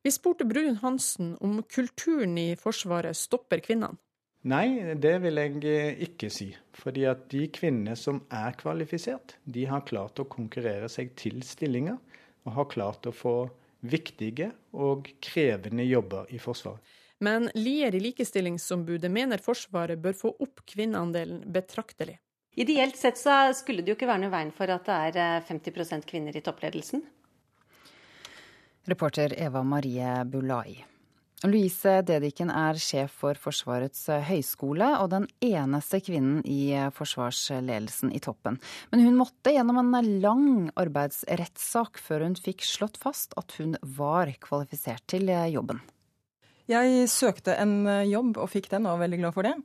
Vi 0.04 0.12
spurte 0.12 0.48
Brun 0.48 0.82
Hansen 0.82 1.38
om 1.40 1.62
kulturen 1.64 2.36
i 2.40 2.50
Forsvaret 2.60 3.16
stopper 3.16 3.64
kvinnene. 3.64 4.00
Nei, 4.52 4.96
det 5.00 5.14
vil 5.24 5.40
jeg 5.40 5.60
eh, 5.72 6.02
ikke 6.04 6.28
si. 6.28 6.50
Fordi 6.76 7.06
at 7.08 7.30
de 7.32 7.46
kvinnene 7.56 7.96
som 7.96 8.20
er 8.28 8.58
kvalifisert, 8.60 9.38
de 9.48 9.64
har 9.70 9.86
klart 9.88 10.20
å 10.20 10.28
konkurrere 10.28 10.90
seg 10.92 11.14
til 11.20 11.40
stillinger, 11.48 11.96
og 12.44 12.58
har 12.58 12.68
klart 12.74 13.08
å 13.08 13.16
få 13.16 13.38
viktige 13.84 14.52
og 14.74 15.10
krevende 15.24 15.86
jobber 15.86 16.30
i 16.34 16.40
Forsvaret. 16.42 16.82
Men 17.24 17.48
Lier 17.56 17.96
i 17.96 18.02
Likestillingsombudet 18.04 19.12
mener 19.12 19.40
Forsvaret 19.44 20.02
bør 20.02 20.16
få 20.18 20.34
opp 20.44 20.64
kvinneandelen 20.68 21.44
betraktelig. 21.54 22.18
Ideelt 22.60 22.98
sett 23.00 23.18
så 23.18 23.54
skulle 23.58 23.82
det 23.82 23.94
jo 23.94 23.98
ikke 23.98 24.10
være 24.10 24.26
noe 24.26 24.34
veien 24.34 24.52
for 24.54 24.70
at 24.70 24.90
det 24.90 25.22
er 25.24 25.46
50 25.48 25.94
eh, 25.98 26.02
kvinner 26.10 26.36
i 26.38 26.44
toppledelsen. 26.44 27.04
Reporter 28.92 29.34
Eva 29.40 29.64
Marie 29.64 30.18
Bulai. 30.28 30.84
Louise 31.44 31.98
Dedichen 32.08 32.48
er 32.54 32.78
sjef 32.80 33.18
for 33.20 33.36
Forsvarets 33.36 34.06
høgskole 34.30 34.88
og 35.02 35.10
den 35.12 35.26
eneste 35.44 36.00
kvinnen 36.04 36.40
i 36.48 36.72
forsvarsledelsen 36.96 38.14
i 38.16 38.22
toppen. 38.24 38.62
Men 38.94 39.04
hun 39.04 39.18
måtte 39.20 39.52
gjennom 39.52 39.82
en 39.82 40.12
lang 40.24 40.46
arbeidsrettssak 40.80 42.00
før 42.00 42.24
hun 42.30 42.38
fikk 42.40 42.64
slått 42.64 43.00
fast 43.02 43.36
at 43.40 43.58
hun 43.60 43.76
var 43.84 44.32
kvalifisert 44.44 45.04
til 45.12 45.28
jobben. 45.52 45.84
Jeg 46.72 47.10
søkte 47.12 47.58
en 47.60 47.82
jobb 48.08 48.40
og 48.40 48.48
fikk 48.54 48.72
den, 48.72 48.88
og 48.88 48.96
var 48.96 49.04
veldig 49.04 49.20
glad 49.20 49.36
for 49.36 49.50
det. 49.50 49.58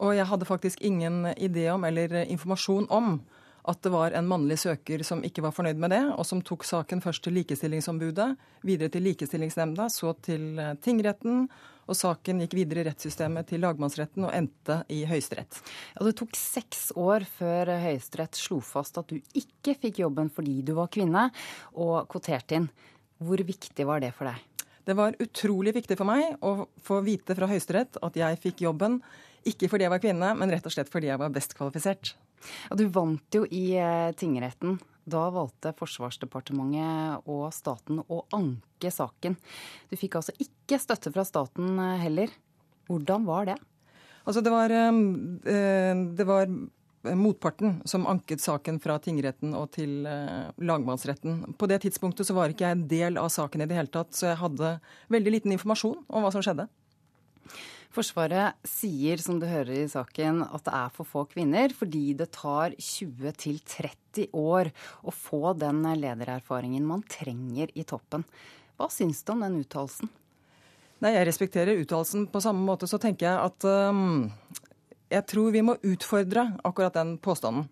Og 0.00 0.16
jeg 0.16 0.28
hadde 0.28 0.48
faktisk 0.48 0.80
ingen 0.84 1.26
idé 1.36 1.68
om 1.72 1.84
eller 1.84 2.22
informasjon 2.24 2.88
om 2.88 3.18
at 3.66 3.82
det 3.82 3.90
var 3.90 4.14
en 4.14 4.28
mannlig 4.30 4.58
søker 4.62 5.02
som 5.06 5.22
ikke 5.26 5.42
var 5.44 5.54
fornøyd 5.54 5.78
med 5.82 5.90
det, 5.90 6.02
og 6.14 6.26
som 6.26 6.42
tok 6.44 6.64
saken 6.66 7.02
først 7.02 7.24
til 7.26 7.34
Likestillingsombudet, 7.40 8.28
videre 8.66 8.92
til 8.94 9.06
Likestillingsnemnda, 9.08 9.88
så 9.90 10.12
til 10.22 10.60
eh, 10.62 10.76
tingretten. 10.82 11.48
Og 11.86 11.94
saken 11.94 12.40
gikk 12.42 12.56
videre 12.58 12.82
i 12.82 12.86
rettssystemet 12.88 13.46
til 13.46 13.62
lagmannsretten 13.62 14.24
og 14.26 14.32
endte 14.34 14.80
i 14.90 15.04
Høyesterett. 15.06 15.60
Ja, 15.94 16.02
det 16.02 16.16
tok 16.18 16.34
seks 16.34 16.88
år 16.98 17.26
før 17.36 17.70
Høyesterett 17.84 18.38
slo 18.38 18.58
fast 18.58 18.98
at 18.98 19.12
du 19.12 19.20
ikke 19.38 19.76
fikk 19.84 20.00
jobben 20.02 20.32
fordi 20.34 20.58
du 20.66 20.74
var 20.78 20.90
kvinne, 20.90 21.28
og 21.78 22.08
kvoterte 22.10 22.58
inn. 22.58 22.66
Hvor 23.22 23.38
viktig 23.38 23.86
var 23.86 24.02
det 24.02 24.10
for 24.18 24.30
deg? 24.30 24.42
Det 24.86 24.94
var 24.98 25.14
utrolig 25.22 25.74
viktig 25.74 25.96
for 25.98 26.06
meg 26.06 26.42
å 26.46 26.68
få 26.86 27.00
vite 27.06 27.34
fra 27.38 27.48
Høyesterett 27.50 27.98
at 28.06 28.18
jeg 28.18 28.42
fikk 28.42 28.66
jobben 28.66 29.00
ikke 29.46 29.70
fordi 29.70 29.86
jeg 29.86 29.94
var 29.94 30.02
kvinne, 30.02 30.34
men 30.38 30.50
rett 30.50 30.66
og 30.66 30.74
slett 30.74 30.90
fordi 30.90 31.10
jeg 31.10 31.22
var 31.22 31.34
best 31.34 31.54
kvalifisert. 31.54 32.16
Ja, 32.70 32.76
du 32.78 32.86
vant 32.92 33.36
jo 33.36 33.46
i 33.50 33.76
eh, 33.78 34.12
tingretten. 34.18 34.78
Da 35.06 35.28
valgte 35.30 35.74
Forsvarsdepartementet 35.78 37.28
og 37.30 37.46
staten 37.54 38.02
å 38.02 38.24
anke 38.34 38.90
saken. 38.90 39.36
Du 39.90 39.94
fikk 39.98 40.18
altså 40.18 40.34
ikke 40.42 40.80
støtte 40.82 41.12
fra 41.14 41.26
staten 41.26 41.78
eh, 41.78 42.00
heller. 42.02 42.32
Hvordan 42.90 43.26
var 43.26 43.50
det? 43.50 43.58
Altså, 44.26 44.42
det 44.42 44.50
var, 44.50 44.72
eh, 44.74 46.02
det 46.18 46.26
var 46.26 46.50
motparten 47.06 47.76
som 47.86 48.08
anket 48.10 48.42
saken 48.42 48.80
fra 48.82 48.96
tingretten 48.98 49.52
og 49.54 49.68
til 49.76 50.00
lagmannsretten. 50.02 51.54
På 51.54 51.68
det 51.70 51.84
tidspunktet 51.84 52.26
så 52.26 52.34
var 52.34 52.50
ikke 52.50 52.66
jeg 52.66 52.78
en 52.78 52.88
del 52.90 53.20
av 53.22 53.30
saken 53.30 53.62
i 53.62 53.68
det 53.70 53.78
hele 53.78 53.92
tatt, 53.94 54.10
så 54.16 54.32
jeg 54.32 54.40
hadde 54.40 54.72
veldig 55.14 55.34
liten 55.36 55.54
informasjon 55.54 56.00
om 56.10 56.26
hva 56.26 56.32
som 56.34 56.42
skjedde. 56.42 56.66
Forsvaret 57.96 58.58
sier, 58.68 59.16
som 59.22 59.38
du 59.40 59.46
hører 59.48 59.72
i 59.72 59.88
saken, 59.88 60.42
at 60.44 60.66
det 60.66 60.74
er 60.76 60.92
for 60.92 61.08
få 61.08 61.22
kvinner 61.30 61.72
fordi 61.72 62.10
det 62.18 62.28
tar 62.36 62.74
20-30 62.76 64.28
år 64.36 64.68
å 65.00 65.14
få 65.14 65.54
den 65.56 65.80
ledererfaringen 65.96 66.84
man 66.84 67.04
trenger 67.08 67.72
i 67.72 67.86
toppen. 67.88 68.26
Hva 68.76 68.90
syns 68.92 69.22
du 69.24 69.32
om 69.32 69.46
den 69.46 69.62
uttalelsen? 69.62 70.10
Nei, 71.00 71.12
Jeg 71.12 71.28
respekterer 71.28 71.80
uttalelsen. 71.80 72.26
På 72.32 72.40
samme 72.44 72.64
måte 72.64 72.88
så 72.88 73.00
tenker 73.00 73.30
jeg 73.30 73.48
at 73.48 73.66
um, 73.68 74.28
jeg 75.12 75.24
tror 75.32 75.56
vi 75.56 75.64
må 75.64 75.78
utfordre 75.80 76.50
akkurat 76.64 76.96
den 76.96 77.16
påstanden. 77.16 77.70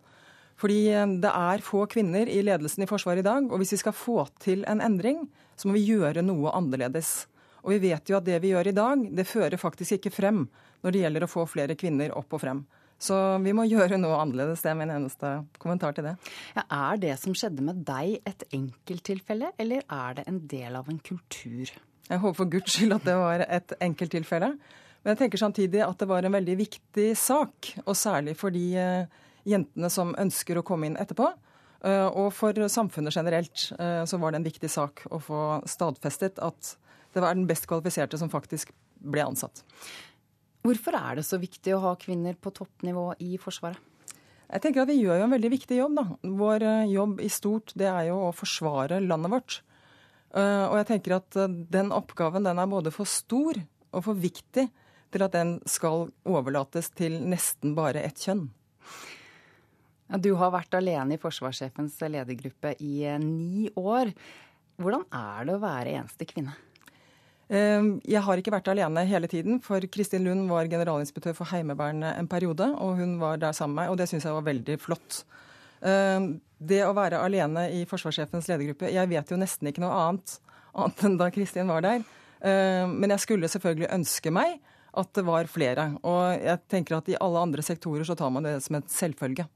Fordi 0.61 0.81
um, 0.97 1.19
det 1.21 1.33
er 1.33 1.65
få 1.65 1.85
kvinner 1.91 2.29
i 2.33 2.41
ledelsen 2.45 2.85
i 2.85 2.89
Forsvaret 2.89 3.25
i 3.25 3.29
dag. 3.29 3.49
Og 3.51 3.61
hvis 3.61 3.77
vi 3.77 3.83
skal 3.85 3.97
få 3.97 4.25
til 4.45 4.65
en 4.71 4.81
endring, 4.85 5.27
så 5.57 5.69
må 5.69 5.77
vi 5.77 5.87
gjøre 5.93 6.25
noe 6.25 6.53
annerledes. 6.57 7.27
Og 7.65 7.75
vi 7.75 7.91
vet 7.91 8.11
jo 8.11 8.19
at 8.19 8.27
det 8.27 8.39
vi 8.45 8.53
gjør 8.53 8.71
i 8.71 8.77
dag, 8.77 9.05
det 9.17 9.27
fører 9.29 9.61
faktisk 9.61 9.97
ikke 9.99 10.13
frem 10.13 10.45
når 10.85 10.95
det 10.95 11.05
gjelder 11.05 11.25
å 11.25 11.31
få 11.31 11.47
flere 11.49 11.77
kvinner 11.81 12.13
opp 12.17 12.37
og 12.37 12.43
frem. 12.43 12.65
Så 13.01 13.17
vi 13.45 13.55
må 13.57 13.65
gjøre 13.73 13.99
noe 14.01 14.21
annerledes. 14.21 14.63
Det 14.65 14.73
er 14.73 14.79
min 14.79 14.93
eneste 14.93 15.33
kommentar 15.63 15.97
til 15.97 16.09
det. 16.11 16.15
Ja, 16.57 16.67
er 16.93 17.03
det 17.03 17.17
som 17.23 17.37
skjedde 17.37 17.65
med 17.65 17.83
deg 17.89 18.21
et 18.29 18.47
enkelttilfelle, 18.53 19.55
eller 19.61 19.85
er 19.89 20.21
det 20.21 20.29
en 20.31 20.41
del 20.51 20.79
av 20.79 20.89
en 20.93 21.01
kultur? 21.05 21.73
Jeg 22.05 22.21
håper 22.21 22.37
for 22.37 22.53
guds 22.53 22.77
skyld 22.77 22.99
at 22.99 23.07
det 23.09 23.17
var 23.17 23.47
et 23.49 23.77
enkelttilfelle. 23.85 24.53
Men 25.05 25.13
jeg 25.13 25.21
tenker 25.21 25.41
samtidig 25.41 25.81
at 25.85 26.01
det 26.01 26.09
var 26.09 26.25
en 26.25 26.33
veldig 26.33 26.57
viktig 26.61 27.11
sak, 27.17 27.75
og 27.85 27.97
særlig 27.97 28.37
for 28.41 28.53
de 28.53 28.65
eh, 28.81 29.25
jentene 29.49 29.91
som 29.93 30.15
ønsker 30.21 30.61
å 30.61 30.65
komme 30.65 30.89
inn 30.89 31.01
etterpå. 31.01 31.29
Eh, 31.85 32.07
og 32.09 32.31
for 32.33 32.57
samfunnet 32.73 33.17
generelt 33.17 33.67
eh, 33.77 34.03
så 34.09 34.21
var 34.21 34.33
det 34.33 34.41
en 34.41 34.49
viktig 34.49 34.71
sak 34.73 35.05
å 35.13 35.21
få 35.21 35.43
stadfestet 35.69 36.41
at 36.45 36.75
det 37.15 37.23
var 37.23 37.35
den 37.37 37.49
best 37.49 37.69
kvalifiserte 37.71 38.19
som 38.21 38.33
faktisk 38.33 38.73
ble 39.05 39.25
ansatt. 39.25 39.65
Hvorfor 40.65 40.97
er 40.97 41.19
det 41.19 41.27
så 41.29 41.39
viktig 41.41 41.75
å 41.77 41.83
ha 41.83 41.93
kvinner 42.01 42.37
på 42.41 42.53
toppnivå 42.55 43.11
i 43.23 43.37
Forsvaret? 43.41 43.81
Jeg 44.55 44.63
tenker 44.63 44.85
at 44.85 44.91
Vi 44.93 45.01
gjør 45.01 45.19
jo 45.19 45.27
en 45.27 45.35
veldig 45.35 45.51
viktig 45.53 45.77
jobb. 45.77 45.95
da. 45.99 46.05
Vår 46.23 46.63
eh, 46.63 46.91
jobb 46.93 47.21
i 47.21 47.29
stort 47.33 47.73
det 47.75 47.89
er 47.91 48.09
jo 48.11 48.21
å 48.29 48.35
forsvare 48.37 49.01
landet 49.03 49.33
vårt. 49.33 49.61
Eh, 50.35 50.65
og 50.69 50.77
jeg 50.81 50.89
tenker 50.93 51.17
at 51.19 51.37
eh, 51.41 51.53
den 51.75 51.93
oppgaven 51.95 52.47
den 52.47 52.61
er 52.61 52.71
både 52.71 52.93
for 52.95 53.09
stor 53.09 53.61
og 53.95 54.05
for 54.07 54.19
viktig 54.19 54.69
til 55.15 55.25
at 55.25 55.35
den 55.35 55.57
skal 55.71 56.09
overlates 56.27 56.91
til 56.97 57.21
nesten 57.23 57.75
bare 57.77 58.03
ett 58.03 58.21
kjønn. 58.25 58.49
Du 60.21 60.35
har 60.39 60.53
vært 60.55 60.75
alene 60.77 61.17
i 61.17 61.21
forsvarssjefens 61.21 61.97
ledergruppe 62.03 62.75
i 62.85 63.07
ni 63.23 63.71
år. 63.79 64.13
Hvordan 64.81 65.07
er 65.15 65.49
det 65.49 65.55
å 65.55 65.63
være 65.63 65.97
eneste 66.01 66.29
kvinne? 66.29 66.55
Ehm, 67.55 67.99
jeg 68.09 68.23
har 68.25 68.41
ikke 68.41 68.53
vært 68.55 68.69
alene 68.73 69.05
hele 69.07 69.29
tiden, 69.31 69.61
for 69.63 69.85
Kristin 69.93 70.27
Lund 70.27 70.49
var 70.51 70.67
generalinspektør 70.71 71.37
for 71.39 71.51
Heimevernet 71.53 72.19
en 72.19 72.29
periode, 72.31 72.67
og 72.83 72.99
hun 72.99 73.19
var 73.21 73.39
der 73.43 73.55
sammen 73.55 73.77
med 73.77 73.85
meg, 73.85 73.93
og 73.93 74.01
det 74.01 74.09
syns 74.11 74.27
jeg 74.27 74.35
var 74.35 74.47
veldig 74.49 74.79
flott. 74.83 75.21
Ehm, 75.87 76.39
det 76.59 76.83
å 76.87 76.95
være 76.97 77.21
alene 77.23 77.69
i 77.77 77.83
forsvarssjefens 77.85 78.47
ledergruppe 78.49 78.89
Jeg 78.89 79.11
vet 79.11 79.31
jo 79.31 79.37
nesten 79.37 79.69
ikke 79.69 79.83
noe 79.85 79.93
annet, 79.93 80.39
annet 80.73 81.03
enn 81.05 81.19
da 81.21 81.29
Kristin 81.35 81.71
var 81.71 81.85
der. 81.85 82.07
Ehm, 82.41 82.97
men 82.99 83.15
jeg 83.15 83.23
skulle 83.27 83.51
selvfølgelig 83.53 83.93
ønske 83.93 84.33
meg 84.35 84.59
at 84.95 85.13
det 85.15 85.27
var 85.27 85.51
flere. 85.51 85.93
Og 86.03 86.41
jeg 86.41 86.63
tenker 86.71 86.99
at 86.99 87.11
i 87.11 87.19
alle 87.21 87.43
andre 87.43 87.63
sektorer 87.67 88.07
så 88.07 88.17
tar 88.19 88.33
man 88.35 88.47
det 88.47 88.57
som 88.65 88.79
et 88.79 88.91
selvfølge. 88.91 89.47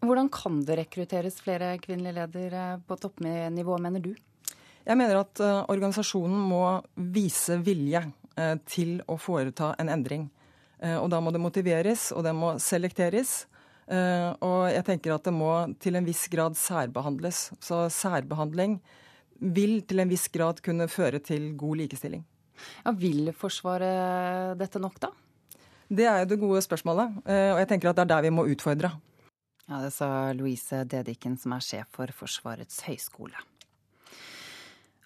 Hvordan 0.00 0.30
kan 0.32 0.62
det 0.64 0.78
rekrutteres 0.78 1.42
flere 1.44 1.74
kvinnelige 1.82 2.22
ledere 2.22 2.80
på 2.88 2.96
toppnivå, 2.96 3.76
mener 3.82 4.00
du? 4.00 4.14
Jeg 4.86 4.96
mener 4.96 5.20
at 5.20 5.40
uh, 5.44 5.62
organisasjonen 5.70 6.40
må 6.50 6.64
vise 7.12 7.58
vilje 7.64 8.02
uh, 8.06 8.56
til 8.68 8.98
å 9.10 9.18
foreta 9.20 9.74
en 9.80 9.90
endring. 9.92 10.28
Uh, 10.80 10.96
og 11.02 11.10
da 11.12 11.20
må 11.20 11.32
det 11.34 11.42
motiveres, 11.42 12.08
og 12.16 12.24
det 12.26 12.34
må 12.36 12.56
selekteres. 12.62 13.44
og 13.90 14.70
jeg 14.70 14.84
tenker 14.86 15.10
at 15.10 15.24
det 15.26 15.32
må 15.34 15.50
til 15.82 15.96
en 15.98 16.04
viss 16.06 16.28
grad 16.30 16.54
særbehandles. 16.54 17.50
Så 17.58 17.88
særbehandling 17.90 18.76
vil 19.40 19.80
til 19.82 19.98
en 19.98 20.12
viss 20.12 20.28
grad 20.30 20.62
kunne 20.62 20.86
føre 20.86 21.18
til 21.18 21.56
god 21.58 21.80
likestilling. 21.80 22.22
Ja, 22.84 22.92
vil 22.92 23.32
Forsvaret 23.34 24.54
dette 24.60 24.78
nok, 24.78 25.00
da? 25.02 25.10
Det 25.90 26.06
er 26.06 26.22
jo 26.22 26.30
det 26.30 26.38
gode 26.38 26.62
spørsmålet. 26.62 27.18
Og 27.26 27.58
jeg 27.64 27.68
tenker 27.72 27.90
at 27.90 27.98
det 27.98 28.06
er 28.06 28.12
der 28.14 28.28
vi 28.28 28.34
må 28.36 28.46
utfordre. 28.46 28.94
Ja, 29.66 29.82
Det 29.82 29.90
sa 29.98 30.30
Louise 30.38 30.84
Dedichen, 30.84 31.34
som 31.36 31.58
er 31.58 31.66
sjef 31.66 31.90
for 31.90 32.14
Forsvarets 32.14 32.84
høgskole. 32.86 33.49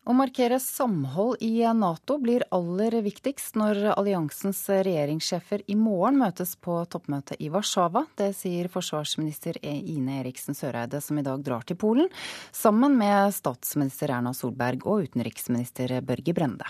Å 0.05 0.12
markere 0.12 0.59
samhold 0.60 1.40
i 1.40 1.62
Nato 1.72 2.18
blir 2.20 2.43
aller 2.52 2.93
viktigst 3.06 3.55
når 3.56 3.78
alliansens 3.94 4.59
regjeringssjefer 4.68 5.64
i 5.72 5.78
morgen 5.81 6.18
møtes 6.20 6.52
på 6.60 6.76
toppmøtet 6.93 7.40
i 7.40 7.48
Warszawa. 7.48 8.05
Det 8.20 8.35
sier 8.36 8.68
forsvarsminister 8.68 9.56
Ine 9.64 10.18
Eriksen 10.20 10.52
Søreide, 10.52 11.01
som 11.01 11.16
i 11.16 11.24
dag 11.24 11.40
drar 11.40 11.64
til 11.64 11.81
Polen, 11.81 12.12
sammen 12.52 13.01
med 13.01 13.32
statsminister 13.32 14.12
Erna 14.12 14.36
Solberg 14.36 14.85
og 14.85 15.09
utenriksminister 15.09 15.97
Børge 16.05 16.36
Brende. 16.36 16.68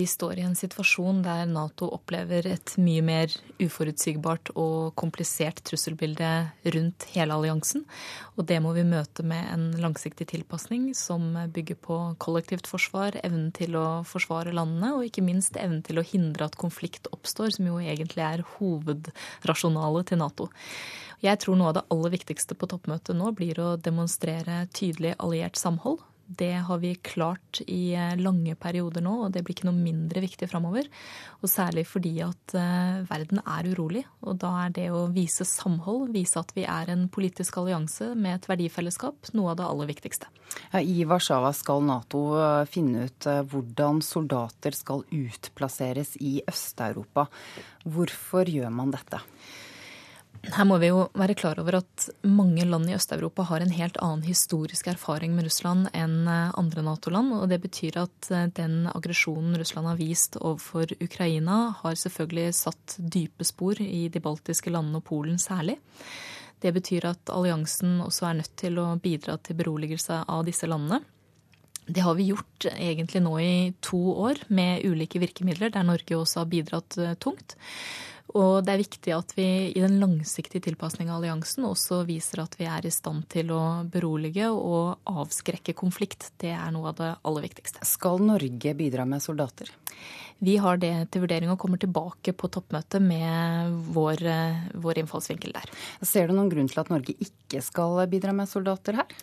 Vi 0.00 0.06
står 0.08 0.38
i 0.38 0.44
en 0.48 0.54
situasjon 0.56 1.18
der 1.20 1.42
Nato 1.44 1.84
opplever 1.92 2.46
et 2.48 2.70
mye 2.80 3.02
mer 3.04 3.34
uforutsigbart 3.60 4.48
og 4.54 4.94
komplisert 4.96 5.60
trusselbilde 5.68 6.30
rundt 6.72 7.04
hele 7.12 7.36
alliansen. 7.36 7.84
Og 8.40 8.46
det 8.48 8.62
må 8.64 8.72
vi 8.72 8.86
møte 8.88 9.26
med 9.28 9.50
en 9.52 9.66
langsiktig 9.82 10.30
tilpasning 10.32 10.94
som 10.96 11.36
bygger 11.52 11.76
på 11.84 11.98
kollektivt 12.24 12.70
forsvar, 12.70 13.18
evnen 13.20 13.50
til 13.52 13.76
å 13.76 14.00
forsvare 14.08 14.56
landene, 14.56 14.94
og 14.96 15.04
ikke 15.04 15.26
minst 15.26 15.60
evnen 15.60 15.84
til 15.84 16.00
å 16.00 16.08
hindre 16.14 16.48
at 16.48 16.56
konflikt 16.56 17.10
oppstår, 17.12 17.52
som 17.58 17.68
jo 17.68 17.76
egentlig 17.84 18.24
er 18.24 18.46
hovedrasjonalet 18.56 20.14
til 20.14 20.24
Nato. 20.24 20.48
Jeg 21.20 21.44
tror 21.44 21.60
noe 21.60 21.74
av 21.74 21.76
det 21.76 21.88
aller 21.92 22.16
viktigste 22.16 22.56
på 22.56 22.72
toppmøtet 22.72 23.20
nå 23.20 23.34
blir 23.36 23.60
å 23.60 23.74
demonstrere 23.76 24.62
tydelig 24.72 25.18
alliert 25.20 25.60
samhold 25.60 26.00
det 26.38 26.52
har 26.66 26.78
vi 26.78 26.94
klart 26.94 27.60
i 27.66 27.90
eh, 27.98 28.14
lange 28.20 28.54
perioder 28.54 29.02
nå, 29.02 29.16
og 29.24 29.32
det 29.34 29.42
blir 29.42 29.56
ikke 29.56 29.66
noe 29.66 29.78
mindre 29.78 30.22
viktig 30.22 30.46
framover. 30.50 30.86
Og 31.40 31.50
særlig 31.50 31.86
fordi 31.88 32.12
at 32.22 32.54
uh, 32.54 33.00
verden 33.08 33.40
er 33.42 33.66
urolig. 33.72 34.04
Og 34.22 34.36
da 34.42 34.52
er 34.66 34.74
det 34.76 34.86
å 34.94 35.06
vise 35.10 35.46
samhold, 35.48 36.12
vise 36.14 36.38
at 36.38 36.52
vi 36.54 36.66
er 36.68 36.92
en 36.92 37.08
politisk 37.10 37.58
allianse 37.58 38.12
med 38.14 38.36
et 38.36 38.46
verdifellesskap, 38.50 39.32
noe 39.34 39.54
av 39.54 39.58
det 39.58 39.66
aller 39.66 39.90
viktigste. 39.90 40.30
Ja, 40.70 40.82
I 40.82 41.02
Warszawa 41.08 41.50
skal 41.56 41.82
Nato 41.88 42.22
eh, 42.38 42.62
finne 42.70 43.08
ut 43.08 43.30
hvordan 43.50 43.98
soldater 44.04 44.76
skal 44.76 45.02
utplasseres 45.08 46.14
i 46.22 46.38
Øst-Europa. 46.46 47.26
Hvorfor 47.88 48.46
gjør 48.52 48.70
man 48.74 48.94
dette? 48.94 49.22
Her 50.40 50.64
må 50.64 50.78
vi 50.80 50.88
jo 50.88 51.02
være 51.20 51.34
klar 51.36 51.58
over 51.60 51.76
at 51.82 52.06
mange 52.24 52.64
land 52.64 52.88
i 52.88 52.94
Øst-Europa 52.96 53.44
har 53.50 53.60
en 53.60 53.74
helt 53.76 53.98
annen 54.00 54.24
historisk 54.24 54.88
erfaring 54.88 55.34
med 55.36 55.44
Russland 55.44 55.90
enn 55.92 56.24
eh, 56.32 56.54
andre 56.56 56.84
Nato-land. 56.86 57.34
Og 57.36 57.44
det 57.52 57.60
betyr 57.60 57.98
at 58.00 58.30
eh, 58.32 58.48
den 58.56 58.88
aggresjonen 58.88 59.58
Russland 59.60 59.90
har 59.90 60.00
vist 60.00 60.40
overfor 60.40 60.96
Ukraina, 60.96 61.76
har 61.82 62.00
selvfølgelig 62.00 62.56
satt 62.56 62.96
dype 62.96 63.44
spor 63.44 63.82
i 63.84 64.08
de 64.08 64.24
baltiske 64.24 64.72
landene 64.72 65.02
og 65.02 65.08
Polen 65.12 65.36
særlig. 65.36 65.76
Det 66.60 66.72
betyr 66.76 67.10
at 67.12 67.32
alliansen 67.32 68.00
også 68.04 68.30
er 68.30 68.40
nødt 68.40 68.56
til 68.60 68.80
å 68.80 68.94
bidra 69.00 69.36
til 69.44 69.60
beroligelse 69.60 70.22
av 70.24 70.44
disse 70.48 70.68
landene. 70.68 71.02
Det 71.90 72.00
har 72.04 72.16
vi 72.16 72.30
gjort 72.30 72.68
egentlig 72.70 73.20
nå 73.24 73.38
i 73.42 73.54
to 73.84 74.00
år 74.24 74.44
med 74.48 74.84
ulike 74.88 75.20
virkemidler, 75.20 75.72
der 75.74 75.84
Norge 75.84 76.16
også 76.16 76.46
har 76.46 76.52
bidratt 76.52 76.96
eh, 76.96 77.16
tungt. 77.20 77.58
Og 78.38 78.62
det 78.62 78.72
er 78.74 78.82
viktig 78.82 79.12
at 79.14 79.32
vi 79.34 79.46
i 79.72 79.82
den 79.82 79.98
langsiktige 80.02 80.62
tilpasninga 80.68 81.14
av 81.14 81.20
alliansen 81.20 81.66
også 81.66 82.04
viser 82.08 82.44
at 82.44 82.54
vi 82.60 82.68
er 82.70 82.86
i 82.86 82.92
stand 82.94 83.26
til 83.32 83.50
å 83.54 83.62
berolige 83.90 84.50
og 84.54 85.10
avskrekke 85.10 85.74
konflikt. 85.78 86.30
Det 86.40 86.52
er 86.54 86.70
noe 86.74 86.92
av 86.92 87.00
det 87.00 87.10
aller 87.26 87.46
viktigste. 87.48 87.82
Skal 87.86 88.22
Norge 88.22 88.74
bidra 88.78 89.06
med 89.08 89.24
soldater? 89.24 89.72
Vi 90.40 90.54
har 90.56 90.78
det 90.80 90.94
til 91.12 91.26
vurdering 91.26 91.50
og 91.52 91.58
kommer 91.60 91.80
tilbake 91.80 92.32
på 92.32 92.48
toppmøtet 92.48 93.02
med 93.04 93.74
vår, 93.92 94.22
vår 94.80 95.02
innfallsvinkel 95.02 95.52
der. 95.52 95.66
Ser 96.00 96.30
du 96.30 96.36
noen 96.36 96.48
grunn 96.52 96.70
til 96.70 96.80
at 96.80 96.92
Norge 96.92 97.16
ikke 97.20 97.60
skal 97.64 97.98
bidra 98.08 98.32
med 98.36 98.48
soldater 98.48 99.02
her? 99.02 99.18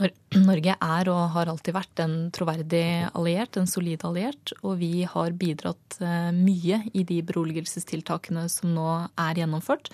Norge 0.00 0.74
er 0.74 1.08
og 1.12 1.34
har 1.34 1.50
alltid 1.52 1.74
vært 1.76 2.00
en 2.02 2.14
troverdig 2.34 3.10
alliert, 3.12 3.58
en 3.60 3.68
solid 3.68 4.04
alliert. 4.08 4.54
Og 4.62 4.78
vi 4.80 5.04
har 5.08 5.36
bidratt 5.38 5.98
eh, 6.00 6.30
mye 6.34 6.82
i 6.96 7.04
de 7.08 7.20
beroligelsestiltakene 7.28 8.46
som 8.52 8.72
nå 8.74 8.88
er 9.20 9.42
gjennomført. 9.42 9.92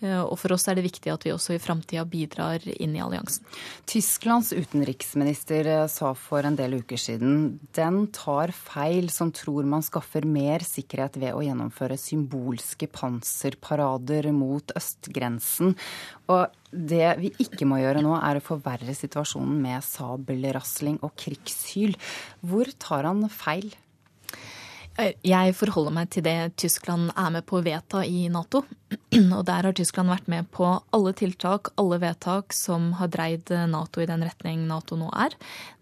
Eh, 0.00 0.20
og 0.20 0.36
for 0.40 0.54
oss 0.54 0.66
er 0.70 0.78
det 0.78 0.86
viktig 0.86 1.12
at 1.12 1.26
vi 1.26 1.32
også 1.34 1.54
i 1.56 1.60
framtida 1.62 2.06
bidrar 2.08 2.64
inn 2.72 2.94
i 2.96 3.02
alliansen. 3.04 3.44
Tysklands 3.90 4.52
utenriksminister 4.56 5.68
eh, 5.68 5.86
sa 5.92 6.12
for 6.16 6.46
en 6.46 6.56
del 6.58 6.78
uker 6.80 7.00
siden 7.00 7.58
den 7.76 8.06
tar 8.16 8.54
feil 8.56 9.10
som 9.12 9.32
tror 9.36 9.68
man 9.68 9.84
skaffer 9.84 10.24
mer 10.24 10.64
sikkerhet 10.66 11.20
ved 11.20 11.36
å 11.36 11.44
gjennomføre 11.44 11.98
symbolske 12.00 12.88
panserparader 12.92 14.30
mot 14.36 14.72
østgrensen. 14.78 15.76
Og 16.30 16.48
det 16.70 17.12
vi 17.18 17.34
ikke 17.42 17.66
må 17.68 17.80
gjøre 17.82 18.02
nå, 18.06 18.14
er 18.16 18.38
å 18.38 18.44
forverre 18.44 18.94
situasjonen 18.96 19.58
med 19.60 19.84
sabelrasling 19.84 21.00
og 21.04 21.16
krigshyl. 21.18 21.96
Hvor 22.46 22.70
tar 22.80 23.08
han 23.10 23.26
feil? 23.32 23.72
Jeg 24.98 25.54
forholder 25.56 25.94
meg 25.94 26.10
til 26.12 26.24
det 26.26 26.52
Tyskland 26.60 27.12
er 27.14 27.30
med 27.32 27.46
på 27.48 27.60
å 27.60 27.64
vedta 27.64 28.02
i 28.04 28.26
Nato. 28.32 28.64
Og 29.36 29.44
der 29.46 29.64
har 29.64 29.74
Tyskland 29.76 30.10
vært 30.10 30.26
med 30.28 30.48
på 30.52 30.66
alle 30.66 31.12
tiltak, 31.16 31.70
alle 31.80 32.00
vedtak 32.02 32.52
som 32.56 32.90
har 32.98 33.08
dreid 33.12 33.52
Nato 33.70 34.02
i 34.02 34.08
den 34.10 34.24
retning 34.26 34.66
Nato 34.68 34.98
nå 34.98 35.08
er. 35.14 35.36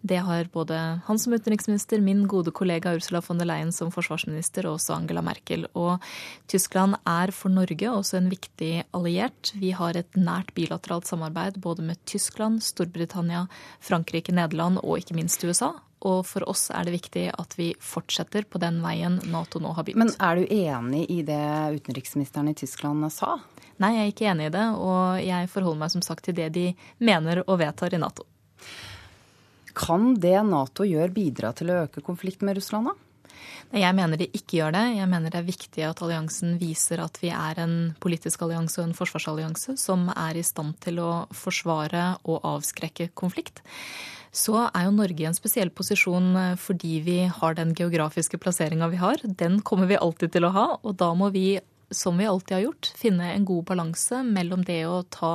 Det 0.07 0.21
har 0.23 0.51
både 0.53 0.79
han 1.09 1.19
som 1.19 1.35
utenriksminister, 1.35 2.05
min 2.05 2.27
gode 2.31 2.53
kollega 2.55 2.93
Ursula 2.95 3.23
von 3.25 3.41
der 3.41 3.49
Leyen 3.49 3.73
som 3.75 3.91
forsvarsminister 3.95 4.69
og 4.69 4.77
også 4.77 4.99
Angela 5.01 5.25
Merkel. 5.25 5.67
Og 5.73 6.05
Tyskland 6.53 7.01
er 7.09 7.35
for 7.35 7.53
Norge 7.53 7.91
også 7.91 8.21
en 8.21 8.31
viktig 8.31 8.85
alliert. 8.95 9.55
Vi 9.59 9.73
har 9.75 9.99
et 9.99 10.21
nært 10.21 10.55
bilateralt 10.55 11.09
samarbeid 11.11 11.59
både 11.65 11.89
med 11.91 12.05
Tyskland, 12.07 12.63
Storbritannia, 12.63 13.49
Frankrike, 13.81 14.37
Nederland 14.37 14.85
og 14.85 15.01
ikke 15.01 15.19
minst 15.19 15.43
USA. 15.49 15.75
Og 16.07 16.23
for 16.29 16.47
oss 16.49 16.69
er 16.71 16.87
det 16.87 16.95
viktig 16.95 17.25
at 17.35 17.57
vi 17.59 17.73
fortsetter 17.83 18.47
på 18.47 18.61
den 18.63 18.81
veien 18.85 19.19
Nato 19.33 19.59
nå 19.63 19.73
har 19.75 19.87
begynt. 19.87 20.05
Men 20.05 20.15
er 20.23 20.39
du 20.39 20.55
enig 20.55 21.07
i 21.11 21.23
det 21.27 21.43
utenriksministeren 21.81 22.53
i 22.53 22.57
Tyskland 22.59 23.09
sa? 23.13 23.39
Nei, 23.83 23.95
jeg 23.95 24.05
er 24.05 24.13
ikke 24.13 24.31
enig 24.31 24.49
i 24.51 24.55
det. 24.55 24.67
Og 24.79 25.19
jeg 25.23 25.51
forholder 25.51 25.83
meg 25.83 25.95
som 25.95 26.05
sagt 26.07 26.29
til 26.29 26.39
det 26.39 26.53
de 26.55 26.69
mener 27.03 27.43
og 27.47 27.59
vedtar 27.63 27.95
i 27.95 28.01
Nato. 28.03 28.27
Kan 29.79 30.15
det 30.19 30.39
Nato 30.47 30.87
gjør 30.87 31.13
bidra 31.15 31.53
til 31.55 31.71
å 31.71 31.85
øke 31.85 32.03
konflikten 32.03 32.49
med 32.49 32.59
Russland, 32.59 32.91
da? 32.91 32.97
Nei, 33.69 33.83
Jeg 33.83 33.95
mener 33.95 34.19
de 34.19 34.29
ikke 34.33 34.59
gjør 34.59 34.75
det. 34.75 34.85
Jeg 34.97 35.09
mener 35.11 35.33
det 35.33 35.41
er 35.41 35.49
viktig 35.49 35.85
at 35.87 36.03
alliansen 36.03 36.57
viser 36.61 37.03
at 37.05 37.19
vi 37.23 37.31
er 37.35 37.61
en 37.63 37.77
politisk 38.01 38.43
allianse 38.47 38.81
og 38.81 38.89
en 38.89 38.97
forsvarsallianse 38.97 39.77
som 39.79 40.09
er 40.15 40.39
i 40.39 40.47
stand 40.47 40.79
til 40.85 41.03
å 41.05 41.11
forsvare 41.37 42.15
og 42.25 42.47
avskrekke 42.49 43.11
konflikt 43.19 43.63
så 44.35 44.67
er 44.69 44.87
jo 44.87 44.95
Norge 44.97 45.25
i 45.25 45.29
en 45.29 45.37
spesiell 45.37 45.71
posisjon 45.75 46.31
eh, 46.37 46.55
fordi 46.61 47.01
vi 47.07 47.19
har 47.33 47.59
den 47.59 47.75
geografiske 47.77 48.41
plasseringa 48.43 48.91
vi 48.93 49.01
har. 49.01 49.23
Den 49.25 49.61
kommer 49.67 49.91
vi 49.91 49.99
alltid 49.99 50.35
til 50.35 50.49
å 50.49 50.55
ha, 50.55 50.69
og 50.83 50.97
da 51.01 51.11
må 51.17 51.31
vi, 51.35 51.61
som 51.95 52.19
vi 52.21 52.29
alltid 52.29 52.57
har 52.59 52.67
gjort, 52.69 52.93
finne 52.99 53.33
en 53.33 53.49
god 53.49 53.69
balanse 53.73 54.23
mellom 54.27 54.65
det 54.69 54.83
å 54.89 55.03
ta 55.09 55.33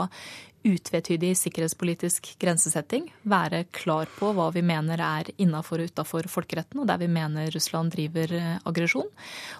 utvetydig 0.63 1.33
sikkerhetspolitisk 1.37 2.33
grensesetting, 2.41 3.09
være 3.27 3.63
klar 3.75 4.09
på 4.17 4.31
hva 4.35 4.49
vi 4.55 4.63
mener 4.65 5.01
er 5.03 5.29
innafor 5.41 5.83
og 5.83 5.91
utafor 5.91 6.27
folkeretten, 6.31 6.81
og 6.81 6.87
der 6.89 7.01
vi 7.01 7.09
mener 7.11 7.51
Russland 7.53 7.93
driver 7.95 8.31
eh, 8.37 8.55
aggresjon. 8.67 9.09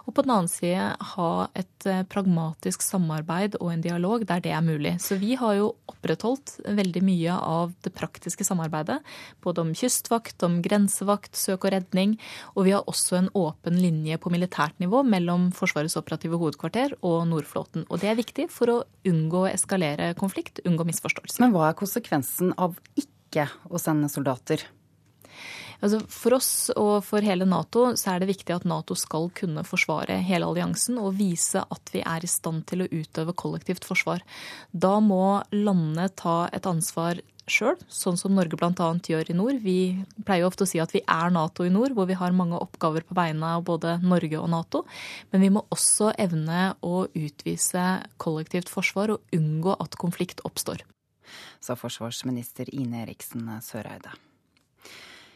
Og 0.08 0.16
på 0.16 0.24
den 0.24 0.34
annen 0.36 0.52
side 0.52 0.94
ha 1.14 1.30
et 1.60 1.88
eh, 1.90 2.04
pragmatisk 2.08 2.86
samarbeid 2.86 3.58
og 3.60 3.74
en 3.74 3.84
dialog 3.84 4.26
der 4.30 4.44
det 4.44 4.54
er 4.56 4.64
mulig. 4.64 4.96
Så 5.04 5.20
vi 5.20 5.36
har 5.40 5.58
jo 5.60 5.74
opprettholdt 5.92 6.56
veldig 6.80 7.04
mye 7.04 7.36
av 7.36 7.76
det 7.84 7.94
praktiske 7.96 8.48
samarbeidet, 8.48 9.02
både 9.44 9.64
om 9.66 9.76
kystvakt, 9.78 10.40
om 10.48 10.62
grensevakt, 10.64 11.36
søk 11.40 11.68
og 11.68 11.76
redning, 11.76 12.16
og 12.56 12.68
vi 12.68 12.76
har 12.76 12.88
også 12.88 13.20
en 13.20 13.32
åpen 13.38 13.80
linje 13.82 14.18
på 14.22 14.32
militært 14.34 14.80
nivå 14.84 15.04
mellom 15.08 15.52
Forsvarets 15.56 15.98
operative 16.00 16.40
hovedkvarter 16.40 16.96
og 17.02 17.28
Nordflåten. 17.28 17.88
Og 17.90 18.00
det 18.02 18.12
er 18.12 18.20
viktig 18.20 18.50
for 18.54 18.72
å 18.72 18.80
unngå 19.08 19.44
å 19.44 19.52
eskalere 19.52 20.14
konflikt, 20.20 20.64
unngå 20.68 20.86
misforståelser. 20.88 20.93
Men 21.42 21.54
hva 21.56 21.70
er 21.70 21.80
konsekvensen 21.80 22.54
av 22.58 22.78
ikke 23.00 23.50
å 23.70 23.82
sende 23.82 24.12
soldater? 24.12 24.64
Altså 25.84 26.00
for 26.08 26.38
oss 26.38 26.52
og 26.80 26.94
for 27.04 27.26
hele 27.26 27.44
Nato 27.50 27.90
så 28.00 28.14
er 28.14 28.22
det 28.22 28.30
viktig 28.30 28.54
at 28.56 28.68
Nato 28.70 28.96
skal 28.96 29.28
kunne 29.36 29.66
forsvare 29.68 30.16
hele 30.24 30.48
alliansen 30.48 31.00
og 31.02 31.18
vise 31.20 31.60
at 31.60 31.92
vi 31.92 32.00
er 32.08 32.24
i 32.24 32.30
stand 32.32 32.64
til 32.70 32.86
å 32.86 32.88
utøve 32.88 33.36
kollektivt 33.36 33.84
forsvar. 33.88 34.24
Da 34.72 34.96
må 35.04 35.42
landene 35.52 36.08
ta 36.16 36.46
et 36.56 36.70
ansvar 36.70 37.20
sjøl, 37.50 37.78
sånn 37.92 38.18
som 38.20 38.34
Norge 38.36 38.58
bl.a. 38.60 38.90
gjør 39.04 39.32
i 39.32 39.38
nord. 39.38 39.60
Vi 39.64 39.78
pleier 40.26 40.48
ofte 40.48 40.66
å 40.66 40.70
si 40.70 40.82
at 40.84 40.94
vi 40.96 41.04
er 41.04 41.34
Nato 41.34 41.68
i 41.68 41.74
nord, 41.74 41.96
hvor 41.98 42.08
vi 42.10 42.18
har 42.20 42.36
mange 42.36 42.60
oppgaver 42.60 43.06
på 43.08 43.18
vegne 43.18 43.56
av 43.58 43.66
både 43.68 43.98
Norge 44.04 44.40
og 44.40 44.50
Nato. 44.54 44.86
Men 45.32 45.44
vi 45.44 45.52
må 45.54 45.66
også 45.74 46.14
evne 46.18 46.74
å 46.82 47.06
utvise 47.12 47.86
kollektivt 48.22 48.72
forsvar 48.72 49.16
og 49.16 49.36
unngå 49.36 49.78
at 49.80 50.00
konflikt 50.00 50.44
oppstår 50.48 50.86
sa 51.64 51.76
forsvarsminister 51.80 52.70
Ine 52.76 53.04
Eriksen 53.06 53.48
Søreide. 53.64 54.14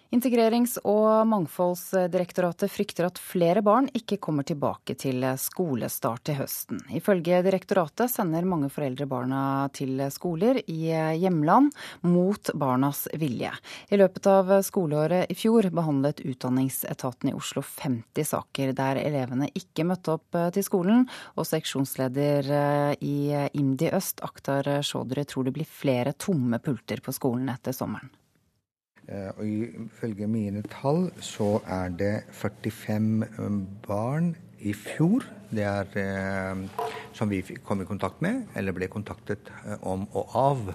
Integrerings- 0.07 0.77
og 0.87 1.27
mangfoldsdirektoratet 1.27 2.71
frykter 2.71 3.09
at 3.09 3.17
flere 3.19 3.59
barn 3.59 3.89
ikke 3.97 4.15
kommer 4.23 4.45
tilbake 4.47 4.95
til 4.95 5.25
skolestart 5.35 6.21
til 6.29 6.37
høsten. 6.39 6.79
Ifølge 6.95 7.41
direktoratet 7.43 8.13
sender 8.13 8.45
mange 8.47 8.69
foreldre 8.71 9.03
barna 9.09 9.41
til 9.75 9.99
skoler 10.15 10.61
i 10.63 10.93
hjemland 11.19 11.73
mot 12.07 12.51
barnas 12.55 13.01
vilje. 13.19 13.51
I 13.91 13.99
løpet 13.99 14.29
av 14.31 14.53
skoleåret 14.63 15.27
i 15.27 15.35
fjor 15.35 15.67
behandlet 15.75 16.23
Utdanningsetaten 16.23 17.33
i 17.33 17.35
Oslo 17.35 17.65
50 17.67 18.31
saker 18.31 18.71
der 18.77 19.01
elevene 19.01 19.49
ikke 19.59 19.83
møtte 19.89 20.15
opp 20.15 20.37
til 20.55 20.63
skolen, 20.63 21.03
og 21.35 21.49
seksjonsleder 21.49 22.95
i 23.03 23.17
IMDi 23.59 23.91
Øst, 23.91 24.23
Akhtar 24.23 24.71
Chaudhry, 24.87 25.27
tror 25.27 25.49
det 25.49 25.55
blir 25.59 25.67
flere 25.67 26.15
tomme 26.15 26.61
pulter 26.63 27.03
på 27.03 27.11
skolen 27.15 27.51
etter 27.51 27.75
sommeren. 27.75 28.07
Eh, 29.07 29.29
og 29.39 29.43
Ifølge 29.47 30.27
mine 30.27 30.63
tall 30.67 31.05
så 31.23 31.61
er 31.63 31.93
det 31.95 32.13
45 32.35 33.23
eh, 33.23 33.59
barn 33.87 34.33
i 34.59 34.73
fjor 34.75 35.23
det 35.47 35.63
er, 35.63 35.87
eh, 36.01 36.89
som 37.15 37.31
vi 37.31 37.39
kom 37.63 37.81
i 37.81 37.87
kontakt 37.87 38.19
med, 38.21 38.49
eller 38.55 38.75
ble 38.75 38.89
kontaktet 38.91 39.47
om 39.79 40.03
og 40.11 40.33
av, 40.35 40.73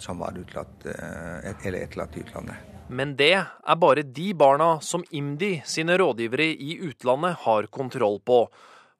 som 0.00 0.22
var 0.22 0.38
utlatt, 0.40 0.86
eller 0.86 1.82
etterlatt 1.82 2.14
i 2.16 2.22
utlandet. 2.22 2.70
Men 2.88 3.12
det 3.18 3.34
er 3.34 3.76
bare 3.76 4.06
de 4.06 4.30
barna 4.32 4.78
som 4.80 5.02
IMDi 5.12 5.58
sine 5.68 5.98
rådgivere 6.00 6.46
i 6.54 6.78
utlandet 6.86 7.42
har 7.42 7.68
kontroll 7.68 8.16
på. 8.24 8.38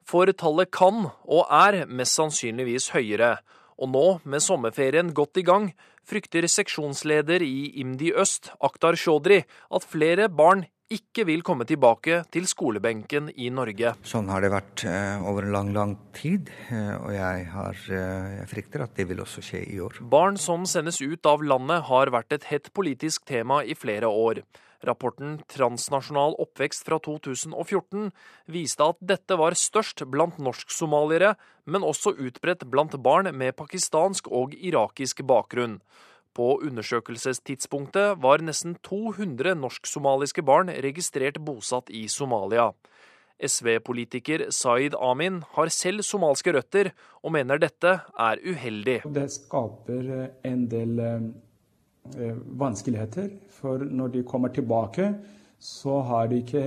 For 0.05 0.29
tallet 0.37 0.69
kan, 0.69 1.07
og 1.25 1.49
er, 1.49 1.87
mest 1.89 2.19
sannsynligvis 2.19 2.91
høyere. 2.93 3.39
Og 3.81 3.89
nå, 3.89 4.05
med 4.21 4.45
sommerferien 4.45 5.15
godt 5.17 5.41
i 5.41 5.47
gang, 5.47 5.71
frykter 6.11 6.47
seksjonsleder 6.51 7.43
i 7.45 7.71
IMDi 7.81 8.11
Øst, 8.19 8.51
Akhtar 8.59 8.99
Chaudhry, 8.99 9.43
at 9.71 9.87
flere 9.87 10.27
barn 10.27 10.65
ikke 10.91 11.23
vil 11.27 11.43
komme 11.45 11.63
tilbake 11.67 12.21
til 12.33 12.47
skolebenken 12.49 13.29
i 13.39 13.47
Norge. 13.53 13.93
Sånn 14.07 14.27
har 14.31 14.43
det 14.43 14.51
vært 14.51 14.83
eh, 14.89 15.23
over 15.27 15.47
en 15.47 15.53
lang, 15.55 15.69
lang 15.75 15.93
tid, 16.17 16.51
eh, 16.67 16.95
og 16.97 17.13
jeg, 17.15 17.45
har, 17.53 17.79
eh, 17.95 18.33
jeg, 18.41 18.49
frykter 18.51 18.83
at 18.83 18.97
det 18.97 19.07
vil 19.11 19.23
også 19.23 19.43
skje 19.45 19.63
i 19.71 19.79
år. 19.83 20.01
Barn 20.11 20.39
som 20.41 20.67
sendes 20.67 20.99
ut 20.99 21.31
av 21.31 21.45
landet 21.45 21.87
har 21.87 22.11
vært 22.11 22.35
et 22.35 22.49
hett 22.51 22.67
politisk 22.75 23.23
tema 23.29 23.61
i 23.63 23.77
flere 23.77 24.11
år. 24.11 24.43
Rapporten 24.87 25.39
Transnasjonal 25.51 26.35
oppvekst 26.41 26.85
fra 26.87 26.97
2014 27.03 28.09
viste 28.51 28.87
at 28.87 29.01
dette 29.01 29.37
var 29.37 29.57
størst 29.57 30.05
blant 30.09 30.39
norsk-somaliere, 30.41 31.35
men 31.65 31.85
også 31.85 32.15
utbredt 32.17 32.65
blant 32.71 32.97
barn 33.03 33.29
med 33.37 33.55
pakistansk 33.59 34.31
og 34.31 34.55
irakisk 34.57 35.21
bakgrunn. 35.27 35.79
På 36.33 36.55
undersøkelsestidspunktet 36.63 38.21
var 38.23 38.41
nesten 38.41 38.77
200 38.87 39.53
norsk-somaliske 39.59 40.45
barn 40.47 40.71
registrert 40.83 41.41
bosatt 41.43 41.91
i 41.91 42.07
Somalia. 42.07 42.71
SV-politiker 43.41 44.45
Zaid 44.53 44.95
Amin 45.01 45.41
har 45.55 45.71
selv 45.73 46.05
somalske 46.05 46.53
røtter, 46.53 46.91
og 47.25 47.33
mener 47.33 47.59
dette 47.61 47.97
er 48.05 48.41
uheldig. 48.45 49.01
Det 49.09 49.27
skaper 49.33 50.11
en 50.45 50.67
del 50.71 50.99
Eh, 51.01 51.50
vanskeligheter. 52.59 53.29
For 53.49 53.83
når 53.85 54.15
de 54.15 54.23
kommer 54.27 54.49
tilbake, 54.49 55.13
så 55.61 55.99
har 56.01 56.27
de 56.31 56.41
ikke 56.41 56.65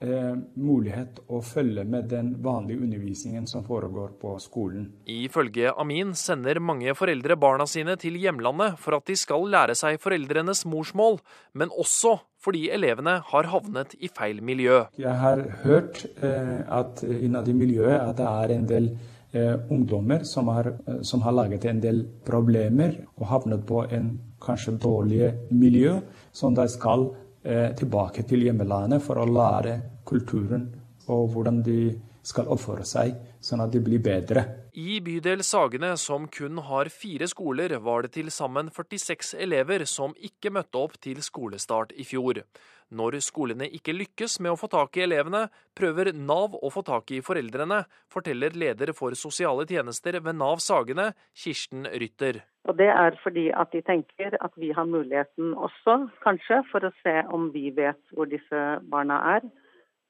eh, 0.00 0.34
mulighet 0.54 1.20
å 1.28 1.40
følge 1.44 1.84
med 1.88 2.08
den 2.12 2.32
vanlige 2.42 2.84
undervisningen 2.84 3.46
som 3.50 3.64
foregår 3.66 4.14
på 4.20 4.36
skolen. 4.42 4.88
Ifølge 5.10 5.72
Amin 5.74 6.14
sender 6.18 6.60
mange 6.62 6.94
foreldre 6.98 7.36
barna 7.40 7.66
sine 7.70 7.96
til 8.00 8.18
hjemlandet 8.20 8.78
for 8.80 8.98
at 8.98 9.06
de 9.10 9.18
skal 9.18 9.48
lære 9.50 9.76
seg 9.78 10.00
foreldrenes 10.02 10.64
morsmål, 10.68 11.20
men 11.52 11.72
også 11.74 12.18
fordi 12.40 12.68
elevene 12.72 13.18
har 13.32 13.50
havnet 13.52 13.94
i 14.00 14.08
feil 14.08 14.40
miljø. 14.44 14.84
Jeg 15.00 15.16
har 15.20 15.44
hørt 15.64 16.06
eh, 16.24 16.60
at 16.64 17.04
innad 17.04 17.50
i 17.50 17.56
miljøet 17.56 17.98
at 17.98 18.16
det 18.20 18.30
er 18.30 18.54
en 18.56 18.68
del 18.70 18.90
eh, 19.34 19.56
ungdommer 19.68 20.24
som 20.28 20.48
har, 20.54 20.72
eh, 20.86 21.02
som 21.04 21.26
har 21.26 21.36
laget 21.36 21.68
en 21.68 21.82
del 21.82 22.06
problemer 22.24 23.02
og 23.18 23.28
havnet 23.34 23.66
på 23.68 23.84
en 23.90 24.14
kanskje 24.40 24.78
dårlige 24.80 25.32
miljø, 25.50 25.96
som 26.32 26.54
de 26.54 26.66
skal 26.68 27.08
eh, 27.44 27.70
tilbake 27.76 28.24
til 28.28 28.46
hjemlandet 28.46 29.02
for 29.04 29.20
å 29.20 29.28
lære 29.28 29.80
kulturen 30.06 30.68
og 31.10 31.32
hvordan 31.32 31.62
de 31.66 31.80
skal 32.26 32.50
oppføre 32.52 32.84
seg, 32.88 33.14
sånn 33.40 33.62
at 33.64 33.72
de 33.72 33.80
blir 33.84 34.02
bedre. 34.04 34.44
I 34.76 35.00
bydel 35.02 35.42
Sagene, 35.42 35.96
som 35.98 36.28
kun 36.30 36.60
har 36.68 36.90
fire 36.94 37.26
skoler, 37.30 37.74
var 37.82 38.04
det 38.06 38.12
til 38.14 38.30
sammen 38.30 38.70
46 38.70 39.34
elever 39.40 39.84
som 39.88 40.14
ikke 40.16 40.52
møtte 40.54 40.78
opp 40.78 40.98
til 41.02 41.22
skolestart 41.26 41.94
i 41.96 42.06
fjor. 42.06 42.42
Når 42.90 43.20
skolene 43.22 43.68
ikke 43.70 43.94
lykkes 43.94 44.40
med 44.42 44.50
å 44.50 44.58
få 44.58 44.66
tak 44.70 44.96
i 44.98 45.04
elevene, 45.04 45.44
prøver 45.78 46.10
Nav 46.14 46.56
å 46.58 46.70
få 46.74 46.82
tak 46.86 47.10
i 47.14 47.20
foreldrene, 47.22 47.84
forteller 48.10 48.56
leder 48.58 48.90
for 48.98 49.14
sosiale 49.18 49.66
tjenester 49.66 50.18
ved 50.18 50.38
Nav 50.38 50.58
Sagene, 50.62 51.12
Kirsten 51.34 51.86
Rytter. 51.86 52.42
Og 52.66 52.76
Det 52.76 52.90
er 52.90 53.16
fordi 53.22 53.48
at 53.54 53.70
de 53.72 53.82
tenker 53.86 54.34
at 54.38 54.52
vi 54.58 54.72
har 54.74 54.90
muligheten 54.90 55.54
også, 55.54 56.10
kanskje, 56.22 56.62
for 56.70 56.84
å 56.84 56.92
se 57.02 57.14
om 57.30 57.50
vi 57.54 57.70
vet 57.74 58.00
hvor 58.14 58.26
disse 58.30 58.60
barna 58.90 59.22
er, 59.36 59.46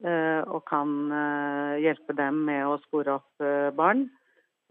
og 0.01 0.63
kan 0.69 0.91
eh, 1.13 1.81
hjelpe 1.85 2.17
dem 2.17 2.45
med 2.47 2.65
å 2.65 2.79
spore 2.87 3.19
opp 3.19 3.45
eh, 3.45 3.69
barn. 3.77 4.09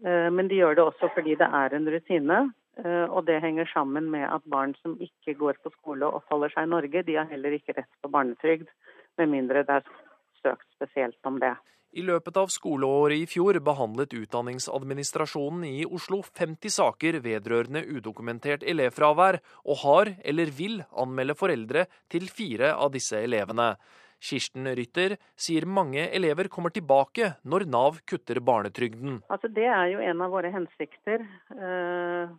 Men 0.00 0.48
de 0.48 0.56
gjør 0.56 0.78
det 0.78 0.84
også 0.88 1.10
fordi 1.12 1.34
det 1.36 1.44
er 1.44 1.74
en 1.76 1.88
rutine. 1.92 2.38
Eh, 2.84 3.06
og 3.10 3.26
det 3.26 3.40
henger 3.42 3.68
sammen 3.72 4.10
med 4.12 4.24
at 4.24 4.44
barn 4.48 4.72
som 4.80 4.94
ikke 5.02 5.34
går 5.40 5.58
på 5.64 5.72
skole 5.74 6.06
og 6.06 6.20
oppholder 6.20 6.54
seg 6.54 6.68
i 6.68 6.70
Norge, 6.70 7.02
de 7.04 7.16
har 7.18 7.28
heller 7.28 7.56
ikke 7.56 7.74
rett 7.76 7.90
på 8.00 8.12
barnetrygd, 8.12 8.70
med 9.18 9.32
mindre 9.32 9.64
det 9.66 9.80
er 9.80 9.90
søkt 10.40 10.68
spesielt 10.78 11.28
om 11.28 11.40
det. 11.42 11.52
I 11.90 12.04
løpet 12.06 12.36
av 12.38 12.52
skoleåret 12.54 13.18
i 13.18 13.26
fjor 13.26 13.58
behandlet 13.66 14.14
Utdanningsadministrasjonen 14.14 15.64
i 15.66 15.82
Oslo 15.82 16.20
50 16.22 16.70
saker 16.70 17.18
vedrørende 17.24 17.82
udokumentert 17.82 18.62
elevfravær, 18.62 19.40
og 19.66 19.82
har 19.82 20.12
eller 20.22 20.52
vil 20.54 20.78
anmelde 20.94 21.34
foreldre 21.34 21.88
til 22.08 22.30
fire 22.30 22.76
av 22.78 22.94
disse 22.94 23.18
elevene. 23.18 23.72
Kirsten 24.20 24.68
Rytter 24.76 25.16
sier 25.38 25.64
mange 25.64 26.02
elever 26.12 26.48
kommer 26.52 26.72
tilbake 26.74 27.32
når 27.48 27.64
Nav 27.72 28.00
kutter 28.08 28.40
barnetrygden. 28.44 29.20
Altså, 29.32 29.48
det 29.48 29.64
er 29.64 29.86
jo 29.94 30.02
en 30.04 30.24
av 30.24 30.34
våre 30.34 30.50
hensikter. 30.52 31.24
Eh, 31.56 32.34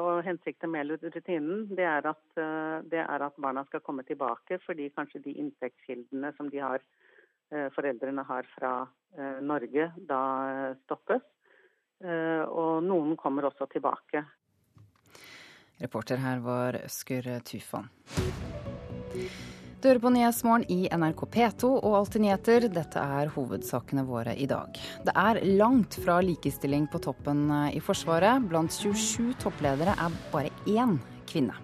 og 0.00 0.22
hensikten 0.26 0.72
med 0.72 0.94
rutinen 1.04 1.66
det 1.68 1.84
er, 1.84 2.08
at, 2.14 2.24
eh, 2.40 2.78
det 2.88 3.02
er 3.04 3.26
at 3.28 3.36
barna 3.36 3.64
skal 3.68 3.84
komme 3.84 4.06
tilbake 4.08 4.60
fordi 4.64 4.88
kanskje 4.96 5.22
de 5.26 5.36
inntektskildene 5.42 6.32
som 6.36 6.48
de 6.48 6.62
har, 6.64 6.80
eh, 7.52 7.68
foreldrene 7.76 8.24
har 8.24 8.48
fra 8.56 8.72
Norge, 9.40 9.86
da 10.06 10.74
stoppes. 10.84 11.22
Og 12.04 12.84
noen 12.84 13.16
kommer 13.16 13.48
også 13.48 13.66
tilbake. 13.72 14.20
Reporter 15.80 16.20
her 16.20 16.44
var 16.44 16.76
Øsker 16.84 17.40
Tufan. 17.40 17.88
Du 19.78 19.86
hører 19.86 20.00
på 20.02 20.10
Nyhetsmorgen 20.10 20.64
i 20.74 20.88
NRK 20.90 21.20
P2 21.30 21.68
og 21.70 21.92
Alltid 22.00 22.24
nyheter. 22.24 22.64
Dette 22.74 22.98
er 22.98 23.28
hovedsakene 23.30 24.02
våre 24.08 24.32
i 24.34 24.48
dag. 24.50 24.74
Det 25.06 25.14
er 25.14 25.38
langt 25.60 25.94
fra 26.02 26.16
likestilling 26.18 26.88
på 26.90 26.98
toppen 27.04 27.44
eh, 27.54 27.76
i 27.78 27.82
Forsvaret. 27.86 28.42
Blant 28.50 28.74
27 28.74 29.36
toppledere 29.38 29.94
er 29.94 30.18
bare 30.32 30.50
én 30.66 30.96
kvinne. 31.30 31.54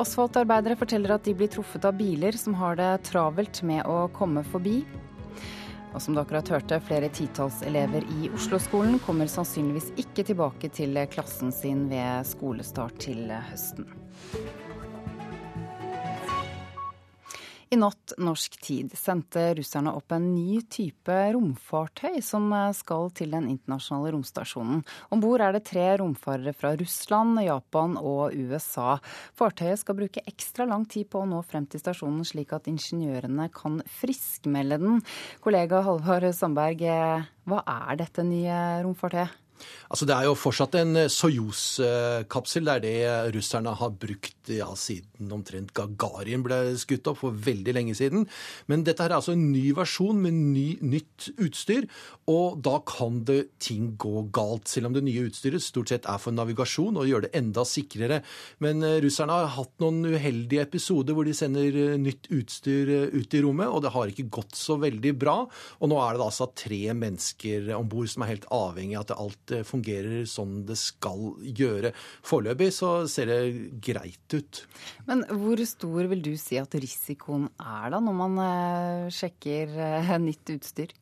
Asfaltarbeidere 0.00 0.80
forteller 0.80 1.18
at 1.18 1.28
de 1.28 1.36
blir 1.36 1.52
truffet 1.52 1.84
av 1.84 2.00
biler 2.00 2.40
som 2.40 2.56
har 2.56 2.80
det 2.80 2.90
travelt 3.10 3.60
med 3.68 3.84
å 3.84 4.06
komme 4.16 4.40
forbi. 4.48 4.78
Og 5.92 6.00
som 6.00 6.16
dere 6.16 6.40
har 6.40 6.56
hørte, 6.56 6.80
flere 6.88 7.12
titalls 7.12 7.60
elever 7.68 8.08
i 8.16 8.32
Oslo-skolen 8.32 8.96
kommer 9.04 9.28
sannsynligvis 9.28 9.92
ikke 10.00 10.24
tilbake 10.32 10.72
til 10.72 10.96
klassen 11.12 11.52
sin 11.52 11.84
ved 11.92 12.24
skolestart 12.32 12.96
til 13.04 13.28
høsten. 13.52 13.92
I 17.72 17.78
natt 17.80 18.12
norsk 18.20 18.56
tid 18.62 18.92
sendte 18.98 19.46
russerne 19.58 19.92
opp 19.96 20.12
en 20.14 20.26
ny 20.34 20.60
type 20.70 21.14
romfartøy 21.34 22.20
som 22.24 22.50
skal 22.76 23.08
til 23.16 23.32
den 23.34 23.48
internasjonale 23.52 24.12
romstasjonen. 24.14 24.82
Om 25.14 25.22
bord 25.22 25.44
er 25.44 25.56
det 25.56 25.64
tre 25.70 25.86
romfarere 26.00 26.54
fra 26.56 26.74
Russland, 26.78 27.40
Japan 27.44 27.96
og 28.00 28.34
USA. 28.36 28.98
Fartøyet 29.38 29.80
skal 29.82 29.98
bruke 29.98 30.24
ekstra 30.28 30.68
lang 30.68 30.84
tid 30.90 31.08
på 31.12 31.22
å 31.22 31.28
nå 31.30 31.40
frem 31.46 31.68
til 31.70 31.82
stasjonen, 31.82 32.26
slik 32.28 32.52
at 32.56 32.68
ingeniørene 32.70 33.48
kan 33.54 33.80
friskmelde 34.00 34.80
den. 34.82 35.00
Kollega 35.44 35.84
Halvard 35.86 36.28
Sandberg, 36.36 36.84
hva 37.48 37.64
er 37.64 38.04
dette 38.04 38.26
nye 38.26 38.60
romfartøyet? 38.84 39.40
Altså 39.94 40.08
Det 40.10 40.14
er 40.16 40.24
jo 40.26 40.34
fortsatt 40.34 40.74
en 40.80 40.96
eh, 40.98 41.12
Soyuz-kapsel. 41.12 42.66
Det 42.66 42.72
er 42.72 42.80
det 42.82 43.34
russerne 43.36 43.76
har 43.78 43.92
brukt 43.94 44.48
ja, 44.50 44.66
siden 44.74 45.30
omtrent 45.30 45.70
Gagarin 45.76 46.42
ble 46.42 46.56
skutt 46.82 47.06
opp 47.12 47.20
for 47.20 47.36
veldig 47.46 47.76
lenge 47.76 47.94
siden. 47.94 48.24
Men 48.66 48.82
dette 48.82 49.04
er 49.04 49.14
altså 49.14 49.36
en 49.36 49.44
ny 49.52 49.68
versjon 49.76 50.18
med 50.18 50.34
ny, 50.34 50.64
nytt 50.82 51.28
utstyr, 51.38 51.86
og 52.26 52.58
da 52.66 52.80
kan 52.90 53.20
det 53.28 53.54
ting 53.62 53.92
gå 54.00 54.24
galt. 54.34 54.66
Selv 54.72 54.90
om 54.90 54.96
det 54.96 55.04
nye 55.06 55.28
utstyret 55.28 55.62
stort 55.62 55.92
sett 55.94 56.10
er 56.10 56.18
for 56.18 56.34
navigasjon 56.34 56.98
og 56.98 57.06
gjør 57.06 57.28
det 57.28 57.32
enda 57.38 57.62
sikrere. 57.62 58.18
Men 58.66 58.82
eh, 58.82 58.98
russerne 59.06 59.38
har 59.38 59.54
hatt 59.60 59.78
noen 59.84 60.02
uheldige 60.10 60.66
episoder 60.66 61.14
hvor 61.14 61.30
de 61.30 61.36
sender 61.38 61.70
eh, 61.84 61.94
nytt 62.02 62.32
utstyr 62.34 63.14
ut 63.14 63.38
i 63.38 63.44
rommet, 63.46 63.70
og 63.70 63.86
det 63.86 63.94
har 63.94 64.10
ikke 64.10 64.26
gått 64.40 64.58
så 64.58 64.74
veldig 64.82 65.14
bra. 65.22 65.38
Og 65.78 65.94
nå 65.94 66.02
er 66.02 66.18
det 66.18 66.26
altså 66.26 66.50
tre 66.50 66.82
mennesker 66.98 67.70
om 67.78 67.86
bord 67.94 68.10
som 68.10 68.26
er 68.26 68.34
helt 68.34 68.50
avhengig 68.50 68.98
av 68.98 69.06
at 69.06 69.16
alt 69.20 69.58
fungerer 69.62 69.83
sånn 70.30 70.62
det 70.68 70.76
skal 70.80 71.34
gjøre. 71.44 71.92
Foreløpig 72.26 72.70
så 72.74 72.92
ser 73.10 73.30
det 73.30 73.38
greit 73.84 74.36
ut. 74.36 74.64
Men 75.08 75.24
hvor 75.30 75.60
stor 75.68 76.10
vil 76.10 76.24
du 76.24 76.34
si 76.40 76.58
at 76.60 76.74
risikoen 76.80 77.48
er 77.58 77.94
da, 77.94 78.02
når 78.02 78.18
man 78.20 78.44
eh, 78.44 79.08
sjekker 79.14 79.74
eh, 79.74 80.14
nytt 80.22 80.54
utstyr? 80.56 80.94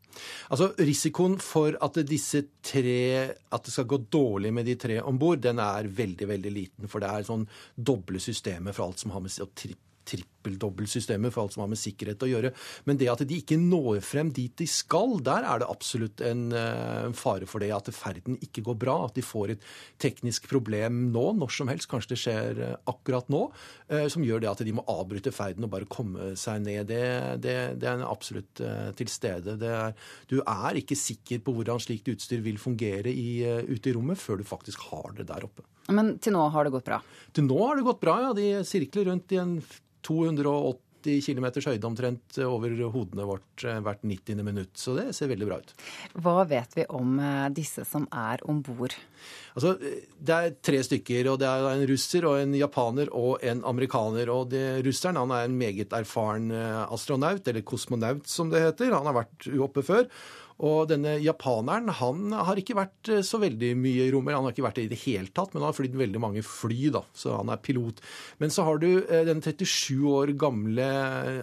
Altså 0.53 0.73
Risikoen 0.77 1.39
for 1.41 1.79
at 1.81 1.97
disse 2.05 2.43
tre, 2.65 3.33
at 3.49 3.65
det 3.65 3.73
skal 3.73 3.89
gå 3.89 4.03
dårlig 4.13 4.53
med 4.53 4.69
de 4.69 4.77
tre 4.81 4.99
om 5.01 5.17
bord, 5.21 5.41
den 5.41 5.63
er 5.63 5.89
veldig 5.89 6.29
veldig 6.35 6.53
liten. 6.53 6.91
For 6.91 7.01
det 7.03 7.09
er 7.09 7.29
sånn 7.29 7.47
doble 7.77 8.21
systemer 8.21 8.77
for 8.77 8.91
alt 8.91 9.01
som 9.03 9.15
har 9.15 9.25
med 9.25 9.57
tripp 9.57 9.81
trippeldobbeltsystemet 10.09 11.33
for 11.33 11.45
alt 11.45 11.55
som 11.55 11.65
har 11.65 11.71
med 11.71 11.81
sikkerhet 11.81 12.25
å 12.25 12.31
gjøre. 12.31 12.53
Men 12.89 12.99
det 13.01 13.11
at 13.13 13.25
de 13.29 13.39
ikke 13.39 13.59
når 13.61 14.03
frem 14.05 14.33
dit 14.35 14.55
de 14.59 14.67
skal, 14.71 15.19
der 15.25 15.47
er 15.49 15.63
det 15.63 15.71
absolutt 15.71 16.23
en, 16.27 16.49
en 16.51 17.13
eh, 17.13 17.17
fare 17.19 17.49
for 17.49 17.63
det. 17.63 17.73
At 17.75 17.91
ferden 17.95 18.39
ikke 18.43 18.65
går 18.67 18.79
bra. 18.83 18.97
At 19.07 19.19
de 19.19 19.25
får 19.27 19.55
et 19.55 19.67
teknisk 20.03 20.49
problem 20.51 21.09
nå, 21.15 21.27
når 21.39 21.55
som 21.57 21.73
helst. 21.73 21.91
Kanskje 21.91 22.15
det 22.15 22.21
skjer 22.25 22.63
eh, 22.67 22.77
akkurat 22.91 23.31
nå. 23.33 23.45
Eh, 23.89 24.07
som 24.13 24.27
gjør 24.27 24.45
det 24.45 24.53
at 24.53 24.65
de 24.67 24.77
må 24.77 24.87
avbryte 24.91 25.35
ferden 25.35 25.69
og 25.69 25.75
bare 25.75 25.91
komme 25.91 26.33
seg 26.39 26.65
ned. 26.67 26.91
Det, 26.91 27.03
det, 27.43 27.57
det 27.83 27.91
er 27.91 28.07
absolutt 28.07 28.63
til 28.99 29.11
stede. 29.11 29.57
Er, 29.63 29.95
du 30.31 30.41
er 30.43 30.79
ikke 30.81 30.99
sikker 30.99 31.43
på 31.45 31.55
hvordan 31.57 31.81
slikt 31.83 32.11
utstyr 32.13 32.43
vil 32.45 32.59
fungere 32.61 33.13
i, 33.13 33.43
ute 33.69 33.91
i 33.91 33.95
rommet 33.95 34.21
før 34.21 34.41
du 34.41 34.47
faktisk 34.49 34.91
har 34.91 35.15
det 35.19 35.29
der 35.31 35.47
oppe. 35.47 35.65
Men 35.91 36.17
til 36.23 36.35
nå 36.37 36.43
har 36.55 36.67
det 36.67 36.75
gått 36.75 36.87
bra? 36.87 37.01
Til 37.35 37.47
nå 37.49 37.59
har 37.59 37.79
det 37.79 37.87
gått 37.87 38.03
bra, 38.03 38.19
ja. 38.23 38.35
De 38.37 38.49
sirkler 38.67 39.09
rundt 39.11 39.35
i 39.35 39.41
en 39.43 39.57
280 40.07 40.81
km 41.03 41.47
høyde 41.67 41.89
omtrent 41.89 42.39
over 42.47 42.75
hodene 42.95 43.27
vårt 43.27 43.65
eh, 43.67 43.81
hvert 43.83 44.05
90. 44.07 44.43
minutt. 44.47 44.77
Så 44.79 44.95
det 44.95 45.09
ser 45.17 45.31
veldig 45.33 45.49
bra 45.49 45.59
ut. 45.63 45.73
Hva 46.23 46.45
vet 46.49 46.77
vi 46.79 46.87
om 46.95 47.17
eh, 47.19 47.49
disse 47.55 47.85
som 47.89 48.07
er 48.15 48.43
om 48.49 48.61
bord? 48.63 48.95
Altså, 49.57 49.75
det 50.19 50.37
er 50.37 50.55
tre 50.63 50.83
stykker. 50.87 51.33
og 51.33 51.41
Det 51.43 51.49
er 51.49 51.67
en 51.73 51.87
russer, 51.91 52.27
og 52.29 52.39
en 52.41 52.55
japaner 52.55 53.11
og 53.11 53.43
en 53.43 53.65
amerikaner. 53.69 54.31
og 54.31 54.51
det, 54.55 54.85
Russeren 54.87 55.19
han 55.21 55.35
er 55.35 55.49
en 55.49 55.59
meget 55.59 55.93
erfaren 55.97 56.51
eh, 56.55 56.85
astronaut, 56.87 57.47
eller 57.47 57.67
kosmonaut 57.67 58.29
som 58.31 58.53
det 58.53 58.63
heter. 58.63 58.95
Han 58.95 59.11
har 59.11 59.23
vært 59.25 59.51
oppe 59.59 59.83
før. 59.87 60.07
Og 60.63 60.87
denne 60.91 61.17
japaneren 61.19 61.91
han 61.99 62.35
har 62.47 62.59
ikke 62.61 62.77
vært 62.79 63.11
eh, 63.11 63.23
så 63.27 63.41
veldig 63.43 63.73
mye 63.79 64.07
i 64.07 64.13
rommet. 64.15 64.37
Han 64.37 64.47
har 64.47 64.55
ikke 64.55 64.67
vært 64.67 64.79
det 64.79 64.87
i 64.87 64.93
det 64.93 65.01
hele 65.03 65.33
tatt, 65.35 65.51
men 65.53 65.63
han 65.63 65.73
har 65.73 65.79
flydd 65.79 65.97
veldig 65.99 66.23
mange 66.23 66.45
fly, 66.47 66.93
da, 66.95 67.03
så 67.19 67.39
han 67.41 67.51
er 67.51 67.63
pilot. 67.65 68.03
Men 68.43 68.55
så 68.55 68.67
har 68.69 68.79
du 68.83 68.89
eh, 69.03 69.25
den 69.27 69.43
37 69.43 70.05
år 70.13 70.35
gamle 70.39 70.87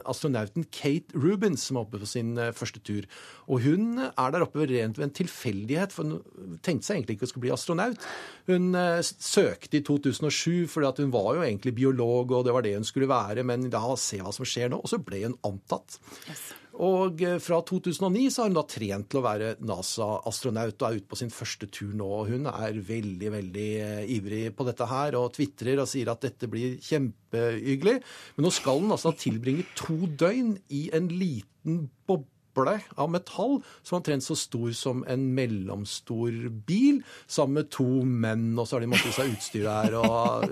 astronauten 0.10 0.68
Kate 0.72 1.20
Rubins 1.20 1.68
som 1.68 1.80
er 1.80 1.84
oppe 1.84 2.00
på 2.00 2.10
sin 2.10 2.32
eh, 2.40 2.54
første 2.56 2.80
tur. 2.86 3.10
Og 3.52 3.66
hun 3.66 4.06
er 4.08 4.36
der 4.36 4.46
oppe 4.46 4.70
rent 4.70 5.02
ved 5.02 5.10
en 5.10 5.16
tilfeldighet, 5.20 5.96
for 5.96 6.08
hun 6.08 6.60
tenkte 6.64 6.88
seg 6.88 7.00
egentlig 7.00 7.20
ikke 7.20 7.28
å 7.28 7.34
skulle 7.34 7.48
bli 7.50 7.56
astronaut. 7.56 8.08
Hun 8.50 8.72
søkte 9.04 9.80
i 9.80 9.84
2007 9.86 10.70
fordi 10.72 11.04
hun 11.04 11.14
var 11.14 11.34
jo 11.36 11.44
egentlig 11.44 11.76
biolog, 11.78 12.32
og 12.38 12.48
det 12.48 12.56
var 12.56 12.66
det 12.66 12.78
hun 12.78 12.88
skulle 12.88 13.10
være, 13.10 13.44
men 13.48 13.68
da 13.74 13.84
se 14.00 14.22
hva 14.24 14.32
som 14.36 14.48
skjer 14.48 14.72
nå. 14.72 14.80
Og 14.80 14.92
så 14.92 15.02
ble 15.04 15.26
hun 15.26 15.38
antatt. 15.50 16.00
Yes. 16.30 16.50
Og 16.86 17.22
eh, 17.26 17.38
fra 17.44 17.60
2009 17.66 18.30
så 18.32 18.44
har 18.44 18.52
hun 18.52 18.58
da 18.58 18.64
trent 18.70 19.10
til 19.12 19.20
å 19.20 19.26
være 19.26 19.52
NASA-astronaut 19.68 20.78
og 20.78 20.88
er 20.88 21.02
ute 21.02 21.12
på 21.12 21.20
sin 21.20 21.34
første 21.34 21.68
tur 21.68 21.92
nå. 21.98 22.08
og 22.22 22.32
Hun 22.32 22.48
er 22.52 22.80
veldig, 22.88 23.32
veldig 23.36 23.70
eh, 23.84 24.02
ivrig 24.16 24.46
på 24.56 24.68
dette 24.68 24.88
her 24.88 25.20
og 25.20 25.34
tvitrer 25.36 25.84
og 25.84 25.90
sier 25.92 26.12
at 26.14 26.24
dette 26.24 26.50
blir 26.52 26.78
kjempehyggelig. 26.86 28.00
Men 28.38 28.48
nå 28.48 28.52
skal 28.56 28.84
hun 28.84 28.96
altså 28.96 29.12
tilbringe 29.18 29.68
to 29.80 29.98
døgn 30.08 30.56
i 30.76 30.88
en 30.96 31.10
liten 31.12 31.88
boble 32.08 32.78
av 33.00 33.12
metall 33.12 33.60
som 33.84 33.96
er 33.96 34.00
omtrent 34.00 34.26
så 34.26 34.36
stor 34.40 34.72
som 34.76 35.04
en 35.08 35.26
mellomstor 35.36 36.48
bil, 36.68 37.02
sammen 37.28 37.62
med 37.62 37.70
to 37.76 37.88
menn. 38.04 38.54
Og 38.56 38.68
så 38.68 38.78
har 38.78 38.86
de 38.86 38.92
måttet 38.92 39.16
seg 39.16 39.36
utstyr 39.36 39.68
der, 39.68 40.00
og 40.00 40.48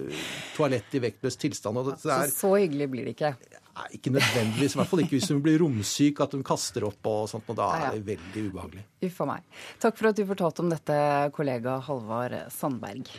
toalett 0.57 0.95
i 0.95 1.03
vektløs 1.07 1.39
tilstand. 1.39 1.95
Så, 2.03 2.19
så 2.35 2.53
hyggelig 2.55 2.91
blir 2.91 3.09
det 3.09 3.15
ikke? 3.15 3.33
Nei, 3.77 3.87
ikke 3.99 4.09
nødvendigvis. 4.09 4.73
I 4.73 4.79
hvert 4.79 4.89
fall 4.89 5.01
ikke 5.03 5.17
hvis 5.19 5.29
hun 5.29 5.41
blir 5.45 5.61
romsyk, 5.61 6.21
at 6.25 6.33
hun 6.33 6.43
kaster 6.45 6.87
opp 6.87 7.09
og 7.11 7.27
sånt. 7.29 7.45
Og 7.51 7.57
da 7.59 7.67
er 7.77 7.97
det 7.97 8.05
veldig 8.07 8.45
ubehagelig. 8.49 8.85
Uff 9.05 9.21
a 9.21 9.27
meg. 9.29 9.47
Takk 9.83 9.99
for 9.99 10.09
at 10.09 10.17
du 10.17 10.25
fortalte 10.25 10.65
om 10.65 10.71
dette, 10.73 10.99
kollega 11.37 11.77
Halvard 11.85 12.39
Sandberg. 12.53 13.11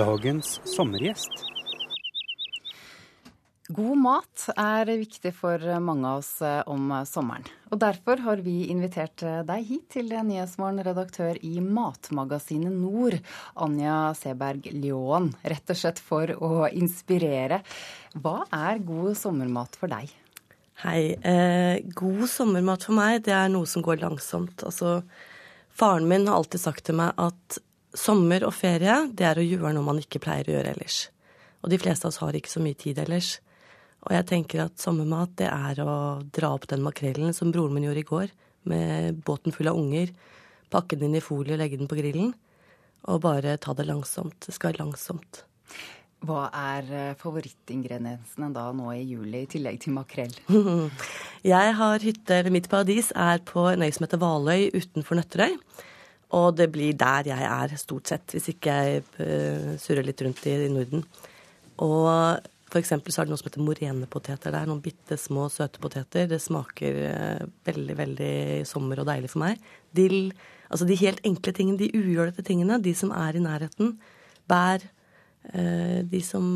Dagens 0.00 0.56
sommergjest. 0.64 1.59
God 3.70 3.98
mat 4.02 4.48
er 4.58 4.88
viktig 4.98 5.30
for 5.36 5.62
mange 5.84 6.08
av 6.08 6.20
oss 6.24 6.40
eh, 6.42 6.58
om 6.66 6.88
sommeren. 7.06 7.44
Og 7.70 7.78
Derfor 7.78 8.18
har 8.24 8.40
vi 8.42 8.64
invitert 8.72 9.22
eh, 9.22 9.42
deg 9.46 9.66
hit 9.68 9.84
til 9.94 10.08
Nyhetsmorgen, 10.10 10.80
redaktør 10.82 11.36
i 11.46 11.60
Matmagasinet 11.62 12.74
Nord, 12.74 13.20
Anja 13.54 13.98
Seberg 14.18 14.64
Ljåen. 14.74 15.28
Rett 15.46 15.70
og 15.70 15.78
slett 15.78 16.00
for 16.02 16.32
å 16.42 16.66
inspirere. 16.66 17.60
Hva 18.18 18.40
er 18.50 18.80
god 18.82 19.14
sommermat 19.20 19.78
for 19.78 19.92
deg? 19.92 20.10
Hei. 20.82 21.02
Eh, 21.14 21.76
god 21.94 22.24
sommermat 22.32 22.88
for 22.88 22.96
meg, 22.98 23.20
det 23.28 23.36
er 23.36 23.52
noe 23.52 23.68
som 23.70 23.84
går 23.86 24.00
langsomt. 24.02 24.64
Altså, 24.66 24.96
faren 25.70 26.08
min 26.10 26.26
har 26.26 26.40
alltid 26.40 26.64
sagt 26.64 26.88
til 26.88 26.98
meg 26.98 27.14
at 27.22 27.60
sommer 27.94 28.48
og 28.48 28.56
ferie, 28.56 28.98
det 29.14 29.28
er 29.30 29.38
å 29.38 29.46
gjøre 29.46 29.76
noe 29.76 29.86
man 29.92 30.02
ikke 30.02 30.22
pleier 30.26 30.50
å 30.50 30.56
gjøre 30.56 30.74
ellers. 30.74 31.04
Og 31.62 31.70
de 31.70 31.78
fleste 31.78 32.08
av 32.08 32.10
oss 32.10 32.20
har 32.24 32.34
ikke 32.34 32.50
så 32.50 32.64
mye 32.64 32.78
tid 32.80 32.98
ellers. 33.04 33.36
Og 34.06 34.14
jeg 34.16 34.26
tenker 34.30 34.64
at 34.64 34.80
sommermat, 34.80 35.32
det 35.36 35.50
er 35.50 35.82
å 35.84 35.94
dra 36.32 36.54
opp 36.56 36.66
den 36.70 36.84
makrellen 36.84 37.34
som 37.36 37.52
broren 37.52 37.76
min 37.76 37.84
gjorde 37.88 38.04
i 38.04 38.08
går, 38.08 38.32
med 38.70 39.20
båten 39.26 39.54
full 39.56 39.68
av 39.70 39.78
unger, 39.80 40.12
pakke 40.72 40.96
den 40.96 41.10
inn 41.10 41.20
i 41.20 41.24
folie 41.24 41.56
og 41.56 41.60
legge 41.60 41.80
den 41.80 41.90
på 41.90 41.98
grillen, 41.98 42.32
og 43.08 43.22
bare 43.24 43.58
ta 43.60 43.74
det 43.76 43.88
langsomt. 43.88 44.38
Det 44.46 44.54
skal 44.56 44.72
være 44.72 44.84
langsomt. 44.84 45.44
Hva 46.28 46.48
er 46.52 46.88
eh, 46.92 47.12
favorittingrediensene 47.20 48.50
da 48.52 48.66
nå 48.76 48.90
i 48.92 49.06
juli, 49.08 49.44
i 49.44 49.48
tillegg 49.48 49.78
til 49.80 49.94
makrell? 49.96 50.34
jeg 51.54 51.76
har 51.78 52.04
hytte, 52.04 52.36
eller 52.36 52.52
Mitt 52.52 52.68
paradis 52.72 53.08
er 53.16 53.40
på 53.48 53.64
en 53.70 53.84
øy 53.84 53.88
som 53.96 54.04
heter 54.04 54.20
Valøy 54.20 54.68
utenfor 54.76 55.16
Nøtterøy. 55.16 55.56
Og 56.36 56.52
det 56.58 56.68
blir 56.70 56.94
der 56.94 57.32
jeg 57.32 57.46
er, 57.48 57.72
stort 57.80 58.12
sett, 58.12 58.36
hvis 58.36 58.52
ikke 58.52 58.74
jeg 58.76 59.00
uh, 59.18 59.72
surrer 59.82 60.06
litt 60.06 60.20
rundt 60.22 60.44
i 60.46 60.52
Norden. 60.70 61.02
Og 61.82 62.44
eksempel 62.78 63.10
så 63.10 63.22
er 63.22 63.26
det 63.26 63.32
noe 63.32 63.40
som 63.40 63.48
heter 63.48 63.64
morenepoteter 63.66 64.54
der. 64.54 64.68
Noen 64.70 64.82
bitte 64.84 65.16
små, 65.18 65.48
søte 65.50 65.82
poteter. 65.82 66.28
Det 66.30 66.38
smaker 66.38 67.00
eh, 67.08 67.42
veldig, 67.66 67.96
veldig 67.98 68.34
sommer 68.68 69.02
og 69.02 69.08
deilig 69.08 69.32
for 69.32 69.42
meg. 69.42 69.64
Dill. 69.96 70.30
Altså 70.70 70.86
de 70.86 70.98
helt 71.00 71.18
enkle 71.26 71.54
tingene, 71.56 71.80
de 71.80 71.90
ugjølete 71.98 72.44
tingene. 72.46 72.78
De 72.78 72.94
som 72.94 73.10
er 73.16 73.34
i 73.34 73.42
nærheten. 73.42 73.96
Bær. 74.50 74.86
Eh, 75.50 75.98
de 76.06 76.22
som 76.22 76.46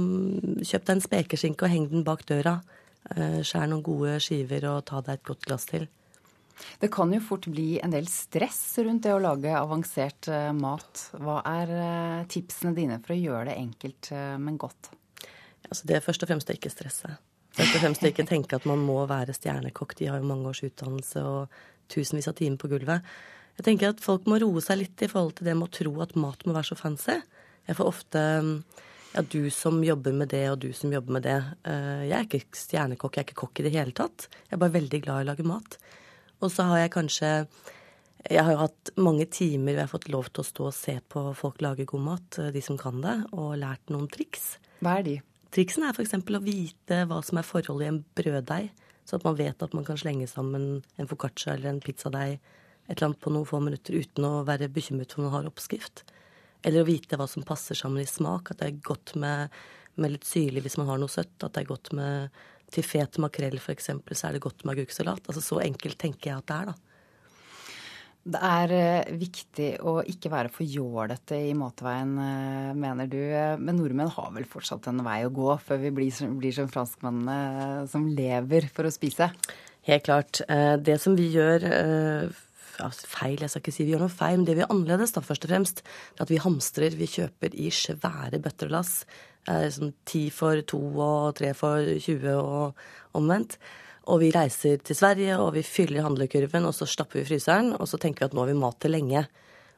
Kjøp 0.63 0.87
deg 0.87 0.95
en 0.95 1.05
spekeskinke 1.09 1.67
og 1.67 1.75
heng 1.75 1.91
den 1.91 2.07
bak 2.07 2.23
døra. 2.31 2.61
Eh, 3.11 3.41
skjær 3.43 3.67
noen 3.73 3.83
gode 3.83 4.17
skiver 4.23 4.71
og 4.71 4.85
ta 4.87 5.03
deg 5.03 5.19
et 5.19 5.29
godt 5.33 5.51
glass 5.51 5.67
til. 5.73 5.91
Det 6.79 6.93
kan 6.95 7.11
jo 7.11 7.19
fort 7.27 7.49
bli 7.51 7.81
en 7.83 7.91
del 7.91 8.07
stress 8.07 8.77
rundt 8.87 9.03
det 9.03 9.17
å 9.17 9.19
lage 9.19 9.51
avansert 9.59 10.31
mat. 10.55 11.09
Hva 11.19 11.41
er 11.51 11.73
tipsene 12.31 12.71
dine 12.77 13.01
for 13.03 13.17
å 13.17 13.19
gjøre 13.19 13.49
det 13.51 13.57
enkelt, 13.59 14.13
men 14.39 14.61
godt? 14.63 14.95
Altså 15.75 15.91
det 15.91 15.99
er 15.99 16.05
først 16.05 16.23
og 16.23 16.31
fremst 16.31 16.51
å 16.51 16.55
ikke 16.55 16.71
stresse. 16.71 17.09
Først 17.59 17.75
og 17.75 17.83
fremst 17.83 18.05
å 18.07 18.11
ikke 18.11 18.27
tenke 18.31 18.55
at 18.55 18.67
man 18.71 18.83
må 18.87 19.01
være 19.11 19.35
stjernekokk. 19.35 19.97
De 19.99 20.07
har 20.07 20.23
jo 20.23 20.29
mange 20.31 20.47
års 20.47 20.63
utdannelse 20.63 21.23
og 21.27 21.57
tusenvis 21.91 22.31
av 22.31 22.37
timer 22.39 22.61
på 22.63 22.71
gulvet. 22.71 23.03
Jeg 23.59 23.67
tenker 23.67 23.91
at 23.91 24.03
folk 24.03 24.29
må 24.31 24.39
roe 24.43 24.63
seg 24.63 24.81
litt 24.81 25.03
i 25.03 25.11
forhold 25.11 25.37
til 25.39 25.51
det 25.51 25.57
med 25.59 25.67
å 25.67 25.75
tro 25.75 25.93
at 26.03 26.15
mat 26.19 26.47
må 26.47 26.55
være 26.55 26.71
så 26.71 26.79
fancy. 26.79 27.19
Jeg 27.67 27.79
får 27.79 27.91
ofte 27.91 28.23
ja, 29.15 29.23
du 29.35 29.51
som 29.55 29.83
jobber 29.83 30.15
med 30.15 30.31
det, 30.31 30.45
og 30.53 30.59
du 30.63 30.73
som 30.75 30.95
jobber 30.95 31.19
med 31.19 31.27
det. 31.27 31.37
Eh, 31.67 32.07
jeg 32.09 32.17
er 32.19 32.27
ikke 32.27 32.43
stjernekokk, 32.59 33.19
jeg 33.19 33.23
er 33.23 33.29
ikke 33.29 33.43
kokk 33.45 33.63
i 33.63 33.67
det 33.67 33.75
hele 33.75 33.95
tatt. 33.99 34.27
Jeg 34.47 34.57
er 34.57 34.63
bare 34.65 34.79
veldig 34.79 35.03
glad 35.05 35.23
i 35.23 35.27
å 35.27 35.31
lage 35.33 35.47
mat. 35.51 35.79
Og 36.43 36.55
så 36.55 36.71
har 36.71 36.85
jeg 36.85 36.99
kanskje 36.99 37.31
Jeg 38.25 38.41
har 38.41 38.55
jo 38.55 38.63
hatt 38.63 38.91
mange 38.97 39.27
timer 39.29 39.75
hvor 39.75 39.77
jeg 39.77 39.85
har 39.85 39.91
fått 39.91 40.07
lov 40.09 40.29
til 40.33 40.41
å 40.41 40.49
stå 40.49 40.67
og 40.71 40.73
se 40.73 40.95
på 41.13 41.25
folk 41.37 41.61
lage 41.61 41.85
god 41.85 42.01
mat, 42.01 42.39
de 42.55 42.63
som 42.65 42.79
kan 42.81 43.03
det, 43.05 43.19
og 43.37 43.59
lært 43.61 43.93
noen 43.93 44.09
triks. 44.09 44.55
Hva 44.81 44.95
er 45.03 45.05
de? 45.05 45.17
Triksen 45.55 45.85
er 45.87 45.95
f.eks. 45.95 46.17
å 46.19 46.43
vite 46.43 47.05
hva 47.07 47.21
som 47.23 47.39
er 47.39 47.47
forholdet 47.47 47.87
i 47.87 47.93
en 47.93 48.03
brøddeig. 48.19 48.73
Så 49.05 49.19
at 49.19 49.27
man 49.27 49.37
vet 49.39 49.63
at 49.63 49.75
man 49.77 49.85
kan 49.87 49.99
slenge 50.01 50.27
sammen 50.27 50.81
en 50.99 51.09
foccaccia 51.11 51.55
eller 51.55 51.75
en 51.75 51.83
pizzadeig 51.85 52.39
et 52.85 52.97
eller 52.99 53.11
annet 53.11 53.21
på 53.25 53.33
noen 53.33 53.49
få 53.49 53.61
minutter 53.65 53.97
uten 53.97 54.27
å 54.29 54.43
være 54.45 54.69
bekymret 54.73 55.13
for 55.13 55.23
om 55.23 55.29
man 55.29 55.37
har 55.39 55.49
oppskrift. 55.49 56.03
Eller 56.65 56.83
å 56.83 56.89
vite 56.89 57.17
hva 57.21 57.27
som 57.31 57.45
passer 57.47 57.79
sammen 57.79 58.03
i 58.03 58.09
smak. 58.09 58.51
At 58.51 58.61
det 58.61 58.69
er 58.69 58.83
godt 58.85 59.15
med, 59.21 59.55
med 60.01 60.17
litt 60.17 60.27
syrlig 60.29 60.65
hvis 60.65 60.77
man 60.81 60.91
har 60.91 61.01
noe 61.01 61.13
søtt. 61.13 61.37
At 61.41 61.55
det 61.55 61.63
er 61.63 61.71
godt 61.71 61.93
med 61.97 62.43
til 62.75 62.85
fet 62.85 63.21
makrell 63.23 63.57
f.eks. 63.61 63.93
så 63.93 64.27
er 64.27 64.37
det 64.37 64.45
godt 64.45 64.65
med 64.65 64.75
agurksalat. 64.75 65.25
Altså 65.29 65.45
så 65.45 65.63
enkelt 65.65 66.01
tenker 66.01 66.33
jeg 66.33 66.43
at 66.43 66.51
det 66.51 66.59
er, 66.59 66.73
da. 66.73 66.94
Det 68.25 68.41
er 68.41 68.73
eh, 68.73 69.11
viktig 69.21 69.67
å 69.85 69.99
ikke 70.09 70.31
være 70.33 70.49
for 70.53 70.65
jålete 70.65 71.37
i 71.51 71.51
matveien, 71.57 72.15
eh, 72.23 72.71
mener 72.73 73.11
du. 73.11 73.21
Men 73.61 73.77
nordmenn 73.77 74.13
har 74.15 74.31
vel 74.33 74.47
fortsatt 74.49 74.89
en 74.89 75.03
vei 75.05 75.19
å 75.27 75.33
gå 75.35 75.51
før 75.61 75.83
vi 75.83 75.93
blir 75.93 76.33
blir 76.41 76.57
som 76.57 76.71
franskmennene 76.73 77.85
som 77.93 78.07
lever 78.09 78.71
for 78.73 78.89
å 78.89 78.95
spise? 78.95 79.29
Helt 79.85 80.09
klart. 80.09 80.41
Eh, 80.49 80.79
det 80.81 80.97
som 81.05 81.19
vi 81.19 81.29
gjør 81.35 81.69
feil, 82.81 83.37
jeg 83.45 83.53
skal 83.53 83.61
ikke 83.61 83.77
si 83.77 83.85
vi 83.85 83.93
gjør 83.93 84.07
noe 84.07 84.17
feil, 84.17 84.41
men 84.41 84.49
det 84.49 84.57
vi 84.57 84.65
gjør 84.65 84.73
annerledes, 84.73 85.13
da, 85.13 85.21
først 85.21 85.45
og 85.45 85.53
fremst, 85.53 85.85
er 86.17 86.25
at 86.25 86.33
vi 86.33 86.41
hamstrer. 86.41 86.97
Vi 86.97 87.13
kjøper 87.19 87.53
i 87.61 87.69
svære 87.69 88.41
bøtter 88.41 88.73
og 88.73 88.79
lass. 88.79 88.97
Sånn 89.45 89.93
ti 90.09 90.31
for 90.33 90.65
to 90.65 90.81
og 90.97 91.35
tre 91.37 91.53
for 91.53 91.85
20 92.01 92.41
og 92.41 92.87
omvendt. 93.21 93.61
Og 94.13 94.21
vi 94.21 94.31
reiser 94.35 94.83
til 94.85 94.97
Sverige, 94.99 95.39
og 95.41 95.55
vi 95.57 95.63
fyller 95.65 96.05
handlekurven, 96.05 96.67
og 96.69 96.75
så 96.77 96.89
stapper 96.89 97.23
vi 97.23 97.29
fryseren, 97.31 97.73
og 97.79 97.89
så 97.89 98.01
tenker 98.01 98.25
vi 98.25 98.29
at 98.29 98.37
nå 98.37 98.45
har 98.45 98.53
vi 98.53 98.61
mat 98.61 98.77
til 98.83 98.93
lenge. 98.93 99.25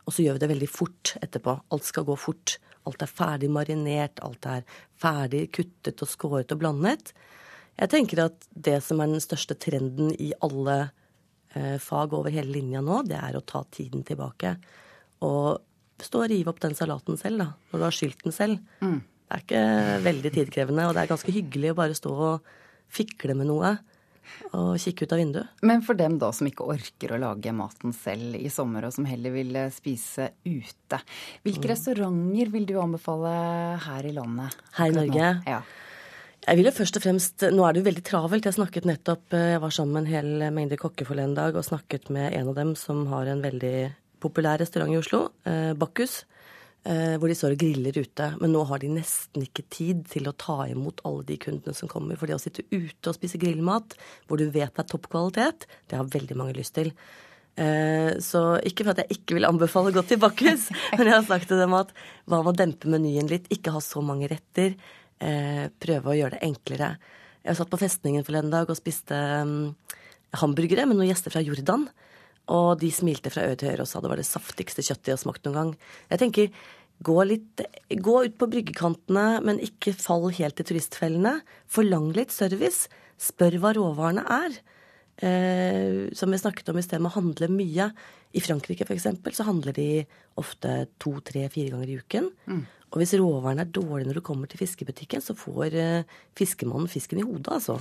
Og 0.06 0.14
så 0.14 0.24
gjør 0.24 0.36
vi 0.36 0.42
det 0.42 0.50
veldig 0.50 0.70
fort 0.70 1.12
etterpå. 1.22 1.54
Alt 1.74 1.86
skal 1.86 2.06
gå 2.08 2.16
fort. 2.18 2.56
Alt 2.86 3.02
er 3.02 3.10
ferdig 3.10 3.50
marinert, 3.50 4.22
alt 4.26 4.46
er 4.50 4.66
ferdig 4.98 5.46
kuttet 5.54 6.02
og 6.02 6.10
skåret 6.10 6.52
og 6.54 6.60
blandet. 6.62 7.12
Jeg 7.76 7.92
tenker 7.92 8.24
at 8.28 8.46
det 8.50 8.78
som 8.86 9.02
er 9.02 9.10
den 9.10 9.22
største 9.22 9.56
trenden 9.60 10.12
i 10.22 10.30
alle 10.42 10.76
eh, 11.54 11.76
fag 11.82 12.14
over 12.16 12.32
hele 12.32 12.54
linja 12.54 12.82
nå, 12.82 13.02
det 13.06 13.18
er 13.18 13.36
å 13.36 13.44
ta 13.46 13.64
tiden 13.74 14.06
tilbake. 14.06 14.54
Og 15.26 16.02
stå 16.02 16.22
og 16.24 16.30
rive 16.32 16.52
opp 16.52 16.62
den 16.62 16.76
salaten 16.78 17.18
selv, 17.20 17.42
da, 17.42 17.48
når 17.70 17.82
du 17.82 17.86
har 17.86 17.98
skylt 17.98 18.24
den 18.24 18.34
selv. 18.34 18.62
Mm. 18.80 19.02
Det 19.26 19.34
er 19.34 19.42
ikke 19.42 19.66
veldig 20.06 20.32
tidkrevende, 20.38 20.86
og 20.86 20.94
det 20.94 21.02
er 21.02 21.10
ganske 21.10 21.34
hyggelig 21.34 21.74
å 21.74 21.78
bare 21.82 21.98
stå 21.98 22.14
og 22.14 22.56
fikle 22.94 23.34
med 23.34 23.50
noe 23.50 23.74
og 24.52 24.76
kikke 24.82 25.06
ut 25.06 25.14
av 25.14 25.20
vinduet. 25.20 25.64
Men 25.66 25.82
for 25.86 25.98
dem 25.98 26.18
da 26.20 26.30
som 26.34 26.48
ikke 26.48 26.66
orker 26.74 27.14
å 27.14 27.20
lage 27.22 27.54
maten 27.56 27.94
selv 27.96 28.38
i 28.38 28.50
sommer, 28.52 28.86
og 28.86 28.94
som 28.96 29.08
heller 29.08 29.34
vil 29.34 29.56
eh, 29.58 29.72
spise 29.74 30.30
ute, 30.44 31.00
hvilke 31.46 31.64
mm. 31.64 31.72
restauranter 31.72 32.52
vil 32.54 32.68
du 32.68 32.76
anbefale 32.82 33.34
her 33.86 34.08
i 34.08 34.14
landet? 34.16 34.56
Her 34.78 34.92
i 34.92 34.96
Norge? 34.96 35.32
Ja. 35.48 35.60
Jeg 36.46 36.60
vil 36.60 36.68
jo 36.68 36.76
først 36.76 36.98
og 36.98 37.02
fremst, 37.02 37.42
Nå 37.50 37.64
er 37.66 37.74
det 37.74 37.80
jo 37.80 37.88
veldig 37.88 38.04
travelt. 38.06 38.46
Jeg 38.46 38.54
snakket 38.54 38.86
nettopp, 38.86 39.26
eh, 39.34 39.52
jeg 39.56 39.62
var 39.64 39.74
sammen 39.74 39.96
med 39.96 40.06
en 40.06 40.14
hel 40.14 40.50
mengde 40.54 40.78
kokker 40.80 41.08
forleden 41.08 41.34
dag 41.38 41.58
og 41.58 41.66
snakket 41.66 42.10
med 42.14 42.36
en 42.38 42.52
av 42.52 42.58
dem 42.58 42.74
som 42.78 43.06
har 43.10 43.30
en 43.32 43.42
veldig 43.44 43.76
populær 44.22 44.60
restaurant 44.62 44.92
i 44.92 44.98
Oslo, 45.00 45.28
eh, 45.44 45.72
Bakkus. 45.74 46.24
Eh, 46.86 47.16
hvor 47.18 47.26
de 47.26 47.34
står 47.34 47.56
og 47.56 47.58
griller 47.64 47.96
ute. 47.98 48.26
Men 48.38 48.52
nå 48.54 48.60
har 48.68 48.78
de 48.78 48.92
nesten 48.94 49.42
ikke 49.42 49.64
tid 49.74 50.04
til 50.12 50.28
å 50.30 50.36
ta 50.38 50.68
imot 50.70 51.00
alle 51.08 51.24
de 51.26 51.38
kundene 51.42 51.74
som 51.74 51.90
kommer. 51.90 52.18
For 52.18 52.30
det 52.30 52.36
å 52.36 52.42
sitte 52.42 52.62
ute 52.70 53.10
og 53.10 53.16
spise 53.16 53.40
grillmat 53.42 53.96
hvor 54.28 54.38
du 54.38 54.44
vet 54.54 54.70
det 54.70 54.84
er 54.84 54.90
topp 54.92 55.08
kvalitet, 55.10 55.66
det 55.90 55.98
har 55.98 56.12
veldig 56.12 56.36
mange 56.38 56.54
lyst 56.54 56.76
til. 56.78 56.92
Eh, 57.58 58.12
så 58.22 58.44
ikke 58.68 58.84
for 58.84 58.94
at 58.94 59.02
jeg 59.02 59.18
ikke 59.18 59.38
vil 59.38 59.48
anbefale 59.48 59.90
å 59.90 59.96
gå 59.96 60.04
til 60.06 60.22
Bakkhus, 60.22 60.68
men 60.98 61.08
jeg 61.08 61.16
har 61.16 61.26
sagt 61.26 61.50
til 61.50 61.58
dem 61.58 61.74
at 61.74 61.90
hva 62.28 62.42
med 62.44 62.52
å 62.52 62.58
dempe 62.62 62.92
menyen 62.92 63.30
litt, 63.32 63.50
ikke 63.50 63.74
ha 63.74 63.82
så 63.82 64.04
mange 64.04 64.30
retter, 64.30 64.76
eh, 65.18 65.66
prøve 65.82 66.12
å 66.12 66.18
gjøre 66.20 66.36
det 66.36 66.44
enklere. 66.46 66.94
Jeg 67.42 67.58
satt 67.58 67.72
på 67.72 67.82
festningen 67.82 68.26
forleden 68.26 68.54
dag 68.54 68.70
og 68.70 68.78
spiste 68.78 69.16
mm, 69.16 69.62
hamburgere 70.38 70.86
med 70.86 71.00
noen 71.00 71.10
gjester 71.10 71.34
fra 71.34 71.42
Jordan. 71.42 71.88
Og 72.52 72.76
de 72.78 72.92
smilte 72.94 73.30
fra 73.34 73.42
øre 73.48 73.58
til 73.58 73.72
øre 73.72 73.82
og 73.82 73.90
sa 73.90 73.98
det 74.02 74.10
var 74.10 74.20
det 74.20 74.28
saftigste 74.28 74.84
kjøttet 74.86 75.08
de 75.08 75.14
har 75.14 75.18
smakt 75.18 75.46
noen 75.46 75.56
gang. 75.56 75.70
Jeg 76.12 76.20
tenker, 76.22 76.66
gå, 77.04 77.16
litt, 77.28 77.64
gå 77.90 78.16
ut 78.24 78.38
på 78.38 78.48
bryggekantene, 78.52 79.26
men 79.44 79.60
ikke 79.62 79.94
fall 79.96 80.30
helt 80.36 80.60
i 80.60 80.66
turistfellene. 80.66 81.40
Forlang 81.70 82.12
litt 82.16 82.34
service. 82.34 82.86
Spør 83.20 83.58
hva 83.62 83.74
råvarene 83.76 84.24
er. 84.24 84.56
Eh, 85.16 86.12
som 86.16 86.32
vi 86.32 86.40
snakket 86.40 86.68
om 86.68 86.78
i 86.78 86.84
sted, 86.84 87.00
med 87.00 87.12
å 87.12 87.18
handle 87.18 87.48
mye. 87.52 87.90
I 88.36 88.42
Frankrike 88.44 88.84
f.eks. 88.84 89.08
så 89.38 89.46
handler 89.48 89.76
de 89.76 89.90
ofte 90.40 90.82
to, 91.00 91.14
tre, 91.24 91.46
fire 91.52 91.72
ganger 91.72 91.92
i 91.92 92.00
uken. 92.02 92.28
Mm. 92.48 92.64
Og 92.92 93.00
hvis 93.00 93.16
råvarene 93.18 93.64
er 93.64 93.72
dårlige 93.72 94.10
når 94.10 94.20
du 94.20 94.24
kommer 94.24 94.50
til 94.50 94.60
fiskebutikken, 94.60 95.24
så 95.24 95.36
får 95.36 95.76
eh, 95.76 96.18
fiskemannen 96.38 96.90
fisken 96.90 97.22
i 97.22 97.26
hodet, 97.26 97.58
altså. 97.58 97.80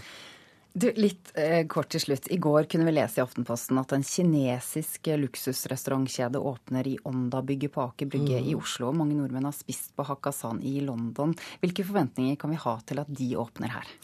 Du, 0.75 0.89
litt 0.99 1.29
eh, 1.39 1.61
kort 1.71 1.87
til 1.93 2.01
slutt. 2.03 2.25
I 2.35 2.37
går 2.43 2.65
kunne 2.67 2.83
vi 2.89 2.93
lese 2.97 3.21
i 3.21 3.23
Aftenposten 3.23 3.77
at 3.79 3.93
en 3.95 4.03
kinesisk 4.03 5.07
luksusrestaurantkjede 5.21 6.41
åpner 6.43 6.89
i 6.91 6.97
Åndabygget 7.07 7.71
på 7.71 7.85
Aker 7.85 8.09
Brygge 8.11 8.41
mm. 8.41 8.49
i 8.51 8.57
Oslo. 8.59 8.89
Mange 8.91 9.15
nordmenn 9.15 9.47
har 9.47 9.55
spist 9.55 9.93
på 9.95 10.03
Hakkasan 10.03 10.59
i 10.67 10.81
London. 10.83 11.31
Hvilke 11.63 11.87
forventninger 11.87 12.35
kan 12.41 12.51
vi 12.51 12.59
ha 12.59 12.75
til 12.91 12.99
at 13.05 13.15
de 13.21 13.29
åpner 13.39 13.71
her? 13.71 13.95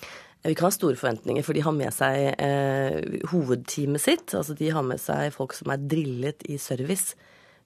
Vi 0.47 0.55
kan 0.55 0.69
ha 0.69 0.71
store 0.71 0.95
forventninger, 0.95 1.43
for 1.43 1.59
de 1.59 1.67
har 1.67 1.75
med 1.75 1.91
seg 1.91 2.39
eh, 2.39 3.19
hovedteamet 3.33 4.07
sitt. 4.07 4.31
Altså 4.31 4.55
de 4.55 4.71
har 4.71 4.87
med 4.87 5.03
seg 5.03 5.35
folk 5.35 5.59
som 5.59 5.75
er 5.75 5.83
drillet 5.91 6.47
i 6.47 6.55
service. 6.55 7.19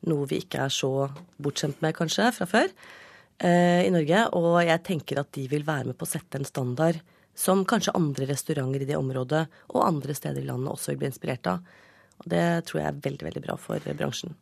Noe 0.09 0.25
vi 0.33 0.41
ikke 0.41 0.65
er 0.65 0.73
så 0.73 1.11
bortskjemt 1.37 1.77
med, 1.85 1.93
kanskje, 2.01 2.33
fra 2.41 2.49
før 2.49 2.73
eh, 2.73 3.85
i 3.85 3.93
Norge. 3.93 4.31
Og 4.33 4.63
jeg 4.65 4.81
tenker 4.89 5.21
at 5.21 5.29
de 5.37 5.45
vil 5.53 5.69
være 5.69 5.91
med 5.91 6.01
på 6.01 6.09
å 6.09 6.17
sette 6.17 6.41
en 6.41 6.55
standard 6.55 7.05
som 7.35 7.65
kanskje 7.67 7.95
andre 7.97 8.29
restauranter 8.31 8.85
i 8.85 8.87
det 8.89 8.97
området 8.99 9.45
og 9.73 9.83
andre 9.85 10.15
steder 10.15 10.41
i 10.41 10.47
landet 10.47 10.71
også 10.71 10.93
vil 10.93 11.03
bli 11.03 11.11
inspirert 11.11 11.51
av. 11.51 11.67
Og 12.23 12.31
det 12.31 12.45
tror 12.69 12.81
jeg 12.81 12.87
er 12.89 13.03
veldig, 13.09 13.25
veldig 13.27 13.43
bra 13.43 13.57
for 13.59 13.91
bransjen. 13.99 14.37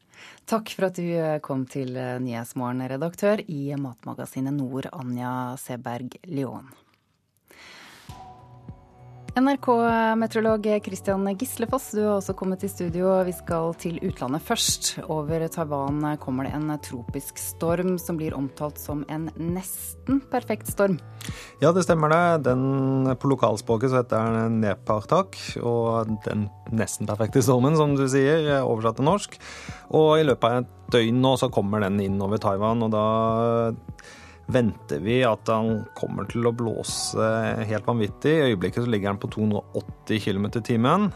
Takk 0.48 0.70
for 0.76 0.88
at 0.88 0.99
du 1.02 1.10
kom 1.44 1.65
til 1.68 1.98
Nyhetsmorgen, 1.98 2.86
redaktør 2.88 3.41
i 3.49 3.74
matmagasinet 3.82 4.53
Nord, 4.56 4.88
Anja 4.94 5.34
Seberg 5.60 6.20
Lyon. 6.30 6.70
NRK-meteorolog 9.34 10.68
Christian 10.85 11.26
Gislefoss, 11.38 11.88
du 11.97 12.03
har 12.03 12.19
også 12.19 12.35
kommet 12.38 12.60
til 12.61 12.69
studio. 12.69 13.15
Vi 13.26 13.34
skal 13.34 13.72
til 13.81 13.95
utlandet 14.05 14.43
først. 14.45 14.91
Over 15.10 15.47
Taiwan 15.49 16.03
kommer 16.22 16.45
det 16.45 16.53
en 16.53 16.69
tropisk 16.85 17.41
storm 17.41 17.95
som 17.97 18.19
blir 18.19 18.35
omtalt 18.38 18.77
som 18.77 19.01
en 19.10 19.31
nesten 19.41 20.22
perfekt 20.30 20.69
storm. 20.69 20.99
Ja, 21.64 21.72
det 21.73 21.88
stemmer 21.88 22.14
det. 22.14 22.22
Den, 22.45 23.10
på 23.18 23.34
lokalspråket 23.34 23.89
så 23.89 24.03
heter 24.03 24.38
den 24.38 24.61
Nepartak. 24.61 25.39
Og 25.65 26.14
den 26.27 26.45
nesten 26.69 27.10
perfekte 27.10 27.41
stormen, 27.41 27.73
som 27.80 27.97
du 27.97 28.05
sier, 28.05 28.60
oversatt 28.61 29.01
til 29.01 29.10
norsk. 29.10 29.39
Og 29.97 30.19
i 30.22 30.27
løpet 30.30 30.45
av 30.45 30.61
et 30.61 30.76
døgn 30.93 31.26
nå 31.26 31.34
så 31.41 31.49
kommer 31.49 31.81
den 31.81 31.97
inn 32.05 32.22
over 32.22 32.38
Taiwan, 32.38 32.85
og 32.85 32.93
da 32.93 33.07
venter 34.52 35.03
vi 35.03 35.22
at 35.28 35.48
han 35.52 35.84
kommer 35.98 36.28
til 36.30 36.48
å 36.48 36.56
blåse 36.56 37.28
helt 37.70 37.88
vanvittig. 37.88 38.34
I 38.34 38.49
øyeblikket 38.52 38.90
ligger 38.90 39.14
han 39.14 39.22
på 39.22 39.32
280 39.32 40.26
km 40.26 40.49
i 40.52 40.65
timen. 40.74 41.14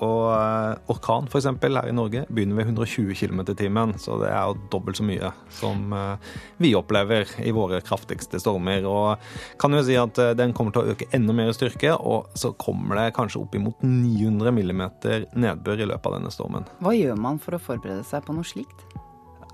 Og 0.00 0.30
eh, 0.32 0.78
orkan 0.92 1.26
f.eks. 1.28 1.46
her 1.60 1.88
i 1.90 1.94
Norge 1.94 2.22
begynner 2.32 2.56
ved 2.56 2.70
120 2.70 3.12
km 3.18 3.42
i 3.52 3.56
timen. 3.56 3.92
Så 4.00 4.16
det 4.22 4.30
er 4.32 4.48
jo 4.48 4.56
dobbelt 4.72 5.00
så 5.00 5.04
mye 5.06 5.32
som 5.52 5.92
eh, 5.96 6.30
vi 6.62 6.72
opplever 6.78 7.28
i 7.44 7.52
våre 7.56 7.82
kraftigste 7.84 8.40
stormer. 8.40 8.86
Og 8.88 9.20
kan 9.60 9.76
jo 9.76 9.84
si 9.84 9.98
at 10.00 10.20
eh, 10.22 10.32
den 10.38 10.54
kommer 10.56 10.74
til 10.74 10.86
å 10.86 10.94
øke 10.94 11.10
enda 11.16 11.36
mer 11.36 11.52
i 11.52 11.56
styrke, 11.56 11.92
og 11.96 12.32
så 12.38 12.54
kommer 12.60 13.02
det 13.02 13.10
kanskje 13.18 13.42
oppimot 13.44 13.84
900 13.84 14.56
mm 14.56 14.82
nedbør 15.36 15.84
i 15.84 15.90
løpet 15.92 16.08
av 16.08 16.16
denne 16.16 16.32
stormen. 16.32 16.68
Hva 16.80 16.96
gjør 16.96 17.20
man 17.20 17.40
for 17.42 17.56
å 17.56 17.62
forberede 17.62 18.06
seg 18.08 18.24
på 18.24 18.36
noe 18.36 18.46
slikt? 18.46 18.88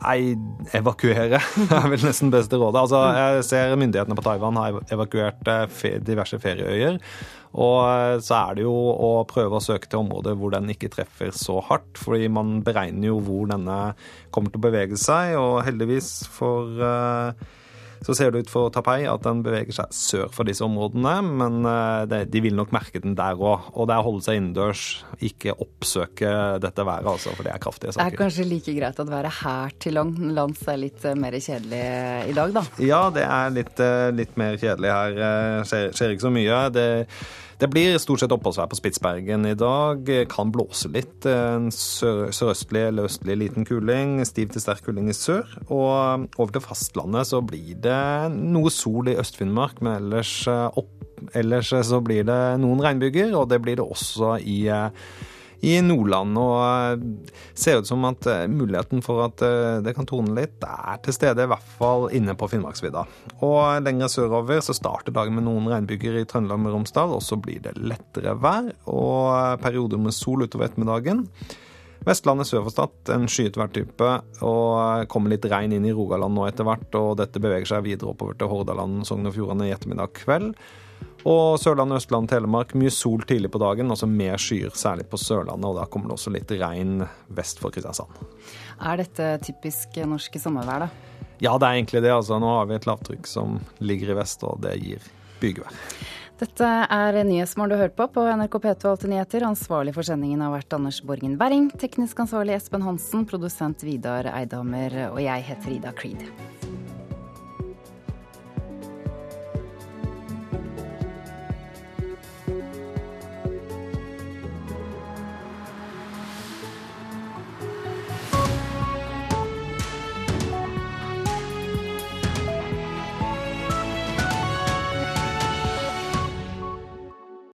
Nei, 0.03 0.37
evakuere 0.77 1.39
er 1.79 1.89
vel 1.89 2.05
nesten 2.05 2.31
beste 2.33 2.59
rådet. 2.61 2.83
Altså, 2.85 3.01
jeg 3.17 3.47
ser 3.49 3.75
myndighetene 3.81 4.17
på 4.19 4.25
Taiwan 4.27 4.59
har 4.61 4.79
evakuert 4.93 5.49
eh, 5.49 5.97
diverse 6.05 6.39
ferieøyer. 6.43 7.01
Og 7.57 7.79
eh, 7.89 8.19
så 8.25 8.37
er 8.43 8.59
det 8.59 8.67
jo 8.67 8.75
å 8.77 9.11
prøve 9.29 9.57
å 9.57 9.65
søke 9.65 9.89
til 9.89 10.03
områder 10.03 10.37
hvor 10.37 10.53
den 10.53 10.69
ikke 10.75 10.93
treffer 10.93 11.33
så 11.37 11.63
hardt. 11.65 11.97
Fordi 12.01 12.29
man 12.33 12.61
beregner 12.67 13.09
jo 13.09 13.21
hvor 13.25 13.49
denne 13.51 13.79
kommer 14.35 14.53
til 14.53 14.61
å 14.61 14.67
bevege 14.69 15.01
seg, 15.01 15.39
og 15.41 15.63
heldigvis 15.67 16.11
for 16.33 16.77
uh, 16.77 17.47
så 18.07 18.15
ser 18.15 18.31
det 18.31 18.45
ut 18.45 18.51
for 18.53 18.71
tapei 18.75 19.01
at 19.11 19.25
den 19.27 19.43
beveger 19.43 19.75
seg 19.75 19.95
sør 19.95 20.29
for 20.35 20.47
disse 20.47 20.63
områdene, 20.63 21.15
men 21.27 21.67
eh, 21.67 22.27
de 22.31 22.43
vil 22.45 22.55
nok 22.55 22.75
merke 22.75 23.03
den 23.03 23.17
der 23.19 23.35
òg. 23.35 23.73
Og 23.75 23.89
det 23.89 23.97
er 23.97 24.03
å 24.05 24.07
holde 24.07 24.23
seg 24.23 24.39
innendørs, 24.39 24.85
ikke 25.27 25.57
oppsøke 25.59 26.33
dette 26.63 26.87
været, 26.87 27.09
altså, 27.17 27.35
for 27.35 27.47
det 27.47 27.55
er 27.55 27.63
kraftige 27.63 27.97
saker. 27.97 28.13
Det 28.13 28.19
er 28.19 28.23
kanskje 28.23 28.47
like 28.51 28.77
greit 28.77 29.03
at 29.03 29.11
været 29.11 29.41
her 29.41 29.75
til 29.83 29.99
lands 29.99 30.63
er 30.71 30.79
litt 30.85 31.09
eh, 31.09 31.19
mer 31.19 31.39
kjedelig 31.41 31.83
i 32.31 32.37
dag, 32.37 32.55
da? 32.55 32.65
Ja, 32.83 33.03
det 33.15 33.27
er 33.27 33.59
litt, 33.59 33.83
eh, 33.83 34.13
litt 34.15 34.39
mer 34.39 34.61
kjedelig 34.61 34.95
her. 34.95 35.19
Skjer, 35.67 35.91
skjer 35.97 36.15
ikke 36.15 36.29
så 36.29 36.33
mye. 36.35 36.63
Det 36.77 36.87
Det 37.57 37.71
blir 37.73 37.95
stort 37.97 38.21
sett 38.21 38.33
oppholdsvær 38.35 38.69
på 38.69 38.77
Spitsbergen 38.77 39.47
i 39.49 39.55
dag. 39.57 40.11
Kan 40.29 40.51
blåse 40.53 40.91
litt. 40.93 41.25
En 41.25 41.71
sør 41.73 42.27
sørøstlig 42.37 42.83
eller 42.91 43.09
østlig 43.09 43.39
liten 43.41 43.65
kuling. 43.65 44.19
Stiv 44.29 44.53
til 44.53 44.61
sterk 44.61 44.85
kuling 44.85 45.09
i 45.09 45.17
sør. 45.17 45.49
Og 45.73 46.27
over 46.37 46.53
til 46.53 46.65
fastlandet 46.67 47.31
så 47.31 47.41
blir 47.41 47.79
det 47.81 48.03
noe 48.37 48.73
sol 48.73 49.09
i 49.09 49.17
Øst-Finnmark, 49.17 49.81
men 49.81 50.03
ellers, 50.03 50.35
opp, 50.47 50.93
ellers 51.33 51.73
så 51.89 52.03
blir 52.05 52.29
det 52.29 52.41
noen 52.61 52.85
regnbyger, 52.85 53.33
og 53.41 53.49
det 53.49 53.63
blir 53.65 53.81
det 53.81 53.89
også 53.89 54.37
i 54.45 54.59
i 55.61 55.77
Nordland. 55.85 56.37
Og 56.41 56.57
eh, 56.65 57.35
ser 57.57 57.81
ut 57.81 57.89
som 57.89 58.05
at 58.09 58.27
eh, 58.31 58.47
muligheten 58.51 59.03
for 59.05 59.25
at 59.27 59.45
eh, 59.45 59.83
det 59.85 59.97
kan 59.97 60.09
tone 60.09 60.35
litt, 60.37 60.63
er 60.63 61.03
til 61.05 61.17
stede, 61.17 61.47
i 61.47 61.53
hvert 61.53 61.75
fall 61.79 62.09
inne 62.17 62.37
på 62.39 62.49
Finnmarksvidda. 62.53 63.07
Og 63.47 63.85
lenger 63.85 64.13
sørover 64.13 64.65
så 64.65 64.77
starter 64.77 65.15
dagen 65.17 65.39
med 65.39 65.47
noen 65.49 65.69
regnbyger 65.73 66.21
i 66.21 66.27
Trøndelag 66.29 66.63
med 66.63 66.77
Romsdal, 66.77 67.15
og 67.17 67.25
så 67.25 67.39
blir 67.41 67.63
det 67.65 67.77
lettere 67.81 68.37
vær 68.41 68.73
og 68.91 69.63
perioder 69.63 70.01
med 70.01 70.15
sol 70.15 70.45
utover 70.47 70.69
ettermiddagen. 70.69 71.27
Vestlandet 72.07 72.47
sør 72.47 72.63
for 72.67 72.75
Stad 72.75 73.11
en 73.17 73.27
skyet 73.31 73.57
værtype, 73.59 74.11
og 74.47 75.09
kommer 75.11 75.33
litt 75.33 75.47
regn 75.51 75.75
inn 75.75 75.89
i 75.89 75.95
Rogaland 75.97 76.37
nå 76.37 76.45
etter 76.47 76.67
hvert. 76.69 76.87
Og 76.95 77.17
dette 77.19 77.43
beveger 77.43 77.67
seg 77.67 77.87
videre 77.89 78.13
oppover 78.13 78.37
til 78.39 78.51
Hordaland, 78.53 79.01
Sogn 79.09 79.27
og 79.27 79.35
Fjordane 79.35 79.67
i 79.67 79.73
ettermiddag 79.75 80.13
kveld. 80.21 80.53
Og 81.27 81.57
Sørlandet, 81.59 82.03
Østland, 82.03 82.29
Telemark 82.31 82.75
mye 82.79 82.93
sol 82.95 83.25
tidlig 83.27 83.51
på 83.55 83.61
dagen, 83.63 83.91
også 83.91 84.09
mer 84.11 84.39
skyer, 84.39 84.75
særlig 84.77 85.09
på 85.11 85.19
Sørlandet. 85.19 85.67
Og 85.71 85.81
da 85.81 85.87
kommer 85.91 86.11
det 86.11 86.19
også 86.19 86.35
litt 86.35 86.53
regn 86.61 87.01
vest 87.35 87.63
for 87.63 87.75
Kristiansand. 87.75 88.21
Er 88.79 89.01
dette 89.01 89.33
typisk 89.47 89.97
norske 90.07 90.43
sommervær, 90.43 90.87
da? 90.87 91.17
Ja, 91.43 91.57
det 91.59 91.67
er 91.69 91.81
egentlig 91.81 92.03
det. 92.05 92.13
Altså, 92.13 92.39
nå 92.41 92.53
har 92.59 92.69
vi 92.69 92.77
et 92.79 92.87
lavtrykk 92.89 93.27
som 93.29 93.59
ligger 93.85 94.13
i 94.15 94.21
vest, 94.21 94.45
og 94.47 94.61
det 94.65 94.77
gir 94.81 95.11
bygevær. 95.43 95.83
Dette 96.37 96.69
er 96.93 97.17
Nyhetsmorgen 97.25 97.73
du 97.73 97.81
hørte 97.81 97.97
på 97.97 98.07
på 98.13 98.25
NRK 98.37 98.59
P2 98.61 98.91
Alltid 98.91 99.13
nyheter. 99.15 99.47
Ansvarlig 99.49 99.95
for 99.97 100.05
sendingen 100.05 100.43
har 100.45 100.53
vært 100.53 100.77
Anders 100.77 101.01
Borgen 101.01 101.39
Werring. 101.41 101.71
Teknisk 101.81 102.21
ansvarlig 102.27 102.59
Espen 102.59 102.85
Hansen. 102.85 103.25
Produsent 103.29 103.85
Vidar 103.89 104.29
Eidhammer. 104.35 104.99
Og 105.15 105.23
jeg 105.25 105.49
heter 105.49 105.79
Ida 105.79 105.97
Creed. 105.97 106.29